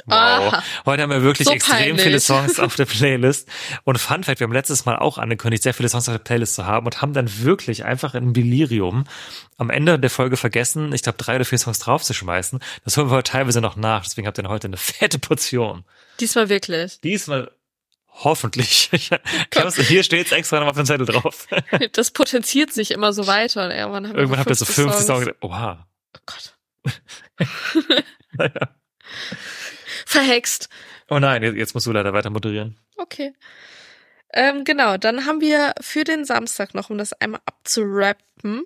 Wow. 0.07 0.63
Heute 0.87 1.03
haben 1.03 1.11
wir 1.11 1.23
wirklich 1.23 1.47
So 1.49 1.53
extrem 1.55 1.77
peinlich. 1.77 2.03
viele 2.03 2.21
Songs 2.21 2.59
auf 2.61 2.77
der 2.77 2.87
Playlist. 2.87 3.49
Und 3.85 3.99
Fun 3.99 4.25
Fact, 4.25 4.41
wir 4.41 4.47
haben 4.47 4.53
letztes 4.53 4.85
Mal 4.87 4.97
auch 4.97 5.19
angekündigt, 5.19 5.63
sehr 5.63 5.75
viele 5.75 5.89
Songs 5.89 6.09
auf 6.09 6.15
der 6.15 6.23
Playlist 6.25 6.55
zu 6.55 6.65
haben 6.67 6.87
und 6.87 7.03
haben 7.03 7.13
dann 7.13 7.43
wirklich 7.43 7.85
einfach 7.85 8.15
in 8.15 8.33
Delirium 8.33 9.05
am 9.59 9.71
Ende 9.71 9.99
der 9.99 10.11
Folge 10.11 10.37
vergessen, 10.37 10.93
ich 10.93 11.03
glaube, 11.03 11.19
drei 11.19 11.37
oder 11.37 11.45
vier 11.45 11.59
Songs 11.59 11.79
draufzuschmeißen. 11.81 12.61
Das 12.85 12.97
holen 12.97 13.11
wir 13.11 13.17
heute 13.17 13.33
teilweise 13.33 13.61
noch 13.61 13.77
nach. 13.77 14.05
Deswegen 14.05 14.27
habt 14.27 14.39
ihr 14.39 14.49
heute 14.49 14.69
eine 14.69 14.77
fette 14.77 15.19
Portion. 15.19 15.85
Diesmal 16.21 16.49
wirklich. 16.49 17.01
Diesmal 17.01 17.51
hoffentlich. 18.25 18.89
Ich, 18.93 19.11
hab's, 19.57 19.77
hier 19.77 20.03
steht's 20.03 20.33
extra 20.33 20.61
noch 20.61 20.69
auf 20.69 20.77
dem 20.77 20.87
Zettel 20.87 21.07
drauf. 21.07 21.47
Das 21.93 22.11
potenziert 22.13 22.73
sich 22.73 22.93
immer 22.93 23.13
so 23.13 23.27
weiter 23.27 23.65
und 23.67 23.71
irgendwann 23.73 24.09
haben 24.09 24.17
Irgendwann 24.17 24.39
habt 24.41 24.51
ihr 24.51 24.55
so 24.55 24.65
50 24.65 24.85
50 24.85 25.07
Songs. 25.07 25.25
Songs. 25.25 25.37
Oha. 25.43 25.87
Oh 26.17 26.21
Gott. 26.27 26.57
Naja. 28.33 28.69
Verhext. 30.09 30.71
Oh 31.11 31.19
nein, 31.19 31.43
jetzt, 31.55 31.75
musst 31.75 31.87
du 31.87 31.93
leider 31.93 32.15
weiter 32.15 32.31
moderieren. 32.31 32.79
Okay. 32.97 33.35
Ähm, 34.33 34.65
genau, 34.65 34.97
dann 34.97 35.27
haben 35.27 35.43
wir 35.43 35.75
für 35.83 36.03
den 36.05 36.25
Samstag 36.25 36.73
noch, 36.73 36.89
um 36.89 36.97
das 36.97 37.13
einmal 37.13 37.43
abzurappen, 37.45 38.65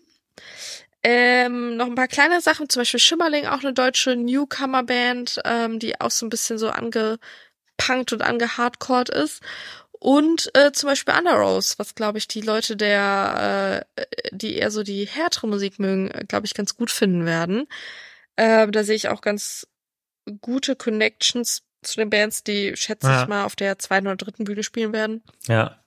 ähm, 1.02 1.76
noch 1.76 1.86
ein 1.86 1.96
paar 1.96 2.06
kleine 2.06 2.40
Sachen, 2.40 2.68
zum 2.68 2.82
Beispiel 2.82 3.00
Schimmerling, 3.00 3.46
auch 3.46 3.64
eine 3.64 3.72
deutsche 3.72 4.14
Newcomer-Band, 4.14 5.40
ähm, 5.44 5.80
die 5.80 6.00
auch 6.00 6.12
so 6.12 6.26
ein 6.26 6.30
bisschen 6.30 6.58
so 6.58 6.70
angepunkt 6.70 8.12
und 8.12 8.22
angehardcored 8.22 9.08
ist. 9.08 9.42
Und 9.90 10.48
äh, 10.56 10.70
zum 10.70 10.90
Beispiel 10.90 11.12
Underrose, 11.12 11.74
was 11.78 11.96
glaube 11.96 12.18
ich 12.18 12.28
die 12.28 12.42
Leute 12.42 12.76
der, 12.76 13.84
äh, 13.96 14.04
die 14.30 14.54
eher 14.58 14.70
so 14.70 14.84
die 14.84 15.06
härtere 15.06 15.48
Musik 15.48 15.80
mögen, 15.80 16.08
glaube 16.28 16.46
ich, 16.46 16.54
ganz 16.54 16.76
gut 16.76 16.92
finden 16.92 17.26
werden. 17.26 17.66
Äh, 18.36 18.68
da 18.68 18.84
sehe 18.84 18.94
ich 18.94 19.08
auch 19.08 19.22
ganz 19.22 19.66
gute 20.40 20.76
Connections 20.76 21.62
zu 21.82 21.96
den 21.96 22.10
Bands, 22.10 22.44
die, 22.44 22.76
schätze 22.76 23.08
Ja. 23.08 23.22
ich 23.22 23.28
mal, 23.28 23.44
auf 23.44 23.56
der 23.56 23.78
zweiten 23.78 24.06
oder 24.06 24.16
dritten 24.16 24.44
Bühne 24.44 24.62
spielen 24.62 24.92
werden. 24.92 25.22
Ja. 25.48 25.78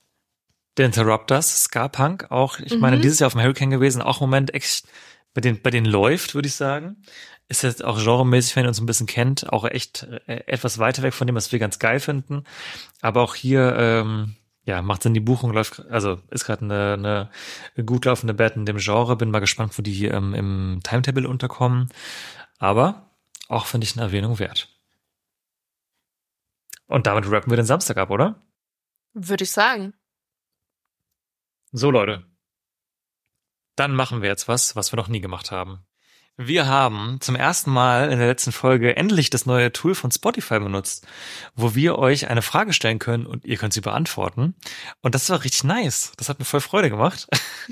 Der 0.78 0.88
Interrupters, 0.88 1.64
Ska 1.64 1.88
Punk, 1.88 2.32
auch, 2.32 2.60
ich 2.60 2.78
meine, 2.78 2.98
Mhm. 2.98 3.02
dieses 3.02 3.20
Jahr 3.20 3.28
auf 3.28 3.34
dem 3.34 3.42
Hurricane 3.42 3.70
gewesen, 3.70 4.02
auch 4.02 4.20
im 4.20 4.28
Moment 4.28 4.54
echt, 4.54 4.86
bei 5.34 5.40
denen, 5.40 5.62
bei 5.62 5.70
denen 5.70 5.86
läuft, 5.86 6.36
würde 6.36 6.48
ich 6.50 6.56
sagen. 6.56 7.02
Ist 7.48 7.64
jetzt 7.64 7.84
auch 7.84 7.98
genremäßig, 7.98 8.56
wenn 8.56 8.66
ihr 8.66 8.70
uns 8.70 8.82
ein 8.82 8.86
bisschen 8.86 9.08
kennt, 9.08 9.52
auch 9.54 9.64
echt 9.66 10.04
äh, 10.28 10.44
etwas 10.48 10.78
weiter 10.80 11.02
weg 11.04 11.14
von 11.14 11.28
dem, 11.28 11.36
was 11.36 11.52
wir 11.54 11.60
ganz 11.60 11.80
geil 11.80 12.00
finden. 12.02 12.44
Aber 13.02 13.22
auch 13.22 13.36
hier, 13.36 13.76
ähm, 13.78 14.36
ja, 14.66 14.82
macht 14.82 15.04
Sinn, 15.04 15.14
die 15.14 15.20
Buchung 15.22 15.54
läuft, 15.54 15.86
also 15.90 16.20
ist 16.32 16.44
gerade 16.46 16.66
eine, 16.66 17.30
eine 17.76 17.86
gut 17.86 18.04
laufende 18.06 18.34
Band 18.34 18.56
in 18.58 18.66
dem 18.66 18.78
Genre. 18.78 19.16
Bin 19.16 19.30
mal 19.32 19.40
gespannt, 19.40 19.78
wo 19.78 19.82
die 19.82 19.94
hier 19.94 20.14
ähm, 20.14 20.34
im 20.34 20.80
Timetable 20.84 21.30
unterkommen. 21.30 21.88
Aber 22.58 23.05
auch 23.48 23.66
finde 23.66 23.86
ich 23.86 23.96
eine 23.96 24.06
Erwähnung 24.06 24.40
wert. 24.40 24.70
Und 26.88 27.08
damit 27.08 27.30
rappen 27.30 27.52
wir 27.52 27.58
den 27.58 27.66
Samstag 27.66 27.98
ab, 27.98 28.10
oder? 28.10 28.44
Würde 29.14 29.44
ich 29.44 29.52
sagen. 29.52 29.94
So, 31.72 31.92
Leute. 31.92 32.26
Dann 33.76 33.96
machen 33.96 34.22
wir 34.22 34.30
jetzt 34.30 34.48
was, 34.48 34.76
was 34.76 34.92
wir 34.92 34.98
noch 34.98 35.08
nie 35.08 35.20
gemacht 35.20 35.52
haben. 35.52 35.86
Wir 36.38 36.68
haben 36.68 37.22
zum 37.22 37.36
ersten 37.36 37.72
Mal 37.72 38.12
in 38.12 38.20
der 38.20 38.28
letzten 38.28 38.52
Folge 38.52 38.98
endlich 38.98 39.30
das 39.30 39.46
neue 39.46 39.72
Tool 39.72 39.96
von 39.96 40.12
Spotify 40.12 40.60
benutzt, 40.60 41.08
wo 41.56 41.76
wir 41.76 41.98
euch 41.98 42.28
eine 42.28 42.42
Frage 42.42 42.74
stellen 42.74 43.00
können 43.00 43.26
und 43.26 43.46
ihr 43.46 43.56
könnt 43.56 43.72
sie 43.72 43.80
beantworten. 43.80 44.54
Und 45.02 45.16
das 45.16 45.30
war 45.30 45.44
richtig 45.46 45.64
nice. 45.64 46.12
Das 46.18 46.28
hat 46.28 46.40
mir 46.40 46.46
voll 46.46 46.60
Freude 46.60 46.90
gemacht. 46.90 47.28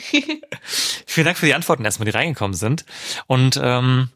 Vielen 0.61 1.25
Dank 1.25 1.37
für 1.37 1.45
die 1.45 1.55
Antworten 1.55 1.83
erstmal, 1.83 2.05
die 2.05 2.17
reingekommen 2.17 2.53
sind. 2.53 2.85
Und 3.27 3.59
ähm, 3.61 4.09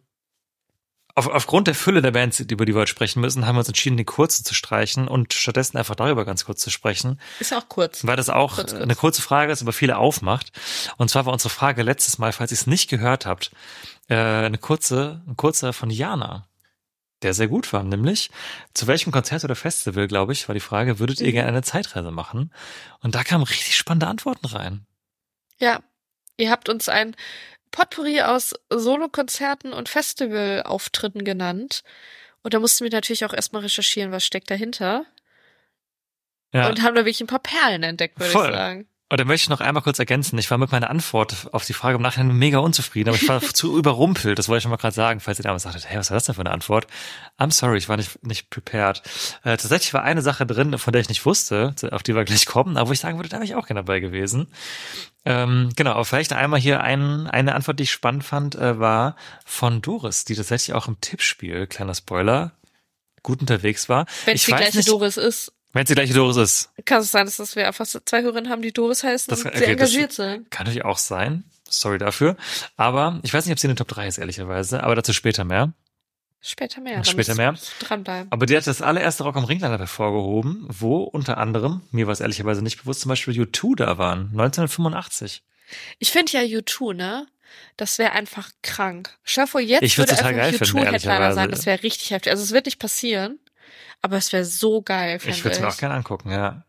auf, 1.18 1.28
aufgrund 1.28 1.68
der 1.68 1.76
Fülle 1.76 2.02
der 2.02 2.12
Bands, 2.12 2.40
über 2.40 2.66
die 2.66 2.74
wir 2.74 2.82
heute 2.82 2.90
sprechen 2.90 3.22
müssen, 3.22 3.46
haben 3.48 3.56
wir 3.56 3.60
uns 3.60 3.68
entschieden, 3.68 3.98
die 3.98 4.06
kurzen 4.06 4.46
zu 4.46 4.54
streichen 4.54 5.08
und 5.08 5.34
stattdessen 5.34 5.78
einfach 5.78 5.96
darüber 5.96 6.26
ganz 6.26 6.46
kurz 6.46 6.62
zu 6.62 6.70
sprechen. 6.70 7.20
Ist 7.40 7.54
auch 7.54 7.68
kurz. 7.70 8.06
Weil 8.06 8.16
das 8.16 8.30
auch 8.30 8.56
Kurz, 8.56 8.72
kurz. 8.72 8.82
eine 8.84 8.96
kurze 8.96 9.22
Frage 9.22 9.52
ist, 9.52 9.62
aber 9.62 9.74
viele 9.74 9.98
aufmacht. 9.98 10.52
Und 10.98 11.10
zwar 11.10 11.26
war 11.26 11.34
unsere 11.34 11.50
Frage 11.50 11.84
letztes 11.84 12.18
Mal, 12.18 12.32
falls 12.32 12.52
ihr 12.52 12.56
es 12.58 12.68
nicht 12.68 12.90
gehört 12.90 13.26
habt, 13.26 13.52
äh, 14.10 14.16
eine 14.16 14.58
kurze, 14.58 15.22
ein 15.28 15.36
kurzer 15.36 15.74
von 15.74 15.90
Jana, 15.90 16.48
der 17.24 17.34
sehr 17.34 17.48
gut 17.48 17.74
war, 17.74 17.84
nämlich 17.84 18.30
zu 18.76 18.86
welchem 18.86 19.12
Konzert 19.12 19.44
oder 19.44 19.56
Festival, 19.56 20.08
glaube 20.08 20.34
ich, 20.34 20.48
war 20.48 20.54
die 20.54 20.60
Frage, 20.62 21.00
würdet 21.00 21.20
ihr 21.20 21.28
Mhm. 21.30 21.32
gerne 21.32 21.48
eine 21.50 21.64
Zeitreise 21.64 22.12
machen? 22.12 22.54
Und 23.02 23.16
da 23.16 23.24
kamen 23.24 23.44
richtig 23.44 23.76
spannende 23.76 24.08
Antworten 24.08 24.46
rein. 24.46 24.86
Ja. 25.58 25.80
Ihr 26.40 26.52
habt 26.52 26.70
uns 26.70 26.88
ein 26.88 27.16
Potpourri 27.72 28.22
aus 28.22 28.54
Solokonzerten 28.70 29.74
und 29.74 29.90
Festivalauftritten 29.90 31.24
genannt. 31.24 31.84
Und 32.44 32.54
da 32.54 32.60
mussten 32.60 32.84
wir 32.84 32.92
natürlich 32.92 33.26
auch 33.26 33.34
erstmal 33.34 33.64
recherchieren, 33.64 34.12
was 34.12 34.26
steckt 34.26 34.50
dahinter. 34.50 35.06
Ja. 36.54 36.70
Und 36.70 36.82
haben 36.82 36.96
da 36.96 37.02
wirklich 37.02 37.22
ein 37.22 37.28
paar 37.28 37.40
Perlen 37.40 37.84
entdeckt, 37.84 38.20
würde 38.20 38.32
ich 38.32 38.56
sagen. 38.56 38.88
Und 39.10 39.22
da 39.22 39.24
möchte 39.24 39.46
ich 39.46 39.50
noch 39.50 39.62
einmal 39.62 39.84
kurz 39.84 40.00
ergänzen. 40.00 40.38
Ich 40.38 40.52
war 40.52 40.58
mit 40.58 40.72
meiner 40.74 40.90
Antwort 40.90 41.48
auf 41.54 41.64
die 41.66 41.74
Frage 41.74 41.96
im 41.96 42.02
Nachhinein 42.02 42.36
mega 42.36 42.58
unzufrieden, 42.58 43.10
aber 43.10 43.18
ich 43.18 43.28
war 43.30 43.42
zu 43.54 43.78
überrumpelt. 43.78 44.38
Das 44.38 44.50
wollte 44.50 44.58
ich 44.58 44.64
schon 44.64 44.72
mal 44.72 44.78
gerade 44.78 44.94
sagen, 44.94 45.22
falls 45.22 45.40
ihr 45.40 45.44
damals 45.44 45.64
sagtet, 45.64 45.90
hey, 45.90 45.98
was 45.98 46.10
war 46.10 46.16
das 46.16 46.26
denn 46.26 46.36
für 46.36 46.42
eine 46.42 46.52
Antwort? 46.52 46.88
I'm 47.40 47.52
sorry, 47.52 47.78
ich 47.78 47.88
war 47.88 47.96
nicht, 47.96 48.22
nicht 48.26 48.50
prepared. 48.50 49.02
Äh, 49.44 49.56
tatsächlich 49.56 49.94
war 49.94 50.04
eine 50.04 50.22
Sache 50.22 50.46
drin, 50.46 50.78
von 50.78 50.92
der 50.92 51.02
ich 51.02 51.08
nicht 51.08 51.26
wusste, 51.26 51.74
auf 51.92 52.04
die 52.04 52.16
wir 52.16 52.26
gleich 52.26 52.46
kommen, 52.46 52.76
aber 52.76 52.90
wo 52.90 52.94
ich 52.94 53.00
sagen 53.00 53.18
würde, 53.18 53.30
da 53.30 53.38
wäre 53.38 53.46
ich 53.46 53.56
auch 53.56 53.68
gerne 53.68 53.80
dabei 53.80 54.02
gewesen. 54.02 54.48
Ähm, 55.24 55.70
genau, 55.78 55.92
aber 55.92 56.06
vielleicht 56.06 56.34
einmal 56.34 56.60
hier 56.60 56.82
ein, 56.82 57.28
eine 57.28 57.56
Antwort, 57.56 57.80
die 57.80 57.84
ich 57.84 57.92
spannend 57.92 58.26
fand, 58.26 58.56
äh, 58.56 58.78
war 58.78 59.16
von 59.46 59.82
Doris, 59.82 60.26
die 60.26 60.36
tatsächlich 60.36 60.76
auch 60.76 60.90
im 60.90 61.00
Tippspiel, 61.00 61.66
kleiner 61.68 61.96
Spoiler, 61.96 62.52
gut 63.24 63.40
unterwegs 63.40 63.88
war. 63.88 64.06
Wenn 64.26 64.36
es 64.36 64.42
ich 64.42 64.46
die 64.46 64.52
weiß 64.52 64.60
gleiche 64.60 64.78
nicht, 64.78 64.90
Doris 64.90 65.18
ist, 65.18 65.54
Wenn 65.78 65.84
es 65.84 65.90
die 65.90 65.94
gleiche 65.94 66.14
Doris 66.16 66.38
ist. 66.38 66.70
kann 66.86 67.02
es 67.02 67.12
sein, 67.12 67.26
dass 67.26 67.38
das 67.38 67.56
wir 67.56 67.68
einfach 67.68 67.86
zwei 67.86 68.24
Hörerinnen 68.24 68.50
haben, 68.52 68.64
die 68.64 68.72
Doris 68.74 69.04
heißen 69.04 69.30
Das- 69.30 69.42
und 69.42 69.48
okay, 69.50 69.60
sehr 69.60 69.68
engagiert 69.70 70.12
sind. 70.12 70.50
Kann 70.50 70.66
natürlich 70.66 70.84
auch 70.86 70.98
sein. 70.98 71.44
Sorry 71.70 72.00
dafür. 72.00 72.36
Aber 72.78 73.20
ich 73.22 73.32
weiß 73.32 73.46
nicht, 73.46 73.52
ob 73.54 73.60
sie 73.60 73.68
in 73.68 73.72
den 73.74 73.78
Top 73.78 73.88
3 73.90 74.08
ist, 74.08 74.18
ehrlicherweise. 74.18 74.84
Aber 74.84 74.96
dazu 74.96 75.14
später 75.14 75.44
mehr. 75.44 75.74
Später 76.42 76.82
mehr. 76.82 77.04
Später 77.04 77.36
mehr. 77.36 77.56
Dranbleiben. 77.80 78.32
Aber 78.32 78.48
die 78.48 78.58
hat 78.58 78.66
das 78.66 78.82
allererste 78.82 79.24
Rock 79.24 79.36
am 79.36 79.44
Ringland 79.44 79.78
hervorgehoben, 79.80 80.66
wo 80.68 81.04
unter 81.04 81.38
anderem, 81.38 81.82
mir 81.92 82.08
war 82.08 82.14
es 82.14 82.22
ehrlicherweise 82.22 82.64
nicht 82.64 82.80
bewusst, 82.80 83.02
zum 83.02 83.10
Beispiel 83.10 83.40
U2 83.40 83.76
da 83.76 84.00
waren, 84.00 84.30
1985. 84.32 85.44
Ich 86.00 86.12
finde 86.12 86.32
ja 86.32 86.40
U2, 86.42 86.94
ne? 86.96 87.28
Das 87.76 88.00
wäre 88.00 88.14
einfach 88.14 88.50
krank. 88.64 89.12
Vor, 89.24 89.62
jetzt 89.62 89.84
Ich 89.84 89.98
würde 90.00 90.16
total 90.16 90.30
einfach 90.30 90.42
geil 90.42 90.54
finden, 90.54 90.64
U2-Headliner 90.78 90.86
ehrlicherweise. 90.94 91.36
sein. 91.36 91.52
Das 91.52 91.66
wäre 91.68 91.84
richtig 91.84 92.12
heftig. 92.12 92.32
Also 92.32 92.44
es 92.44 92.52
wird 92.52 92.66
nicht 92.66 92.80
passieren, 92.80 93.40
aber 94.02 94.18
es 94.18 94.32
wäre 94.34 94.46
so 94.46 94.82
geil, 94.82 95.20
Ich 95.26 95.44
würde 95.44 95.56
es 95.56 95.62
mir 95.62 95.68
auch 95.68 95.78
gerne 95.78 95.96
angucken, 95.96 96.32
ja. 96.32 96.66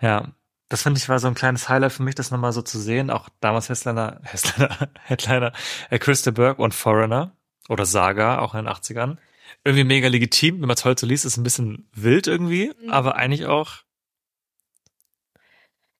Ja. 0.00 0.32
Das 0.68 0.82
finde 0.82 0.98
ich 0.98 1.08
war 1.10 1.18
so 1.18 1.28
ein 1.28 1.34
kleines 1.34 1.68
Highlight 1.68 1.92
für 1.92 2.02
mich, 2.02 2.14
das 2.14 2.30
nochmal 2.30 2.52
so 2.54 2.62
zu 2.62 2.78
sehen. 2.80 3.10
Auch 3.10 3.28
damals 3.40 3.68
Headliner, 3.68 4.20
Headliner, 4.24 4.88
Headliner, 5.04 5.52
äh, 5.90 5.98
Christa 5.98 6.30
Burke 6.30 6.62
und 6.62 6.72
Foreigner 6.74 7.36
oder 7.68 7.84
Saga, 7.84 8.38
auch 8.38 8.54
in 8.54 8.64
den 8.64 8.72
80ern. 8.74 9.18
Irgendwie 9.64 9.84
mega 9.84 10.08
legitim, 10.08 10.60
wenn 10.62 10.68
man 10.68 10.76
es 10.76 10.84
heute 10.86 11.02
so 11.02 11.06
liest, 11.06 11.26
ist 11.26 11.36
ein 11.36 11.42
bisschen 11.42 11.88
wild 11.92 12.26
irgendwie, 12.26 12.72
Mhm. 12.82 12.90
aber 12.90 13.16
eigentlich 13.16 13.44
auch, 13.46 13.82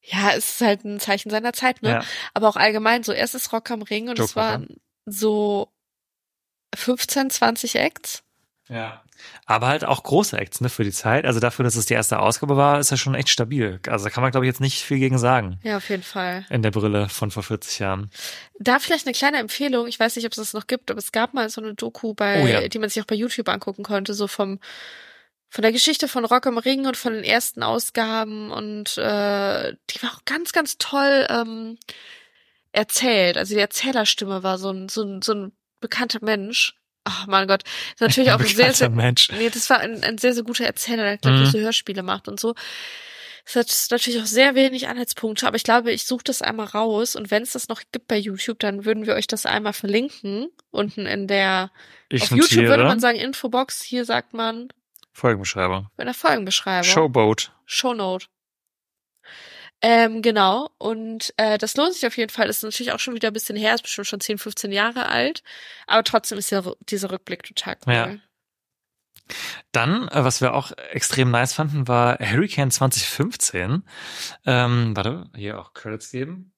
Ja, 0.00 0.30
es 0.32 0.52
ist 0.52 0.60
halt 0.62 0.84
ein 0.84 0.98
Zeichen 1.00 1.30
seiner 1.30 1.52
Zeit, 1.52 1.82
ne? 1.82 1.90
ja. 1.90 2.04
Aber 2.34 2.48
auch 2.48 2.56
allgemein, 2.56 3.02
so 3.04 3.12
erstes 3.12 3.52
Rock 3.52 3.70
am 3.70 3.82
Ring 3.82 4.08
und 4.08 4.18
es 4.18 4.34
Joke 4.34 4.40
Rock, 4.40 4.48
waren 4.48 4.66
so 5.06 5.68
15, 6.74 7.30
20 7.30 7.76
Acts. 7.76 8.24
Ja. 8.72 9.02
Aber 9.46 9.68
halt 9.68 9.84
auch 9.84 10.02
große 10.02 10.36
Acts, 10.36 10.60
ne, 10.60 10.68
für 10.68 10.82
die 10.82 10.90
Zeit. 10.90 11.24
Also 11.26 11.38
dafür, 11.38 11.64
dass 11.64 11.76
es 11.76 11.86
die 11.86 11.94
erste 11.94 12.18
Ausgabe 12.18 12.56
war, 12.56 12.80
ist 12.80 12.90
ja 12.90 12.96
schon 12.96 13.14
echt 13.14 13.28
stabil. 13.28 13.78
Also 13.86 14.04
da 14.04 14.10
kann 14.10 14.22
man, 14.22 14.30
glaube 14.32 14.46
ich, 14.46 14.48
jetzt 14.48 14.60
nicht 14.60 14.82
viel 14.82 14.98
gegen 14.98 15.18
sagen. 15.18 15.58
Ja, 15.62 15.76
auf 15.76 15.88
jeden 15.90 16.02
Fall. 16.02 16.46
In 16.50 16.62
der 16.62 16.70
Brille 16.70 17.08
von 17.08 17.30
vor 17.30 17.42
40 17.42 17.78
Jahren. 17.78 18.10
Da 18.58 18.78
vielleicht 18.78 19.06
eine 19.06 19.14
kleine 19.14 19.38
Empfehlung. 19.38 19.86
Ich 19.86 20.00
weiß 20.00 20.16
nicht, 20.16 20.24
ob 20.26 20.32
es 20.32 20.36
das 20.36 20.54
noch 20.54 20.66
gibt, 20.66 20.90
aber 20.90 20.98
es 20.98 21.12
gab 21.12 21.34
mal 21.34 21.48
so 21.50 21.60
eine 21.60 21.74
Doku 21.74 22.14
bei, 22.14 22.42
Oh 22.42 22.46
ja. 22.46 22.66
die 22.66 22.78
man 22.78 22.88
sich 22.88 23.02
auch 23.02 23.06
bei 23.06 23.14
YouTube 23.14 23.48
angucken 23.48 23.82
konnte, 23.84 24.14
so 24.14 24.26
vom 24.26 24.58
von 25.48 25.60
der 25.60 25.72
Geschichte 25.72 26.08
von 26.08 26.24
Rock 26.24 26.46
am 26.46 26.56
Ring 26.56 26.86
und 26.86 26.96
von 26.96 27.12
den 27.12 27.24
ersten 27.24 27.62
Ausgaben 27.62 28.50
und 28.50 28.96
äh, 28.96 29.74
die 29.90 30.02
war 30.02 30.14
auch 30.14 30.24
ganz, 30.24 30.52
ganz 30.52 30.78
toll 30.78 31.26
ähm, 31.28 31.76
erzählt. 32.72 33.36
Also 33.36 33.54
die 33.54 33.60
Erzählerstimme 33.60 34.42
war 34.42 34.56
so 34.56 34.70
ein, 34.70 34.88
so 34.88 35.02
ein, 35.02 35.20
so 35.20 35.34
ein 35.34 35.52
bekannter 35.78 36.20
Mensch. 36.22 36.74
Ach 37.04 37.26
mein 37.26 37.48
Gott, 37.48 37.62
ist 37.94 38.00
natürlich 38.00 38.30
auch 38.32 38.38
ein 38.40 38.46
sehr, 38.46 38.72
sehr, 38.74 38.88
Mensch. 38.90 39.28
Nee, 39.32 39.50
das 39.50 39.68
war 39.70 39.80
ein, 39.80 40.02
ein 40.04 40.18
sehr, 40.18 40.34
sehr 40.34 40.44
guter 40.44 40.64
Erzähler, 40.64 41.02
der, 41.02 41.18
glaube 41.18 41.38
Mhm. 41.38 41.46
so 41.46 41.58
Hörspiele 41.58 42.02
macht 42.02 42.28
und 42.28 42.38
so. 42.38 42.54
Es 43.44 43.56
hat 43.56 43.74
natürlich 43.90 44.20
auch 44.22 44.26
sehr 44.26 44.54
wenig 44.54 44.86
Anhaltspunkte, 44.86 45.48
aber 45.48 45.56
ich 45.56 45.64
glaube, 45.64 45.90
ich 45.90 46.04
suche 46.06 46.22
das 46.22 46.42
einmal 46.42 46.66
raus 46.66 47.16
und 47.16 47.32
wenn 47.32 47.42
es 47.42 47.52
das 47.52 47.66
noch 47.68 47.82
gibt 47.90 48.06
bei 48.06 48.16
YouTube, 48.16 48.60
dann 48.60 48.84
würden 48.84 49.04
wir 49.04 49.14
euch 49.14 49.26
das 49.26 49.46
einmal 49.46 49.72
verlinken. 49.72 50.46
Unten 50.70 51.06
in 51.06 51.26
der, 51.26 51.72
Ich 52.08 52.22
auf 52.22 52.30
YouTube 52.30 52.66
würde 52.66 52.84
man 52.84 53.00
sagen 53.00 53.18
Infobox, 53.18 53.82
hier 53.82 54.04
sagt 54.04 54.32
man 54.32 54.68
Folgenbeschreibung. 55.12 55.88
in 55.98 56.04
der 56.04 56.14
Folgenbeschreibung. 56.14 56.88
Showboat. 56.88 57.50
Shownote. 57.66 58.26
Ähm, 59.82 60.22
genau. 60.22 60.70
Und 60.78 61.34
äh, 61.36 61.58
das 61.58 61.76
lohnt 61.76 61.94
sich 61.94 62.06
auf 62.06 62.16
jeden 62.16 62.30
Fall. 62.30 62.48
Ist 62.48 62.62
natürlich 62.62 62.92
auch 62.92 63.00
schon 63.00 63.14
wieder 63.14 63.28
ein 63.28 63.34
bisschen 63.34 63.56
her, 63.56 63.74
ist 63.74 63.82
bestimmt 63.82 64.06
schon 64.06 64.20
10, 64.20 64.38
15 64.38 64.70
Jahre 64.72 65.08
alt. 65.08 65.42
Aber 65.86 66.04
trotzdem 66.04 66.38
ist 66.38 66.52
der, 66.52 66.74
dieser 66.88 67.10
Rückblick 67.10 67.42
total 67.42 67.76
cool. 67.86 67.92
Ja. 67.92 68.16
Dann, 69.72 70.08
äh, 70.08 70.24
was 70.24 70.40
wir 70.40 70.54
auch 70.54 70.72
extrem 70.92 71.30
nice 71.30 71.52
fanden, 71.52 71.88
war 71.88 72.18
Hurricane 72.18 72.70
2015. 72.70 73.82
Ähm, 74.46 74.96
warte, 74.96 75.30
hier 75.34 75.58
auch 75.60 75.74
Credits 75.74 76.10
geben. 76.10 76.52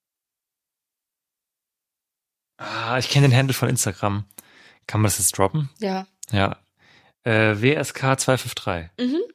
Ah, 2.59 2.99
ich 2.99 3.09
kenne 3.09 3.29
den 3.29 3.37
Handle 3.37 3.55
von 3.55 3.69
Instagram. 3.69 4.27
Kann 4.87 5.01
man 5.01 5.09
das 5.09 5.19
jetzt 5.19 5.37
droppen? 5.37 5.71
Ja. 5.79 6.07
Ja. 6.31 6.59
Äh, 7.25 7.57
WSK 7.57 8.19
253. 8.21 8.91
Mhm. 8.99 9.34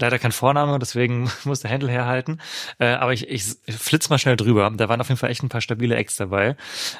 Leider 0.00 0.18
kein 0.18 0.32
Vorname, 0.32 0.78
deswegen 0.78 1.30
muss 1.44 1.60
der 1.60 1.70
Handle 1.70 1.90
herhalten. 1.90 2.40
Äh, 2.78 2.86
aber 2.86 3.12
ich, 3.12 3.28
ich 3.28 3.44
flitz 3.66 4.08
mal 4.08 4.18
schnell 4.18 4.36
drüber. 4.36 4.70
Da 4.76 4.88
waren 4.88 5.00
auf 5.00 5.08
jeden 5.08 5.18
Fall 5.18 5.30
echt 5.30 5.42
ein 5.42 5.48
paar 5.48 5.60
stabile 5.60 5.96
Acts 5.96 6.16
dabei. 6.16 6.56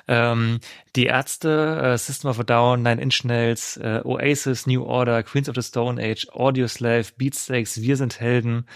Ähm, 0.08 0.60
die 0.96 1.06
Ärzte, 1.06 1.80
äh, 1.82 1.98
System 1.98 2.30
of 2.30 2.40
a 2.40 2.42
Down, 2.42 2.82
Nine 2.82 3.00
Inch 3.00 3.24
Nails, 3.24 3.76
äh, 3.76 4.00
Oasis, 4.04 4.66
New 4.66 4.82
Order, 4.82 5.22
Queens 5.22 5.48
of 5.48 5.54
the 5.54 5.62
Stone 5.62 6.02
Age, 6.02 6.28
Audioslave, 6.32 7.06
Beatsteaks, 7.16 7.80
Wir 7.80 7.96
sind 7.96 8.18
Helden. 8.20 8.66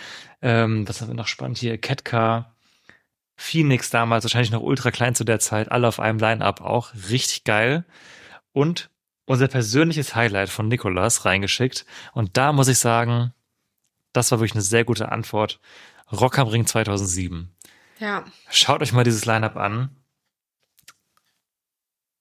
Ähm, 0.40 0.88
was 0.88 1.00
haben 1.00 1.08
wir 1.08 1.14
noch 1.14 1.28
spannend 1.28 1.58
hier? 1.58 1.78
Catcar. 1.78 2.54
Phoenix 3.34 3.90
damals, 3.90 4.24
wahrscheinlich 4.24 4.52
noch 4.52 4.62
ultra 4.62 4.92
klein 4.92 5.16
zu 5.16 5.24
der 5.24 5.40
Zeit, 5.40 5.72
alle 5.72 5.88
auf 5.88 5.98
einem 5.98 6.18
Line-Up 6.18 6.60
auch. 6.60 6.92
Richtig 7.10 7.42
geil. 7.42 7.84
Und 8.52 8.90
unser 9.24 9.48
persönliches 9.48 10.14
Highlight 10.14 10.48
von 10.48 10.68
Nikolas 10.68 11.24
reingeschickt. 11.24 11.86
Und 12.12 12.36
da 12.36 12.52
muss 12.52 12.68
ich 12.68 12.78
sagen, 12.78 13.32
das 14.12 14.30
war 14.30 14.38
wirklich 14.38 14.54
eine 14.54 14.62
sehr 14.62 14.84
gute 14.84 15.10
Antwort. 15.10 15.60
Rock 16.10 16.38
am 16.38 16.48
Ring 16.48 16.66
2007. 16.66 17.50
Ja. 17.98 18.24
Schaut 18.50 18.82
euch 18.82 18.92
mal 18.92 19.04
dieses 19.04 19.24
Line-Up 19.24 19.56
an. 19.56 19.90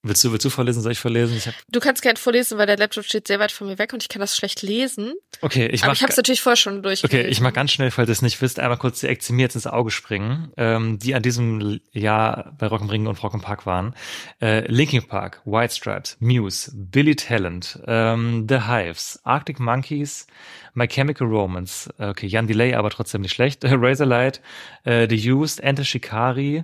Willst 0.04 0.24
du, 0.24 0.32
willst 0.32 0.46
du 0.46 0.50
vorlesen? 0.50 0.82
Soll 0.82 0.94
ich 0.94 1.00
vorlesen? 1.00 1.38
Ich 1.38 1.46
hab, 1.46 1.54
Du 1.70 1.80
kannst 1.80 2.02
gerne 2.02 2.18
vorlesen, 2.18 2.58
weil 2.58 2.66
der 2.66 2.78
Laptop 2.78 3.06
steht 3.06 3.28
sehr 3.28 3.40
weit 3.40 3.52
von 3.52 3.68
mir 3.68 3.78
weg 3.78 3.94
und 3.94 4.02
ich 4.02 4.10
kann 4.10 4.20
das 4.20 4.36
schlecht 4.36 4.64
lesen. 4.64 5.14
okay, 5.42 5.68
ich 5.68 5.84
aber 5.84 5.92
mach, 5.92 5.96
ich 5.96 6.02
habe 6.02 6.12
es 6.12 6.18
natürlich 6.18 6.42
vorher 6.42 6.58
schon 6.58 6.82
durchgelesen. 6.82 7.20
okay, 7.20 7.30
ich 7.30 7.40
mach 7.40 7.54
ganz 7.54 7.72
schnell, 7.72 7.92
falls 7.92 8.10
ihr 8.10 8.14
es 8.14 8.24
nicht 8.24 8.42
wisst, 8.42 8.60
einmal 8.60 8.80
kurz 8.80 9.02
die 9.02 9.34
mir 9.34 9.44
jetzt 9.44 9.54
ins 9.54 9.68
Auge 9.68 9.92
springen, 9.92 10.52
ähm, 10.58 10.98
die 10.98 11.14
an 11.14 11.22
diesem 11.22 11.80
Jahr 11.92 12.54
bei 12.58 12.66
Rock 12.66 12.82
am 12.82 12.90
Ring 12.90 13.06
und 13.06 13.22
Rock 13.22 13.36
am 13.36 13.42
Park 13.42 13.68
waren. 13.68 13.94
Äh, 14.42 14.66
Linkin 14.72 15.08
Park, 15.08 15.42
White 15.46 15.76
Stripes, 15.76 16.18
Muse, 16.20 16.72
Billy 16.74 17.16
Talent, 17.16 17.80
ähm, 17.86 18.48
The 18.50 18.62
Hives, 18.62 19.20
Arctic 19.24 19.60
Monkeys, 19.60 20.26
My 20.74 20.88
Chemical 20.88 21.28
Romance, 21.28 21.94
äh, 22.00 22.08
okay, 22.08 22.26
Jan 22.26 22.48
Delay, 22.48 22.74
aber 22.74 22.90
trotzdem 22.90 23.22
nicht 23.22 23.34
schlecht, 23.36 23.64
Razorlight, 23.66 24.42
äh, 24.84 25.08
The 25.08 25.32
Used, 25.32 25.60
Enter 25.60 25.84
Shikari, 25.86 26.64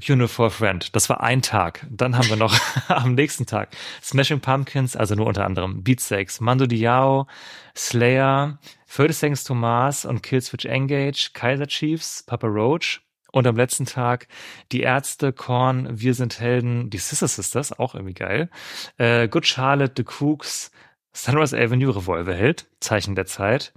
Funeral 0.00 0.28
for 0.28 0.46
a 0.46 0.50
Friend. 0.50 0.94
Das 0.94 1.08
war 1.08 1.20
ein 1.20 1.42
Tag. 1.42 1.86
Dann 1.90 2.16
haben 2.16 2.28
wir 2.28 2.36
noch 2.36 2.58
am 2.88 3.14
nächsten 3.14 3.46
Tag 3.46 3.70
Smashing 4.02 4.40
Pumpkins, 4.40 4.96
also 4.96 5.14
nur 5.14 5.26
unter 5.26 5.44
anderem 5.44 5.82
Beatsteaks, 5.82 6.40
Mando 6.40 6.66
Diao, 6.66 7.26
Slayer, 7.76 8.58
30 8.94 9.16
Seconds 9.16 9.44
to 9.44 9.54
Mars 9.54 10.04
und 10.04 10.22
Killswitch 10.22 10.64
Engage, 10.64 11.30
Kaiser 11.32 11.66
Chiefs, 11.66 12.22
Papa 12.22 12.46
Roach. 12.46 13.00
Und 13.32 13.46
am 13.46 13.54
letzten 13.54 13.86
Tag 13.86 14.26
die 14.72 14.80
Ärzte, 14.80 15.32
Korn, 15.32 15.88
Wir 15.92 16.14
sind 16.14 16.40
Helden, 16.40 16.90
die 16.90 16.98
Sister 16.98 17.28
Sisters, 17.28 17.72
auch 17.78 17.94
irgendwie 17.94 18.14
geil. 18.14 18.50
Äh, 18.96 19.28
Good 19.28 19.46
Charlotte, 19.46 19.94
The 19.96 20.04
Cooks, 20.04 20.72
Sunrise 21.12 21.56
Avenue, 21.56 21.94
Revolverheld, 21.94 22.66
Zeichen 22.80 23.14
der 23.14 23.26
Zeit. 23.26 23.72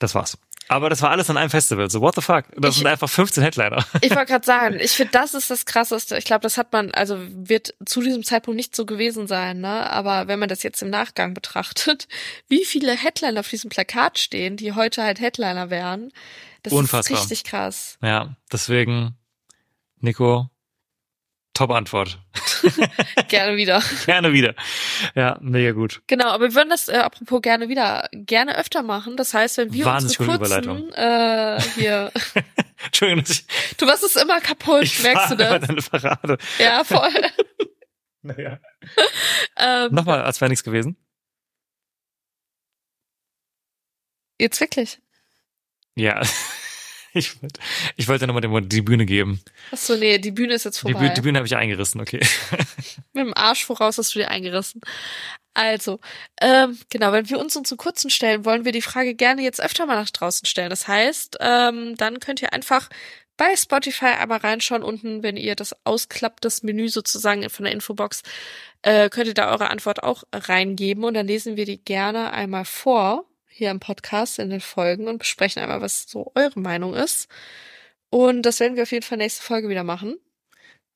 Das 0.00 0.14
war's. 0.14 0.38
Aber 0.68 0.90
das 0.90 1.00
war 1.02 1.10
alles 1.10 1.30
an 1.30 1.36
einem 1.36 1.50
Festival. 1.50 1.90
So, 1.90 2.00
what 2.00 2.14
the 2.14 2.20
fuck? 2.20 2.44
Das 2.56 2.72
Ich- 2.74 2.78
sind 2.78 2.86
einfach 2.86 3.08
15 3.08 3.42
Headliner. 3.42 3.84
Ich 4.02 4.10
wollte 4.10 4.26
gerade 4.32 4.44
sagen, 4.46 4.78
ich 4.80 4.92
finde, 4.92 5.12
das 5.12 5.34
ist 5.34 5.50
das 5.50 5.64
Krasseste. 5.66 6.18
Ich 6.18 6.24
glaube, 6.24 6.42
das 6.42 6.58
hat 6.58 6.72
man, 6.72 6.90
also 6.92 7.18
wird 7.20 7.74
zu 7.86 8.00
diesem 8.02 8.22
Zeitpunkt 8.22 8.56
nicht 8.56 8.76
so 8.76 8.84
gewesen 8.86 9.26
sein, 9.26 9.60
ne? 9.60 9.90
Aber 9.90 10.28
wenn 10.28 10.38
man 10.38 10.48
das 10.48 10.62
jetzt 10.62 10.82
im 10.82 10.90
Nachgang 10.90 11.34
betrachtet, 11.34 12.06
wie 12.48 12.64
viele 12.64 12.92
Headliner 12.96 13.40
auf 13.40 13.48
diesem 13.48 13.70
Plakat 13.70 14.18
stehen, 14.18 14.56
die 14.56 14.72
heute 14.74 15.02
halt 15.02 15.20
Headliner 15.20 15.70
wären, 15.70 16.12
das 16.62 16.72
Unfassbar. 16.72 17.16
ist 17.18 17.24
richtig 17.24 17.44
krass. 17.44 17.96
Ja, 18.02 18.36
deswegen, 18.52 19.16
Nico, 20.00 20.48
top 21.58 21.70
Antwort. 21.70 22.18
Gerne 23.28 23.56
wieder. 23.56 23.82
Gerne 24.06 24.32
wieder. 24.32 24.54
Ja, 25.14 25.38
mega 25.40 25.72
gut. 25.72 26.02
Genau, 26.06 26.28
aber 26.28 26.44
wir 26.44 26.54
würden 26.54 26.70
das, 26.70 26.88
äh, 26.88 26.96
apropos 26.96 27.42
gerne 27.42 27.68
wieder, 27.68 28.08
gerne 28.12 28.56
öfter 28.56 28.82
machen. 28.82 29.16
Das 29.16 29.34
heißt, 29.34 29.58
wenn 29.58 29.72
wir 29.72 29.84
Wahnsinnig 29.84 30.18
gute 30.18 30.38
kurzen, 30.38 30.92
äh, 30.92 31.60
hier, 31.74 32.12
Entschuldigung, 32.84 33.24
dass 33.24 33.30
ich, 33.30 33.46
du 33.76 33.86
warst 33.86 34.04
es 34.04 34.16
immer 34.16 34.40
kaputt, 34.40 34.84
ich 34.84 35.02
merkst 35.02 35.32
du 35.32 35.36
das? 35.36 35.66
deine 35.66 35.82
Parade. 35.82 36.38
Ja, 36.58 36.84
voll. 36.84 37.10
Naja. 38.22 38.58
ähm, 39.56 39.92
Nochmal, 39.92 40.22
als 40.22 40.40
wäre 40.40 40.48
nichts 40.48 40.64
gewesen. 40.64 40.96
jetzt 44.40 44.60
wirklich. 44.60 45.00
Ja. 45.96 46.22
Ich 47.18 47.42
wollte, 47.42 47.60
ich 47.96 48.08
wollte 48.08 48.26
nochmal 48.26 48.40
dem 48.40 48.68
die 48.68 48.82
Bühne 48.82 49.06
geben. 49.06 49.40
Achso, 49.70 49.96
nee, 49.96 50.18
die 50.18 50.30
Bühne 50.30 50.54
ist 50.54 50.64
jetzt 50.64 50.78
Die, 50.78 50.82
vorbei. 50.82 50.98
Bühne, 51.00 51.14
die 51.14 51.20
Bühne 51.20 51.38
habe 51.38 51.46
ich 51.46 51.56
eingerissen, 51.56 52.00
okay. 52.00 52.20
Mit 53.12 53.26
dem 53.26 53.34
Arsch 53.34 53.64
voraus 53.64 53.98
hast 53.98 54.14
du 54.14 54.20
dir 54.20 54.30
eingerissen. 54.30 54.80
Also, 55.54 55.98
ähm, 56.40 56.78
genau, 56.88 57.10
wenn 57.12 57.28
wir 57.28 57.40
uns 57.40 57.56
unsere 57.56 57.76
kurzen 57.76 58.10
stellen, 58.10 58.44
wollen 58.44 58.64
wir 58.64 58.70
die 58.70 58.82
Frage 58.82 59.14
gerne 59.14 59.42
jetzt 59.42 59.60
öfter 59.60 59.86
mal 59.86 59.96
nach 59.96 60.10
draußen 60.10 60.46
stellen. 60.46 60.70
Das 60.70 60.86
heißt, 60.86 61.38
ähm, 61.40 61.96
dann 61.96 62.20
könnt 62.20 62.42
ihr 62.42 62.52
einfach 62.52 62.88
bei 63.36 63.56
Spotify 63.56 64.06
einmal 64.06 64.38
reinschauen 64.38 64.82
unten, 64.82 65.22
wenn 65.22 65.36
ihr 65.36 65.56
das 65.56 65.74
ausklappt, 65.84 66.44
das 66.44 66.62
Menü 66.62 66.88
sozusagen 66.88 67.48
von 67.50 67.64
der 67.64 67.72
Infobox, 67.72 68.22
äh, 68.82 69.08
könnt 69.08 69.28
ihr 69.28 69.34
da 69.34 69.50
eure 69.50 69.70
Antwort 69.70 70.02
auch 70.02 70.24
reingeben 70.32 71.04
und 71.04 71.14
dann 71.14 71.26
lesen 71.26 71.56
wir 71.56 71.64
die 71.64 71.82
gerne 71.82 72.32
einmal 72.32 72.64
vor 72.64 73.24
hier 73.58 73.70
im 73.70 73.80
Podcast 73.80 74.38
in 74.38 74.50
den 74.50 74.60
Folgen 74.60 75.08
und 75.08 75.18
besprechen 75.18 75.60
einmal, 75.60 75.80
was 75.80 76.04
so 76.08 76.30
eure 76.36 76.58
Meinung 76.60 76.94
ist. 76.94 77.28
Und 78.08 78.42
das 78.42 78.60
werden 78.60 78.76
wir 78.76 78.84
auf 78.84 78.92
jeden 78.92 79.04
Fall 79.04 79.18
nächste 79.18 79.42
Folge 79.42 79.68
wieder 79.68 79.84
machen. 79.84 80.16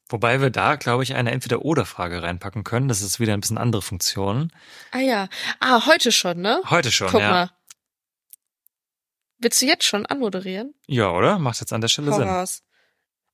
Wobei 0.08 0.40
wir 0.40 0.50
da, 0.50 0.76
glaube 0.76 1.02
ich, 1.02 1.14
eine 1.14 1.32
Entweder-Oder-Frage 1.32 2.22
reinpacken 2.22 2.64
können. 2.64 2.88
Das 2.88 3.02
ist 3.02 3.18
wieder 3.18 3.34
ein 3.34 3.40
bisschen 3.40 3.58
andere 3.58 3.82
Funktion. 3.82 4.52
Ah 4.92 5.00
ja. 5.00 5.28
Ah, 5.58 5.86
heute 5.86 6.12
schon, 6.12 6.40
ne? 6.40 6.62
Heute 6.70 6.92
schon, 6.92 7.08
Guck 7.08 7.20
ja. 7.20 7.30
mal. 7.30 7.50
Willst 9.38 9.60
du 9.60 9.66
jetzt 9.66 9.84
schon 9.84 10.06
anmoderieren? 10.06 10.74
Ja, 10.86 11.10
oder? 11.10 11.38
Macht 11.38 11.60
jetzt 11.60 11.72
an 11.72 11.80
der 11.80 11.88
Stelle 11.88 12.12
Hau 12.12 12.44
Sinn. 12.44 12.62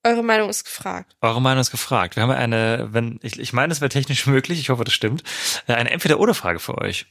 Eure 0.05 0.22
Meinung 0.22 0.48
ist 0.48 0.64
gefragt. 0.64 1.16
Eure 1.20 1.42
Meinung 1.42 1.60
ist 1.60 1.70
gefragt. 1.70 2.16
Wir 2.16 2.22
haben 2.22 2.30
eine, 2.30 2.88
wenn, 2.92 3.18
ich, 3.22 3.38
ich 3.38 3.52
meine, 3.52 3.72
es 3.72 3.82
wäre 3.82 3.90
technisch 3.90 4.26
möglich, 4.28 4.59
ich 4.59 4.70
hoffe, 4.70 4.84
das 4.84 4.94
stimmt, 4.94 5.22
eine 5.66 5.90
Entweder-Oder-Frage 5.90 6.60
für 6.60 6.78
euch. 6.78 7.06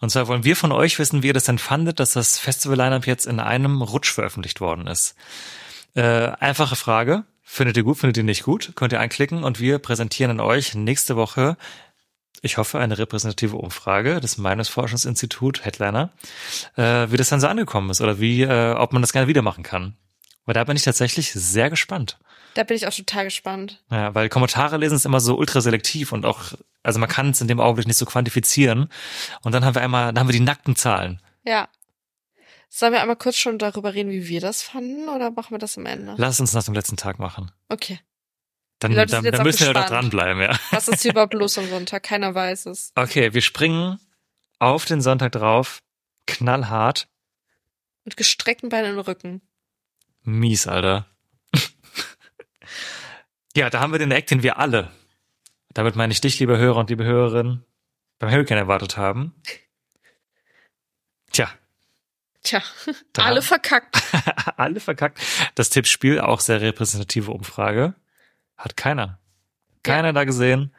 Und 0.00 0.10
zwar 0.10 0.28
wollen 0.28 0.44
wir 0.44 0.56
von 0.56 0.72
euch 0.72 0.98
wissen, 0.98 1.22
wie 1.22 1.28
ihr 1.28 1.34
das 1.34 1.44
denn 1.44 1.58
fandet, 1.58 2.00
dass 2.00 2.12
das 2.12 2.38
Festival-Line-Up 2.38 3.06
jetzt 3.06 3.26
in 3.26 3.40
einem 3.40 3.82
Rutsch 3.82 4.12
veröffentlicht 4.12 4.60
worden 4.60 4.86
ist. 4.86 5.14
Äh, 5.94 6.32
einfache 6.40 6.76
Frage. 6.76 7.24
Findet 7.42 7.76
ihr 7.76 7.84
gut, 7.84 7.98
findet 7.98 8.16
ihr 8.16 8.24
nicht 8.24 8.42
gut? 8.42 8.72
Könnt 8.74 8.92
ihr 8.92 9.00
anklicken 9.00 9.44
und 9.44 9.60
wir 9.60 9.78
präsentieren 9.78 10.32
an 10.32 10.40
euch 10.40 10.74
nächste 10.74 11.16
Woche, 11.16 11.56
ich 12.42 12.58
hoffe, 12.58 12.78
eine 12.78 12.98
repräsentative 12.98 13.56
Umfrage 13.56 14.20
des 14.20 14.36
Meinungsforschungsinstitut 14.38 15.64
Headliner, 15.64 16.10
äh, 16.76 17.10
wie 17.10 17.16
das 17.16 17.28
dann 17.28 17.40
so 17.40 17.46
angekommen 17.46 17.90
ist 17.90 18.00
oder 18.00 18.20
wie, 18.20 18.42
äh, 18.42 18.72
ob 18.72 18.92
man 18.92 19.02
das 19.02 19.12
gerne 19.12 19.28
wieder 19.28 19.42
machen 19.42 19.64
kann. 19.64 19.96
Weil 20.44 20.54
da 20.54 20.64
bin 20.64 20.76
ich 20.76 20.82
tatsächlich 20.82 21.32
sehr 21.32 21.70
gespannt. 21.70 22.18
Da 22.56 22.64
bin 22.64 22.74
ich 22.74 22.86
auch 22.86 22.94
total 22.94 23.24
gespannt. 23.24 23.84
Ja, 23.90 24.14
weil 24.14 24.30
Kommentare 24.30 24.78
lesen 24.78 24.94
ist 24.94 25.04
immer 25.04 25.20
so 25.20 25.36
ultra 25.36 25.60
selektiv 25.60 26.12
und 26.12 26.24
auch, 26.24 26.54
also 26.82 26.98
man 26.98 27.06
kann 27.06 27.28
es 27.28 27.42
in 27.42 27.48
dem 27.48 27.60
Augenblick 27.60 27.86
nicht 27.86 27.98
so 27.98 28.06
quantifizieren. 28.06 28.88
Und 29.42 29.52
dann 29.52 29.62
haben 29.62 29.74
wir 29.74 29.82
einmal, 29.82 30.06
dann 30.06 30.20
haben 30.20 30.28
wir 30.28 30.32
die 30.32 30.40
nackten 30.40 30.74
Zahlen. 30.74 31.20
Ja. 31.44 31.68
Sollen 32.70 32.94
wir 32.94 33.02
einmal 33.02 33.16
kurz 33.16 33.36
schon 33.36 33.58
darüber 33.58 33.92
reden, 33.92 34.10
wie 34.10 34.28
wir 34.28 34.40
das 34.40 34.62
fanden, 34.62 35.10
oder 35.10 35.30
machen 35.32 35.50
wir 35.50 35.58
das 35.58 35.76
am 35.76 35.84
Ende? 35.84 36.14
Lass 36.16 36.40
uns 36.40 36.52
das 36.52 36.66
am 36.66 36.74
letzten 36.74 36.96
Tag 36.96 37.18
machen. 37.18 37.52
Okay. 37.68 38.00
Dann, 38.78 38.94
dann, 38.94 39.06
dann 39.06 39.42
müssen 39.42 39.66
wir 39.66 39.74
da 39.74 39.82
gespannt. 39.82 39.90
dranbleiben, 39.90 40.40
ja. 40.40 40.58
Was 40.70 40.88
ist 40.88 41.02
hier 41.02 41.10
überhaupt 41.12 41.34
los 41.34 41.58
am 41.58 41.68
Sonntag? 41.68 42.04
Keiner 42.04 42.34
weiß 42.34 42.66
es. 42.66 42.90
Okay, 42.94 43.34
wir 43.34 43.42
springen 43.42 44.00
auf 44.60 44.86
den 44.86 45.02
Sonntag 45.02 45.32
drauf. 45.32 45.82
Knallhart. 46.26 47.06
Mit 48.04 48.16
gestreckten 48.16 48.70
Beinen 48.70 48.94
im 48.94 49.00
Rücken. 49.00 49.42
Mies, 50.22 50.66
Alter. 50.66 51.04
Ja, 53.56 53.70
da 53.70 53.80
haben 53.80 53.92
wir 53.92 53.98
den 53.98 54.10
Act, 54.12 54.30
den 54.30 54.42
wir 54.42 54.58
alle, 54.58 54.90
damit 55.72 55.96
meine 55.96 56.12
ich 56.12 56.20
dich, 56.20 56.38
liebe 56.38 56.58
Hörer 56.58 56.76
und 56.76 56.90
liebe 56.90 57.04
Hörerin, 57.04 57.64
beim 58.18 58.30
Hurricane 58.30 58.58
erwartet 58.58 58.96
haben. 58.96 59.34
Tja, 61.32 61.50
Tja, 62.42 62.62
Da- 63.12 63.24
alle 63.24 63.42
verkackt. 63.42 63.96
alle 64.56 64.78
verkackt. 64.78 65.20
Das 65.56 65.68
Tippspiel, 65.70 66.20
auch 66.20 66.38
sehr 66.38 66.60
repräsentative 66.60 67.32
Umfrage. 67.32 67.94
Hat 68.56 68.76
keiner. 68.76 69.18
Keiner 69.82 70.12
da 70.12 70.22
gesehen. 70.22 70.72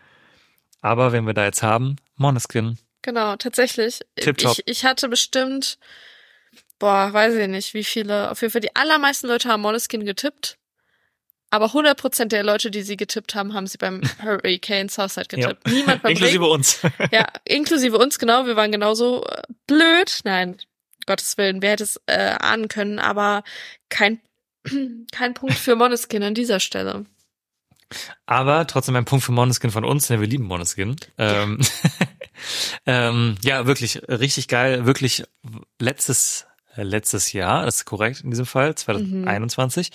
Aber 0.81 1.11
wenn 1.11 1.25
wir 1.27 1.33
da 1.33 1.43
jetzt 1.43 1.63
haben, 1.63 1.97
Moneskin. 2.15 2.77
Genau, 3.01 3.35
tatsächlich. 3.35 3.99
Tipptopp. 4.15 4.59
Ich, 4.59 4.67
ich 4.67 4.85
hatte 4.85 5.09
bestimmt, 5.09 5.77
boah, 6.79 7.11
weiß 7.11 7.35
ich 7.35 7.47
nicht, 7.49 7.73
wie 7.73 7.83
viele, 7.83 8.31
auf 8.31 8.41
jeden 8.41 8.51
Fall 8.53 8.61
die 8.61 8.75
allermeisten 8.75 9.27
Leute 9.27 9.49
haben 9.49 9.61
Måneskin 9.61 10.05
getippt. 10.05 10.57
Aber 11.49 11.67
100% 11.67 12.25
der 12.25 12.43
Leute, 12.43 12.71
die 12.71 12.81
sie 12.81 12.97
getippt 12.97 13.33
haben, 13.35 13.53
haben 13.53 13.67
sie 13.67 13.77
beim 13.77 14.01
Hurricane 14.21 14.89
Southside 14.89 15.27
getippt. 15.27 15.67
Niemand 15.67 16.03
beim 16.03 16.11
Inklusive 16.11 16.43
Ring. 16.43 16.51
uns. 16.51 16.79
Ja, 17.11 17.27
inklusive 17.45 17.97
uns, 17.97 18.19
genau. 18.19 18.45
Wir 18.45 18.55
waren 18.55 18.71
genauso 18.71 19.23
äh, 19.25 19.43
blöd. 19.65 20.19
Nein, 20.23 20.57
Gottes 21.05 21.37
Willen, 21.37 21.61
wer 21.61 21.71
hätte 21.71 21.83
es 21.83 22.01
äh, 22.05 22.35
ahnen 22.39 22.67
können, 22.67 22.99
aber 22.99 23.43
kein, 23.89 24.19
kein 25.11 25.33
Punkt 25.33 25.55
für 25.55 25.75
Måneskin 25.75 26.23
an 26.23 26.33
dieser 26.33 26.59
Stelle. 26.59 27.05
Aber 28.25 28.67
trotzdem 28.67 28.97
ein 28.97 29.05
Punkt 29.05 29.23
für 29.23 29.31
Moneskin 29.31 29.71
von 29.71 29.85
uns, 29.85 30.07
denn 30.07 30.19
wir 30.19 30.27
lieben 30.27 30.43
Moneskin. 30.43 30.97
Ähm, 31.17 31.59
ähm, 32.85 33.37
ja, 33.41 33.65
wirklich 33.65 34.01
richtig 34.09 34.49
geil. 34.49 34.85
Wirklich 34.85 35.23
letztes, 35.79 36.45
äh, 36.75 36.83
letztes 36.83 37.31
Jahr, 37.31 37.65
das 37.65 37.77
ist 37.77 37.85
korrekt 37.85 38.21
in 38.21 38.31
diesem 38.31 38.45
Fall, 38.45 38.75
2021. 38.75 39.91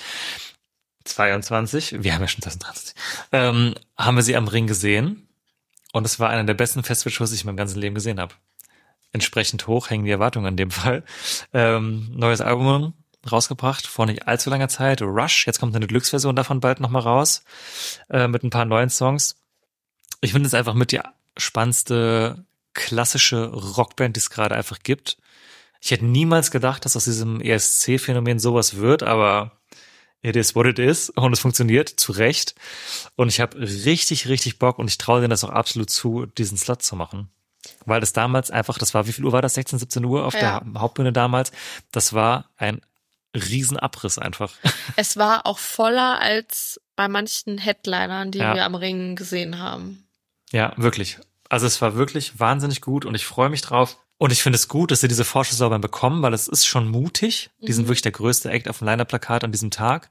22, 1.05 2.03
wir 2.03 2.15
haben 2.15 2.23
ja 2.23 2.29
schon 2.29 2.43
2023, 2.43 2.95
ähm, 3.33 3.75
haben 3.97 4.17
wir 4.17 4.23
sie 4.23 4.37
am 4.37 4.49
Ring 4.49 4.67
gesehen. 4.67 5.29
Und 5.93 6.07
es 6.07 6.19
war 6.19 6.31
einer 6.31 6.45
der 6.45 6.55
besten 6.55 6.83
Festivalshows, 6.83 7.31
die 7.31 7.37
ich 7.37 7.43
in 7.43 7.47
meinem 7.47 7.57
ganzen 7.57 7.79
Leben 7.79 7.95
gesehen 7.95 8.19
habe. 8.19 8.35
Entsprechend 9.13 9.67
hoch 9.67 9.91
hängen 9.91 10.07
die 10.07 10.11
Erwartungen 10.11 10.47
in 10.47 10.57
dem 10.57 10.71
Fall. 10.71 11.05
Ähm, 11.53 12.11
neues 12.15 12.41
Album 12.41 12.95
rausgebracht 13.31 13.87
vor 13.87 14.07
nicht 14.07 14.27
allzu 14.27 14.51
langer 14.51 14.69
Zeit. 14.69 15.03
Rush, 15.03 15.47
jetzt 15.47 15.61
kommt 15.61 15.77
eine 15.77 15.87
Deluxe-Version 15.87 16.35
davon 16.35 16.61
bald 16.61 16.81
nochmal 16.81 17.03
raus. 17.03 17.45
Äh, 18.09 18.27
mit 18.27 18.43
ein 18.43 18.51
paar 18.51 18.65
neuen 18.65 18.91
Songs. 18.91 19.37
Ich 20.23 20.33
finde 20.33 20.47
es 20.47 20.55
einfach 20.55 20.75
mit 20.75 20.93
die 20.93 21.01
spannendste 21.37 22.45
klassische 22.75 23.47
Rockband, 23.49 24.17
die 24.17 24.21
es 24.21 24.31
gerade 24.31 24.55
einfach 24.55 24.79
gibt. 24.83 25.19
Ich 25.81 25.91
hätte 25.91 26.07
niemals 26.07 26.51
gedacht, 26.51 26.85
dass 26.85 26.97
aus 26.97 27.05
diesem 27.05 27.41
ESC-Phänomen 27.41 28.39
sowas 28.39 28.77
wird, 28.77 29.03
aber 29.03 29.61
it 30.23 30.37
is 30.37 30.55
what 30.55 30.67
it 30.67 30.79
is 30.79 31.11
und 31.11 31.33
es 31.33 31.41
funktioniert 31.41 31.89
zu 31.89 32.13
Recht. 32.13 32.55
Und 33.17 33.29
ich 33.29 33.41
habe 33.41 33.59
richtig, 33.59 34.29
richtig 34.29 34.59
Bock 34.59 34.79
und 34.79 34.89
ich 34.89 34.99
traue 34.99 35.21
denen 35.21 35.31
das 35.31 35.45
auch 35.45 35.51
absolut 35.51 35.91
zu, 35.91 36.27
diesen 36.27 36.57
Slot 36.57 36.83
zu 36.83 36.97
machen. 36.97 37.29
Weil 37.87 38.01
das 38.01 38.13
damals 38.13 38.51
einfach, 38.51 38.79
das 38.79 38.95
war, 38.95 39.07
wie 39.07 39.13
viel 39.13 39.25
Uhr 39.25 39.33
war 39.33 39.43
das? 39.43 39.55
16, 39.55 39.79
17 39.79 40.05
Uhr 40.05 40.25
auf 40.25 40.35
Ja. 40.35 40.61
der 40.61 40.81
Hauptbühne 40.81 41.13
damals. 41.13 41.53
Das 41.93 42.13
war 42.13 42.47
ein 42.57 42.81
Riesenabriss 43.35 44.19
einfach. 44.19 44.53
Es 44.97 45.17
war 45.17 45.47
auch 45.47 45.59
voller 45.59 46.21
als 46.21 46.81
bei 46.97 47.09
manchen 47.09 47.59
Headlinern, 47.59 48.31
die 48.31 48.39
Ja. 48.39 48.55
wir 48.55 48.65
am 48.65 48.75
Ring 48.75 49.17
gesehen 49.17 49.59
haben. 49.59 50.07
Ja, 50.51 50.73
wirklich. 50.77 51.19
Also 51.49 51.67
es 51.67 51.81
war 51.81 51.95
wirklich 51.97 52.39
wahnsinnig 52.39 52.81
gut 52.81 53.05
und 53.05 53.15
ich 53.15 53.27
freue 53.27 53.49
mich 53.49 53.63
drauf. 53.63 53.97
Und 54.23 54.31
ich 54.31 54.45
finde 54.45 54.57
es 54.57 54.69
gut, 54.69 54.93
dass 54.93 55.01
sie 55.01 55.09
diese 55.09 55.25
Vorschusslorbeeren 55.25 55.81
bekommen, 55.81 56.23
weil 56.23 56.33
es 56.33 56.47
ist 56.47 56.65
schon 56.65 56.87
mutig. 56.87 57.51
Die 57.59 57.73
sind 57.73 57.89
wirklich 57.89 58.03
der 58.03 58.13
größte 58.13 58.53
Act 58.53 58.69
auf 58.69 58.79
dem 58.79 58.87
Liner-Plakat 58.87 59.43
an 59.43 59.51
diesem 59.51 59.73
Tag. 59.73 60.11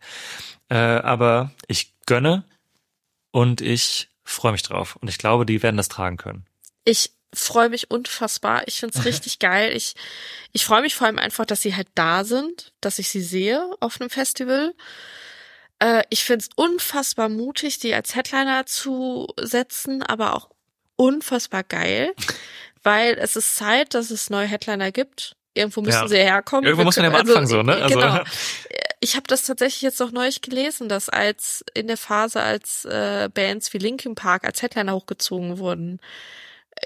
Äh, 0.68 0.76
aber 0.76 1.52
ich 1.68 1.94
gönne 2.06 2.44
und 3.32 3.62
ich 3.62 4.10
freue 4.26 4.52
mich 4.52 4.64
drauf. 4.64 4.98
Und 4.98 5.08
ich 5.08 5.18
glaube, 5.18 5.46
die 5.46 5.64
werden 5.64 5.78
das 5.78 5.88
tragen 5.88 6.18
können. 6.18 6.46
Ich 6.84 7.12
freue 7.34 7.70
mich 7.70 7.90
unfassbar. 7.90 8.68
Ich 8.68 8.82
find's 8.82 9.06
richtig 9.06 9.40
geil. 9.40 9.74
Ich, 9.74 9.96
ich 10.52 10.66
freue 10.66 10.82
mich 10.82 10.94
vor 10.94 11.08
allem 11.08 11.18
einfach, 11.18 11.46
dass 11.46 11.62
sie 11.62 11.78
halt 11.78 11.88
da 11.96 12.26
sind, 12.26 12.74
dass 12.82 13.00
ich 13.00 13.08
sie 13.08 13.22
sehe 13.22 13.66
auf 13.80 14.02
einem 14.02 14.10
Festival. 14.10 14.74
Äh, 15.80 16.04
ich 16.10 16.26
find's 16.26 16.50
unfassbar 16.58 17.30
mutig, 17.30 17.80
die 17.80 17.96
als 17.96 18.14
Headliner 18.14 18.66
zu 18.66 19.30
setzen, 19.40 20.04
aber 20.04 20.36
auch 20.36 20.50
unfassbar 21.02 21.64
geil, 21.64 22.14
weil 22.84 23.16
es 23.20 23.36
ist 23.36 23.56
Zeit, 23.56 23.94
dass 23.94 24.10
es 24.12 24.30
neue 24.30 24.48
Headliner 24.48 24.92
gibt. 24.92 25.36
Irgendwo 25.54 25.82
müssen 25.82 26.02
Ja. 26.04 26.08
sie 26.08 26.18
herkommen. 26.18 26.64
Irgendwo 26.66 26.86
muss 26.86 26.96
man 26.96 27.06
ja 27.06 27.12
am 27.12 27.18
können- 27.18 27.30
Anfang 27.30 27.48
so, 27.48 27.62
ne? 27.62 27.76
Also- 27.76 28.00
Genau. 28.00 28.20
Ich 29.04 29.16
habe 29.16 29.26
das 29.28 29.44
tatsächlich 29.44 29.82
jetzt 29.82 30.00
noch 30.00 30.12
neulich 30.12 30.42
gelesen, 30.42 30.88
dass 30.88 31.10
als 31.10 31.66
in 31.74 31.88
der 31.88 31.98
Phase, 31.98 32.40
als 32.42 32.86
äh, 32.86 33.30
Bands 33.34 33.74
wie 33.74 33.80
Linkin 33.80 34.14
Park 34.16 34.46
als 34.46 34.62
Headliner 34.62 34.94
hochgezogen 34.94 35.58
wurden, 35.58 36.00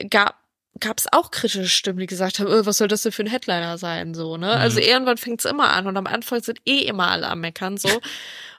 gab 0.10 0.36
gab 0.82 1.00
es 1.00 1.08
auch 1.14 1.32
kritische 1.32 1.70
Stimmen, 1.70 2.00
die 2.00 2.06
gesagt 2.06 2.40
haben, 2.40 2.48
äh, 2.52 2.66
was 2.66 2.78
soll 2.78 2.90
das 2.90 3.02
denn 3.04 3.14
für 3.14 3.24
ein 3.24 3.30
Headliner 3.30 3.78
sein, 3.78 4.14
so, 4.14 4.36
ne? 4.36 4.48
Mhm. 4.48 4.62
Also 4.62 4.80
irgendwann 4.82 5.16
fängt's 5.18 5.46
immer 5.46 5.70
an 5.72 5.88
und 5.88 5.96
am 5.96 6.06
Anfang 6.08 6.42
sind 6.44 6.60
eh 6.66 6.80
immer 6.80 7.08
alle 7.12 7.28
am 7.30 7.40
Meckern, 7.42 7.78
so. 7.78 7.88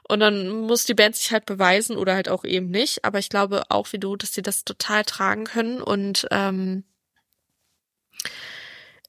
Und 0.09 0.21
dann 0.21 0.47
muss 0.61 0.85
die 0.85 0.93
Band 0.93 1.17
sich 1.17 1.33
halt 1.33 1.45
beweisen 1.45 1.97
oder 1.97 2.15
halt 2.15 2.29
auch 2.29 2.45
eben 2.45 2.69
nicht. 2.69 3.03
Aber 3.03 3.19
ich 3.19 3.27
glaube 3.27 3.63
auch 3.67 3.91
wie 3.91 3.99
du, 3.99 4.15
dass 4.15 4.33
sie 4.33 4.41
das 4.41 4.63
total 4.63 5.03
tragen 5.03 5.43
können 5.43 5.81
und 5.81 6.25
ähm, 6.31 6.85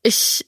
ich 0.09 0.47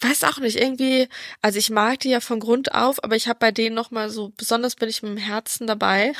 weiß 0.00 0.24
auch 0.24 0.38
nicht, 0.38 0.56
irgendwie, 0.56 1.08
also 1.42 1.58
ich 1.58 1.70
mag 1.70 2.00
die 2.00 2.10
ja 2.10 2.20
von 2.20 2.38
Grund 2.40 2.72
auf, 2.72 3.02
aber 3.02 3.16
ich 3.16 3.26
habe 3.26 3.38
bei 3.40 3.50
denen 3.50 3.74
noch 3.74 3.90
mal 3.90 4.10
so, 4.10 4.32
besonders 4.36 4.76
bin 4.76 4.88
ich 4.88 5.02
mit 5.02 5.12
dem 5.12 5.16
Herzen 5.16 5.66
dabei, 5.66 6.12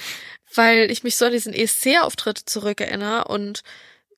weil 0.54 0.90
ich 0.90 1.02
mich 1.02 1.16
so 1.16 1.24
an 1.24 1.32
diesen 1.32 1.52
ESC-Auftritt 1.52 2.38
zurückerinnere 2.38 3.24
und 3.24 3.62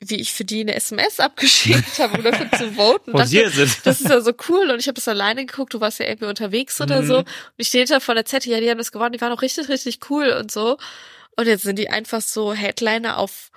wie 0.00 0.16
ich 0.16 0.34
für 0.34 0.44
die 0.44 0.60
eine 0.60 0.74
SMS 0.74 1.20
abgeschickt 1.20 1.98
habe, 1.98 2.18
um 2.18 2.24
dafür 2.24 2.50
zu 2.58 2.72
voten. 2.72 3.12
Und 3.12 3.20
dachte, 3.20 3.48
sind. 3.50 3.78
das 3.86 4.02
ist 4.02 4.10
ja 4.10 4.20
so 4.20 4.32
cool 4.48 4.70
und 4.70 4.78
ich 4.78 4.88
habe 4.88 4.96
das 4.96 5.08
alleine 5.08 5.46
geguckt, 5.46 5.72
du 5.72 5.80
warst 5.80 6.00
ja 6.00 6.06
irgendwie 6.06 6.26
unterwegs 6.26 6.78
oder 6.82 7.00
Mhm. 7.00 7.06
so 7.06 7.18
und 7.18 7.26
ich 7.56 7.68
stehe 7.68 7.86
da 7.86 8.00
von 8.00 8.16
der 8.16 8.26
Zettel, 8.26 8.52
ja, 8.52 8.60
die 8.60 8.68
haben 8.68 8.76
das 8.76 8.92
gewonnen, 8.92 9.12
die 9.12 9.20
waren 9.22 9.32
auch 9.32 9.40
richtig, 9.40 9.70
richtig 9.70 10.00
cool 10.10 10.28
und 10.30 10.50
so 10.50 10.76
und 11.36 11.46
jetzt 11.46 11.62
sind 11.62 11.78
die 11.78 11.88
einfach 11.88 12.20
so 12.20 12.52
Headliner 12.52 13.16
auf 13.16 13.50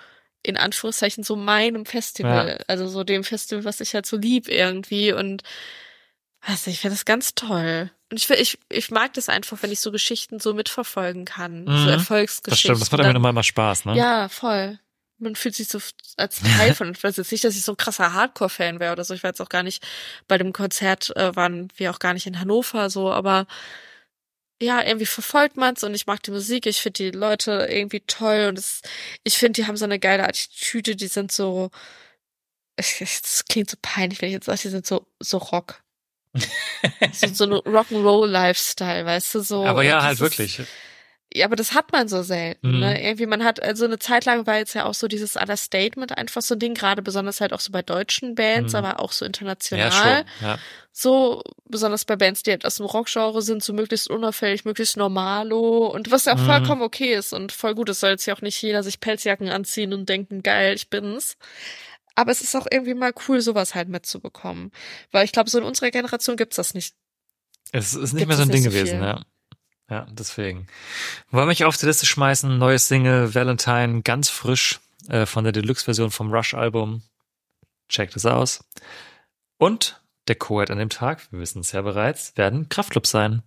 in 0.43 0.57
Anführungszeichen 0.57 1.23
so 1.23 1.35
meinem 1.35 1.85
Festival, 1.85 2.63
also 2.67 2.87
so 2.87 3.03
dem 3.03 3.23
Festival, 3.23 3.65
was 3.65 3.79
ich 3.81 3.93
halt 3.93 4.05
so 4.05 4.17
lieb 4.17 4.47
irgendwie 4.47 5.11
und 5.13 5.43
weiß 6.47 6.67
nicht, 6.67 6.75
ich 6.75 6.81
finde 6.81 6.95
das 6.95 7.05
ganz 7.05 7.35
toll. 7.35 7.91
Und 8.11 8.17
ich, 8.17 8.29
ich, 8.29 8.57
ich 8.69 8.89
mag 8.91 9.13
das 9.13 9.29
einfach, 9.29 9.57
wenn 9.61 9.71
ich 9.71 9.81
so 9.81 9.91
Geschichten 9.91 10.39
so 10.39 10.53
mitverfolgen 10.53 11.25
kann, 11.25 11.65
Mhm. 11.65 11.77
so 11.83 11.89
Erfolgsgeschichten. 11.89 12.49
Das 12.51 12.59
stimmt, 12.59 12.81
das 12.81 12.91
macht 12.91 13.01
einem 13.01 13.17
immer 13.17 13.33
mal 13.33 13.43
Spaß, 13.43 13.85
ne? 13.85 13.95
Ja, 13.95 14.29
voll. 14.29 14.79
Man 15.21 15.35
fühlt 15.35 15.53
sich 15.55 15.67
so 15.67 15.79
als 16.15 16.39
Teil 16.41 16.73
von. 16.75 16.91
Ich 16.93 17.03
weiß 17.03 17.17
jetzt 17.17 17.31
nicht, 17.31 17.43
dass 17.43 17.55
ich 17.57 17.63
so 17.65 17.73
ein 17.73 17.77
krasser 17.77 18.13
Hardcore-Fan 18.13 18.79
wäre 18.79 18.93
oder 18.93 19.03
so. 19.03 19.13
Ich 19.13 19.21
war 19.23 19.29
jetzt 19.31 19.41
auch 19.41 19.49
gar 19.49 19.63
nicht 19.63 19.85
bei 20.29 20.37
dem 20.37 20.53
Konzert, 20.53 21.13
äh, 21.17 21.35
waren 21.35 21.67
wir 21.75 21.91
auch 21.91 21.99
gar 21.99 22.13
nicht 22.13 22.25
in 22.25 22.39
Hannover 22.39 22.89
so, 22.89 23.11
aber 23.11 23.45
ja, 24.61 24.83
irgendwie 24.85 25.05
verfolgt 25.05 25.57
man's 25.57 25.83
und 25.83 25.93
ich 25.93 26.05
mag 26.05 26.21
die 26.23 26.31
Musik, 26.31 26.65
ich 26.65 26.81
finde 26.81 27.11
die 27.11 27.17
Leute 27.17 27.67
irgendwie 27.69 28.01
toll 28.01 28.47
und 28.49 28.59
es, 28.59 28.81
ich 29.23 29.37
finde, 29.37 29.61
die 29.61 29.67
haben 29.67 29.77
so 29.77 29.85
eine 29.85 29.99
geile 29.99 30.27
Attitüde, 30.27 30.95
die 30.95 31.07
sind 31.07 31.31
so, 31.31 31.71
es 32.75 33.43
klingt 33.49 33.69
so 33.69 33.77
peinlich, 33.81 34.21
wenn 34.21 34.29
ich 34.29 34.33
jetzt 34.33 34.45
sage, 34.45 34.59
die 34.63 34.69
sind 34.69 34.85
so, 34.85 35.07
so 35.19 35.37
Rock. 35.37 35.83
so, 37.13 37.27
so 37.27 37.43
ein 37.45 37.53
Rock'n'Roll-Lifestyle, 37.53 39.05
weißt 39.05 39.35
du, 39.35 39.39
so. 39.41 39.65
Aber 39.65 39.83
ja, 39.83 40.03
halt 40.03 40.19
wirklich. 40.19 40.59
Ist, 40.59 40.67
ja, 41.33 41.45
aber 41.45 41.55
das 41.55 41.73
hat 41.73 41.91
man 41.91 42.07
so 42.07 42.23
selten. 42.23 42.71
Mhm. 42.73 42.79
Ne? 42.79 43.03
Irgendwie, 43.03 43.25
man 43.27 43.43
hat, 43.43 43.61
also 43.61 43.85
eine 43.85 43.99
Zeit 43.99 44.25
lang 44.25 44.47
war 44.47 44.57
jetzt 44.57 44.73
ja 44.73 44.85
auch 44.85 44.93
so 44.95 45.07
dieses 45.07 45.35
Understatement 45.35 46.17
einfach 46.17 46.41
so 46.41 46.55
ein 46.55 46.59
Ding, 46.59 46.73
gerade 46.73 47.01
besonders 47.01 47.39
halt 47.39 47.53
auch 47.53 47.59
so 47.59 47.71
bei 47.71 47.81
deutschen 47.83 48.33
Bands, 48.35 48.73
Mhm. 48.73 48.79
aber 48.79 48.99
auch 48.99 49.11
so 49.11 49.25
international. 49.25 49.85
Ja, 49.85 49.91
schon. 49.91 50.25
Ja. 50.47 50.57
So, 50.91 51.43
besonders 51.65 52.03
bei 52.03 52.15
Bands, 52.15 52.43
die 52.43 52.51
halt 52.51 52.65
aus 52.65 52.77
dem 52.77 52.87
Rockgenre 52.87 53.41
sind, 53.41 53.63
so 53.63 53.73
möglichst 53.73 54.09
unauffällig, 54.09 54.65
möglichst 54.65 54.97
normalo 54.97 55.87
und 55.87 56.09
was 56.11 56.25
ja 56.25 56.33
auch 56.33 56.39
Mhm. 56.39 56.45
vollkommen 56.47 56.81
okay 56.81 57.13
ist 57.13 57.31
und 57.31 57.51
voll 57.51 57.75
gut. 57.75 57.89
Es 57.89 57.99
soll 57.99 58.09
jetzt 58.09 58.25
ja 58.25 58.33
auch 58.35 58.41
nicht 58.41 58.59
jeder 58.61 58.81
sich 58.83 58.99
Pelzjacken 58.99 59.49
anziehen 59.49 59.93
und 59.93 60.09
denken, 60.09 60.41
geil, 60.43 60.73
ich 60.73 60.89
bin's. 60.89 61.37
Aber 62.15 62.31
es 62.31 62.41
ist 62.41 62.55
auch 62.55 62.67
irgendwie 62.69 62.95
mal 62.95 63.13
cool, 63.27 63.39
sowas 63.39 63.75
halt 63.75 63.87
mitzubekommen. 63.87 64.71
Weil 65.11 65.23
ich 65.25 65.31
glaube, 65.31 65.49
so 65.49 65.57
in 65.59 65.63
unserer 65.63 65.91
Generation 65.91 66.35
gibt's 66.35 66.57
das 66.57 66.73
nicht. 66.73 66.95
Es 67.71 67.93
ist 67.93 68.13
nicht 68.13 68.27
mehr 68.27 68.35
so 68.35 68.41
ein 68.43 68.49
Ding 68.49 68.63
so 68.63 68.69
gewesen, 68.71 69.01
ja. 69.01 69.21
Ja, 69.89 70.05
deswegen. 70.11 70.67
Wollen 71.31 71.43
wir 71.43 71.47
mich 71.47 71.65
auf 71.65 71.77
die 71.77 71.85
Liste 71.87 72.05
schmeißen? 72.05 72.57
Neues 72.57 72.87
Single, 72.87 73.33
Valentine, 73.33 74.01
ganz 74.03 74.29
frisch, 74.29 74.79
äh, 75.07 75.25
von 75.25 75.43
der 75.43 75.53
Deluxe-Version 75.53 76.11
vom 76.11 76.31
Rush-Album. 76.31 77.01
Checkt 77.87 78.15
es 78.15 78.25
aus. 78.25 78.63
Und 79.57 79.99
der 80.27 80.35
Co-Head 80.35 80.69
an 80.69 80.77
dem 80.77 80.89
Tag, 80.89 81.31
wir 81.31 81.39
wissen 81.39 81.61
es 81.61 81.71
ja 81.71 81.81
bereits, 81.81 82.37
werden 82.37 82.69
Kraftclub 82.69 83.07
sein. 83.07 83.41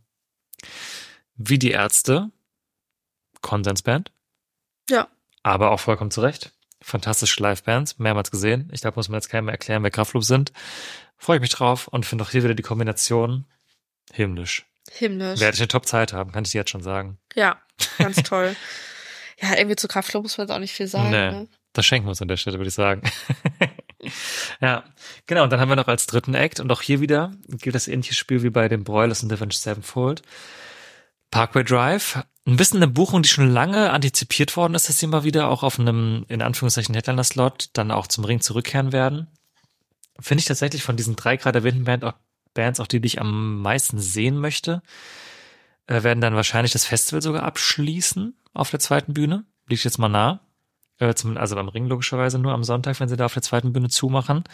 Wie 1.37 1.59
die 1.59 1.71
Ärzte, 1.71 2.31
Konsensband, 3.41 4.11
Ja. 4.91 5.09
aber 5.45 5.71
auch 5.71 5.81
vollkommen 5.81 6.11
zurecht. 6.11 6.53
Fantastische 6.81 7.41
Livebands, 7.41 8.01
mehrmals 8.01 8.33
gesehen. 8.33 8.69
Ich 8.73 8.81
glaube, 8.81 8.97
muss 8.97 9.09
man 9.09 9.19
jetzt 9.19 9.29
keinem 9.29 9.45
mehr 9.45 9.55
erklären, 9.55 9.85
wer 9.85 9.93
Kraftclub 9.93 10.25
sind. 10.25 10.53
Freue 11.17 11.37
ich 11.37 11.41
mich 11.41 11.51
drauf 11.51 11.87
und 11.87 12.05
finde 12.05 12.25
auch 12.25 12.31
hier 12.31 12.43
wieder 12.43 12.55
die 12.55 12.65
Kombination 12.65 13.45
himmlisch. 14.13 14.67
Himmlisch. 14.95 15.41
Werde 15.41 15.55
ich 15.55 15.61
eine 15.61 15.69
Top-Zeit 15.69 16.13
haben, 16.13 16.33
kann 16.33 16.45
ich 16.45 16.51
dir 16.51 16.59
jetzt 16.59 16.71
schon 16.71 16.83
sagen. 16.83 17.19
Ja, 17.35 17.61
ganz 17.99 18.23
toll. 18.23 18.55
ja, 19.41 19.57
irgendwie 19.57 19.77
zu 19.77 19.89
Kraftclub 19.89 20.23
muss 20.23 20.37
man 20.37 20.47
jetzt 20.47 20.55
auch 20.55 20.61
nicht 20.61 20.75
viel 20.75 20.87
sagen. 20.87 21.11
Nee. 21.11 21.31
Ne? 21.31 21.49
Das 21.73 21.87
schenken 21.87 22.07
wir 22.07 22.11
uns 22.11 22.21
an 22.21 22.29
der 22.29 22.37
Stelle, 22.37 22.59
würde 22.59 22.69
ich 22.69 22.75
sagen. 22.75 23.03
ja, 24.61 24.85
genau. 25.27 25.45
Und 25.45 25.51
dann 25.51 25.61
haben 25.61 25.71
wir 25.71 25.77
noch 25.77 25.89
als 25.89 26.07
dritten 26.07 26.35
Act 26.35 26.61
und 26.61 26.71
auch 26.71 26.83
hier 26.83 27.01
wieder 27.01 27.33
gilt 27.49 27.75
das 27.75 27.89
ähnliche 27.89 28.15
Spiel 28.15 28.43
wie 28.43 28.51
bei 28.51 28.69
den 28.69 28.85
Broilers 28.85 29.23
und 29.23 29.33
Avenged 29.33 29.59
Sevenfold. 29.59 30.23
Parkway 31.31 31.65
Drive. 31.65 32.23
Ein 32.47 32.57
bisschen 32.57 32.83
eine 32.83 32.89
Buchung, 32.89 33.23
die 33.23 33.29
schon 33.29 33.51
lange 33.51 33.91
antizipiert 33.91 34.57
worden 34.57 34.75
ist, 34.75 34.89
dass 34.89 34.99
sie 34.99 35.07
mal 35.07 35.25
wieder 35.25 35.49
auch 35.49 35.63
auf 35.63 35.79
einem, 35.79 36.27
in 36.29 36.43
Anführungszeichen, 36.43 36.95
Headliner-Slot 36.95 37.71
dann 37.73 37.91
auch 37.91 38.07
zum 38.07 38.25
Ring 38.25 38.41
zurückkehren 38.41 38.93
werden. 38.93 39.29
Finde 40.21 40.41
ich 40.41 40.47
tatsächlich 40.47 40.83
von 40.83 40.97
diesen 40.97 41.17
drei 41.17 41.37
gerade 41.37 41.61
erwähnten 41.61 41.85
Band 41.85 42.05
auch, 42.05 42.15
Bands, 42.55 42.81
auch 42.81 42.87
die, 42.87 43.01
die 43.01 43.07
ich 43.07 43.21
am 43.21 43.61
meisten 43.63 43.99
sehen 43.99 44.39
möchte, 44.39 44.83
äh, 45.87 46.03
werden 46.03 46.21
dann 46.21 46.35
wahrscheinlich 46.35 46.73
das 46.73 46.85
Festival 46.85 47.23
sogar 47.23 47.43
abschließen 47.43 48.35
auf 48.55 48.71
der 48.71 48.81
zweiten 48.81 49.15
Bühne. 49.15 49.45
Liegt 49.69 49.85
jetzt 49.85 49.99
mal 49.99 50.09
nah. 50.09 50.41
Äh, 50.99 51.15
zum, 51.15 51.37
also 51.37 51.57
beim 51.57 51.69
Ring 51.69 51.87
logischerweise 51.87 52.39
nur 52.39 52.53
am 52.53 52.65
Sonntag, 52.65 53.01
wenn 53.01 53.09
sie 53.09 53.17
da 53.17 53.27
auf 53.27 53.35
der 53.35 53.43
zweiten 53.43 53.73
Bühne 53.73 53.89
zumachen. 53.89 54.45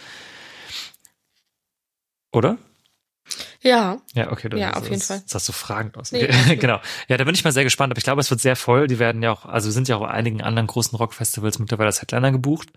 Oder? 2.33 2.59
Ja, 3.61 4.01
Ja, 4.15 4.33
okay. 4.33 4.49
Du, 4.49 4.57
Ja, 4.57 4.71
das, 4.71 4.79
auf 4.79 4.85
jeden 4.85 5.01
das, 5.01 5.07
Fall. 5.07 5.23
Das 5.25 5.35
hast 5.35 5.49
du 5.49 5.53
fragend 5.53 5.99
aus. 5.99 6.13
Nee, 6.13 6.25
Okay. 6.45 6.57
genau. 6.57 6.81
Ja, 7.09 7.17
da 7.17 7.25
bin 7.25 7.35
ich 7.35 7.45
mal 7.45 7.53
sehr 7.53 7.65
gespannt. 7.65 7.91
Aber 7.93 7.99
ich 7.99 8.05
glaube, 8.05 8.21
es 8.21 8.31
wird 8.31 8.41
sehr 8.41 8.57
voll. 8.57 8.87
Die 8.87 8.99
werden 8.99 9.23
ja 9.23 9.33
auch, 9.33 9.45
also 9.45 9.71
sind 9.71 9.89
ja 9.89 9.97
auch 9.97 10.01
bei 10.01 10.11
einigen 10.11 10.43
anderen 10.43 10.67
großen 10.67 10.97
Rockfestivals 10.97 11.59
mittlerweile 11.59 11.89
als 11.89 12.01
Headliner 12.01 12.33
gebucht. 12.33 12.71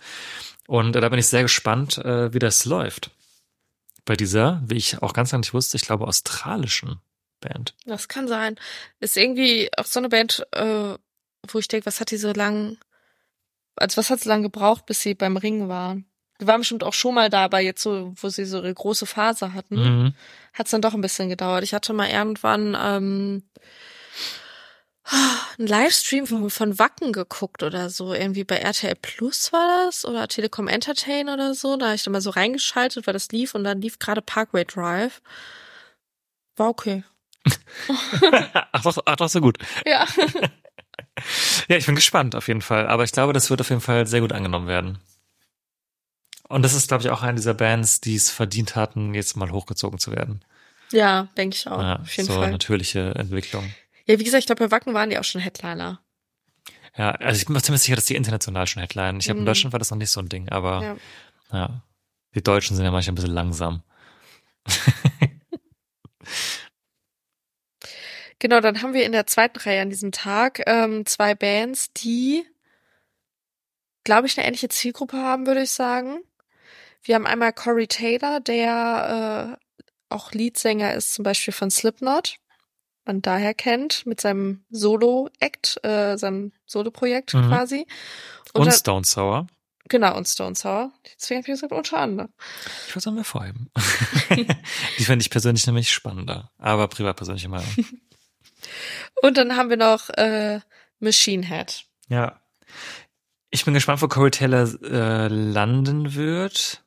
Und 0.67 0.95
äh, 0.95 1.01
da 1.01 1.09
bin 1.09 1.19
ich 1.19 1.27
sehr 1.27 1.43
gespannt, 1.43 1.97
äh, 1.99 2.33
wie 2.33 2.39
das 2.39 2.65
läuft. 2.65 3.11
Bei 4.05 4.15
dieser, 4.15 4.61
wie 4.65 4.77
ich 4.77 5.01
auch 5.01 5.13
ganz 5.13 5.31
lange 5.31 5.41
nicht 5.41 5.53
wusste, 5.53 5.77
ich 5.77 5.83
glaube, 5.83 6.07
australischen 6.07 6.99
Band. 7.39 7.75
das 7.85 8.07
kann 8.07 8.27
sein. 8.27 8.55
Ist 8.99 9.17
irgendwie 9.17 9.69
auch 9.77 9.85
so 9.85 9.99
eine 9.99 10.09
Band, 10.09 10.45
äh, 10.51 10.95
wo 11.47 11.59
ich 11.59 11.67
denke, 11.67 11.85
was 11.87 11.99
hat 11.99 12.11
die 12.11 12.17
so 12.17 12.31
lang, 12.33 12.77
also 13.75 13.97
was 13.97 14.09
hat 14.09 14.19
sie 14.19 14.29
lang 14.29 14.43
gebraucht, 14.43 14.85
bis 14.85 15.01
sie 15.01 15.15
beim 15.15 15.37
Ringen 15.37 15.67
waren? 15.69 16.05
Die 16.39 16.47
waren 16.47 16.61
bestimmt 16.61 16.83
auch 16.83 16.93
schon 16.93 17.15
mal 17.15 17.29
da, 17.29 17.43
aber 17.45 17.59
jetzt 17.59 17.81
so, 17.83 18.13
wo 18.15 18.29
sie 18.29 18.45
so 18.45 18.57
ihre 18.57 18.73
große 18.73 19.05
Phase 19.05 19.53
hatten, 19.53 19.75
Mhm. 19.75 20.13
hat 20.53 20.65
es 20.67 20.71
dann 20.71 20.81
doch 20.81 20.93
ein 20.93 21.01
bisschen 21.01 21.29
gedauert. 21.29 21.63
Ich 21.63 21.73
hatte 21.73 21.93
mal 21.93 22.09
irgendwann 22.09 22.75
ähm, 22.79 23.43
einen 25.57 25.67
Livestream 25.67 26.25
von, 26.27 26.49
von 26.49 26.79
Wacken 26.79 27.11
geguckt 27.11 27.63
oder 27.63 27.89
so. 27.89 28.13
Irgendwie 28.13 28.43
bei 28.43 28.57
RTL 28.57 28.95
Plus 28.95 29.51
war 29.51 29.85
das 29.85 30.05
oder 30.05 30.27
Telekom 30.27 30.67
Entertain 30.67 31.29
oder 31.29 31.53
so. 31.53 31.77
Da 31.77 31.87
habe 31.87 31.95
ich 31.95 32.03
dann 32.03 32.13
mal 32.13 32.21
so 32.21 32.29
reingeschaltet, 32.29 33.07
weil 33.07 33.13
das 33.13 33.29
lief 33.29 33.55
und 33.55 33.63
dann 33.63 33.81
lief 33.81 33.99
gerade 33.99 34.21
Parkway 34.21 34.65
Drive. 34.65 35.21
War 36.55 36.69
okay. 36.69 37.03
ach, 38.71 38.83
doch, 38.83 38.97
ach 39.05 39.15
doch, 39.15 39.29
so 39.29 39.41
gut. 39.41 39.57
Ja. 39.85 40.05
Ja, 41.67 41.77
ich 41.77 41.85
bin 41.85 41.95
gespannt 41.95 42.35
auf 42.35 42.47
jeden 42.47 42.61
Fall. 42.61 42.87
Aber 42.87 43.03
ich 43.03 43.11
glaube, 43.11 43.33
das 43.33 43.49
wird 43.49 43.61
auf 43.61 43.69
jeden 43.69 43.81
Fall 43.81 44.07
sehr 44.07 44.21
gut 44.21 44.31
angenommen 44.31 44.67
werden. 44.67 44.99
Und 46.47 46.63
das 46.63 46.73
ist, 46.73 46.87
glaube 46.87 47.03
ich, 47.03 47.09
auch 47.09 47.21
eine 47.21 47.35
dieser 47.35 47.53
Bands, 47.53 48.01
die 48.01 48.15
es 48.15 48.29
verdient 48.29 48.75
hatten, 48.75 49.13
jetzt 49.13 49.35
mal 49.35 49.51
hochgezogen 49.51 49.99
zu 49.99 50.11
werden. 50.11 50.43
Ja, 50.91 51.27
denke 51.37 51.55
ich 51.55 51.67
auch. 51.67 51.81
ja, 51.81 51.99
auf 51.99 52.15
jeden 52.15 52.27
so 52.27 52.33
Fall. 52.33 52.51
natürliche 52.51 53.13
Entwicklung. 53.15 53.71
Ja, 54.11 54.19
wie 54.19 54.23
gesagt, 54.23 54.41
ich 54.41 54.45
glaube, 54.47 54.65
bei 54.67 54.71
Wacken 54.71 54.93
waren 54.93 55.09
die 55.09 55.17
auch 55.17 55.23
schon 55.23 55.41
Headliner. 55.41 56.01
Ja, 56.97 57.11
also 57.11 57.39
ich 57.39 57.45
bin 57.45 57.53
mir 57.53 57.61
ziemlich 57.61 57.81
sicher, 57.81 57.95
dass 57.95 58.05
die 58.05 58.15
international 58.15 58.67
schon 58.67 58.81
Headline. 58.81 59.19
Ich 59.19 59.29
in 59.29 59.39
Mhm. 59.39 59.45
Deutschland 59.45 59.71
war 59.73 59.79
das 59.79 59.91
noch 59.91 59.97
nicht 59.97 60.09
so 60.11 60.19
ein 60.19 60.27
Ding, 60.29 60.49
aber 60.49 60.81
Ja. 61.51 61.57
ja. 61.57 61.83
Die 62.35 62.43
Deutschen 62.43 62.75
sind 62.75 62.85
ja 62.85 62.91
manchmal 62.91 63.13
ein 63.13 63.15
bisschen 63.15 63.33
langsam. 63.33 63.83
Genau, 68.39 68.59
dann 68.59 68.81
haben 68.81 68.93
wir 68.95 69.05
in 69.05 69.11
der 69.11 69.27
zweiten 69.27 69.59
Reihe 69.59 69.81
an 69.83 69.89
diesem 69.91 70.11
Tag 70.11 70.63
ähm, 70.65 71.05
zwei 71.05 71.35
Bands, 71.35 71.93
die, 71.93 72.43
glaube 74.03 74.25
ich, 74.27 74.35
eine 74.37 74.47
ähnliche 74.47 74.69
Zielgruppe 74.69 75.17
haben, 75.17 75.45
würde 75.45 75.61
ich 75.61 75.69
sagen. 75.71 76.21
Wir 77.03 77.15
haben 77.15 77.27
einmal 77.27 77.53
Corey 77.53 77.85
Taylor, 77.87 78.39
der 78.39 79.57
äh, 79.59 79.63
auch 80.09 80.31
Leadsänger 80.31 80.93
ist, 80.95 81.13
zum 81.13 81.21
Beispiel 81.23 81.53
von 81.53 81.69
Slipknot, 81.69 82.37
man 83.05 83.21
daher 83.21 83.53
kennt, 83.53 84.05
mit 84.05 84.21
seinem 84.21 84.63
Solo-Act, 84.69 85.83
äh, 85.83 86.17
seinem 86.17 86.51
Solo-Projekt 86.65 87.33
Mhm. 87.33 87.47
quasi. 87.47 87.87
Und, 88.53 88.65
dann- 88.67 88.73
Stone 88.73 89.05
Sour. 89.05 89.47
Genau, 89.89 90.15
und 90.15 90.27
Stone 90.27 90.55
Sour. 90.55 90.91
Deswegen 91.19 91.39
habe 91.41 91.51
ich 91.51 91.53
gesagt, 91.59 91.73
unter 91.73 91.97
anderem. 91.97 92.31
Ich 92.87 92.95
würde 92.95 93.01
sagen, 93.01 93.15
wir 93.17 93.23
vorheben. 93.25 93.69
die 94.97 95.03
finde 95.03 95.23
ich 95.23 95.29
persönlich 95.29 95.65
nämlich 95.67 95.91
spannender. 95.91 96.51
Aber 96.57 96.87
privat 96.87 97.17
persönliche 97.17 97.49
Meinung. 97.49 97.67
Und 99.21 99.37
dann 99.37 99.55
haben 99.57 99.69
wir 99.69 99.77
noch 99.77 100.09
äh, 100.11 100.59
Machine 100.99 101.45
Head. 101.45 101.83
Ja. 102.07 102.39
Ich 103.49 103.65
bin 103.65 103.73
gespannt, 103.73 104.01
wo 104.01 104.07
Corey 104.07 104.31
Taylor 104.31 104.63
äh, 104.83 105.27
landen 105.27 106.15
wird. 106.15 106.83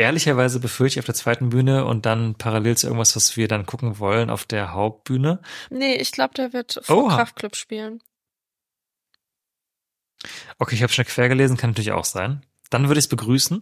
Ehrlicherweise 0.00 0.60
befürchte 0.60 0.98
ich 0.98 1.02
auf 1.02 1.06
der 1.06 1.14
zweiten 1.14 1.50
Bühne 1.50 1.84
und 1.84 2.06
dann 2.06 2.34
parallel 2.34 2.74
zu 2.76 2.86
irgendwas, 2.86 3.16
was 3.16 3.36
wir 3.36 3.48
dann 3.48 3.66
gucken 3.66 3.98
wollen, 3.98 4.30
auf 4.30 4.44
der 4.46 4.72
Hauptbühne. 4.72 5.40
Nee, 5.68 5.96
ich 5.96 6.10
glaube, 6.10 6.32
der 6.32 6.54
wird 6.54 6.80
vor 6.82 7.04
Oha. 7.04 7.16
Kraftclub 7.16 7.54
spielen. 7.54 8.02
Okay, 10.58 10.74
ich 10.74 10.82
habe 10.82 10.92
schnell 10.92 11.04
quer 11.04 11.28
gelesen, 11.28 11.58
kann 11.58 11.70
natürlich 11.70 11.92
auch 11.92 12.06
sein. 12.06 12.46
Dann 12.70 12.88
würde 12.88 12.98
ich 12.98 13.04
es 13.04 13.08
begrüßen. 13.08 13.60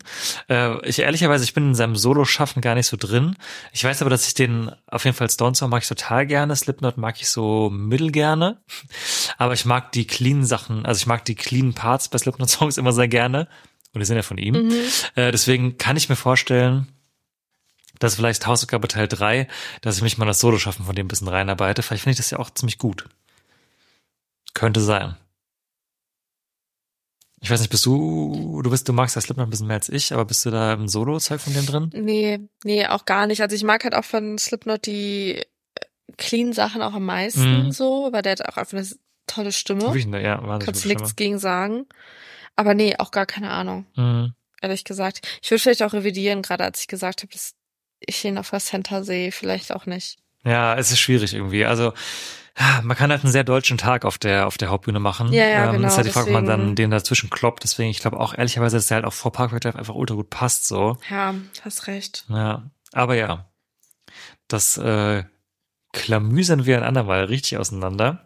Äh, 0.49 0.87
ich 0.87 1.01
ehrlicherweise, 1.01 1.43
ich 1.43 1.55
bin 1.55 1.69
in 1.69 1.75
seinem 1.75 1.97
Solo-Schaffen 1.97 2.63
gar 2.63 2.77
nicht 2.77 2.87
so 2.87 2.97
drin. 2.97 3.35
Ich 3.73 3.83
weiß 3.83 4.03
aber, 4.03 4.11
dass 4.11 4.29
ich 4.29 4.35
den 4.35 4.71
auf 4.87 5.05
jeden 5.05 5.17
Fall 5.17 5.31
Stone 5.31 5.57
Sour 5.57 5.69
mag 5.69 5.83
ich 5.83 5.89
total 5.89 6.25
gerne. 6.27 6.55
Slipknot 6.55 6.99
mag 6.99 7.17
ich 7.21 7.29
so 7.31 7.69
mittel 7.71 8.13
gerne. 8.13 8.63
Aber 9.39 9.55
ich 9.55 9.65
mag 9.65 9.91
die 9.91 10.07
clean 10.07 10.45
Sachen, 10.45 10.87
also 10.87 10.99
ich 10.99 11.07
mag 11.07 11.25
die 11.25 11.35
clean 11.35 11.75
Parts 11.75 12.09
bei 12.09 12.19
Slipknot 12.19 12.51
Songs 12.51 12.77
immer 12.77 12.93
sehr 12.93 13.09
gerne. 13.09 13.49
Und 13.95 14.01
die 14.01 14.05
sind 14.07 14.17
ja 14.17 14.23
von 14.23 14.39
ihm. 14.39 14.55
Mhm. 14.69 14.73
Äh, 15.15 15.33
deswegen 15.33 15.79
kann 15.79 15.97
ich 15.97 16.09
mir 16.09 16.17
vorstellen, 16.17 16.89
dass 17.99 18.15
vielleicht 18.15 18.47
Hausaufgabe 18.47 18.87
Teil 18.89 19.09
3, 19.09 19.49
dass 19.81 19.97
ich 19.97 20.03
mich 20.03 20.19
mal 20.19 20.27
das 20.27 20.41
Solo-Schaffen 20.41 20.85
von 20.85 20.95
dem 20.95 21.07
ein 21.07 21.09
bisschen 21.09 21.29
reinarbeite. 21.29 21.83
Vielleicht 21.83 22.03
finde 22.05 22.13
ich 22.13 22.19
das 22.19 22.31
ja 22.31 22.39
auch 22.39 22.51
ziemlich 22.51 22.79
gut. 22.79 23.07
Könnte 24.55 24.81
sein. 24.81 25.17
Ich 27.41 27.51
weiß 27.51 27.61
nicht, 27.61 27.71
bist 27.71 27.87
du, 27.87 28.61
du 28.63 28.71
bist, 28.71 28.89
du 28.89 28.93
magst 28.93 29.15
das 29.17 29.25
Slipknot 29.25 29.47
ein 29.47 29.51
bisschen 29.51 29.69
mehr 29.69 29.77
als 29.77 29.89
ich, 29.89 30.13
aber 30.13 30.25
bist 30.25 30.45
du 30.45 30.51
da 30.51 30.73
im 30.73 30.89
Solo-Zeug 30.89 31.41
von 31.41 31.55
dem 31.55 31.67
drin? 31.67 31.91
Nee, 31.95 32.41
nee, 32.65 32.87
auch 32.87 33.05
gar 33.05 33.27
nicht. 33.29 33.41
Also 33.43 33.55
ich 33.55 33.63
mag 33.63 33.85
halt 33.85 33.95
auch 33.95 34.05
von 34.05 34.39
Slipknot 34.39 34.87
die 34.87 35.37
äh, 35.37 35.45
clean 36.17 36.53
Sachen 36.53 36.83
auch 36.83 36.95
am 36.95 37.05
meisten 37.05 37.67
Mhm. 37.67 37.73
so, 37.73 38.09
weil 38.13 38.23
der 38.23 38.33
hat 38.33 38.49
auch 38.49 38.57
einfach 38.57 38.77
eine 38.77 38.89
tolle 39.29 39.53
Stimme. 39.53 39.89
Ne? 40.07 40.23
Ja, 40.23 40.59
Kannst 40.59 40.87
nichts 40.87 41.15
gegen 41.15 41.39
sagen. 41.39 41.87
Aber 42.59 42.75
nee, 42.75 42.97
auch 42.99 43.13
gar 43.13 43.25
keine 43.25 43.51
Ahnung. 43.51 43.87
Mhm. 43.95 44.35
ehrlich 44.61 44.83
gesagt. 44.83 45.21
Ich 45.41 45.49
würde 45.53 45.63
vielleicht 45.63 45.85
auch 45.85 45.93
revidieren, 45.93 46.43
gerade 46.43 46.65
als 46.65 46.81
ich 46.81 46.89
gesagt 46.89 47.23
habe, 47.23 47.33
dass 47.33 47.55
ich 48.01 48.25
ihn 48.25 48.37
auf 48.37 48.51
der 48.51 48.59
Center 48.59 49.05
sehe, 49.05 49.31
vielleicht 49.31 49.73
auch 49.73 49.87
nicht. 49.87 50.19
Ja, 50.45 50.75
es 50.77 50.91
ist 50.91 50.99
schwierig 50.99 51.35
irgendwie. 51.35 51.65
Also 51.65 51.93
man 52.83 52.97
kann 52.97 53.13
halt 53.13 53.23
einen 53.23 53.31
sehr 53.31 53.45
deutschen 53.45 53.79
Tag 53.79 54.05
auf 54.05 54.19
der, 54.19 54.49
auf 54.49 54.59
der 54.59 54.71
Hauptbühne 54.71 54.99
machen. 54.99 55.33
Ja, 55.33 55.47
ja, 55.47 55.67
ähm, 55.67 55.77
genau, 55.77 55.87
Ist 55.87 55.99
halt 55.99 56.09
die 56.09 56.11
Frage, 56.11 56.27
ob 56.27 56.33
man 56.33 56.47
dann 56.47 56.75
den 56.75 56.91
dazwischen 56.91 57.31
kloppt. 57.31 57.63
Deswegen, 57.63 57.91
ich 57.91 58.01
glaube 58.01 58.19
auch 58.19 58.37
ehrlicherweise, 58.37 58.77
dass 58.77 58.89
der 58.89 58.97
halt 58.97 59.05
auch 59.05 59.13
vor 59.13 59.31
Parkway 59.31 59.61
Drive 59.61 59.77
einfach 59.77 59.95
ultra 59.95 60.17
gut 60.17 60.29
passt, 60.29 60.67
so. 60.67 60.99
Ja, 61.09 61.37
hast 61.63 61.87
recht. 61.87 62.25
Ja. 62.29 62.69
Aber 62.93 63.15
ja. 63.15 63.47
Das, 64.49 64.79
äh, 64.79 65.23
klamüsern 65.93 66.67
wir 66.67 66.77
ein 66.77 66.83
andermal 66.83 67.25
richtig 67.25 67.59
auseinander. 67.59 68.25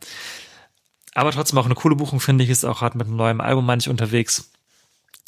Aber 1.14 1.30
trotzdem 1.32 1.58
auch 1.58 1.66
eine 1.66 1.74
coole 1.74 1.96
Buchung, 1.96 2.20
finde 2.20 2.44
ich, 2.44 2.50
ist 2.50 2.64
auch 2.64 2.78
gerade 2.80 2.96
mit 2.96 3.06
einem 3.06 3.16
neuen 3.16 3.40
Album 3.40 3.66
manch 3.66 3.88
unterwegs. 3.88 4.50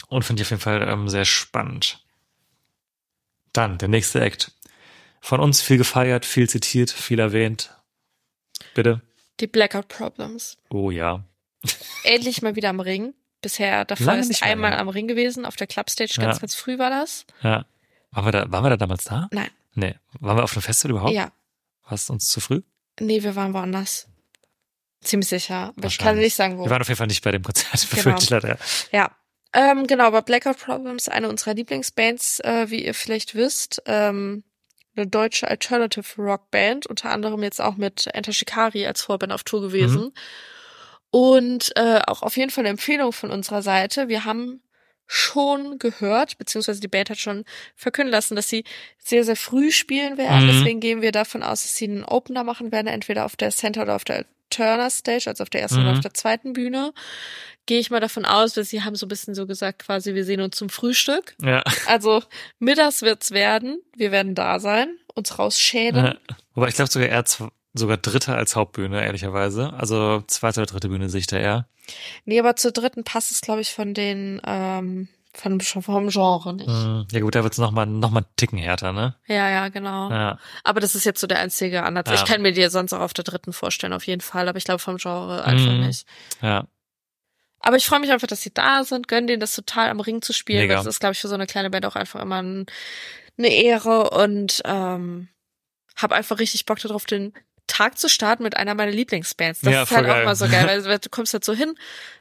Und 0.08 0.24
finde 0.24 0.42
ich 0.42 0.46
auf 0.46 0.50
jeden 0.50 0.62
Fall 0.62 0.82
ähm, 0.88 1.08
sehr 1.08 1.24
spannend. 1.24 2.00
Dann, 3.52 3.78
der 3.78 3.88
nächste 3.88 4.20
Act. 4.20 4.52
Von 5.20 5.40
uns 5.40 5.60
viel 5.62 5.78
gefeiert, 5.78 6.24
viel 6.26 6.48
zitiert, 6.48 6.90
viel 6.90 7.18
erwähnt. 7.18 7.70
Bitte. 8.74 9.00
Die 9.40 9.46
Blackout 9.46 9.88
Problems. 9.88 10.58
Oh 10.70 10.90
ja. 10.90 11.24
Endlich 12.02 12.42
mal 12.42 12.56
wieder 12.56 12.70
am 12.70 12.80
Ring. 12.80 13.14
Bisher 13.40 13.84
davor 13.84 14.06
Lange 14.06 14.20
ist 14.20 14.40
mehr, 14.40 14.50
einmal 14.50 14.74
am 14.74 14.88
Ring 14.88 15.06
gewesen, 15.06 15.44
auf 15.44 15.56
der 15.56 15.66
Clubstage, 15.66 16.14
ganz, 16.16 16.36
Ja. 16.36 16.40
ganz 16.40 16.54
früh 16.54 16.78
war 16.78 16.90
das. 16.90 17.26
Ja. 17.42 17.66
Waren 18.10 18.24
wir 18.26 18.32
da, 18.32 18.50
waren 18.52 18.64
wir 18.64 18.70
da 18.70 18.76
damals 18.76 19.04
da? 19.04 19.28
Nein. 19.32 19.50
Nee. 19.74 19.94
Waren 20.20 20.36
wir 20.38 20.44
auf 20.44 20.52
dem 20.52 20.62
Festival 20.62 20.92
überhaupt? 20.92 21.12
Ja. 21.12 21.30
War 21.84 21.92
es 21.92 22.08
uns 22.10 22.28
zu 22.28 22.40
früh? 22.40 22.62
Nee, 23.00 23.22
wir 23.22 23.34
waren 23.36 23.52
woanders. 23.54 24.08
Ziemlich 25.04 25.28
sicher. 25.28 25.72
Aber 25.76 25.86
ich 25.86 25.98
kann 25.98 26.16
nicht 26.16 26.34
sagen, 26.34 26.58
wo. 26.58 26.64
Wir 26.64 26.70
waren 26.70 26.82
auf 26.82 26.88
jeden 26.88 26.98
Fall 26.98 27.06
nicht 27.06 27.22
bei 27.22 27.30
dem 27.30 27.42
Konzert, 27.42 27.86
Genau. 28.04 28.16
leider. 28.30 28.58
Ja. 28.92 29.10
Ähm, 29.52 29.86
genau, 29.86 30.04
aber 30.04 30.22
Blackout 30.22 30.58
Problems, 30.58 31.08
eine 31.08 31.28
unserer 31.28 31.54
Lieblingsbands, 31.54 32.40
äh, 32.40 32.70
wie 32.70 32.84
ihr 32.84 32.94
vielleicht 32.94 33.36
wisst. 33.36 33.82
Ähm, 33.86 34.42
eine 34.96 35.06
deutsche 35.06 35.48
Alternative 35.48 36.20
Rock 36.22 36.50
Band, 36.50 36.86
unter 36.86 37.10
anderem 37.10 37.42
jetzt 37.42 37.60
auch 37.60 37.76
mit 37.76 38.08
Enter 38.12 38.32
Shikari 38.32 38.86
als 38.86 39.02
Vorband 39.02 39.32
auf 39.32 39.44
Tour 39.44 39.60
gewesen. 39.60 40.12
Und 41.10 41.72
äh, 41.76 42.00
auch 42.06 42.22
auf 42.22 42.36
jeden 42.36 42.50
Fall 42.50 42.62
eine 42.62 42.70
Empfehlung 42.70 43.12
von 43.12 43.30
unserer 43.30 43.62
Seite. 43.62 44.08
Wir 44.08 44.24
haben 44.24 44.60
schon 45.06 45.78
gehört, 45.78 46.38
beziehungsweise 46.38 46.80
die 46.80 46.88
Band 46.88 47.10
hat 47.10 47.18
schon 47.18 47.44
verkünden 47.76 48.10
lassen, 48.10 48.36
dass 48.36 48.48
sie 48.48 48.64
sehr, 48.98 49.22
sehr 49.24 49.36
früh 49.36 49.70
spielen 49.70 50.16
werden. 50.16 50.46
Mhm. 50.46 50.48
Deswegen 50.48 50.80
gehen 50.80 51.02
wir 51.02 51.12
davon 51.12 51.42
aus, 51.42 51.62
dass 51.62 51.74
sie 51.74 51.84
einen 51.84 52.04
Opener 52.04 52.42
machen 52.42 52.72
werden, 52.72 52.86
entweder 52.86 53.24
auf 53.24 53.36
der 53.36 53.50
Center 53.50 53.82
oder 53.82 53.96
auf 53.96 54.04
der 54.04 54.24
Turner 54.54 54.90
Stage, 54.90 55.24
also 55.28 55.42
auf 55.42 55.50
der 55.50 55.62
ersten 55.62 55.78
Mhm. 55.80 55.84
oder 55.86 55.92
auf 55.94 56.00
der 56.00 56.14
zweiten 56.14 56.52
Bühne. 56.52 56.92
Gehe 57.66 57.80
ich 57.80 57.90
mal 57.90 58.00
davon 58.00 58.24
aus, 58.26 58.56
weil 58.56 58.64
sie 58.64 58.82
haben 58.82 58.94
so 58.94 59.06
ein 59.06 59.08
bisschen 59.08 59.34
so 59.34 59.46
gesagt, 59.46 59.78
quasi, 59.86 60.14
wir 60.14 60.24
sehen 60.24 60.40
uns 60.42 60.56
zum 60.56 60.68
Frühstück. 60.68 61.34
Ja. 61.42 61.62
Also 61.86 62.22
mittags 62.58 63.00
wird's 63.02 63.30
werden. 63.30 63.80
Wir 63.96 64.12
werden 64.12 64.34
da 64.34 64.58
sein, 64.60 64.96
uns 65.14 65.38
rausschälen. 65.38 65.96
ja. 65.96 66.16
Wobei 66.54 66.68
ich 66.68 66.74
glaube 66.74 66.90
sogar 66.90 67.08
eher 67.08 67.24
sogar 67.72 67.96
Dritter 67.96 68.36
als 68.36 68.54
Hauptbühne, 68.54 69.02
ehrlicherweise. 69.04 69.72
Also 69.72 70.22
zweite 70.28 70.60
oder 70.60 70.70
dritte 70.70 70.88
Bühne 70.88 71.08
sehe 71.08 71.20
ich 71.20 71.26
da 71.26 71.38
eher. 71.38 71.66
Nee, 72.24 72.38
aber 72.38 72.54
zur 72.56 72.70
dritten 72.70 73.02
passt 73.02 73.30
es, 73.32 73.40
glaube 73.40 73.62
ich, 73.62 73.72
von 73.72 73.94
den, 73.94 74.40
ähm, 74.46 75.08
von, 75.34 75.60
vom 75.60 76.08
Genre 76.08 76.54
nicht. 76.54 76.68
Mhm. 76.68 77.06
Ja 77.10 77.20
gut, 77.20 77.34
da 77.34 77.42
wird's 77.42 77.58
noch 77.58 77.70
mal 77.70 77.86
noch 77.86 78.10
mal 78.10 78.20
einen 78.20 78.36
Ticken 78.36 78.58
härter, 78.58 78.92
ne? 78.92 79.16
Ja, 79.26 79.48
ja, 79.50 79.68
genau. 79.68 80.10
Ja. 80.10 80.38
Aber 80.62 80.80
das 80.80 80.94
ist 80.94 81.04
jetzt 81.04 81.20
so 81.20 81.26
der 81.26 81.40
einzige 81.40 81.82
Ansatz. 81.82 82.08
Ja. 82.08 82.14
Ich 82.14 82.24
kann 82.24 82.42
mir 82.42 82.52
die 82.52 82.66
sonst 82.68 82.92
auch 82.92 83.00
auf 83.00 83.12
der 83.14 83.24
dritten 83.24 83.52
vorstellen, 83.52 83.92
auf 83.92 84.06
jeden 84.06 84.20
Fall. 84.20 84.48
Aber 84.48 84.58
ich 84.58 84.64
glaube 84.64 84.78
vom 84.78 84.96
Genre 84.96 85.44
einfach 85.44 85.72
Mhm. 85.72 85.86
nicht. 85.86 86.06
Ja. 86.40 86.66
Aber 87.60 87.76
ich 87.76 87.86
freue 87.86 88.00
mich 88.00 88.10
einfach, 88.12 88.26
dass 88.26 88.42
sie 88.42 88.52
da 88.52 88.84
sind, 88.84 89.08
gönn 89.08 89.26
denen 89.26 89.40
das 89.40 89.54
total 89.54 89.88
am 89.88 90.00
Ring 90.00 90.20
zu 90.22 90.32
spielen. 90.32 90.60
Mega. 90.60 90.74
Das 90.76 90.86
ist, 90.86 91.00
glaube 91.00 91.14
ich, 91.14 91.20
für 91.20 91.28
so 91.28 91.34
eine 91.34 91.46
kleine 91.46 91.70
Band 91.70 91.86
auch 91.86 91.96
einfach 91.96 92.20
immer 92.20 92.42
ein, 92.42 92.66
eine 93.38 93.48
Ehre 93.48 94.10
und 94.10 94.60
ähm, 94.66 95.28
habe 95.96 96.14
einfach 96.14 96.38
richtig 96.38 96.66
Bock 96.66 96.78
darauf, 96.78 97.06
den 97.06 97.32
Tag 97.66 97.98
zu 97.98 98.08
starten 98.08 98.42
mit 98.42 98.56
einer 98.56 98.74
meiner 98.74 98.92
Lieblingsbands. 98.92 99.60
Das 99.62 99.72
Ja, 99.72 99.82
ist 99.82 99.90
halt 99.90 100.02
voll 100.04 100.10
auch 100.10 100.14
geil. 100.16 100.24
mal 100.26 100.36
so 100.36 100.48
geil, 100.48 100.66
weil 100.84 100.98
du 100.98 101.08
kommst 101.08 101.32
halt 101.32 101.44
so 101.44 101.54
hin, 101.54 101.74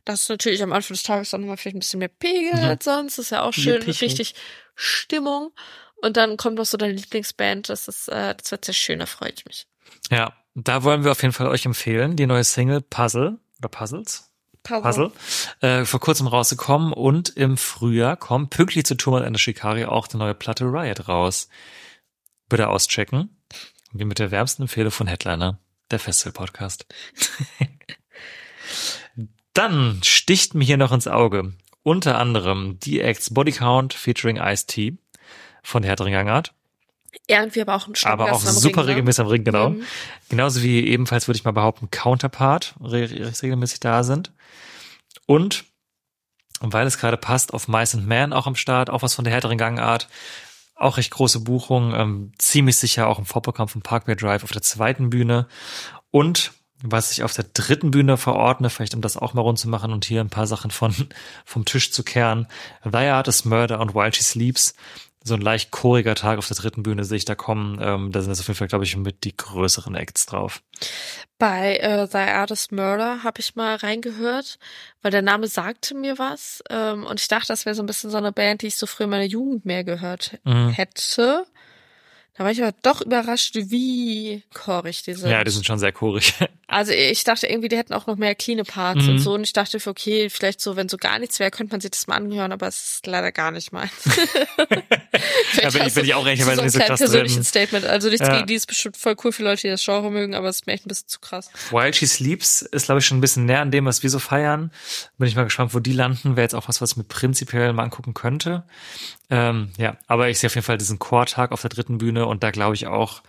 das 0.06 0.22
ist 0.24 0.30
natürlich 0.30 0.64
am 0.64 0.72
Anfang 0.74 0.96
des 0.96 1.04
Tages 1.04 1.30
dann 1.32 1.42
nochmal 1.42 1.58
vielleicht 1.58 1.76
ein 1.76 1.80
bisschen 1.80 2.00
mehr 2.00 2.08
Pegel 2.08 2.54
Mhm. 2.62 2.70
als 2.70 2.86
sonst, 2.86 3.18
ist 3.18 3.32
ja 3.32 3.42
auch 3.44 3.54
schön, 3.54 3.82
richtig 3.82 4.36
Stimmung. 4.76 5.52
Und 6.02 6.18
dann 6.18 6.36
kommt 6.38 6.56
noch 6.58 6.66
so 6.66 6.78
deine 6.78 6.94
Lieblingsband, 6.94 7.70
das 7.70 7.88
ist, 7.88 8.08
äh, 8.10 8.36
das 8.36 8.52
wird 8.52 8.66
sehr 8.66 8.74
schön, 8.74 9.00
da 9.00 9.06
freue 9.06 9.32
ich 9.32 9.46
mich. 9.46 9.68
Ja, 10.12 10.34
da 10.56 10.84
wollen 10.84 11.04
wir 11.04 11.12
auf 11.12 11.22
jeden 11.22 11.34
Fall 11.34 11.48
euch 11.48 11.66
empfehlen, 11.66 12.16
die 12.16 12.26
neue 12.26 12.44
Single 12.44 12.82
Puzzle 12.82 13.40
oder 13.60 13.70
Puzzles. 13.70 14.30
Puzzle, 14.64 15.12
äh, 15.60 15.84
vor 15.84 16.00
kurzem 16.00 16.28
rausgekommen 16.28 16.94
und 16.94 17.30
im 17.36 17.58
Frühjahr 17.58 18.16
kommt 18.16 18.50
pünktlich 18.50 18.86
zu 18.86 18.96
Thomas 18.96 19.24
and 19.24 19.36
the 19.36 19.42
Shikari 19.42 19.84
auch 19.86 20.08
die 20.08 20.16
neue 20.16 20.34
Platte 20.34 20.64
Riot 20.66 21.10
raus. 21.10 21.50
Bitte 22.48 22.70
auschecken. 22.70 23.43
Wie 23.94 24.06
mit 24.06 24.20
der 24.20 24.32
wärmsten 24.32 24.64
Empfehlung 24.64 24.92
von 24.92 25.08
Headliner, 25.08 25.60
der 25.92 26.00
Festival-Podcast. 26.00 26.86
Dann 29.54 30.02
sticht 30.04 30.56
mir 30.56 30.66
hier 30.66 30.78
noch 30.78 30.92
ins 30.92 31.08
Auge 31.08 31.54
unter 31.84 32.18
anderem 32.18 32.80
die 32.80 33.02
Acts 33.02 33.34
Body 33.34 33.52
Count 33.52 33.94
featuring 33.94 34.38
Ice-T 34.38 34.98
von 35.62 35.82
der 35.82 35.90
Härteren 35.90 36.12
Gangart, 36.12 36.54
Irgendwie 37.28 37.62
aber 37.62 37.76
auch 37.76 37.88
ein 37.88 37.94
aber 38.04 38.32
auch 38.32 38.40
super 38.40 38.82
Ring, 38.82 38.86
ne? 38.86 38.92
regelmäßig 38.92 39.22
am 39.22 39.28
Ring, 39.28 39.44
genau. 39.44 39.70
Mhm. 39.70 39.84
Genauso 40.30 40.64
wie 40.64 40.88
ebenfalls 40.88 41.28
würde 41.28 41.38
ich 41.38 41.44
mal 41.44 41.52
behaupten, 41.52 41.92
Counterpart 41.92 42.76
re 42.82 43.10
re 43.10 43.32
regelmäßig 43.42 43.80
da 43.80 44.04
sind. 44.04 44.32
Und, 45.26 45.66
weil 46.60 46.88
es 46.88 46.98
gerade 46.98 47.18
passt, 47.18 47.54
auf 47.54 47.68
Mice 47.68 47.96
and 47.96 48.08
Man 48.08 48.34
auch 48.34 48.48
am 48.48 48.56
Start, 48.56 48.90
auch 48.90 49.04
was 49.04 49.14
von 49.14 49.24
der 49.24 49.34
härteren 49.34 49.58
Gangart. 49.58 50.08
Auch 50.84 50.98
recht 50.98 51.12
große 51.12 51.40
Buchung, 51.40 51.94
ähm, 51.96 52.34
ziemlich 52.38 52.78
sicher 52.78 53.08
auch 53.08 53.18
im 53.18 53.26
Vorprogramm 53.26 53.70
von 53.70 53.82
Parkway 53.82 54.16
Drive 54.16 54.44
auf 54.44 54.52
der 54.52 54.62
zweiten 54.62 55.10
Bühne. 55.10 55.48
Und 56.12 56.52
was 56.84 57.14
ich 57.14 57.24
auf 57.24 57.34
der 57.34 57.46
dritten 57.54 57.92
Bühne 57.92 58.18
verordne, 58.18 58.70
vielleicht 58.70 58.94
um 58.94 59.00
das 59.02 59.16
auch 59.16 59.34
mal 59.34 59.42
rund 59.42 59.58
zu 59.58 59.70
machen 59.70 59.94
und 59.94 60.04
hier 60.04 60.20
ein 60.20 60.30
paar 60.30 60.46
Sachen 60.46 60.70
von, 60.70 60.94
vom 61.46 61.64
Tisch 61.64 61.92
zu 61.92 62.04
kehren. 62.04 62.48
Thy 62.84 63.08
Art 63.08 63.30
is 63.30 63.46
Murder 63.46 63.80
und 63.80 63.96
While 63.96 64.14
She 64.14 64.24
Sleeps. 64.24 64.76
So 65.26 65.36
ein 65.36 65.42
leicht 65.42 65.72
choriger 65.72 66.16
Tag 66.16 66.38
auf 66.38 66.48
der 66.48 66.58
dritten 66.58 66.84
Bühne 66.84 67.06
sehe 67.06 67.18
ich 67.18 67.26
da 67.26 67.34
kommen. 67.36 67.80
Ähm, 67.82 68.12
da 68.12 68.22
sind 68.22 68.32
jetzt 68.32 68.42
auf 68.42 68.48
jeden 68.48 68.58
Fall, 68.58 68.68
glaube 68.68 68.84
ich, 68.84 68.96
mit 68.98 69.24
die 69.24 69.36
größeren 69.36 69.96
Acts 69.96 70.26
drauf. 70.26 70.62
Bei 71.40 71.78
äh, 71.78 72.08
The 72.08 72.18
Artist 72.18 72.72
Murder 72.74 73.24
habe 73.24 73.40
ich 73.40 73.56
mal 73.56 73.76
reingehört, 73.76 74.60
weil 75.02 75.12
der 75.12 75.22
Name 75.22 75.48
sagte 75.48 75.96
mir 75.96 76.18
was. 76.20 76.62
Ähm, 76.70 77.06
und 77.06 77.20
ich 77.22 77.28
dachte, 77.30 77.48
das 77.48 77.66
wäre 77.66 77.74
so 77.76 77.84
ein 77.84 77.86
bisschen 77.86 78.10
so 78.10 78.18
eine 78.18 78.32
Band, 78.34 78.62
die 78.64 78.68
ich 78.68 78.78
so 78.78 78.86
früher 78.86 79.06
in 79.06 79.12
meiner 79.12 79.24
Jugend 79.24 79.66
mehr 79.66 79.84
gehört 79.84 80.40
Mhm. 80.44 80.70
hätte. 80.72 81.46
Da 82.36 82.44
war 82.44 82.52
ich 82.52 82.64
aber 82.64 82.76
doch 82.82 83.02
überrascht, 83.02 83.56
wie 83.56 84.44
chorig 84.54 85.04
die 85.04 85.14
sind. 85.14 85.30
Ja, 85.30 85.44
die 85.44 85.52
sind 85.52 85.66
schon 85.66 85.78
sehr 85.80 85.92
chorig. 85.92 86.34
Also 86.74 86.92
ich 86.92 87.24
dachte 87.24 87.48
irgendwie, 87.48 87.70
die 87.70 87.78
hätten 87.78 87.94
auch 87.94 88.08
noch 88.08 88.16
mehr 88.18 88.36
cleane 88.36 88.64
Parts 88.64 89.04
Mhm. 89.04 89.10
und 89.10 89.20
so. 89.20 89.34
Und 89.34 89.44
ich 89.44 89.54
dachte, 89.54 89.80
okay, 89.86 90.30
vielleicht 90.30 90.60
so, 90.62 90.76
wenn 90.76 90.90
so 90.90 90.98
gar 90.98 91.20
nichts 91.20 91.40
wäre, 91.40 91.52
könnte 91.52 91.74
man 91.74 91.82
sich 91.82 91.92
das 91.92 92.08
mal 92.08 92.16
anhören, 92.16 92.52
aber 92.52 92.68
es 92.68 92.96
ist 92.96 93.08
leider 93.08 93.32
gar 93.32 93.52
nicht 93.52 93.72
meins. 93.72 93.92
Da 95.62 95.70
bin 95.70 95.84
ich- 95.88 95.94
bin 95.94 96.06
ich 96.06 96.14
auch 96.16 96.26
ehrlicherweise 96.26 96.56
so 96.56 96.62
ein 96.62 96.66
nicht 96.66 96.74
so 96.74 96.80
kleines 96.80 96.88
krass 96.90 97.00
persönliches 97.00 97.36
drin. 97.36 97.44
Statement. 97.68 97.86
Also 97.86 98.10
nichts 98.10 98.28
Ja. 98.28 98.36
gegen 98.36 98.48
die 98.48 98.56
ist 98.56 98.66
bestimmt 98.66 98.98
voll 98.98 99.16
cool 99.24 99.32
für 99.32 99.44
Leute, 99.44 99.62
die 99.62 99.70
das 99.70 99.84
Genre 99.86 100.10
mögen, 100.12 100.34
aber 100.36 100.50
es 100.50 100.58
ist 100.58 100.68
mir 100.68 100.74
echt 100.74 100.86
ein 100.86 100.90
bisschen 100.90 101.08
zu 101.08 101.20
krass. 101.20 101.50
While 101.72 101.94
She 101.94 102.08
Sleeps 102.08 102.64
ist, 102.64 102.86
glaube 102.86 103.00
ich, 103.00 103.06
schon 103.06 103.18
ein 103.20 103.22
bisschen 103.22 103.46
näher 103.46 103.62
an 103.62 103.72
dem, 103.72 103.86
was 103.86 104.02
wir 104.04 104.10
so 104.10 104.20
feiern. 104.20 104.72
Bin 105.18 105.28
ich 105.28 105.36
mal 105.36 105.44
gespannt, 105.44 105.74
wo 105.74 105.80
die 105.80 105.94
landen. 105.94 106.36
Wäre 106.36 106.42
jetzt 106.44 106.56
auch 106.56 106.68
was, 106.68 106.82
was 106.82 106.96
mir 106.96 107.04
prinzipiell 107.04 107.72
mal 107.74 107.84
angucken 107.84 108.14
könnte. 108.14 108.64
Ähm, 109.30 109.72
ja, 109.78 109.98
aber 110.08 110.30
ich 110.30 110.40
sehe 110.40 110.48
auf 110.48 110.56
jeden 110.56 110.66
Fall 110.66 110.78
diesen 110.78 111.00
Chortag 111.00 111.52
auf 111.52 111.62
der 111.62 111.70
dritten 111.70 111.98
Bühne 112.00 112.26
und 112.26 112.44
da 112.44 112.52
glaube 112.52 112.76
ich 112.76 112.88
auch, 112.88 113.22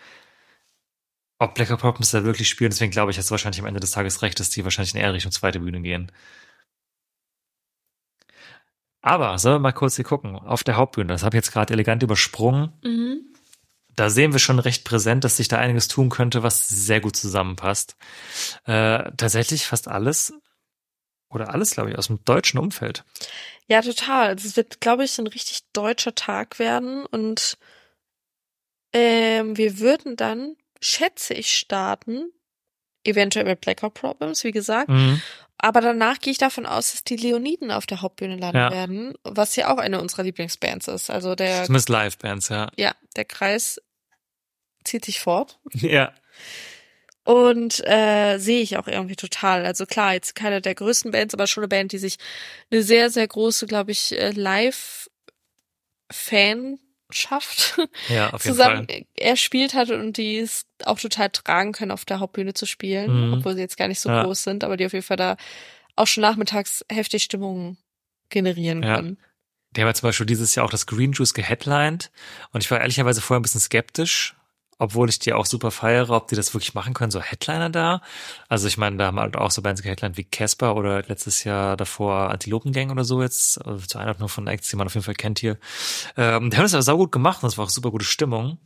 ob 1.44 1.54
Black 1.54 1.68
Problems 1.78 2.10
da 2.10 2.24
wirklich 2.24 2.48
spielen. 2.48 2.70
Deswegen 2.70 2.90
glaube 2.90 3.10
ich, 3.10 3.18
hast 3.18 3.28
du 3.28 3.32
wahrscheinlich 3.32 3.60
am 3.60 3.66
Ende 3.66 3.80
des 3.80 3.92
Tages 3.92 4.22
recht, 4.22 4.40
dass 4.40 4.50
die 4.50 4.64
wahrscheinlich 4.64 4.94
in 4.94 5.00
eher 5.00 5.12
Richtung 5.12 5.32
zweite 5.32 5.60
Bühne 5.60 5.80
gehen. 5.80 6.10
Aber 9.02 9.38
sollen 9.38 9.56
wir 9.56 9.60
mal 9.60 9.72
kurz 9.72 9.96
hier 9.96 10.04
gucken. 10.04 10.34
Auf 10.36 10.64
der 10.64 10.76
Hauptbühne, 10.76 11.12
das 11.12 11.22
habe 11.22 11.36
ich 11.36 11.44
jetzt 11.44 11.52
gerade 11.52 11.72
elegant 11.74 12.02
übersprungen. 12.02 12.72
Mhm. 12.82 13.20
da 13.96 14.10
sehen 14.10 14.32
wir 14.32 14.40
schon 14.40 14.58
recht 14.58 14.84
präsent, 14.84 15.22
dass 15.22 15.36
sich 15.36 15.46
da 15.48 15.58
einiges 15.58 15.86
tun 15.88 16.08
könnte, 16.08 16.42
was 16.42 16.66
sehr 16.68 17.00
gut 17.00 17.14
zusammenpasst. 17.16 17.96
Äh, 18.64 19.12
tatsächlich 19.16 19.66
fast 19.66 19.86
alles 19.88 20.32
oder 21.28 21.52
alles, 21.52 21.72
glaube 21.72 21.90
ich, 21.90 21.98
aus 21.98 22.08
dem 22.08 22.24
deutschen 22.24 22.58
Umfeld. 22.58 23.04
Ja, 23.68 23.82
total. 23.82 24.28
Also 24.28 24.48
es 24.48 24.56
wird, 24.56 24.80
glaube 24.80 25.04
ich, 25.04 25.18
ein 25.18 25.26
richtig 25.26 25.60
deutscher 25.72 26.14
Tag 26.14 26.58
werden 26.58 27.06
und 27.06 27.56
ähm, 28.92 29.56
wir 29.56 29.78
würden 29.80 30.16
dann, 30.16 30.56
schätze 30.84 31.34
ich, 31.34 31.54
starten, 31.54 32.30
eventuell 33.04 33.44
mit 33.46 33.60
Blackout 33.60 33.94
Problems, 33.94 34.44
wie 34.44 34.50
gesagt. 34.52 34.88
Mhm. 34.88 35.20
Aber 35.58 35.80
danach 35.80 36.18
gehe 36.20 36.32
ich 36.32 36.38
davon 36.38 36.66
aus, 36.66 36.92
dass 36.92 37.04
die 37.04 37.16
Leoniden 37.16 37.70
auf 37.70 37.86
der 37.86 38.02
Hauptbühne 38.02 38.36
landen 38.36 38.56
Ja. 38.58 38.70
werden, 38.72 39.14
was 39.22 39.56
ja 39.56 39.72
auch 39.72 39.78
eine 39.78 40.00
unserer 40.00 40.24
Lieblingsbands 40.24 40.88
ist. 40.88 41.10
Also 41.10 41.34
der, 41.34 41.64
Zumindest 41.64 41.88
Live-Bands, 41.88 42.48
ja. 42.48 42.70
ja, 42.76 42.92
der 43.16 43.24
Kreis 43.24 43.80
zieht 44.84 45.04
sich 45.04 45.20
fort. 45.20 45.58
Ja. 45.72 46.12
Und 47.24 47.80
äh, 47.86 48.36
sehe 48.36 48.60
ich 48.60 48.76
auch 48.76 48.86
irgendwie 48.86 49.16
total. 49.16 49.64
Also 49.64 49.86
klar, 49.86 50.12
jetzt 50.12 50.34
keine 50.34 50.60
der 50.60 50.74
größten 50.74 51.10
Bands, 51.12 51.32
aber 51.32 51.46
schon 51.46 51.62
eine 51.62 51.68
Band, 51.68 51.92
die 51.92 51.98
sich 51.98 52.18
eine 52.70 52.82
sehr, 52.82 53.08
sehr 53.08 53.26
große, 53.26 53.66
glaube 53.66 53.92
ich, 53.92 54.12
äh, 54.12 54.32
Live-Fan 57.10 57.86
Ja, 58.08 58.30
auf 58.30 58.44
jeden 58.44 58.56
zusammen 58.56 58.86
Fall. 58.88 59.04
erspielt 59.16 59.74
hat 59.74 59.90
und 59.90 60.16
die 60.16 60.38
es 60.38 60.66
auch 60.84 60.98
total 60.98 61.30
tragen 61.30 61.72
können, 61.72 61.90
auf 61.90 62.04
der 62.04 62.20
Hauptbühne 62.20 62.54
zu 62.54 62.66
spielen, 62.66 63.28
Mhm. 63.28 63.34
obwohl 63.34 63.54
sie 63.54 63.60
jetzt 63.60 63.76
gar 63.76 63.88
nicht 63.88 64.00
so 64.00 64.08
Ja. 64.08 64.22
groß 64.22 64.42
sind, 64.42 64.64
aber 64.64 64.76
die 64.76 64.86
auf 64.86 64.92
jeden 64.92 65.04
Fall 65.04 65.16
da 65.16 65.36
auch 65.96 66.06
schon 66.06 66.22
nachmittags 66.22 66.84
heftig 66.90 67.22
Stimmung 67.24 67.76
generieren 68.30 68.82
Ja. 68.82 68.96
können. 68.96 69.18
Die 69.72 69.80
haben 69.80 69.88
ja 69.88 69.94
zum 69.94 70.08
Beispiel 70.08 70.26
dieses 70.26 70.54
Jahr 70.54 70.64
auch 70.66 70.70
das 70.70 70.86
Green 70.86 71.12
Juice 71.12 71.34
geheadlined 71.34 72.10
und 72.52 72.62
ich 72.62 72.70
war 72.70 72.80
ehrlicherweise 72.80 73.20
vorher 73.20 73.40
ein 73.40 73.42
bisschen 73.42 73.60
skeptisch, 73.60 74.36
obwohl 74.78 75.08
ich 75.08 75.18
die 75.18 75.32
auch 75.32 75.46
super 75.46 75.70
feiere, 75.70 76.10
ob 76.10 76.28
die 76.28 76.36
das 76.36 76.54
wirklich 76.54 76.74
machen 76.74 76.94
können, 76.94 77.10
so 77.10 77.20
Headliner 77.20 77.70
da. 77.70 78.02
Also 78.48 78.66
ich 78.66 78.76
meine, 78.76 78.96
da 78.96 79.06
haben 79.06 79.20
halt 79.20 79.36
auch 79.36 79.50
so 79.50 79.62
Bands 79.62 79.82
geheadlined 79.82 80.16
wie 80.16 80.24
Casper 80.24 80.76
oder 80.76 81.02
letztes 81.02 81.44
Jahr 81.44 81.76
davor 81.76 82.30
Antilopengang 82.30 82.90
oder 82.90 83.04
so 83.04 83.22
jetzt, 83.22 83.64
also 83.64 83.86
zur 83.86 84.00
Einordnung 84.00 84.28
von 84.28 84.46
Acts, 84.46 84.68
die 84.68 84.76
man 84.76 84.86
auf 84.86 84.94
jeden 84.94 85.04
Fall 85.04 85.14
kennt 85.14 85.38
hier. 85.38 85.58
Ähm, 86.16 86.50
die 86.50 86.56
haben 86.56 86.64
das 86.64 86.74
aber 86.74 86.82
saugut 86.82 87.12
gemacht 87.12 87.42
und 87.42 87.48
es 87.48 87.58
war 87.58 87.64
auch 87.64 87.70
super 87.70 87.90
gute 87.90 88.04
Stimmung. 88.04 88.58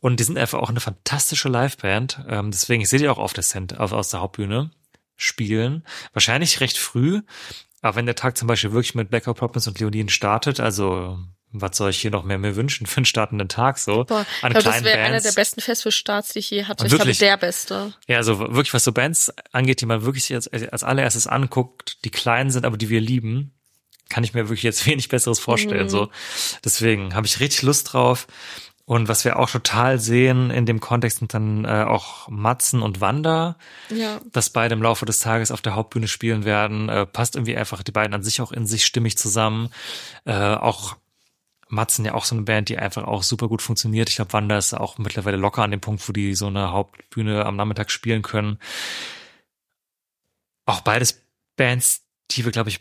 Und 0.00 0.20
die 0.20 0.24
sind 0.24 0.38
einfach 0.38 0.60
auch 0.60 0.70
eine 0.70 0.80
fantastische 0.80 1.48
Liveband. 1.48 2.24
Ähm, 2.28 2.50
deswegen, 2.50 2.82
ich 2.82 2.88
sehe 2.88 2.98
die 2.98 3.08
auch 3.08 3.18
auf 3.18 3.32
der 3.32 3.44
Cent, 3.44 3.78
auf, 3.78 3.92
aus 3.92 4.10
der 4.10 4.20
Hauptbühne 4.20 4.70
spielen. 5.16 5.84
Wahrscheinlich 6.12 6.60
recht 6.60 6.78
früh. 6.78 7.22
Aber 7.84 7.96
wenn 7.96 8.06
der 8.06 8.14
Tag 8.14 8.38
zum 8.38 8.48
Beispiel 8.48 8.72
wirklich 8.72 8.94
mit 8.94 9.10
Blackout 9.10 9.36
Problems 9.36 9.66
und 9.66 9.78
Leoniden 9.78 10.08
startet, 10.08 10.58
also 10.58 11.18
was 11.52 11.76
soll 11.76 11.90
ich 11.90 12.00
hier 12.00 12.10
noch 12.10 12.24
mehr 12.24 12.38
mir 12.38 12.56
wünschen 12.56 12.86
für 12.86 12.96
einen 12.96 13.04
startenden 13.04 13.46
Tag 13.50 13.76
so? 13.76 14.04
Boah, 14.04 14.24
an 14.40 14.52
ich 14.52 14.58
glaube, 14.58 14.62
das 14.62 14.84
wäre 14.84 15.00
einer 15.00 15.20
der 15.20 15.32
besten 15.32 15.60
Festivalstarts, 15.60 16.32
die 16.32 16.38
ich 16.38 16.48
je 16.48 16.64
hatte. 16.64 16.86
Ich 16.86 16.92
Wirklich? 16.92 17.18
glaube, 17.18 17.28
der 17.28 17.36
beste. 17.36 17.92
Ja, 18.08 18.16
also 18.16 18.38
wirklich, 18.38 18.72
was 18.72 18.84
so 18.84 18.92
Bands 18.92 19.34
angeht, 19.52 19.82
die 19.82 19.86
man 19.86 20.02
wirklich 20.02 20.32
als, 20.32 20.48
als 20.48 20.82
allererstes 20.82 21.26
anguckt, 21.26 21.98
die 22.06 22.10
klein 22.10 22.50
sind, 22.50 22.64
aber 22.64 22.78
die 22.78 22.88
wir 22.88 23.02
lieben, 23.02 23.52
kann 24.08 24.24
ich 24.24 24.32
mir 24.32 24.48
wirklich 24.48 24.62
jetzt 24.62 24.86
wenig 24.86 25.10
Besseres 25.10 25.38
vorstellen. 25.38 25.84
Mhm. 25.84 25.90
So, 25.90 26.08
deswegen 26.64 27.14
habe 27.14 27.26
ich 27.26 27.38
richtig 27.38 27.60
Lust 27.60 27.92
drauf. 27.92 28.26
Und 28.86 29.08
was 29.08 29.24
wir 29.24 29.38
auch 29.38 29.48
total 29.48 29.98
sehen 29.98 30.50
in 30.50 30.66
dem 30.66 30.78
Kontext 30.78 31.18
sind 31.20 31.32
dann 31.32 31.64
äh, 31.64 31.84
auch 31.88 32.28
Matzen 32.28 32.82
und 32.82 33.00
Wanda, 33.00 33.56
Ja. 33.88 34.20
dass 34.30 34.50
beide 34.50 34.74
im 34.74 34.82
Laufe 34.82 35.06
des 35.06 35.20
Tages 35.20 35.50
auf 35.50 35.62
der 35.62 35.74
Hauptbühne 35.74 36.06
spielen 36.06 36.44
werden. 36.44 36.90
Äh, 36.90 37.06
passt 37.06 37.34
irgendwie 37.34 37.56
einfach 37.56 37.82
die 37.82 37.92
beiden 37.92 38.12
an 38.12 38.22
sich 38.22 38.42
auch 38.42 38.52
in 38.52 38.66
sich 38.66 38.84
stimmig 38.84 39.16
zusammen. 39.16 39.70
Äh, 40.26 40.34
auch 40.34 40.96
Matzen 41.68 42.04
ja 42.04 42.12
auch 42.12 42.26
so 42.26 42.34
eine 42.34 42.44
Band, 42.44 42.68
die 42.68 42.76
einfach 42.76 43.04
auch 43.04 43.22
super 43.22 43.48
gut 43.48 43.62
funktioniert. 43.62 44.10
Ich 44.10 44.16
glaube, 44.16 44.34
Wanda 44.34 44.58
ist 44.58 44.74
auch 44.74 44.98
mittlerweile 44.98 45.38
locker 45.38 45.62
an 45.62 45.70
dem 45.70 45.80
Punkt, 45.80 46.06
wo 46.06 46.12
die 46.12 46.34
so 46.34 46.46
eine 46.48 46.70
Hauptbühne 46.70 47.46
am 47.46 47.56
Nachmittag 47.56 47.90
spielen 47.90 48.20
können. 48.20 48.58
Auch 50.66 50.82
beides 50.82 51.22
Bands, 51.56 52.02
die 52.30 52.44
wir, 52.44 52.52
glaube 52.52 52.68
ich, 52.68 52.80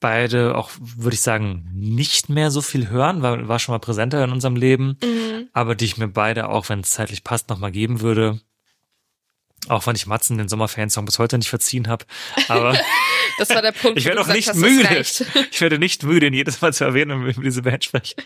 beide 0.00 0.56
auch, 0.56 0.70
würde 0.78 1.14
ich 1.14 1.22
sagen, 1.22 1.68
nicht 1.72 2.28
mehr 2.28 2.50
so 2.50 2.60
viel 2.62 2.88
hören, 2.90 3.22
war, 3.22 3.48
war 3.48 3.58
schon 3.58 3.72
mal 3.72 3.78
präsenter 3.78 4.22
in 4.24 4.30
unserem 4.32 4.56
Leben, 4.56 4.98
Mhm. 5.02 5.48
aber 5.52 5.74
die 5.74 5.86
ich 5.86 5.96
mir 5.96 6.08
beide 6.08 6.48
auch, 6.48 6.68
wenn 6.68 6.80
es 6.80 6.90
zeitlich 6.90 7.24
passt, 7.24 7.48
nochmal 7.48 7.72
geben 7.72 8.00
würde. 8.00 8.40
Auch 9.68 9.86
wenn 9.86 9.96
ich 9.96 10.06
Matzen 10.06 10.38
den 10.38 10.48
Sommerfansong 10.48 11.06
bis 11.06 11.18
heute 11.18 11.38
nicht 11.38 11.48
verziehen 11.48 11.88
habe. 11.88 12.04
Aber 12.48 12.78
Das 13.38 13.50
war 13.50 13.62
der 13.62 13.72
Punkt. 13.72 13.98
ich 13.98 14.04
werde 14.04 14.20
auch 14.20 14.28
nicht 14.28 14.48
hast, 14.48 14.56
müde. 14.56 14.88
Ich 15.50 15.60
werde 15.60 15.78
nicht 15.78 16.04
müde, 16.04 16.26
ihn 16.26 16.34
jedes 16.34 16.60
Mal 16.60 16.72
zu 16.72 16.84
erwähnen, 16.84 17.10
wenn 17.18 17.26
wir 17.26 17.34
über 17.34 17.42
diese 17.42 17.62
Band 17.62 17.82
sprechen. 17.84 18.22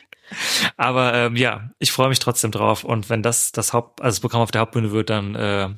Aber 0.77 1.15
ähm, 1.15 1.37
ja, 1.37 1.71
ich 1.79 1.93
freue 1.93 2.09
mich 2.11 2.19
trotzdem 2.19 2.51
drauf. 2.51 2.85
Und 2.85 3.09
wenn 3.09 3.23
das 3.23 3.53
das 3.53 3.73
Haupt, 3.73 4.01
also 4.03 4.17
das 4.17 4.21
Programm 4.21 4.43
auf 4.43 4.51
der 4.51 4.61
Hauptbühne 4.61 4.93
wird, 4.93 5.09
dann 5.11 5.35
äh, 5.35 5.71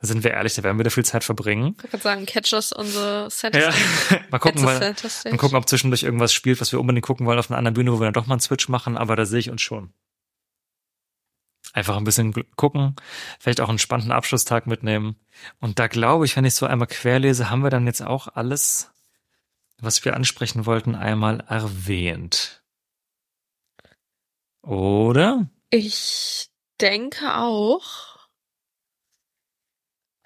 sind 0.00 0.22
wir 0.22 0.30
ehrlich, 0.30 0.54
da 0.54 0.62
werden 0.62 0.78
wir 0.78 0.84
da 0.84 0.90
viel 0.90 1.04
Zeit 1.04 1.24
verbringen. 1.24 1.74
Ich 1.84 1.92
würde 1.92 2.02
sagen, 2.02 2.24
catch 2.24 2.52
us 2.52 2.76
on 2.76 2.86
the 2.86 3.28
center 3.30 3.58
Ja. 3.58 3.72
mal 4.30 4.38
gucken, 4.38 4.62
mal, 4.62 4.78
mal 4.78 5.36
gucken, 5.36 5.56
ob 5.56 5.68
zwischendurch 5.68 6.04
irgendwas 6.04 6.32
spielt, 6.32 6.60
was 6.60 6.70
wir 6.70 6.78
unbedingt 6.78 7.04
gucken 7.04 7.26
wollen 7.26 7.38
auf 7.38 7.50
einer 7.50 7.58
anderen 7.58 7.74
Bühne, 7.74 7.92
wo 7.92 7.98
wir 7.98 8.04
dann 8.04 8.12
doch 8.12 8.26
mal 8.26 8.34
einen 8.34 8.40
Switch 8.40 8.68
machen. 8.68 8.96
Aber 8.96 9.16
da 9.16 9.24
sehe 9.24 9.40
ich 9.40 9.50
uns 9.50 9.60
schon. 9.60 9.92
Einfach 11.72 11.96
ein 11.96 12.04
bisschen 12.04 12.32
gucken, 12.56 12.96
vielleicht 13.40 13.60
auch 13.60 13.68
einen 13.68 13.78
spannenden 13.78 14.12
Abschlusstag 14.12 14.66
mitnehmen. 14.66 15.16
Und 15.60 15.78
da 15.78 15.88
glaube 15.88 16.24
ich, 16.24 16.36
wenn 16.36 16.44
ich 16.44 16.54
so 16.54 16.64
einmal 16.64 16.88
querlese, 16.88 17.50
haben 17.50 17.62
wir 17.62 17.70
dann 17.70 17.86
jetzt 17.86 18.00
auch 18.00 18.28
alles, 18.28 18.90
was 19.78 20.04
wir 20.04 20.14
ansprechen 20.14 20.64
wollten, 20.64 20.94
einmal 20.94 21.40
erwähnt. 21.48 22.62
Oder? 24.62 25.48
Ich 25.70 26.48
denke 26.80 27.36
auch. 27.36 28.07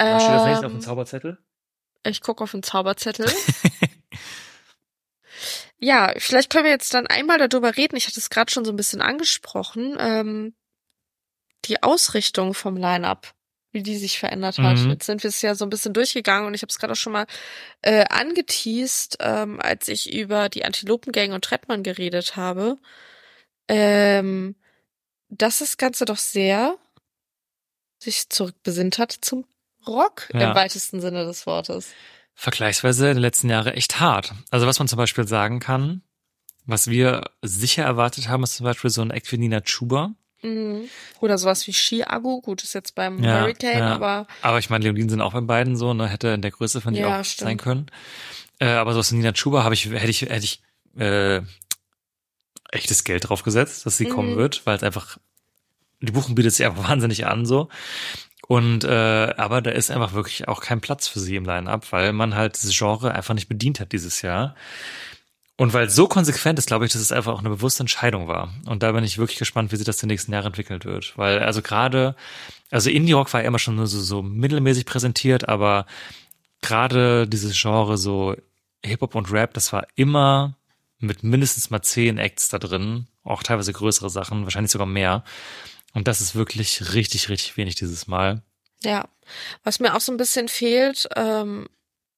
Was 0.07 0.23
steht 0.23 0.35
das 0.35 0.45
nächste 0.47 0.67
auf 0.67 0.73
Ähm, 0.73 0.79
dem 0.79 0.81
Zauberzettel? 0.81 1.39
Ich 2.05 2.21
gucke 2.21 2.45
auf 2.45 2.51
den 2.51 2.63
Zauberzettel. 2.63 3.31
ja, 5.79 6.13
vielleicht 6.17 6.51
können 6.51 6.65
wir 6.65 6.73
jetzt 6.73 6.95
dann 6.95 7.07
einmal 7.07 7.47
darüber 7.47 7.77
reden. 7.77 7.97
Ich 7.97 8.07
hatte 8.07 8.19
es 8.19 8.31
gerade 8.31 8.51
schon 8.51 8.65
so 8.65 8.73
ein 8.73 8.77
bisschen 8.77 9.01
angesprochen. 9.01 9.97
Ähm, 9.99 10.55
die 11.67 11.83
Ausrichtung 11.83 12.55
vom 12.55 12.77
Line-up, 12.77 13.35
wie 13.71 13.83
die 13.83 13.97
sich 13.97 14.19
verändert 14.19 14.59
hat. 14.59 14.79
Mhm. 14.79 14.91
Jetzt 14.91 15.07
sind 15.07 15.23
wir 15.23 15.29
es 15.29 15.43
ja 15.43 15.55
so 15.55 15.65
ein 15.65 15.71
bisschen 15.71 15.93
durchgegangen 15.93 16.47
und 16.47 16.55
ich 16.55 16.63
habe 16.63 16.71
es 16.71 16.79
gerade 16.79 16.93
auch 16.93 16.97
schon 16.97 17.13
mal 17.13 17.27
äh, 17.83 18.05
angeteased, 18.09 19.19
ähm, 19.21 19.61
als 19.61 19.89
ich 19.89 20.13
über 20.13 20.49
die 20.49 20.65
Antilopengang 20.65 21.33
und 21.33 21.45
Trettmann 21.45 21.83
geredet 21.83 22.37
habe. 22.37 22.79
Ähm, 23.69 24.57
dass 25.29 25.61
das 25.61 25.77
Ganze 25.77 26.05
doch 26.05 26.19
sehr 26.19 26.77
sich 27.99 28.29
zurückbesinnt 28.29 28.99
hat 28.99 29.13
zum 29.13 29.47
Rock 29.87 30.29
Ja. 30.33 30.51
im 30.51 30.55
weitesten 30.55 31.01
Sinne 31.01 31.25
des 31.25 31.47
Wortes. 31.47 31.89
Vergleichsweise 32.35 33.09
in 33.09 33.15
den 33.17 33.23
letzten 33.23 33.51
Jahren 33.51 33.73
echt 33.75 34.01
hart. 34.01 34.33
Also 34.51 34.67
was 34.67 34.79
man 34.79 34.89
zum 34.89 34.97
Beispiel 34.97 35.27
sagen 35.29 35.61
kann, 35.61 36.03
was 36.65 36.89
wir 36.89 37.31
sicher 37.43 37.83
erwartet 37.85 38.29
haben, 38.29 38.43
ist 38.43 38.55
zum 38.57 38.65
Beispiel 38.65 38.91
so 38.91 39.03
ein 39.03 39.11
Act 39.11 39.31
wie 39.33 39.39
Nina 39.39 39.61
Chuba. 39.61 40.13
Mhm. 40.43 40.89
Oder 41.21 41.39
sowas 41.39 41.67
wie 41.67 41.73
Ski-Agu, 41.73 42.41
gut, 42.41 42.63
ist 42.65 42.73
jetzt 42.73 42.95
beim 42.95 43.23
Ja, 43.23 43.41
Hurricane, 43.43 43.79
ja. 43.79 43.95
aber 43.95 44.27
Aber 44.43 44.59
ich 44.59 44.71
meine, 44.71 44.85
Leonin 44.85 45.09
sind 45.09 45.21
auch 45.21 45.33
bei 45.35 45.41
beiden 45.41 45.77
so, 45.77 45.93
ne, 45.95 46.09
hätte 46.09 46.29
in 46.29 46.43
der 46.43 46.51
Größe 46.51 46.81
von 46.81 46.95
ihr 46.95 47.03
Ja, 47.03 47.21
auch 47.21 47.25
stimmt. 47.25 47.49
sein 47.49 47.57
können. 47.59 47.87
Äh, 48.59 48.67
aber 48.71 48.93
so 48.93 49.01
aus 49.01 49.13
Nina 49.13 49.33
Chuba 49.33 49.63
habe 49.63 49.75
ich, 49.75 49.87
hätte 49.87 50.11
ich, 50.11 50.23
hätte 50.23 50.45
ich 50.45 50.63
äh, 50.99 51.43
echtes 52.71 53.05
Geld 53.05 53.29
drauf 53.29 53.43
gesetzt, 53.43 53.87
dass 53.87 53.97
sie 53.97 54.07
kommen 54.07 54.33
Mhm. 54.35 54.37
wird, 54.39 54.67
weil 54.67 54.77
es 54.77 54.83
einfach, 54.83 55.19
die 56.01 56.13
Buchen 56.13 56.35
bietet 56.35 56.55
sich 56.55 56.65
einfach 56.67 56.89
wahnsinnig 56.89 57.27
an 57.27 57.45
so. 57.47 57.69
Und 58.53 58.85
äh, 58.85 59.33
aber 59.39 59.63
da 59.63 59.71
ist 59.71 59.91
einfach 59.91 60.13
wirklich 60.13 60.47
auch 60.47 60.61
kein 60.61 60.83
Platz 60.83 61.09
für 61.09 61.21
sie 61.21 61.37
im 61.37 61.47
Line-Up, 61.47 61.91
weil 61.91 62.13
man 62.13 62.35
halt 62.35 62.55
dieses 62.61 62.77
Genre 62.77 63.15
einfach 63.15 63.33
nicht 63.33 63.49
bedient 63.49 63.81
hat 63.81 63.93
dieses 63.93 64.21
Jahr. 64.21 64.55
Und 65.57 65.73
weil 65.73 65.87
es 65.87 65.95
so 65.95 66.07
konsequent 66.07 66.59
ist, 66.59 66.67
glaube 66.67 66.85
ich, 66.85 66.93
dass 66.93 67.01
es 67.01 67.13
einfach 67.13 67.33
auch 67.33 67.39
eine 67.39 67.49
bewusste 67.49 67.83
Entscheidung 67.83 68.29
war. 68.29 68.53
Und 68.67 68.83
da 68.83 68.93
bin 68.93 69.05
ich 69.05 69.17
wirklich 69.17 69.39
gespannt, 69.39 69.73
wie 69.73 69.77
sich 69.77 69.87
das 69.87 69.97
die 69.97 70.07
nächsten 70.07 70.35
Jahre 70.35 70.49
entwickelt 70.49 70.85
wird. 70.85 71.17
Weil, 71.17 71.39
also 71.39 71.63
gerade, 71.63 72.15
also 72.71 72.91
Indie-Rock 72.91 73.33
war 73.33 73.41
ja 73.41 73.47
immer 73.47 73.59
schon 73.59 73.87
so, 73.87 73.99
so 73.99 74.21
mittelmäßig 74.21 74.85
präsentiert, 74.85 75.49
aber 75.49 75.87
gerade 76.61 77.27
dieses 77.27 77.59
Genre 77.59 77.97
so 77.97 78.37
Hip-Hop 78.85 79.15
und 79.15 79.33
Rap, 79.33 79.55
das 79.55 79.73
war 79.73 79.87
immer 79.95 80.59
mit 80.99 81.23
mindestens 81.23 81.71
mal 81.71 81.81
zehn 81.81 82.19
Acts 82.19 82.51
da 82.51 82.59
drin, 82.59 83.07
auch 83.25 83.43
teilweise 83.43 83.73
größere 83.73 84.11
Sachen, 84.11 84.45
wahrscheinlich 84.45 84.73
sogar 84.73 84.87
mehr. 84.87 85.25
Und 85.95 86.09
das 86.09 86.21
ist 86.21 86.35
wirklich 86.35 86.95
richtig, 86.95 87.29
richtig 87.29 87.57
wenig 87.57 87.75
dieses 87.75 88.07
Mal. 88.07 88.43
ja. 88.83 89.09
Was 89.63 89.79
mir 89.81 89.95
auch 89.95 90.01
so 90.01 90.13
ein 90.13 90.17
bisschen 90.19 90.49
fehlt, 90.49 91.09
ähm, 91.17 91.69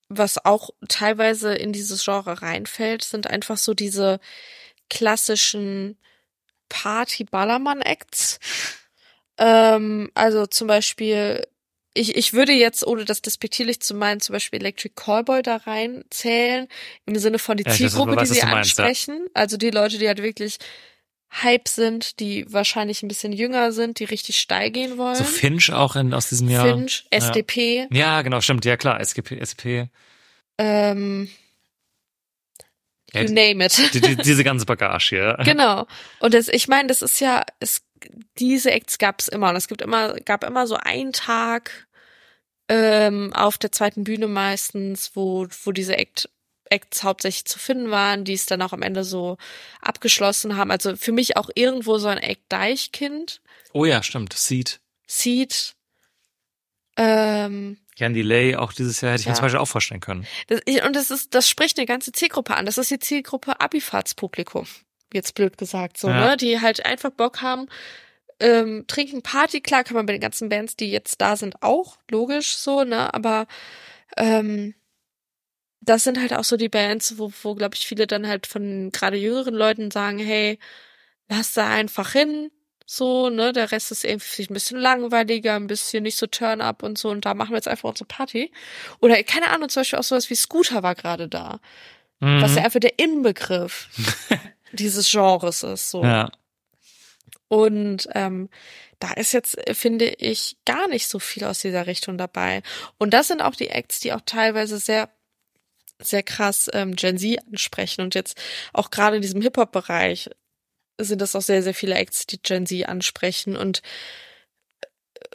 was 0.09 0.45
auch 0.45 0.71
teilweise 0.89 1.55
in 1.55 1.73
dieses 1.73 2.05
Genre 2.05 2.41
reinfällt, 2.43 3.03
sind 3.05 3.27
einfach 3.29 3.59
so 3.59 3.75
diese 3.75 4.21
klassischen 4.91 5.99
Party-Ballermann-Acts. 6.69 8.39
Ähm, 9.39 10.11
also 10.15 10.47
zum 10.47 10.67
Beispiel, 10.69 11.47
ich, 11.95 12.17
ich 12.17 12.33
würde 12.33 12.53
jetzt, 12.53 12.87
ohne 12.87 13.05
das 13.05 13.23
despektierlich 13.23 13.81
zu 13.81 13.95
meinen, 13.95 14.21
zum 14.21 14.33
Beispiel 14.33 14.61
Electric 14.61 14.95
Callboy 14.97 15.43
da 15.43 15.57
reinzählen, 15.57 16.69
im 17.07 17.17
Sinne 17.19 17.39
von 17.39 17.57
die 17.57 17.65
Ja, 17.65 17.71
weiß, 17.71 17.77
Zielgruppe, 17.77 18.17
was 18.17 18.29
die 18.29 18.35
sie 18.35 18.47
meinst, 18.47 18.79
ja. 18.79 18.87
ansprechen. 18.87 19.27
Also 19.35 19.57
die 19.57 19.71
Leute, 19.71 19.99
die 19.99 20.09
halt 20.09 20.23
wirklich 20.23 20.59
Hype 21.43 21.69
sind, 21.69 22.21
die 22.21 22.47
wahrscheinlich 22.53 23.03
ein 23.03 23.09
bisschen 23.09 23.33
jünger 23.33 23.73
sind, 23.73 23.99
die 23.99 24.05
richtig 24.05 24.39
steil 24.39 24.71
gehen 24.71 24.99
wollen. 24.99 25.17
So 25.17 25.25
Finch 25.25 25.73
auch 25.73 25.97
in, 25.97 26.15
aus 26.15 26.29
diesem 26.29 26.49
Jahr. 26.49 26.67
Finch, 26.67 27.05
SDP, 27.11 27.89
Ja, 27.91 28.23
genau, 28.23 28.41
stimmt. 28.41 28.65
Ja, 28.65 28.77
klar. 28.77 29.01
SGP, 29.01 29.41
SP. 29.43 29.91
ähm, 30.59 31.29
Ja, 33.13 33.23
you 33.23 33.29
name 33.33 33.65
it. 33.65 33.95
die, 33.95 34.01
die, 34.01 34.17
diese 34.17 34.45
ganze 34.45 34.65
Bagage 34.67 35.09
hier. 35.11 35.37
Genau. 35.45 35.87
Und 36.21 36.35
das, 36.35 36.49
ich 36.49 36.69
meine, 36.69 36.89
das 36.89 37.03
ist 37.03 37.21
ja, 37.21 37.43
es, 37.59 37.83
diese 38.39 38.71
Acts 38.71 38.99
gab 38.99 39.21
es 39.21 39.29
immer. 39.29 39.51
Und 39.51 39.57
es 39.57 39.69
gibt 39.69 39.83
immer, 39.83 40.15
gab 40.21 40.45
immer 40.45 40.67
so 40.67 40.77
einen 40.77 41.13
Tag 41.13 41.87
ähm, 42.69 43.33
auf 43.35 43.59
der 43.59 43.73
zweiten 43.73 44.05
Bühne 44.05 44.27
meistens, 44.29 45.11
wo, 45.15 45.47
wo 45.65 45.73
diese 45.73 45.97
Act, 45.99 46.29
Acts 46.71 47.03
hauptsächlich 47.05 47.45
zu 47.45 47.59
finden 47.59 47.91
waren, 47.91 48.25
die 48.25 48.33
es 48.33 48.47
dann 48.47 48.63
auch 48.63 48.73
am 48.73 48.83
Ende 48.83 49.05
so 49.05 49.37
abgeschlossen 49.81 50.57
haben. 50.57 50.71
Also 50.71 50.97
für 50.97 51.13
mich 51.13 51.37
auch 51.37 51.51
irgendwo 51.55 51.99
so 51.99 52.09
ein 52.09 52.19
Act 52.19 52.43
Deichkind, 52.49 53.41
Oh 53.73 53.85
ja, 53.85 54.03
stimmt. 54.03 54.33
Seed. 54.35 54.81
Seed. 55.07 55.75
Ähm, 56.97 57.79
Jan 57.97 58.15
Delay, 58.15 58.57
auch 58.57 58.73
dieses 58.73 59.01
Jahr 59.01 59.13
hätte 59.13 59.23
ich 59.23 59.27
mir 59.27 59.33
Ja. 59.33 59.37
zum 59.37 59.43
Beispiel 59.47 59.61
auch 59.61 59.67
vorstellen 59.69 60.01
können. 60.01 60.27
das, 60.49 60.61
und 60.87 60.95
das 60.97 61.11
ist, 61.11 61.35
das 61.35 61.49
spricht 61.49 61.79
eine 61.79 61.87
ganze 61.87 62.13
Zielgruppe 62.13 62.55
an. 62.57 62.67
Das 62.67 62.79
ist 62.79 62.91
die 62.91 62.99
Zielgruppe 62.99 63.61
Abifahrtspublikum. 63.61 64.67
jetzt 65.13 65.35
blöd 65.37 65.57
gesagt, 65.59 65.97
so, 65.99 66.09
Ja. 66.09 66.31
ne? 66.31 66.37
Die 66.37 66.61
halt 66.61 66.85
einfach 66.85 67.11
Bock 67.11 67.41
haben, 67.41 67.69
ähm, 68.41 68.85
trinken 68.89 69.23
Party, 69.23 69.61
klar 69.61 69.85
kann 69.85 69.95
man 69.95 70.07
bei 70.07 70.13
den 70.13 70.21
ganzen 70.21 70.49
Bands, 70.49 70.75
die 70.77 70.91
jetzt 70.91 71.21
da 71.21 71.37
sind, 71.37 71.63
auch, 71.63 71.99
logisch 72.11 72.57
so, 72.57 72.83
ne? 72.83 73.15
Aber 73.15 73.47
ähm, 74.17 74.75
das 75.85 76.05
sind 76.05 76.21
halt 76.21 76.33
auch 76.35 76.45
so 76.45 76.57
die 76.57 76.69
Bands, 76.69 77.19
wo, 77.19 77.33
wo 77.43 77.55
glaube 77.55 77.75
ich, 77.75 77.87
viele 77.87 78.07
dann 78.07 78.27
halt 78.27 78.47
von 78.47 78.91
gerade 78.91 79.17
jüngeren 79.17 79.55
Leuten 79.55 79.91
sagen, 79.91 80.19
hey, 80.19 80.59
lass 81.29 81.53
da 81.53 81.69
einfach 81.69 82.13
hin, 82.13 82.51
so, 82.87 83.31
ne? 83.31 83.53
Der 83.53 83.73
Rest 83.73 83.91
ist 83.93 84.05
irgendwie 84.05 84.43
ein 84.43 84.55
bisschen 84.55 84.79
langweiliger, 84.79 85.55
ein 85.55 85.67
bisschen 85.67 86.03
nicht 86.03 86.19
so 86.19 86.27
Turn-up 86.27 86.83
und 86.83 86.99
so, 86.99 87.09
und 87.11 87.25
da 87.25 87.35
machen 87.35 87.51
wir 87.51 87.57
jetzt 87.57 87.69
einfach 87.69 87.89
unsere 87.89 88.07
Party. 88.07 88.53
Oder, 89.01 89.23
keine 89.23 89.49
Ahnung, 89.49 89.69
zum 89.69 89.81
Beispiel 89.81 89.99
auch 89.99 90.05
sowas 90.05 90.29
wie 90.31 90.35
Scooter 90.35 90.83
war 90.83 90.95
gerade 90.95 91.29
da, 91.29 91.61
Mhm. 92.21 92.43
was 92.43 92.55
ja 92.55 92.63
einfach 92.63 92.81
der 92.81 92.99
Inbegriff 92.99 93.89
dieses 94.73 95.11
Genres 95.11 95.63
ist, 95.63 95.91
so. 95.91 96.03
ja. 96.03 96.31
Und 97.49 98.09
ähm, 98.15 98.49
da 98.99 99.13
ist 99.13 99.33
jetzt, 99.33 99.57
finde 99.73 100.07
ich, 100.07 100.57
gar 100.65 100.89
nicht 100.89 101.09
so 101.09 101.19
viel 101.19 101.45
aus 101.45 101.61
dieser 101.61 101.87
Richtung 101.87 102.17
dabei. 102.19 102.63
Und 102.99 103.13
das 103.13 103.29
sind 103.29 103.43
auch 103.43 103.55
die 103.55 103.69
Acts, 103.69 104.01
die 104.01 104.13
auch 104.13 104.23
teilweise 104.25 104.79
sehr, 104.79 105.09
sehr 106.03 106.23
krass 106.23 106.69
ähm, 106.73 106.97
Gen 106.97 107.19
Z 107.19 107.39
ansprechen. 107.47 108.03
Und 108.03 108.15
jetzt 108.15 108.41
auch 108.73 108.91
gerade 108.91 109.17
in 109.17 109.23
diesem 109.23 109.41
Hip-Hop-Bereich 109.41 110.31
sind 111.01 111.21
das 111.21 111.35
auch 111.35 111.43
sehr, 111.43 111.63
sehr 111.63 111.75
viele 111.75 111.95
Acts, 111.95 112.27
die 112.27 112.41
Gen 112.41 112.67
Z 112.67 112.89
ansprechen. 112.89 113.57
Und 113.57 113.83
äh, 114.81 114.87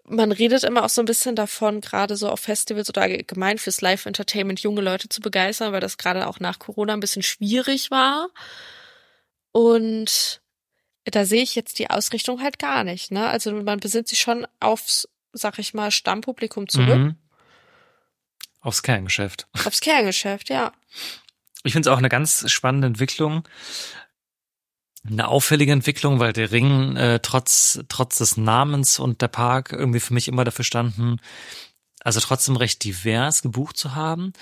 man 0.06 0.32
redet 0.32 0.64
immer 0.64 0.84
auch 0.84 0.90
so 0.90 1.02
ein 1.02 1.06
bisschen 1.06 1.36
davon, 1.36 1.82
gerade 1.82 2.16
so 2.16 2.30
auf 2.30 2.40
Festivals 2.42 2.90
oder 2.90 3.02
allgemein 3.04 3.58
fürs 3.58 3.82
Live-Entertainment 3.82 4.60
junge 4.62 4.82
Leute 4.82 5.10
zu 5.10 5.22
begeistern, 5.22 5.72
weil 5.74 5.82
das 5.82 5.98
gerade 5.98 6.28
auch 6.28 6.40
nach 6.40 6.60
Corona 6.60 6.94
ein 6.94 7.00
bisschen 7.00 7.24
schwierig 7.24 7.92
war. 7.92 8.30
Und 9.52 10.42
da 11.06 11.26
sehe 11.26 11.42
ich 11.42 11.56
jetzt 11.56 11.80
die 11.80 11.90
Ausrichtung 11.90 12.42
halt 12.42 12.60
gar 12.60 12.84
nicht. 12.84 13.12
Ne? 13.12 13.28
Also 13.28 13.52
man 13.52 13.80
besinnt 13.80 14.08
sich 14.08 14.20
schon 14.20 14.46
aufs, 14.60 15.08
sag 15.34 15.58
ich 15.60 15.74
mal, 15.74 15.92
Stammpublikum 15.92 16.68
zurück, 16.68 16.98
Mhm. 16.98 17.16
Aufs 18.62 18.84
Kerngeschäft. 18.84 19.48
aufs 19.66 19.82
Kerngeschäft, 19.82 20.50
ja. 20.50 20.74
Ich 21.64 21.74
finde 21.74 21.90
es 21.90 21.94
auch 21.94 21.98
eine 21.98 22.10
ganz 22.10 22.50
spannende 22.52 22.88
Entwicklung. 22.88 23.48
Eine 25.06 25.28
auffällige 25.30 25.72
Entwicklung, 25.72 26.20
weil 26.20 26.34
der 26.34 26.52
Ring 26.52 26.96
äh, 26.98 27.20
trotz, 27.20 27.80
trotz 27.88 28.18
des 28.18 28.38
Namens 28.38 29.00
und 29.00 29.22
der 29.22 29.30
Park 29.30 29.72
irgendwie 29.72 30.02
für 30.02 30.14
mich 30.14 30.28
immer 30.28 30.44
dafür 30.44 30.66
standen, 30.66 31.22
also 32.02 32.20
trotzdem 32.20 32.58
recht 32.58 32.84
divers 32.84 33.42
gebucht 33.42 33.78
zu 33.78 33.96
haben. 33.96 34.34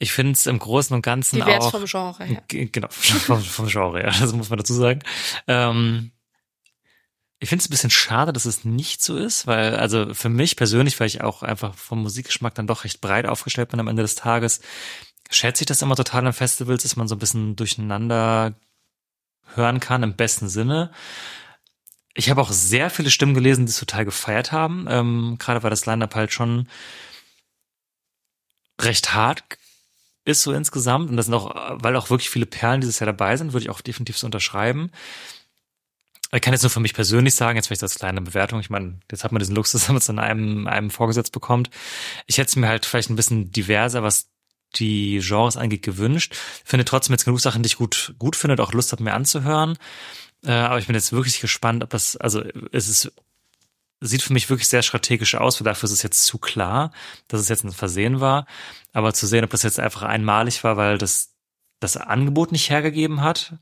Ich 0.00 0.12
finde 0.12 0.32
es 0.32 0.46
im 0.46 0.58
Großen 0.58 0.94
und 0.94 1.02
Ganzen 1.02 1.36
Divers 1.36 1.66
auch 1.66 1.70
vom 1.72 1.84
Genre 1.86 2.24
her. 2.24 2.42
Genau, 2.48 2.88
vom, 2.90 3.40
vom 3.40 3.66
Genre, 3.66 4.02
ja, 4.02 4.10
das 4.10 4.32
muss 4.32 4.48
man 4.48 4.58
dazu 4.58 4.74
sagen. 4.74 5.00
Ähm, 5.46 6.12
ich 7.40 7.48
finde 7.48 7.62
es 7.62 7.68
ein 7.68 7.70
bisschen 7.70 7.90
schade, 7.90 8.32
dass 8.32 8.46
es 8.46 8.64
nicht 8.64 9.02
so 9.02 9.16
ist, 9.16 9.46
weil, 9.46 9.76
also 9.76 10.12
für 10.14 10.28
mich 10.28 10.56
persönlich, 10.56 10.98
weil 10.98 11.06
ich 11.06 11.20
auch 11.22 11.42
einfach 11.42 11.74
vom 11.74 12.02
Musikgeschmack 12.02 12.54
dann 12.54 12.66
doch 12.66 12.84
recht 12.84 13.00
breit 13.00 13.26
aufgestellt 13.26 13.70
bin 13.70 13.80
am 13.80 13.88
Ende 13.88 14.02
des 14.02 14.16
Tages, 14.16 14.60
schätze 15.30 15.62
ich 15.62 15.66
das 15.66 15.82
immer 15.82 15.96
total 15.96 16.26
an 16.26 16.32
Festivals, 16.32 16.82
dass 16.82 16.96
man 16.96 17.06
so 17.06 17.14
ein 17.14 17.20
bisschen 17.20 17.54
durcheinander 17.54 18.54
hören 19.54 19.80
kann, 19.80 20.02
im 20.02 20.16
besten 20.16 20.48
Sinne. 20.48 20.90
Ich 22.14 22.30
habe 22.30 22.40
auch 22.40 22.50
sehr 22.50 22.90
viele 22.90 23.10
Stimmen 23.10 23.34
gelesen, 23.34 23.66
die 23.66 23.70
es 23.70 23.78
total 23.78 24.04
gefeiert 24.04 24.50
haben. 24.50 24.86
Ähm, 24.88 25.36
gerade 25.38 25.62
weil 25.62 25.70
das 25.70 25.86
Line-Up 25.86 26.14
halt 26.14 26.32
schon 26.32 26.68
recht 28.80 29.14
hart 29.14 29.44
ist 30.24 30.42
so 30.42 30.52
insgesamt. 30.52 31.10
Und 31.10 31.16
das 31.16 31.26
sind 31.26 31.34
auch, 31.34 31.54
weil 31.82 31.96
auch 31.96 32.10
wirklich 32.10 32.30
viele 32.30 32.46
Perlen 32.46 32.80
dieses 32.80 32.98
Jahr 32.98 33.06
dabei 33.06 33.36
sind, 33.36 33.52
würde 33.52 33.64
ich 33.64 33.70
auch 33.70 33.80
definitiv 33.80 34.18
so 34.18 34.26
unterschreiben. 34.26 34.90
Ich 36.32 36.42
kann 36.42 36.52
jetzt 36.52 36.62
nur 36.62 36.70
für 36.70 36.80
mich 36.80 36.94
persönlich 36.94 37.34
sagen, 37.34 37.56
jetzt 37.56 37.68
vielleicht 37.68 37.82
als 37.82 37.94
kleine 37.94 38.20
Bewertung, 38.20 38.60
ich 38.60 38.68
meine, 38.68 39.00
jetzt 39.10 39.24
hat 39.24 39.32
man 39.32 39.40
diesen 39.40 39.56
Luxus, 39.56 39.72
dass 39.82 39.88
man 39.88 39.96
es 39.96 40.08
in 40.08 40.18
einem, 40.18 40.66
einem 40.66 40.90
vorgesetzt 40.90 41.32
bekommt. 41.32 41.70
Ich 42.26 42.38
hätte 42.38 42.48
es 42.48 42.56
mir 42.56 42.68
halt 42.68 42.86
vielleicht 42.86 43.10
ein 43.10 43.16
bisschen 43.16 43.50
diverser, 43.50 44.02
was 44.02 44.28
die 44.76 45.20
Genres 45.22 45.56
angeht, 45.56 45.82
gewünscht. 45.82 46.34
Finde 46.64 46.84
trotzdem 46.84 47.14
jetzt 47.14 47.24
genug 47.24 47.40
Sachen, 47.40 47.62
die 47.62 47.68
ich 47.68 47.76
gut, 47.76 48.14
gut 48.18 48.36
finde 48.36 48.52
und 48.52 48.60
auch 48.60 48.72
Lust 48.72 48.92
habe, 48.92 49.02
mir 49.02 49.14
anzuhören. 49.14 49.78
Äh, 50.44 50.52
aber 50.52 50.78
ich 50.78 50.86
bin 50.86 50.94
jetzt 50.94 51.12
wirklich 51.12 51.40
gespannt, 51.40 51.82
ob 51.82 51.90
das, 51.90 52.16
also 52.16 52.44
es 52.72 52.88
ist, 52.88 53.12
sieht 54.00 54.22
für 54.22 54.34
mich 54.34 54.50
wirklich 54.50 54.68
sehr 54.68 54.82
strategisch 54.82 55.34
aus, 55.34 55.58
weil 55.58 55.64
dafür 55.64 55.86
ist 55.86 55.92
es 55.92 56.02
jetzt 56.02 56.24
zu 56.24 56.38
klar, 56.38 56.92
dass 57.28 57.40
es 57.40 57.48
jetzt 57.48 57.64
ein 57.64 57.72
Versehen 57.72 58.20
war. 58.20 58.46
Aber 58.92 59.14
zu 59.14 59.26
sehen, 59.26 59.44
ob 59.44 59.50
das 59.50 59.62
jetzt 59.62 59.80
einfach 59.80 60.02
einmalig 60.02 60.62
war, 60.64 60.76
weil 60.76 60.98
das, 60.98 61.34
das 61.80 61.96
Angebot 61.96 62.52
nicht 62.52 62.70
hergegeben 62.70 63.22
hat, 63.22 63.54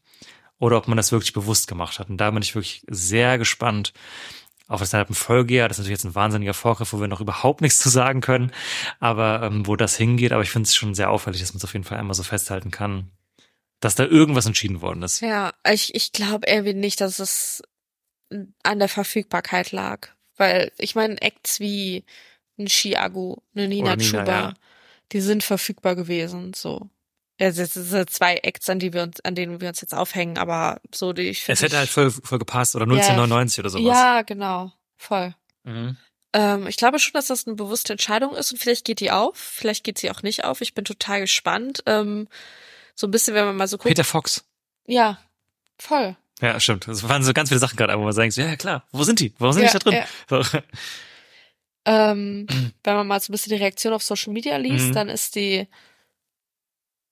oder 0.59 0.77
ob 0.77 0.89
man 0.89 0.97
das 0.97 1.13
wirklich 1.13 1.33
bewusst 1.33 1.69
gemacht 1.69 1.99
hat. 1.99 2.09
Und 2.09 2.19
da 2.19 2.31
bin 2.31 2.43
ich 2.43 2.55
wirklich 2.55 2.83
sehr 2.89 3.39
gespannt 3.39 3.93
auf 4.69 4.81
das 4.81 4.93
Line-Up 4.93 5.11
im 5.11 5.15
Folgejahr. 5.15 5.69
Das 5.69 5.77
ist 5.77 5.85
natürlich 5.85 5.99
jetzt 5.99 6.05
ein 6.05 6.15
wahnsinniger 6.15 6.55
Vorgriff, 6.55 6.93
wo 6.93 7.01
wir 7.01 7.09
noch 7.09 7.21
überhaupt 7.21 7.61
nichts 7.61 7.79
zu 7.79 7.89
sagen 7.89 8.21
können, 8.21 8.53
aber 8.99 9.43
ähm, 9.43 9.67
wo 9.67 9.77
das 9.77 9.97
hingeht. 9.97 10.33
Aber 10.33 10.43
ich 10.43 10.51
finde 10.51 10.67
es 10.67 10.75
schon 10.75 10.95
sehr 10.95 11.11
auffällig, 11.11 11.41
dass 11.41 11.53
man 11.53 11.59
es 11.59 11.65
auf 11.65 11.73
jeden 11.73 11.85
Fall 11.85 11.99
einmal 11.99 12.15
so 12.15 12.23
festhalten 12.23 12.71
kann, 12.71 13.11
dass 13.81 13.95
da 13.95 14.05
irgendwas 14.05 14.47
entschieden 14.47 14.81
worden 14.81 15.03
ist. 15.03 15.21
Ja, 15.21 15.53
ich, 15.71 15.95
ich 15.95 16.13
glaube 16.13 16.47
irgendwie 16.49 16.75
nicht, 16.75 17.01
dass 17.01 17.19
es 17.19 17.63
an 18.63 18.79
der 18.79 18.89
Verfügbarkeit 18.89 19.73
lag. 19.73 20.09
Weil 20.37 20.73
ich 20.79 20.95
meine, 20.95 21.21
Acts 21.23 21.61
wie 21.61 22.05
ein 22.59 22.67
Chiago, 22.67 23.43
eine 23.55 23.69
Nina, 23.69 23.97
Nina, 23.97 24.03
Chuba, 24.03 24.27
ja. 24.27 24.55
die 25.13 25.21
sind 25.21 25.45
verfügbar 25.45 25.95
gewesen, 25.95 26.53
so. 26.55 26.89
Ja, 27.39 27.51
das 27.51 27.75
sind 27.75 28.11
zwei 28.11 28.37
Acts, 28.37 28.69
an 28.71 28.79
die 28.79 28.93
wir 28.95 29.03
uns, 29.03 29.21
an 29.21 29.35
denen 29.35 29.61
wir 29.61 29.69
uns 29.69 29.81
jetzt 29.83 29.95
aufhängen, 29.95 30.39
aber 30.39 30.81
so 30.95 31.13
die 31.13 31.23
ich 31.29 31.47
Es 31.49 31.61
hätte 31.63 31.77
halt 31.77 31.91
voll, 31.91 32.11
voll 32.11 32.39
gepasst 32.39 32.75
oder 32.77 32.85
1999 32.85 33.59
oder 33.61 33.69
sowas. 33.71 33.85
Ja, 33.85 34.23
genau. 34.23 34.73
Voll. 34.97 35.35
Mhm. 35.65 35.97
Ähm, 36.33 36.67
ich 36.67 36.77
glaube 36.77 36.99
schon, 36.99 37.13
dass 37.13 37.27
das 37.27 37.47
eine 37.47 37.57
bewusste 37.57 37.93
Entscheidung 37.93 38.35
ist 38.35 38.53
und 38.53 38.59
vielleicht 38.59 38.85
geht 38.87 39.01
die 39.01 39.11
auf, 39.11 39.37
vielleicht 39.37 39.85
geht 39.85 39.99
sie 39.99 40.11
auch 40.11 40.23
nicht 40.23 40.45
auf. 40.45 40.61
Ich 40.63 40.73
bin 40.75 40.85
total 40.87 41.21
gespannt. 41.21 41.83
Ähm, 41.87 42.27
so 42.95 43.07
ein 43.07 43.11
bisschen, 43.11 43.35
wenn 43.35 43.45
man 43.45 43.57
mal 43.57 43.69
so 43.69 43.77
guckt. 43.77 43.89
Peter 43.89 44.05
Fox. 44.05 44.45
Ja, 44.87 45.19
voll. 45.79 46.17
Ja, 46.41 46.59
stimmt. 46.61 46.89
Es 46.89 47.07
waren 47.07 47.23
so 47.23 47.33
ganz 47.35 47.51
viele 47.51 47.59
Sachen 47.61 47.77
gerade, 47.77 47.99
wo 47.99 48.05
man 48.05 48.13
sagen 48.13 48.31
so, 48.31 48.41
ja 48.41 48.57
klar, 48.57 48.85
wo 48.93 49.03
sind 49.05 49.21
die? 49.21 49.35
Warum 49.39 49.53
sind 49.53 49.65
Ja, 49.65 49.73
die 49.73 49.79
da 49.79 49.91
drin? 49.91 50.43
So. 50.53 50.59
Ähm, 51.85 52.47
wenn 52.83 52.95
man 52.95 53.07
mal 53.07 53.21
so 53.21 53.31
ein 53.31 53.33
bisschen 53.33 53.51
die 53.51 53.63
Reaktion 53.63 53.93
auf 53.93 54.03
Social 54.03 54.33
Media 54.33 54.57
liest, 54.57 54.89
Mhm. 54.89 54.93
dann 54.93 55.09
ist 55.09 55.37
die 55.37 55.69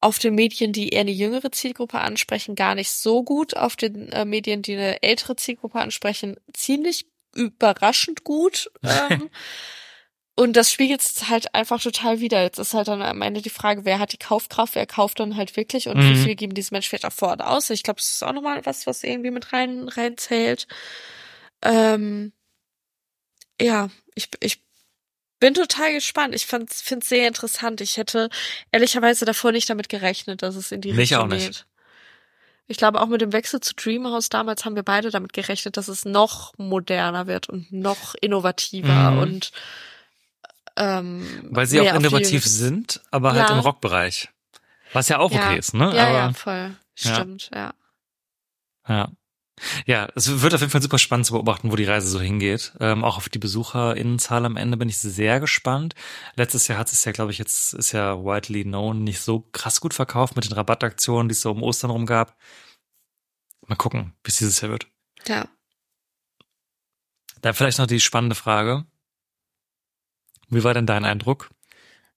auf 0.05 0.19
den 0.19 0.35
Medien, 0.35 0.73
die 0.75 0.91
eher 0.91 1.01
eine 1.01 1.11
jüngere 1.11 1.51
Zielgruppe 1.51 1.99
ansprechen, 1.99 2.55
gar 2.55 2.75
nicht 2.75 2.91
so 2.91 3.23
gut. 3.25 3.57
Auf 3.57 3.75
den 3.75 4.13
äh, 4.13 4.27
Medien, 4.27 4.61
die 4.61 4.75
eine 4.75 5.03
ältere 5.03 5.35
Zielgruppe 5.37 5.81
ansprechen, 5.81 6.37
ziemlich 6.53 7.07
überraschend 7.35 8.23
gut. 8.23 8.71
Ähm, 8.83 9.31
und 10.37 10.55
das 10.57 10.71
spiegelt 10.71 11.01
es 11.01 11.31
halt 11.31 11.55
einfach 11.55 11.81
total 11.83 12.21
wieder. 12.21 12.43
Jetzt 12.43 12.59
ist 12.59 12.75
halt 12.75 12.89
dann 12.89 13.01
am 13.01 13.23
Ende 13.23 13.41
die 13.41 13.49
Frage, 13.49 13.87
wer 13.87 13.99
hat 13.99 14.13
die 14.13 14.19
Kaufkraft, 14.19 14.75
wer 14.75 14.87
kauft 14.87 15.21
dann 15.21 15.37
halt 15.37 15.57
wirklich 15.57 15.89
und 15.89 15.97
wie 15.99 16.13
Mhm. 16.13 16.23
viel 16.23 16.35
geben 16.35 16.55
diese 16.55 16.75
Menschen 16.75 16.91
vielleicht 16.91 17.07
auch 17.07 17.13
vor 17.13 17.29
Ort 17.29 17.43
aus. 17.43 17.71
Ich 17.71 17.83
glaube, 17.83 17.99
das 18.01 18.13
ist 18.13 18.23
auch 18.23 18.33
nochmal 18.35 18.61
was, 18.67 18.87
was 18.87 19.03
irgendwie 19.05 19.31
mit 19.31 19.55
rein 19.55 19.89
reinzählt. 19.89 20.67
Ähm, 21.63 22.33
ja, 23.59 23.89
ich, 24.15 24.29
ich 24.41 24.64
bin 25.45 25.53
total 25.53 25.93
gespannt. 25.93 26.35
Ich 26.35 26.47
finde 26.47 26.69
es 26.73 27.09
sehr 27.09 27.29
interessant. 27.29 27.83
Ich 27.83 27.99
hätte 27.99 28.31
ehrlicherweise 28.73 29.27
davor 29.27 29.53
nicht 29.53 29.69
damit 29.69 29.91
gerechnet, 29.91 30.41
dass 30.43 30.55
es 30.57 30.73
in 30.73 30.81
die 30.81 30.93
Mich 30.93 31.11
Richtung 31.11 31.19
auch 31.25 31.27
nicht. 31.27 31.47
geht. 31.47 31.67
Ich 32.67 32.79
glaube, 32.79 32.99
auch 33.03 33.09
mit 33.09 33.21
dem 33.21 33.35
Wechsel 33.35 33.61
zu 33.61 33.75
Dreamhouse 33.75 34.31
damals 34.31 34.65
haben 34.65 34.75
wir 34.75 34.83
beide 34.83 35.11
damit 35.11 35.35
gerechnet, 35.35 35.77
dass 35.77 35.89
es 35.89 36.07
noch 36.07 36.55
moderner 36.57 37.27
wird 37.27 37.51
und 37.51 37.71
noch 37.71 38.15
innovativer 38.23 39.11
Mhm. 39.11 39.19
und 39.19 39.53
ähm, 40.77 41.47
Weil 41.51 41.67
sie 41.67 41.79
auch 41.83 41.95
innovativ 41.95 42.45
sind, 42.47 43.03
aber 43.11 43.35
halt 43.35 43.51
Ja. 43.51 43.55
im 43.55 43.61
Rockbereich. 43.61 44.31
Was 44.95 45.09
ja 45.11 45.19
auch 45.19 45.31
Ja. 45.31 45.49
okay 45.51 45.59
ist, 45.59 45.75
ne? 45.75 45.95
Ja, 45.95 46.07
aber, 46.07 46.19
ja, 46.19 46.33
voll. 46.33 46.75
Stimmt, 46.95 47.51
ja. 47.55 47.75
Ja. 48.89 49.11
Ja, 49.87 50.09
es 50.17 50.43
wird 50.43 50.53
auf 50.53 50.61
jeden 50.61 50.73
Fall 50.73 50.83
super 50.83 50.99
spannend 50.99 51.27
zu 51.27 51.35
beobachten, 51.35 51.71
wo 51.71 51.77
die 51.77 51.85
Reise 51.85 52.09
so 52.09 52.21
hingeht. 52.21 52.73
Ähm, 52.81 53.05
auch 53.05 53.17
auf 53.17 53.29
die 53.29 53.39
BesucherInnenzahl 53.39 54.45
am 54.45 54.57
Ende 54.57 54.77
bin 54.77 54.89
ich 54.89 54.99
sehr 54.99 55.39
gespannt. 55.39 55.95
Letztes 56.35 56.67
Jahr 56.67 56.79
hat 56.79 56.91
es 56.91 57.05
ja, 57.05 57.13
glaube 57.13 57.31
ich, 57.31 57.39
jetzt 57.39 57.73
ist 57.73 57.93
ja 57.93 58.19
widely 58.19 58.65
known 58.65 59.05
nicht 59.05 59.21
so 59.21 59.41
krass 59.53 59.81
gut 59.81 59.95
verkauft 59.95 60.35
mit 60.35 60.45
den 60.45 60.53
Rabattaktionen, 60.53 61.29
die 61.29 61.35
es 61.35 61.41
so 61.41 61.53
um 61.53 61.63
Ostern 61.63 61.91
rum 61.91 62.07
gab. 62.07 62.37
Mal 63.67 63.77
gucken, 63.77 64.13
wie 64.25 64.31
es 64.31 64.39
dieses 64.39 64.61
Jahr 64.61 64.73
wird. 64.73 64.89
Ja. 65.27 65.49
Da 67.41 67.53
vielleicht 67.53 67.79
noch 67.79 67.87
die 67.87 68.01
spannende 68.01 68.35
Frage. 68.35 68.87
Wie 70.49 70.65
war 70.65 70.75
denn 70.75 70.87
dein 70.87 71.05
Eindruck? 71.05 71.51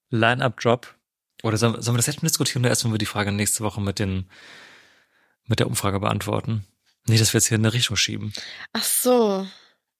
Line-Up-Drop? 0.09 0.95
Oder 1.43 1.57
sollen, 1.57 1.81
sollen 1.81 1.95
wir 1.95 1.99
das 1.99 2.07
jetzt 2.07 2.23
mal 2.23 2.27
diskutieren 2.27 2.63
oder 2.63 2.69
erst, 2.69 2.83
wenn 2.83 2.91
wir 2.91 2.97
die 2.97 3.05
Frage 3.05 3.31
nächste 3.31 3.63
Woche 3.63 3.79
mit 3.79 3.99
den, 3.99 4.29
mit 5.45 5.59
der 5.59 5.67
Umfrage 5.67 5.99
beantworten? 5.99 6.65
Nee, 7.07 7.17
dass 7.17 7.33
wir 7.33 7.39
jetzt 7.39 7.47
hier 7.47 7.55
in 7.55 7.65
eine 7.65 7.73
Richtung 7.73 7.95
schieben. 7.95 8.33
Ach 8.73 8.83
so. 8.83 9.47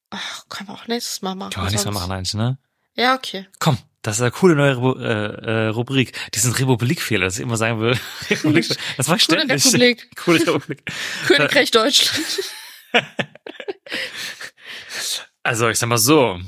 Ach, 0.10 0.48
können 0.50 0.70
wir 0.70 0.74
auch 0.74 0.88
nächstes 0.88 1.22
Mal 1.22 1.36
machen. 1.36 1.54
Man 1.56 1.66
nichts 1.68 1.84
mehr 1.86 1.94
sonst- 1.94 2.00
machen 2.08 2.12
eigentlich, 2.12 2.34
ne? 2.34 2.58
Ja, 2.96 3.14
okay. 3.16 3.46
Komm, 3.60 3.78
Das 4.02 4.16
ist 4.16 4.22
eine 4.22 4.32
coole 4.32 4.56
neue 4.56 4.74
Rubu- 4.76 5.00
äh, 5.00 5.66
äh, 5.66 5.68
Rubrik. 5.68 6.14
Diesen 6.34 6.54
Republikfehler, 6.54 7.26
dass 7.26 7.36
ich 7.38 7.44
immer 7.44 7.58
sagen 7.58 7.80
will. 7.80 7.98
Republik, 8.30 8.68
das 8.98 9.08
war 9.08 9.18
Coole 9.18 9.20
ständig. 9.20 9.66
Republik. 9.66 10.16
Coole 10.24 10.40
Republik. 10.48 10.84
Königreich 11.28 11.72
Deutschland. 11.72 12.26
Also, 15.44 15.70
ich 15.70 15.78
sag 15.78 15.88
mal 15.90 15.98
so. 15.98 16.40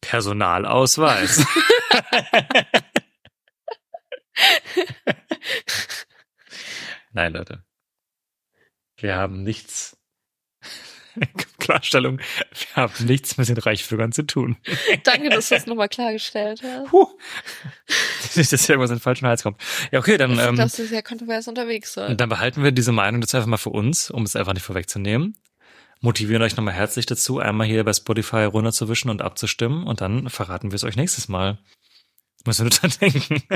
Personalausweis. 0.00 1.44
Nein, 7.12 7.32
Leute. 7.32 7.64
Wir 8.98 9.16
haben 9.16 9.42
nichts. 9.42 9.96
Klarstellung. 11.58 12.18
Wir 12.18 12.82
haben 12.82 13.06
nichts 13.06 13.36
mit 13.36 13.48
den 13.48 13.58
Reichsbürgern 13.58 14.12
zu 14.12 14.24
tun. 14.24 14.56
Danke, 15.04 15.30
dass 15.30 15.48
du 15.48 15.54
das 15.54 15.66
nochmal 15.66 15.88
klargestellt 15.88 16.62
hast. 16.62 16.90
Puh. 16.90 17.08
Nicht, 18.36 18.52
dass 18.52 18.66
hier 18.66 18.74
irgendwas 18.74 18.90
in 18.90 18.96
den 18.96 19.02
falschen 19.02 19.26
Hals 19.26 19.42
kommt. 19.42 19.60
Ja, 19.90 19.98
okay, 19.98 20.16
dann, 20.16 20.32
Ich 20.32 20.38
ähm, 20.38 20.46
finde, 20.46 20.62
dass 20.62 20.76
du 20.76 20.86
sehr 20.86 21.02
kontrovers 21.02 21.48
unterwegs 21.48 21.94
so. 21.94 22.08
dann 22.14 22.28
behalten 22.28 22.62
wir 22.62 22.72
diese 22.72 22.92
Meinung 22.92 23.20
jetzt 23.20 23.34
einfach 23.34 23.48
mal 23.48 23.56
für 23.56 23.70
uns, 23.70 24.10
um 24.10 24.22
es 24.22 24.36
einfach 24.36 24.54
nicht 24.54 24.64
vorwegzunehmen. 24.64 25.36
Motivieren 26.00 26.42
euch 26.42 26.56
nochmal 26.56 26.74
herzlich 26.74 27.06
dazu, 27.06 27.40
einmal 27.40 27.66
hier 27.66 27.82
bei 27.82 27.92
Spotify 27.92 28.44
runterzuwischen 28.44 29.10
und 29.10 29.20
abzustimmen 29.20 29.84
und 29.84 30.00
dann 30.00 30.30
verraten 30.30 30.70
wir 30.70 30.76
es 30.76 30.84
euch 30.84 30.94
nächstes 30.94 31.28
Mal. 31.28 31.58
Müssen 32.46 32.66
wir 32.66 32.70
nur 32.70 32.78
dran 32.78 32.92
denken. 33.00 33.42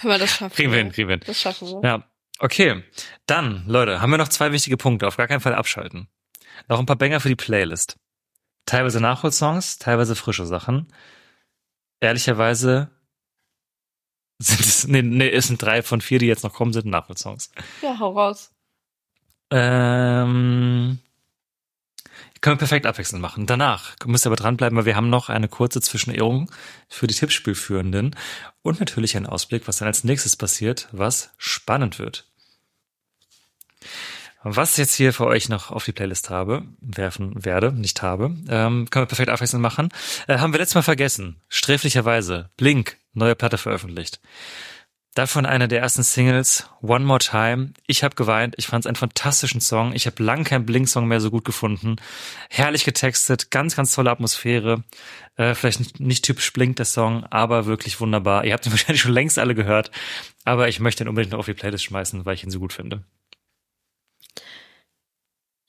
Wenn 0.00 0.10
wir 0.10 0.18
das 0.18 0.30
schaffen. 0.30 0.54
Kriegen 0.54 0.72
wir 0.72 0.78
hin, 0.78 0.90
kriegen 0.90 1.08
wir 1.08 1.16
hin. 1.16 1.24
Das 1.26 1.38
schaffen 1.38 1.68
wir. 1.68 1.80
Ja, 1.86 2.11
okay. 2.42 2.82
Dann, 3.26 3.64
Leute, 3.66 4.00
haben 4.00 4.10
wir 4.10 4.18
noch 4.18 4.28
zwei 4.28 4.52
wichtige 4.52 4.76
Punkte. 4.76 5.06
Auf 5.06 5.16
gar 5.16 5.28
keinen 5.28 5.40
Fall 5.40 5.54
abschalten. 5.54 6.08
Noch 6.68 6.78
ein 6.78 6.86
paar 6.86 6.96
Banger 6.96 7.20
für 7.20 7.28
die 7.28 7.36
Playlist. 7.36 7.96
Teilweise 8.66 9.00
Nachholsongs, 9.00 9.78
teilweise 9.78 10.14
frische 10.14 10.46
Sachen. 10.46 10.92
Ehrlicherweise 12.00 12.90
sind 14.38 14.60
es, 14.60 14.86
nee, 14.86 15.02
nee, 15.02 15.30
es 15.30 15.46
sind 15.46 15.62
drei 15.62 15.82
von 15.82 16.00
vier, 16.00 16.18
die 16.18 16.26
jetzt 16.26 16.44
noch 16.44 16.52
kommen, 16.52 16.72
sind 16.72 16.86
Nachholsongs. 16.86 17.50
Ja, 17.80 17.98
hau 17.98 18.12
raus. 18.12 18.52
Ähm, 19.50 20.98
können 22.40 22.56
wir 22.56 22.58
perfekt 22.58 22.86
abwechselnd 22.86 23.22
machen. 23.22 23.46
Danach 23.46 23.94
müsst 24.04 24.26
ihr 24.26 24.30
aber 24.30 24.36
dranbleiben, 24.36 24.76
weil 24.76 24.84
wir 24.84 24.96
haben 24.96 25.10
noch 25.10 25.28
eine 25.28 25.48
kurze 25.48 25.80
Zwischenehrung 25.80 26.50
für 26.88 27.06
die 27.06 27.14
Tippspielführenden 27.14 28.16
und 28.62 28.80
natürlich 28.80 29.16
einen 29.16 29.26
Ausblick, 29.26 29.68
was 29.68 29.76
dann 29.76 29.86
als 29.86 30.02
nächstes 30.02 30.36
passiert, 30.36 30.88
was 30.90 31.30
spannend 31.38 32.00
wird. 32.00 32.31
Was 34.44 34.72
ich 34.72 34.78
jetzt 34.78 34.94
hier 34.94 35.12
für 35.12 35.26
euch 35.26 35.48
noch 35.48 35.70
auf 35.70 35.84
die 35.84 35.92
Playlist 35.92 36.28
habe, 36.28 36.64
werfen 36.80 37.44
werde, 37.44 37.72
nicht 37.72 38.02
habe, 38.02 38.34
ähm, 38.48 38.90
können 38.90 39.04
wir 39.04 39.06
perfekt 39.06 39.28
abwechselnd 39.28 39.62
machen. 39.62 39.90
Äh, 40.26 40.38
haben 40.38 40.52
wir 40.52 40.58
letztes 40.58 40.74
Mal 40.74 40.82
vergessen. 40.82 41.40
Sträflicherweise. 41.48 42.50
Blink, 42.56 42.96
neue 43.12 43.36
Platte 43.36 43.56
veröffentlicht. 43.56 44.20
Davon 45.14 45.44
eine 45.44 45.68
der 45.68 45.80
ersten 45.80 46.02
Singles, 46.02 46.70
One 46.80 47.04
More 47.04 47.18
Time. 47.18 47.74
Ich 47.86 48.02
habe 48.02 48.16
geweint. 48.16 48.54
Ich 48.56 48.66
fand 48.66 48.84
es 48.84 48.86
einen 48.86 48.96
fantastischen 48.96 49.60
Song. 49.60 49.92
Ich 49.92 50.06
habe 50.06 50.22
lang 50.22 50.42
keinen 50.42 50.64
Blink-Song 50.64 51.06
mehr 51.06 51.20
so 51.20 51.30
gut 51.30 51.44
gefunden. 51.44 51.96
Herrlich 52.48 52.84
getextet, 52.84 53.50
ganz, 53.50 53.76
ganz 53.76 53.94
tolle 53.94 54.10
Atmosphäre. 54.10 54.84
Äh, 55.36 55.54
vielleicht 55.54 55.80
nicht, 55.80 56.00
nicht 56.00 56.24
typisch 56.24 56.50
Blink 56.52 56.76
der 56.76 56.86
Song, 56.86 57.24
aber 57.24 57.66
wirklich 57.66 58.00
wunderbar. 58.00 58.46
Ihr 58.46 58.54
habt 58.54 58.64
ihn 58.64 58.72
wahrscheinlich 58.72 59.02
schon 59.02 59.12
längst 59.12 59.38
alle 59.38 59.54
gehört, 59.54 59.90
aber 60.44 60.68
ich 60.68 60.80
möchte 60.80 61.04
ihn 61.04 61.08
unbedingt 61.08 61.32
noch 61.32 61.40
auf 61.40 61.46
die 61.46 61.54
Playlist 61.54 61.84
schmeißen, 61.84 62.24
weil 62.24 62.34
ich 62.34 62.42
ihn 62.42 62.50
so 62.50 62.58
gut 62.58 62.72
finde. 62.72 63.04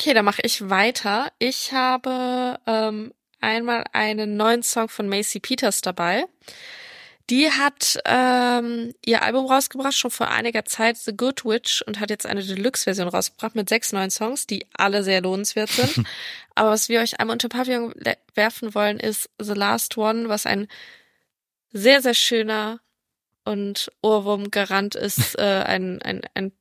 Okay, 0.03 0.13
dann 0.13 0.25
mache 0.25 0.41
ich 0.43 0.69
weiter. 0.69 1.31
Ich 1.39 1.71
habe 1.71 2.59
ähm, 2.67 3.13
einmal 3.39 3.85
einen 3.93 4.35
neuen 4.35 4.61
Song 4.61 4.89
von 4.89 5.07
Macy 5.07 5.39
Peters 5.39 5.81
dabei. 5.81 6.25
Die 7.29 7.49
hat 7.49 8.01
ähm, 8.03 8.93
ihr 9.05 9.21
Album 9.21 9.45
rausgebracht, 9.45 9.93
schon 9.93 10.11
vor 10.11 10.27
einiger 10.27 10.65
Zeit, 10.65 10.97
The 10.97 11.15
Good 11.15 11.45
Witch, 11.45 11.83
und 11.83 12.01
hat 12.01 12.09
jetzt 12.09 12.25
eine 12.25 12.43
Deluxe-Version 12.43 13.07
rausgebracht 13.07 13.55
mit 13.55 13.69
sechs 13.69 13.93
neuen 13.93 14.11
Songs, 14.11 14.45
die 14.45 14.67
alle 14.73 15.05
sehr 15.05 15.21
lohnenswert 15.21 15.69
sind. 15.69 16.05
Aber 16.53 16.71
was 16.71 16.89
wir 16.89 16.99
euch 16.99 17.21
einmal 17.21 17.35
unter 17.35 17.47
Pavillon 17.47 17.93
werfen 18.35 18.75
wollen, 18.75 18.99
ist 18.99 19.29
The 19.39 19.53
Last 19.53 19.97
One, 19.97 20.27
was 20.27 20.45
ein 20.45 20.67
sehr, 21.71 22.01
sehr 22.01 22.13
schöner 22.13 22.81
und 23.45 23.89
Ohrwurm-Garant 24.01 24.95
ist, 24.95 25.35
äh, 25.39 25.63
ein, 25.65 26.01
ein, 26.01 26.23
ein 26.33 26.51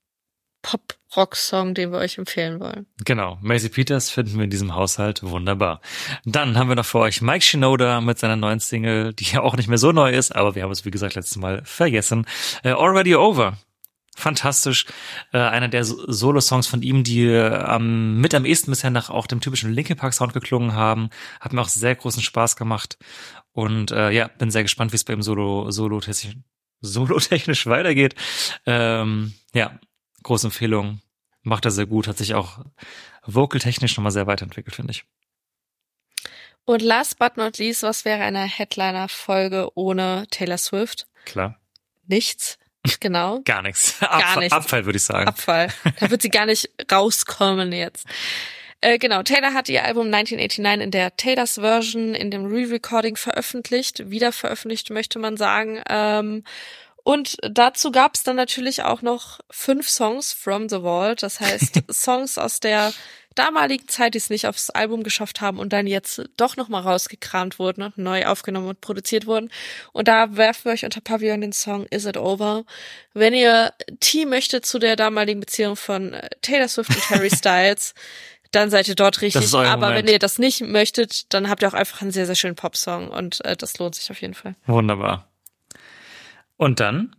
Pop-Rock-Song, 0.62 1.74
den 1.74 1.92
wir 1.92 1.98
euch 1.98 2.18
empfehlen 2.18 2.60
wollen. 2.60 2.86
Genau, 3.04 3.38
Maisie 3.42 3.68
Peters 3.68 4.10
finden 4.10 4.36
wir 4.38 4.44
in 4.44 4.50
diesem 4.50 4.74
Haushalt 4.74 5.22
wunderbar. 5.22 5.80
Dann 6.24 6.56
haben 6.56 6.68
wir 6.68 6.76
noch 6.76 6.86
für 6.86 7.00
euch 7.00 7.20
Mike 7.20 7.44
Shinoda 7.44 8.00
mit 8.00 8.18
seiner 8.18 8.36
neuen 8.36 8.60
Single, 8.60 9.12
die 9.12 9.24
ja 9.24 9.40
auch 9.42 9.56
nicht 9.56 9.68
mehr 9.68 9.78
so 9.78 9.92
neu 9.92 10.10
ist, 10.12 10.34
aber 10.34 10.54
wir 10.54 10.62
haben 10.62 10.70
es 10.70 10.84
wie 10.84 10.90
gesagt 10.90 11.14
letztes 11.14 11.36
Mal 11.36 11.62
vergessen. 11.64 12.26
Äh, 12.62 12.70
Already 12.70 13.14
Over. 13.16 13.58
Fantastisch. 14.14 14.86
Äh, 15.32 15.38
einer 15.38 15.68
der 15.68 15.84
So- 15.84 16.04
Solo-Songs 16.10 16.66
von 16.66 16.82
ihm, 16.82 17.02
die 17.02 17.24
äh, 17.26 17.54
am, 17.54 18.18
mit 18.20 18.34
am 18.34 18.44
ehesten 18.44 18.70
bisher 18.70 18.90
nach 18.90 19.10
auch 19.10 19.26
dem 19.26 19.40
typischen 19.40 19.72
Linkin 19.72 19.96
Park 19.96 20.12
Sound 20.14 20.34
geklungen 20.34 20.74
haben. 20.74 21.08
Hat 21.40 21.52
mir 21.52 21.60
auch 21.62 21.68
sehr 21.68 21.94
großen 21.96 22.22
Spaß 22.22 22.56
gemacht. 22.56 22.98
Und 23.52 23.90
äh, 23.90 24.10
ja, 24.10 24.28
bin 24.28 24.50
sehr 24.50 24.62
gespannt, 24.62 24.92
wie 24.92 24.96
es 24.96 25.04
bei 25.04 25.12
ihm 25.14 25.22
solo, 25.22 25.70
solo 25.70 26.00
solo 26.82 27.18
technisch 27.20 27.66
weitergeht. 27.66 28.14
Ähm, 28.66 29.32
ja, 29.54 29.78
große 30.22 30.48
Empfehlung. 30.48 31.00
Macht 31.42 31.64
er 31.64 31.70
sehr 31.70 31.86
gut, 31.86 32.06
hat 32.06 32.18
sich 32.18 32.34
auch 32.34 32.64
vocal-technisch 33.24 33.96
nochmal 33.96 34.12
sehr 34.12 34.26
weiterentwickelt, 34.26 34.76
finde 34.76 34.92
ich. 34.92 35.04
Und 36.64 36.82
last 36.82 37.18
but 37.18 37.36
not 37.36 37.58
least, 37.58 37.82
was 37.82 38.04
wäre 38.04 38.22
eine 38.22 38.44
Headliner-Folge 38.44 39.70
ohne 39.74 40.26
Taylor 40.30 40.58
Swift? 40.58 41.06
Klar. 41.24 41.58
Nichts. 42.06 42.58
Genau. 43.00 43.40
Gar 43.44 43.62
nichts. 43.62 43.98
Gar 43.98 44.12
Abfall, 44.12 44.38
nichts. 44.38 44.52
Abfall 44.52 44.84
würde 44.84 44.96
ich 44.96 45.04
sagen. 45.04 45.28
Abfall. 45.28 45.68
Da 45.98 46.10
wird 46.10 46.22
sie 46.22 46.30
gar 46.30 46.46
nicht 46.46 46.70
rauskommen 46.92 47.72
jetzt. 47.72 48.06
Äh, 48.80 48.98
genau, 48.98 49.22
Taylor 49.22 49.54
hat 49.54 49.68
ihr 49.68 49.84
Album 49.84 50.12
1989 50.12 50.84
in 50.84 50.90
der 50.90 51.16
Taylors 51.16 51.54
Version 51.54 52.14
in 52.14 52.32
dem 52.32 52.46
Re-Recording 52.46 53.14
veröffentlicht, 53.14 54.10
wieder 54.10 54.32
veröffentlicht, 54.32 54.90
möchte 54.90 55.20
man 55.20 55.36
sagen. 55.36 55.80
Ähm, 55.88 56.42
und 57.04 57.36
dazu 57.42 57.90
gab 57.90 58.14
es 58.14 58.22
dann 58.22 58.36
natürlich 58.36 58.82
auch 58.82 59.02
noch 59.02 59.40
fünf 59.50 59.88
Songs 59.88 60.32
from 60.32 60.68
the 60.68 60.80
Vault, 60.80 61.22
das 61.22 61.40
heißt 61.40 61.82
Songs 61.90 62.38
aus 62.38 62.60
der 62.60 62.92
damaligen 63.34 63.88
Zeit, 63.88 64.14
die 64.14 64.18
es 64.18 64.30
nicht 64.30 64.46
aufs 64.46 64.70
Album 64.70 65.02
geschafft 65.02 65.40
haben 65.40 65.58
und 65.58 65.72
dann 65.72 65.86
jetzt 65.86 66.22
doch 66.36 66.56
nochmal 66.56 66.82
rausgekramt 66.82 67.58
wurden 67.58 67.82
und 67.82 67.98
neu 67.98 68.26
aufgenommen 68.26 68.68
und 68.68 68.80
produziert 68.80 69.26
wurden. 69.26 69.50
Und 69.92 70.08
da 70.08 70.36
werfen 70.36 70.66
wir 70.66 70.72
euch 70.72 70.84
unter 70.84 71.00
Pavillon 71.00 71.40
den 71.40 71.52
Song 71.52 71.86
Is 71.86 72.04
It 72.04 72.16
Over. 72.16 72.64
Wenn 73.14 73.34
ihr 73.34 73.72
Team 74.00 74.30
möchtet 74.30 74.66
zu 74.66 74.78
der 74.78 74.96
damaligen 74.96 75.40
Beziehung 75.40 75.76
von 75.76 76.12
äh, 76.12 76.28
Taylor 76.42 76.68
Swift 76.68 76.90
und 76.90 77.10
Harry 77.10 77.30
Styles, 77.34 77.94
dann 78.50 78.70
seid 78.70 78.86
ihr 78.86 78.94
dort 78.94 79.22
richtig. 79.22 79.54
Aber 79.54 79.76
Moment. 79.76 79.94
wenn 79.96 80.12
ihr 80.12 80.18
das 80.18 80.38
nicht 80.38 80.60
möchtet, 80.60 81.32
dann 81.32 81.48
habt 81.48 81.62
ihr 81.62 81.68
auch 81.68 81.74
einfach 81.74 82.02
einen 82.02 82.10
sehr, 82.10 82.26
sehr 82.26 82.34
schönen 82.34 82.56
Popsong 82.56 83.08
und 83.08 83.42
äh, 83.44 83.56
das 83.56 83.78
lohnt 83.78 83.94
sich 83.94 84.10
auf 84.10 84.20
jeden 84.20 84.34
Fall. 84.34 84.54
Wunderbar. 84.66 85.31
Und 86.56 86.80
dann 86.80 87.16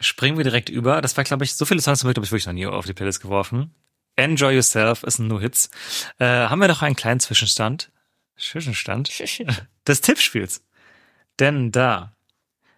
springen 0.00 0.36
wir 0.36 0.44
direkt 0.44 0.68
über. 0.68 1.00
Das 1.00 1.16
war, 1.16 1.24
glaube 1.24 1.44
ich, 1.44 1.54
so 1.54 1.64
viele 1.64 1.80
Songs 1.80 2.02
habe 2.02 2.10
ich, 2.10 2.14
glaube 2.14 2.24
ich, 2.24 2.32
wirklich 2.32 2.46
noch 2.46 2.52
nie 2.52 2.66
auf 2.66 2.86
die 2.86 2.94
Playlist 2.94 3.20
geworfen. 3.20 3.74
Enjoy 4.16 4.54
Yourself 4.54 5.02
ist 5.02 5.18
ein 5.18 5.28
No-Hits. 5.28 5.70
Äh, 6.18 6.24
haben 6.24 6.60
wir 6.60 6.68
noch 6.68 6.82
einen 6.82 6.96
kleinen 6.96 7.20
Zwischenstand. 7.20 7.90
Zwischenstand 8.36 9.10
des 9.86 10.00
Tippspiels. 10.00 10.64
Denn 11.38 11.72
da 11.72 12.16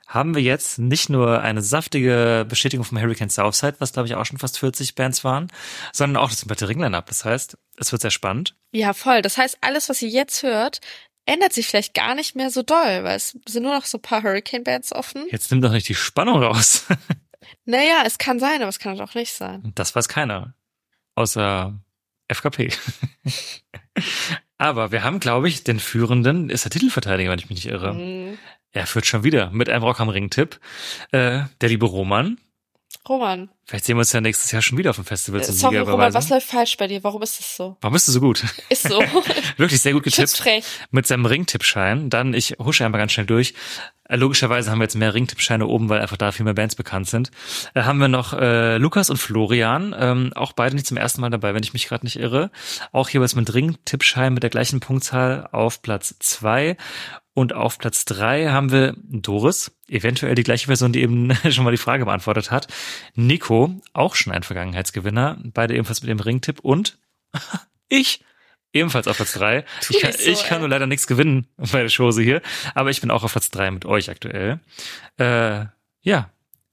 haben 0.06 0.34
wir 0.34 0.42
jetzt 0.42 0.78
nicht 0.78 1.08
nur 1.08 1.40
eine 1.40 1.62
saftige 1.62 2.44
Bestätigung 2.46 2.84
vom 2.84 3.00
Hurricane 3.00 3.30
Southside, 3.30 3.76
was 3.78 3.94
glaube 3.94 4.08
ich 4.08 4.14
auch 4.14 4.26
schon 4.26 4.38
fast 4.38 4.58
40 4.58 4.94
Bands 4.94 5.24
waren, 5.24 5.48
sondern 5.92 6.22
auch 6.22 6.28
das 6.28 6.40
komplette 6.40 6.68
Ringline-Up. 6.68 7.06
Das 7.06 7.24
heißt, 7.24 7.56
es 7.78 7.92
wird 7.92 8.02
sehr 8.02 8.10
spannend. 8.10 8.54
Ja, 8.72 8.92
voll. 8.92 9.22
Das 9.22 9.38
heißt, 9.38 9.58
alles, 9.62 9.88
was 9.88 10.02
ihr 10.02 10.10
jetzt 10.10 10.42
hört, 10.42 10.80
ändert 11.26 11.52
sich 11.52 11.66
vielleicht 11.66 11.94
gar 11.94 12.14
nicht 12.14 12.34
mehr 12.34 12.50
so 12.50 12.62
doll, 12.62 13.04
weil 13.04 13.16
es 13.16 13.38
sind 13.46 13.62
nur 13.62 13.74
noch 13.74 13.84
so 13.84 13.98
ein 13.98 14.02
paar 14.02 14.22
Hurricane-Bands 14.22 14.92
offen. 14.92 15.26
Jetzt 15.30 15.50
nimm 15.50 15.60
doch 15.60 15.72
nicht 15.72 15.88
die 15.88 15.94
Spannung 15.94 16.42
raus. 16.42 16.86
Naja, 17.64 18.02
es 18.04 18.18
kann 18.18 18.40
sein, 18.40 18.60
aber 18.60 18.68
es 18.68 18.78
kann 18.78 19.00
auch 19.00 19.14
nicht 19.14 19.32
sein. 19.32 19.72
Das 19.74 19.94
weiß 19.94 20.08
keiner. 20.08 20.54
Außer 21.14 21.78
FKP. 22.28 22.72
Aber 24.58 24.92
wir 24.92 25.02
haben, 25.02 25.20
glaube 25.20 25.48
ich, 25.48 25.64
den 25.64 25.80
führenden, 25.80 26.50
ist 26.50 26.64
der 26.64 26.70
Titelverteidiger, 26.70 27.30
wenn 27.30 27.38
ich 27.38 27.48
mich 27.48 27.64
nicht 27.64 27.72
irre. 27.72 27.94
Mhm. 27.94 28.38
Er 28.72 28.86
führt 28.86 29.06
schon 29.06 29.24
wieder 29.24 29.50
mit 29.50 29.68
einem 29.68 29.82
Rock 29.84 30.00
am 30.00 30.08
Ring-Tipp. 30.08 30.60
Äh, 31.10 31.42
der 31.60 31.68
liebe 31.68 31.86
Roman. 31.86 32.38
Roman, 33.08 33.50
Vielleicht 33.64 33.84
sehen 33.84 33.96
wir 33.96 34.00
uns 34.00 34.12
ja 34.12 34.20
nächstes 34.20 34.50
Jahr 34.50 34.60
schon 34.60 34.76
wieder 34.76 34.90
auf 34.90 34.96
dem 34.96 35.04
Festival 35.04 35.40
äh, 35.40 35.44
zum 35.44 35.54
sorry, 35.54 35.78
Roman, 35.78 36.12
was 36.12 36.28
läuft 36.28 36.48
falsch 36.48 36.76
bei 36.76 36.88
dir? 36.88 37.02
Warum 37.04 37.22
ist 37.22 37.38
das 37.38 37.56
so? 37.56 37.76
Warum 37.80 37.94
bist 37.94 38.06
du 38.08 38.12
so 38.12 38.20
gut? 38.20 38.44
Ist 38.68 38.82
so. 38.88 39.00
Wirklich 39.56 39.80
sehr 39.80 39.92
gut 39.92 40.02
getippt. 40.02 40.28
Schutzfrech. 40.28 40.64
Mit 40.90 41.06
seinem 41.06 41.24
Ringtippschein. 41.24 42.10
Dann, 42.10 42.34
ich 42.34 42.56
husche 42.58 42.84
einmal 42.84 43.00
ganz 43.00 43.12
schnell 43.12 43.24
durch. 43.26 43.54
Äh, 44.08 44.16
Logischerweise 44.16 44.70
haben 44.70 44.78
wir 44.78 44.84
jetzt 44.84 44.96
mehr 44.96 45.14
Ringtippscheine 45.14 45.66
oben, 45.66 45.88
weil 45.88 46.00
einfach 46.00 46.16
da 46.16 46.32
viel 46.32 46.44
mehr 46.44 46.54
Bands 46.54 46.74
bekannt 46.74 47.08
sind. 47.08 47.30
Äh, 47.72 47.84
haben 47.84 47.98
wir 47.98 48.08
noch 48.08 48.34
äh, 48.34 48.78
Lukas 48.78 49.10
und 49.10 49.16
Florian, 49.16 49.94
ähm, 49.98 50.32
auch 50.34 50.52
beide 50.52 50.74
nicht 50.74 50.86
zum 50.86 50.96
ersten 50.96 51.20
Mal 51.20 51.30
dabei, 51.30 51.54
wenn 51.54 51.62
ich 51.62 51.72
mich 51.72 51.86
gerade 51.86 52.04
nicht 52.04 52.18
irre. 52.18 52.50
Auch 52.90 53.08
jeweils 53.08 53.36
mit 53.36 53.54
Ringtippschein 53.54 54.34
mit 54.34 54.42
der 54.42 54.50
gleichen 54.50 54.80
Punktzahl 54.80 55.48
auf 55.52 55.80
Platz 55.82 56.16
zwei 56.18 56.76
Und 57.34 57.54
auf 57.54 57.78
Platz 57.78 58.04
drei 58.04 58.48
haben 58.48 58.70
wir 58.70 58.94
Doris, 58.98 59.72
eventuell 59.88 60.34
die 60.34 60.42
gleiche 60.42 60.66
Person, 60.66 60.92
die 60.92 61.00
eben 61.00 61.34
schon 61.50 61.64
mal 61.64 61.70
die 61.70 61.78
Frage 61.78 62.04
beantwortet 62.04 62.50
hat. 62.50 62.68
Nico, 63.14 63.80
auch 63.94 64.14
schon 64.14 64.32
ein 64.32 64.42
Vergangenheitsgewinner, 64.42 65.38
beide 65.42 65.74
ebenfalls 65.74 66.02
mit 66.02 66.10
dem 66.10 66.20
Ringtipp 66.20 66.60
und 66.60 66.98
ich, 67.88 68.22
ebenfalls 68.72 69.08
auf 69.08 69.16
Platz 69.16 69.32
drei. 69.32 69.64
Ich 69.88 70.00
kann, 70.00 70.12
so, 70.12 70.30
ich 70.30 70.44
kann 70.44 70.60
nur 70.60 70.68
leider 70.68 70.86
nichts 70.86 71.06
gewinnen 71.06 71.46
bei 71.56 71.80
der 71.80 71.90
Chose 71.90 72.22
hier, 72.22 72.42
aber 72.74 72.90
ich 72.90 73.00
bin 73.00 73.10
auch 73.10 73.24
auf 73.24 73.32
Platz 73.32 73.50
drei 73.50 73.70
mit 73.70 73.86
euch 73.86 74.10
aktuell. 74.10 74.60
Äh, 75.18 75.66
ja, 76.02 76.30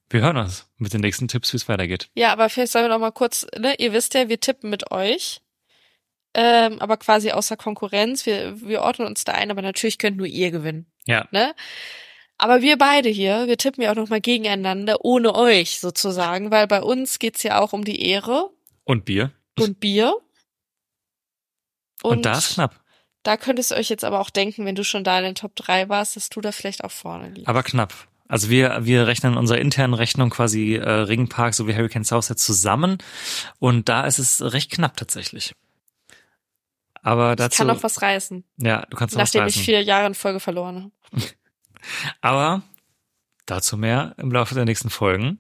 wir 0.09 0.21
hören 0.21 0.37
uns 0.37 0.67
mit 0.77 0.91
den 0.93 1.01
nächsten 1.01 1.27
Tipps, 1.27 1.53
wie 1.53 1.57
es 1.57 1.69
weitergeht. 1.69 2.09
Ja, 2.15 2.33
aber 2.33 2.49
vielleicht 2.49 2.71
sagen 2.71 2.85
wir 2.85 2.89
noch 2.89 2.99
mal 2.99 3.11
kurz, 3.11 3.45
ne, 3.57 3.75
ihr 3.77 3.93
wisst 3.93 4.13
ja, 4.13 4.27
wir 4.27 4.39
tippen 4.39 4.69
mit 4.69 4.91
euch. 4.91 5.41
Ähm, 6.33 6.79
aber 6.79 6.97
quasi 6.97 7.31
außer 7.31 7.57
Konkurrenz. 7.57 8.25
Wir, 8.25 8.61
wir 8.61 8.81
ordnen 8.81 9.07
uns 9.07 9.23
da 9.23 9.33
ein, 9.33 9.51
aber 9.51 9.61
natürlich 9.61 9.97
könnt 9.97 10.17
nur 10.17 10.27
ihr 10.27 10.51
gewinnen. 10.51 10.85
Ja, 11.05 11.27
Ne? 11.31 11.53
Aber 12.41 12.61
wir 12.61 12.77
beide 12.77 13.09
hier, 13.09 13.47
wir 13.47 13.57
tippen 13.57 13.83
ja 13.83 13.91
auch 13.91 13.95
noch 13.95 14.07
mal 14.07 14.21
gegeneinander, 14.21 15.03
ohne 15.03 15.35
euch 15.35 15.81
sozusagen, 15.81 16.51
weil 16.51 16.67
bei 16.67 16.81
uns 16.81 17.19
geht's 17.19 17.43
ja 17.43 17.59
auch 17.59 17.73
um 17.73 17.83
die 17.83 18.01
Ehre 18.01 18.49
und 18.85 19.03
Bier. 19.03 19.33
und 19.59 19.81
Bier. 19.81 20.15
Und, 22.01 22.25
da 22.25 22.37
ist 22.37 22.53
knapp. 22.53 22.79
Da 23.23 23.35
könntest 23.35 23.71
du 23.71 23.75
euch 23.75 23.89
jetzt 23.89 24.05
aber 24.05 24.21
auch 24.21 24.29
denken, 24.29 24.65
wenn 24.65 24.75
du 24.75 24.85
schon 24.85 25.03
da 25.03 25.17
in 25.17 25.25
den 25.25 25.35
Top 25.35 25.53
3 25.57 25.89
warst, 25.89 26.15
dass 26.15 26.29
du 26.29 26.39
da 26.39 26.53
vielleicht 26.53 26.85
auch 26.85 26.91
vorne 26.91 27.27
liegst. 27.27 27.49
Aber 27.49 27.61
knapp. 27.61 27.93
Also 28.29 28.49
wir, 28.49 28.85
wir 28.85 29.05
rechnen 29.05 29.33
in 29.33 29.37
unserer 29.37 29.57
internen 29.57 29.93
Rechnung 29.93 30.29
quasi 30.29 30.75
äh, 30.75 30.89
Ringpark 30.89 31.53
sowie 31.53 31.73
Hurricane 31.75 32.05
Southside 32.05 32.37
zusammen 32.37 32.99
und 33.57 33.89
da 33.89 34.05
ist 34.05 34.19
es 34.19 34.41
recht 34.53 34.71
knapp 34.71 34.95
tatsächlich. 34.95 35.53
Aber 37.09 37.31
ich 37.31 37.37
dazu, 37.37 37.57
kann 37.57 37.67
noch 37.67 37.81
was 37.81 38.03
reißen, 38.03 38.43
ja, 38.57 38.85
du 38.87 38.95
kannst 38.95 39.15
noch 39.15 39.21
was 39.21 39.33
nachdem 39.33 39.47
ich 39.47 39.55
reißen. 39.55 39.63
vier 39.63 39.81
Jahre 39.81 40.05
in 40.05 40.13
Folge 40.13 40.39
verloren 40.39 40.91
habe. 41.11 41.23
Aber 42.21 42.61
dazu 43.47 43.77
mehr 43.77 44.13
im 44.17 44.31
Laufe 44.31 44.53
der 44.53 44.65
nächsten 44.65 44.91
Folgen. 44.91 45.39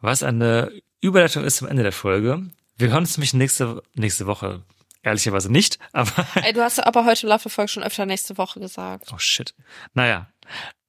Was 0.00 0.22
eine 0.22 0.70
Überleitung 1.00 1.42
ist 1.42 1.56
zum 1.56 1.66
Ende 1.66 1.82
der 1.82 1.90
Folge. 1.90 2.48
Wir 2.76 2.90
hören 2.90 3.00
uns 3.00 3.16
nämlich 3.16 3.34
nächste, 3.34 3.82
nächste 3.94 4.26
Woche. 4.26 4.62
Ehrlicherweise 5.02 5.50
nicht, 5.50 5.80
aber 5.92 6.12
Ey, 6.36 6.52
du 6.52 6.62
hast 6.62 6.78
aber 6.78 7.04
heute 7.04 7.26
im 7.26 7.30
Laufe 7.30 7.44
der 7.44 7.50
Folge 7.50 7.68
schon 7.70 7.82
öfter 7.82 8.06
nächste 8.06 8.38
Woche 8.38 8.60
gesagt. 8.60 9.10
Oh 9.12 9.18
shit. 9.18 9.52
Naja, 9.94 10.28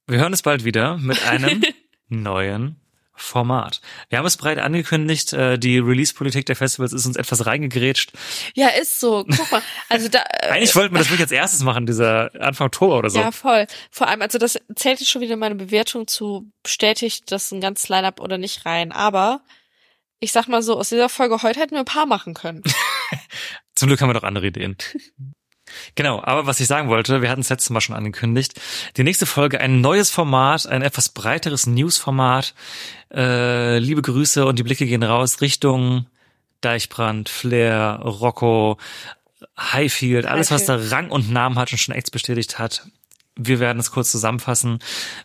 wir 0.06 0.20
hören 0.20 0.34
es 0.34 0.44
bald 0.44 0.66
wieder 0.66 0.98
mit 1.00 1.26
einem 1.28 1.64
neuen 2.10 2.80
Format. 3.16 3.82
Wir 4.10 4.18
haben 4.18 4.26
es 4.26 4.38
breit 4.38 4.58
angekündigt, 4.60 5.34
äh, 5.34 5.58
die 5.58 5.80
Release-Politik 5.80 6.46
der 6.46 6.56
Festivals 6.56 6.94
ist 6.94 7.06
uns 7.06 7.16
etwas 7.16 7.46
reingegrätscht. 7.46 8.12
Ja, 8.56 8.68
ist 8.70 9.00
so. 9.00 9.26
Guck 9.26 9.52
mal. 9.52 9.62
Also 9.90 10.10
da. 10.10 10.24
äh, 10.30 10.48
Eigentlich 10.50 10.76
wollten 10.76 10.94
wir 10.94 11.00
das 11.00 11.10
wirklich 11.10 11.24
als 11.26 11.32
erstes 11.32 11.62
machen, 11.64 11.86
dieser 11.86 12.32
Anfang 12.40 12.68
Oktober 12.68 12.98
oder 12.98 13.10
so. 13.10 13.20
Ja, 13.20 13.32
voll. 13.32 13.68
Vor 13.90 14.08
allem, 14.08 14.22
also 14.22 14.38
das 14.38 14.60
zählt 14.76 15.00
jetzt 15.00 15.10
schon 15.10 15.22
wieder 15.22 15.38
meine 15.38 15.56
Bewertung 15.56 16.08
zu, 16.08 16.52
bestätigt 16.64 17.32
das 17.32 17.52
ein 17.52 17.62
ganzes 17.62 17.90
Line-Up 17.90 18.20
oder 18.20 18.38
nicht 18.38 18.66
rein. 18.66 18.92
Aber 18.92 19.42
ich 20.20 20.32
sag 20.32 20.48
mal 20.48 20.62
so, 20.62 20.78
aus 20.78 20.90
dieser 20.90 21.10
Folge 21.10 21.42
heute 21.42 21.60
hätten 21.60 21.72
wir 21.74 21.80
ein 21.80 21.86
paar 21.86 22.06
machen 22.06 22.34
können. 22.34 22.64
Zum 23.76 23.88
Glück 23.88 24.02
haben 24.02 24.10
wir 24.10 24.14
noch 24.14 24.24
andere 24.24 24.48
Ideen. 24.48 24.78
Genau, 25.96 26.22
aber 26.24 26.46
was 26.46 26.60
ich 26.60 26.68
sagen 26.68 26.90
wollte, 26.90 27.22
wir 27.22 27.30
hatten 27.30 27.42
es 27.42 27.50
letztes 27.50 27.70
Mal 27.70 27.82
schon 27.82 27.96
angekündigt. 27.96 28.60
Die 28.98 29.04
nächste 29.04 29.26
Folge 29.26 29.60
ein 29.60 29.82
neues 29.82 30.10
Format, 30.12 30.68
ein 30.68 30.82
etwas 30.82 31.10
breiteres 31.10 31.66
News-Format. 31.68 32.54
Äh, 33.14 33.80
liebe 33.80 34.02
Grüße 34.02 34.46
und 34.46 34.60
die 34.60 34.64
Blicke 34.64 34.86
gehen 34.86 35.04
raus 35.04 35.42
Richtung 35.42 36.06
Deichbrand, 36.62 37.30
Flair, 37.30 38.00
Rocco, 38.04 38.78
Highfield, 39.60 40.26
alles 40.26 40.52
was 40.52 40.66
da 40.66 40.78
Rang 40.80 41.10
und 41.10 41.32
Namen 41.32 41.58
hat 41.58 41.72
und 41.72 41.78
schon 41.78 41.96
Acts 41.96 42.12
bestätigt 42.12 42.60
hat. 42.60 42.88
Wir 43.38 43.60
werden 43.60 43.80
es 43.80 43.92
kurz 43.92 44.12
zusammenfassen. 44.12 44.80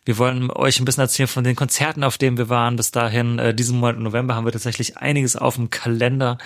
Wir 0.05 0.19
wollen 0.19 0.51
euch 0.51 0.81
ein 0.81 0.85
bisschen 0.85 1.03
erzählen 1.03 1.29
von 1.29 1.45
den 1.45 1.55
Konzerten, 1.55 2.03
auf 2.03 2.19
denen 2.19 2.39
wir 2.39 2.49
waren. 2.49 2.75
Bis 2.75 2.91
dahin, 2.91 3.39
äh, 3.39 3.55
diesen 3.55 3.79
Monat 3.79 3.97
im 3.97 4.03
November 4.03 4.35
haben 4.35 4.45
wir 4.45 4.53
tatsächlich 4.53 4.99
einiges 4.99 5.37
auf 5.37 5.55
dem 5.55 5.71
Kalender. 5.71 6.39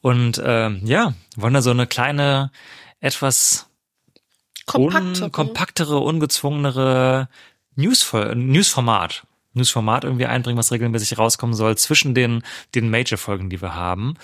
Und 0.00 0.40
ähm, 0.44 0.80
ja, 0.84 1.12
wollen 1.36 1.52
da 1.52 1.60
so 1.60 1.70
eine 1.70 1.86
kleine, 1.86 2.50
etwas 3.02 3.66
Kompakte. 4.64 5.24
un 5.24 5.32
kompaktere, 5.32 5.98
ungezwungenere 5.98 7.28
Newsfol- 7.76 8.34
Newsformat. 8.34 9.26
Newsformat 9.54 10.04
irgendwie 10.04 10.24
einbringen, 10.26 10.56
was 10.56 10.72
regelmäßig 10.72 11.18
rauskommen 11.18 11.54
soll 11.54 11.76
zwischen 11.76 12.14
den, 12.14 12.42
den 12.74 12.88
Major-Folgen, 12.88 13.50
die 13.50 13.60
wir 13.60 13.74
haben. 13.74 14.14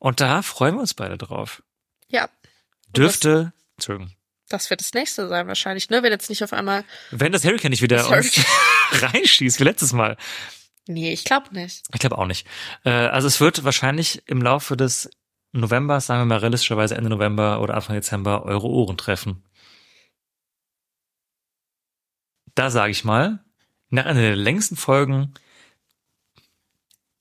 Und 0.00 0.20
da 0.20 0.42
freuen 0.42 0.74
wir 0.74 0.80
uns 0.80 0.94
beide 0.94 1.16
drauf. 1.16 1.62
Ja. 2.08 2.28
Dürfte, 2.88 3.52
Entschuldigung, 3.76 4.12
Das 4.48 4.70
wird 4.70 4.80
das 4.80 4.92
nächste 4.94 5.28
sein 5.28 5.46
wahrscheinlich, 5.46 5.90
ne? 5.90 6.02
Wenn 6.02 6.10
jetzt 6.12 6.28
nicht 6.28 6.42
auf 6.42 6.52
einmal. 6.52 6.84
wenn 7.12 7.30
das 7.30 7.44
Hurricane 7.44 7.70
nicht 7.70 7.82
wieder 7.82 8.08
uns 8.08 8.34
reinschießt, 8.92 9.60
wie 9.60 9.64
letztes 9.64 9.92
Mal. 9.92 10.16
Nee, 10.86 11.12
ich 11.12 11.24
glaube 11.24 11.54
nicht. 11.54 11.82
Ich 11.92 12.00
glaube 12.00 12.18
auch 12.18 12.26
nicht. 12.26 12.46
Äh, 12.84 12.90
also 12.90 13.28
es 13.28 13.40
wird 13.40 13.64
wahrscheinlich 13.64 14.22
im 14.26 14.42
Laufe 14.42 14.76
des 14.76 15.08
Novembers, 15.60 16.06
sagen 16.06 16.20
wir 16.22 16.26
mal 16.26 16.38
realistischerweise 16.38 16.96
Ende 16.96 17.10
November 17.10 17.60
oder 17.60 17.74
Anfang 17.74 17.94
Dezember, 17.94 18.44
eure 18.44 18.66
Ohren 18.66 18.96
treffen. 18.96 19.42
Da 22.54 22.70
sage 22.70 22.90
ich 22.90 23.04
mal, 23.04 23.44
nach 23.90 24.04
einer 24.04 24.20
der 24.20 24.36
längsten 24.36 24.76
Folgen, 24.76 25.34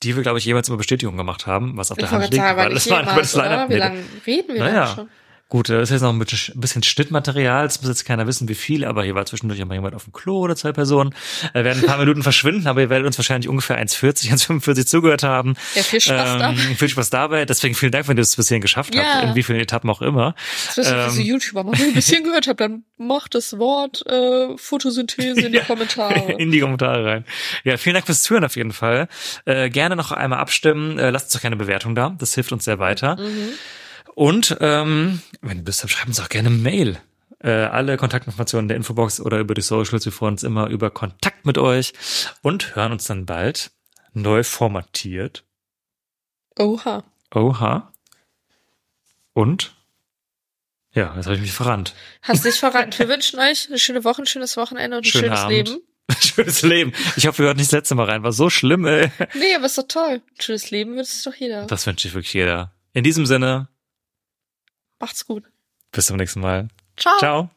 die 0.02 0.16
wir, 0.16 0.24
glaube 0.24 0.40
ich, 0.40 0.46
jeweils 0.46 0.68
über 0.68 0.78
Bestätigung 0.78 1.16
gemacht 1.16 1.48
haben, 1.48 1.78
was 1.78 1.92
auf 1.92 1.98
der 1.98 2.06
Ich 2.06 2.12
Hand 2.12 2.22
wollte 2.24 2.36
liegt, 2.36 2.46
sagen, 2.46 2.58
weil 2.58 2.74
das 2.74 2.90
war 2.90 3.00
jemals, 3.02 3.32
das? 3.34 3.70
Wie 3.70 3.76
lange 3.76 4.04
reden 4.26 4.54
wir 4.56 4.60
Naja. 4.64 4.86
denn 4.86 4.96
schon? 4.96 5.10
Gut, 5.54 5.70
das 5.70 5.84
ist 5.84 5.90
jetzt 5.92 6.02
noch 6.02 6.10
ein 6.12 6.18
bisschen, 6.18 6.82
Schnittmaterial. 6.82 7.68
Es 7.68 7.80
muss 7.80 7.88
jetzt 7.88 8.06
keiner 8.06 8.26
wissen, 8.26 8.50
wie 8.50 8.56
viel, 8.56 8.84
aber 8.86 9.04
hier 9.04 9.14
war 9.14 9.24
zwischendurch 9.28 9.60
immer 9.60 9.76
jemand 9.76 9.94
auf 9.94 10.06
dem 10.06 10.12
Klo 10.12 10.40
oder 10.40 10.56
zwei 10.56 10.72
Personen. 10.72 11.14
Wir 11.54 11.64
werden 11.64 11.84
ein 11.84 11.86
paar 11.86 12.00
Minuten 12.00 12.24
verschwinden, 12.32 12.66
aber 12.66 12.82
ihr 12.82 12.90
werdet 12.90 13.06
uns 13.06 13.20
wahrscheinlich 13.20 13.48
ungefähr 13.48 13.78
1,40, 13.80 14.32
1,45 14.32 14.88
zugehört 14.88 15.22
haben. 15.22 15.54
Ja, 15.76 15.84
viel 15.84 16.02
Spaß 16.02 16.40
dabei. 16.40 16.56
Viel 16.56 16.90
Spaß 16.90 17.10
dabei. 17.12 17.46
Deswegen 17.46 17.76
vielen 17.76 17.92
Dank, 17.92 18.08
wenn 18.08 18.18
ihr 18.18 18.22
es 18.24 18.36
bis 18.36 18.48
hierhin 18.48 18.64
geschafft 18.64 18.96
Ja. 18.96 19.04
habt, 19.04 19.24
in 19.26 19.36
wie 19.36 19.44
vielen 19.44 19.60
Etappen 19.60 19.92
auch 19.92 20.02
immer. 20.02 20.34
Das 20.66 20.78
wissen 20.78 20.96
Ähm, 20.98 21.06
diese 21.12 21.22
YouTuber 21.22 21.64
mal. 21.64 21.74
Wenn 21.74 21.82
ihr 21.82 21.88
ein 21.90 21.94
bisschen 21.94 22.24
gehört 22.24 22.48
habt, 22.48 22.60
dann 22.60 22.86
macht 22.98 23.36
das 23.36 23.60
Wort 23.60 24.04
äh, 24.08 24.58
Photosynthese 24.58 25.40
in 25.42 25.52
die 25.54 25.60
Kommentare. 25.68 26.32
in 26.32 26.50
die 26.50 26.62
Kommentare 26.62 27.06
rein. 27.06 27.26
Ja, 27.64 27.78
vielen 27.78 27.94
Dank 27.94 28.08
fürs 28.08 28.24
Zuhören 28.24 28.44
auf 28.44 28.56
jeden 28.56 28.72
Fall. 28.74 29.08
Äh, 29.46 29.70
gerne 29.70 29.96
noch 29.96 30.12
einmal 30.12 30.40
abstimmen. 30.40 30.98
Äh, 30.98 31.12
lasst 31.12 31.26
uns 31.28 31.34
doch 31.34 31.42
keine 31.42 31.58
Bewertung 31.58 31.94
da. 31.94 32.16
Das 32.18 32.34
hilft 32.34 32.52
uns 32.52 32.66
sehr 32.66 32.80
weiter. 32.80 33.20
Und 34.16 34.58
ähm, 34.60 35.22
wenn 35.42 35.60
du 35.60 35.66
Lust 35.66 35.84
habt, 35.84 35.92
schreibt 35.92 36.08
uns 36.08 36.20
auch 36.20 36.30
gerne 36.30 36.50
Mail. 36.50 37.00
Äh, 37.40 37.52
alle 37.52 37.98
Kontaktinformationen 37.98 38.66
in 38.66 38.68
der 38.70 38.78
Infobox 38.78 39.20
oder 39.20 39.40
über 39.40 39.54
die 39.54 39.62
Socials. 39.62 40.06
Wir 40.06 40.12
freuen 40.12 40.36
uns 40.36 40.44
immer 40.44 40.68
über 40.68 40.92
Kontakt 40.92 41.46
mit 41.46 41.58
euch 41.58 41.94
und 42.42 42.76
hören 42.76 42.94
uns 42.94 43.06
dann 43.06 43.26
bald 43.26 43.72
neu 44.14 44.44
formatiert. 44.44 45.44
Oha. 46.58 47.04
Oha. 47.34 47.92
Und? 49.34 49.76
Ja, 50.94 51.14
jetzt 51.16 51.26
habe 51.26 51.36
ich 51.36 51.42
mich 51.42 51.52
verrannt. 51.52 51.96
Hast 52.22 52.46
dich 52.46 52.60
verraten. 52.60 52.98
Wir 52.98 53.10
wünschen 53.10 53.40
euch 53.40 53.68
eine 53.68 53.80
schöne 53.80 54.04
Woche, 54.04 54.22
ein 54.22 54.28
schönes 54.28 54.56
Wochenende 54.56 54.98
und 54.98 55.04
ein 55.04 55.10
Schönen 55.10 55.26
schönes 55.26 55.40
Abend. 55.40 55.52
Leben. 55.70 55.82
Schönes 56.20 56.62
Leben. 56.62 56.94
Ich 57.16 57.28
hoffe, 57.28 57.44
ihr 57.44 57.48
hört 57.48 57.58
nicht 57.58 57.72
das 57.72 57.80
letzte 57.80 57.96
Mal 57.96 58.06
rein. 58.06 58.24
War 58.24 58.34
so 58.34 58.50
schlimm, 58.50 58.86
ey. 58.86 59.10
Nee, 59.34 59.56
aber 59.56 59.66
ist 59.66 59.78
doch 59.78 59.88
toll. 59.88 60.22
Ein 60.22 60.42
schönes 60.42 60.70
Leben 60.70 60.96
wünscht 60.96 61.14
es 61.14 61.24
doch 61.24 61.34
jeder. 61.34 61.66
Das 61.66 61.88
wünsche 61.88 62.08
ich 62.08 62.14
wirklich 62.14 62.34
jeder. 62.34 62.74
In 62.92 63.04
diesem 63.04 63.26
Sinne, 63.26 63.70
Macht's 65.04 65.26
gut. 65.26 65.44
bis 65.92 66.06
zum 66.06 66.16
nächsten 66.16 66.40
Mal. 66.40 66.70
Ciao. 66.96 67.18
Ciao. 67.20 67.50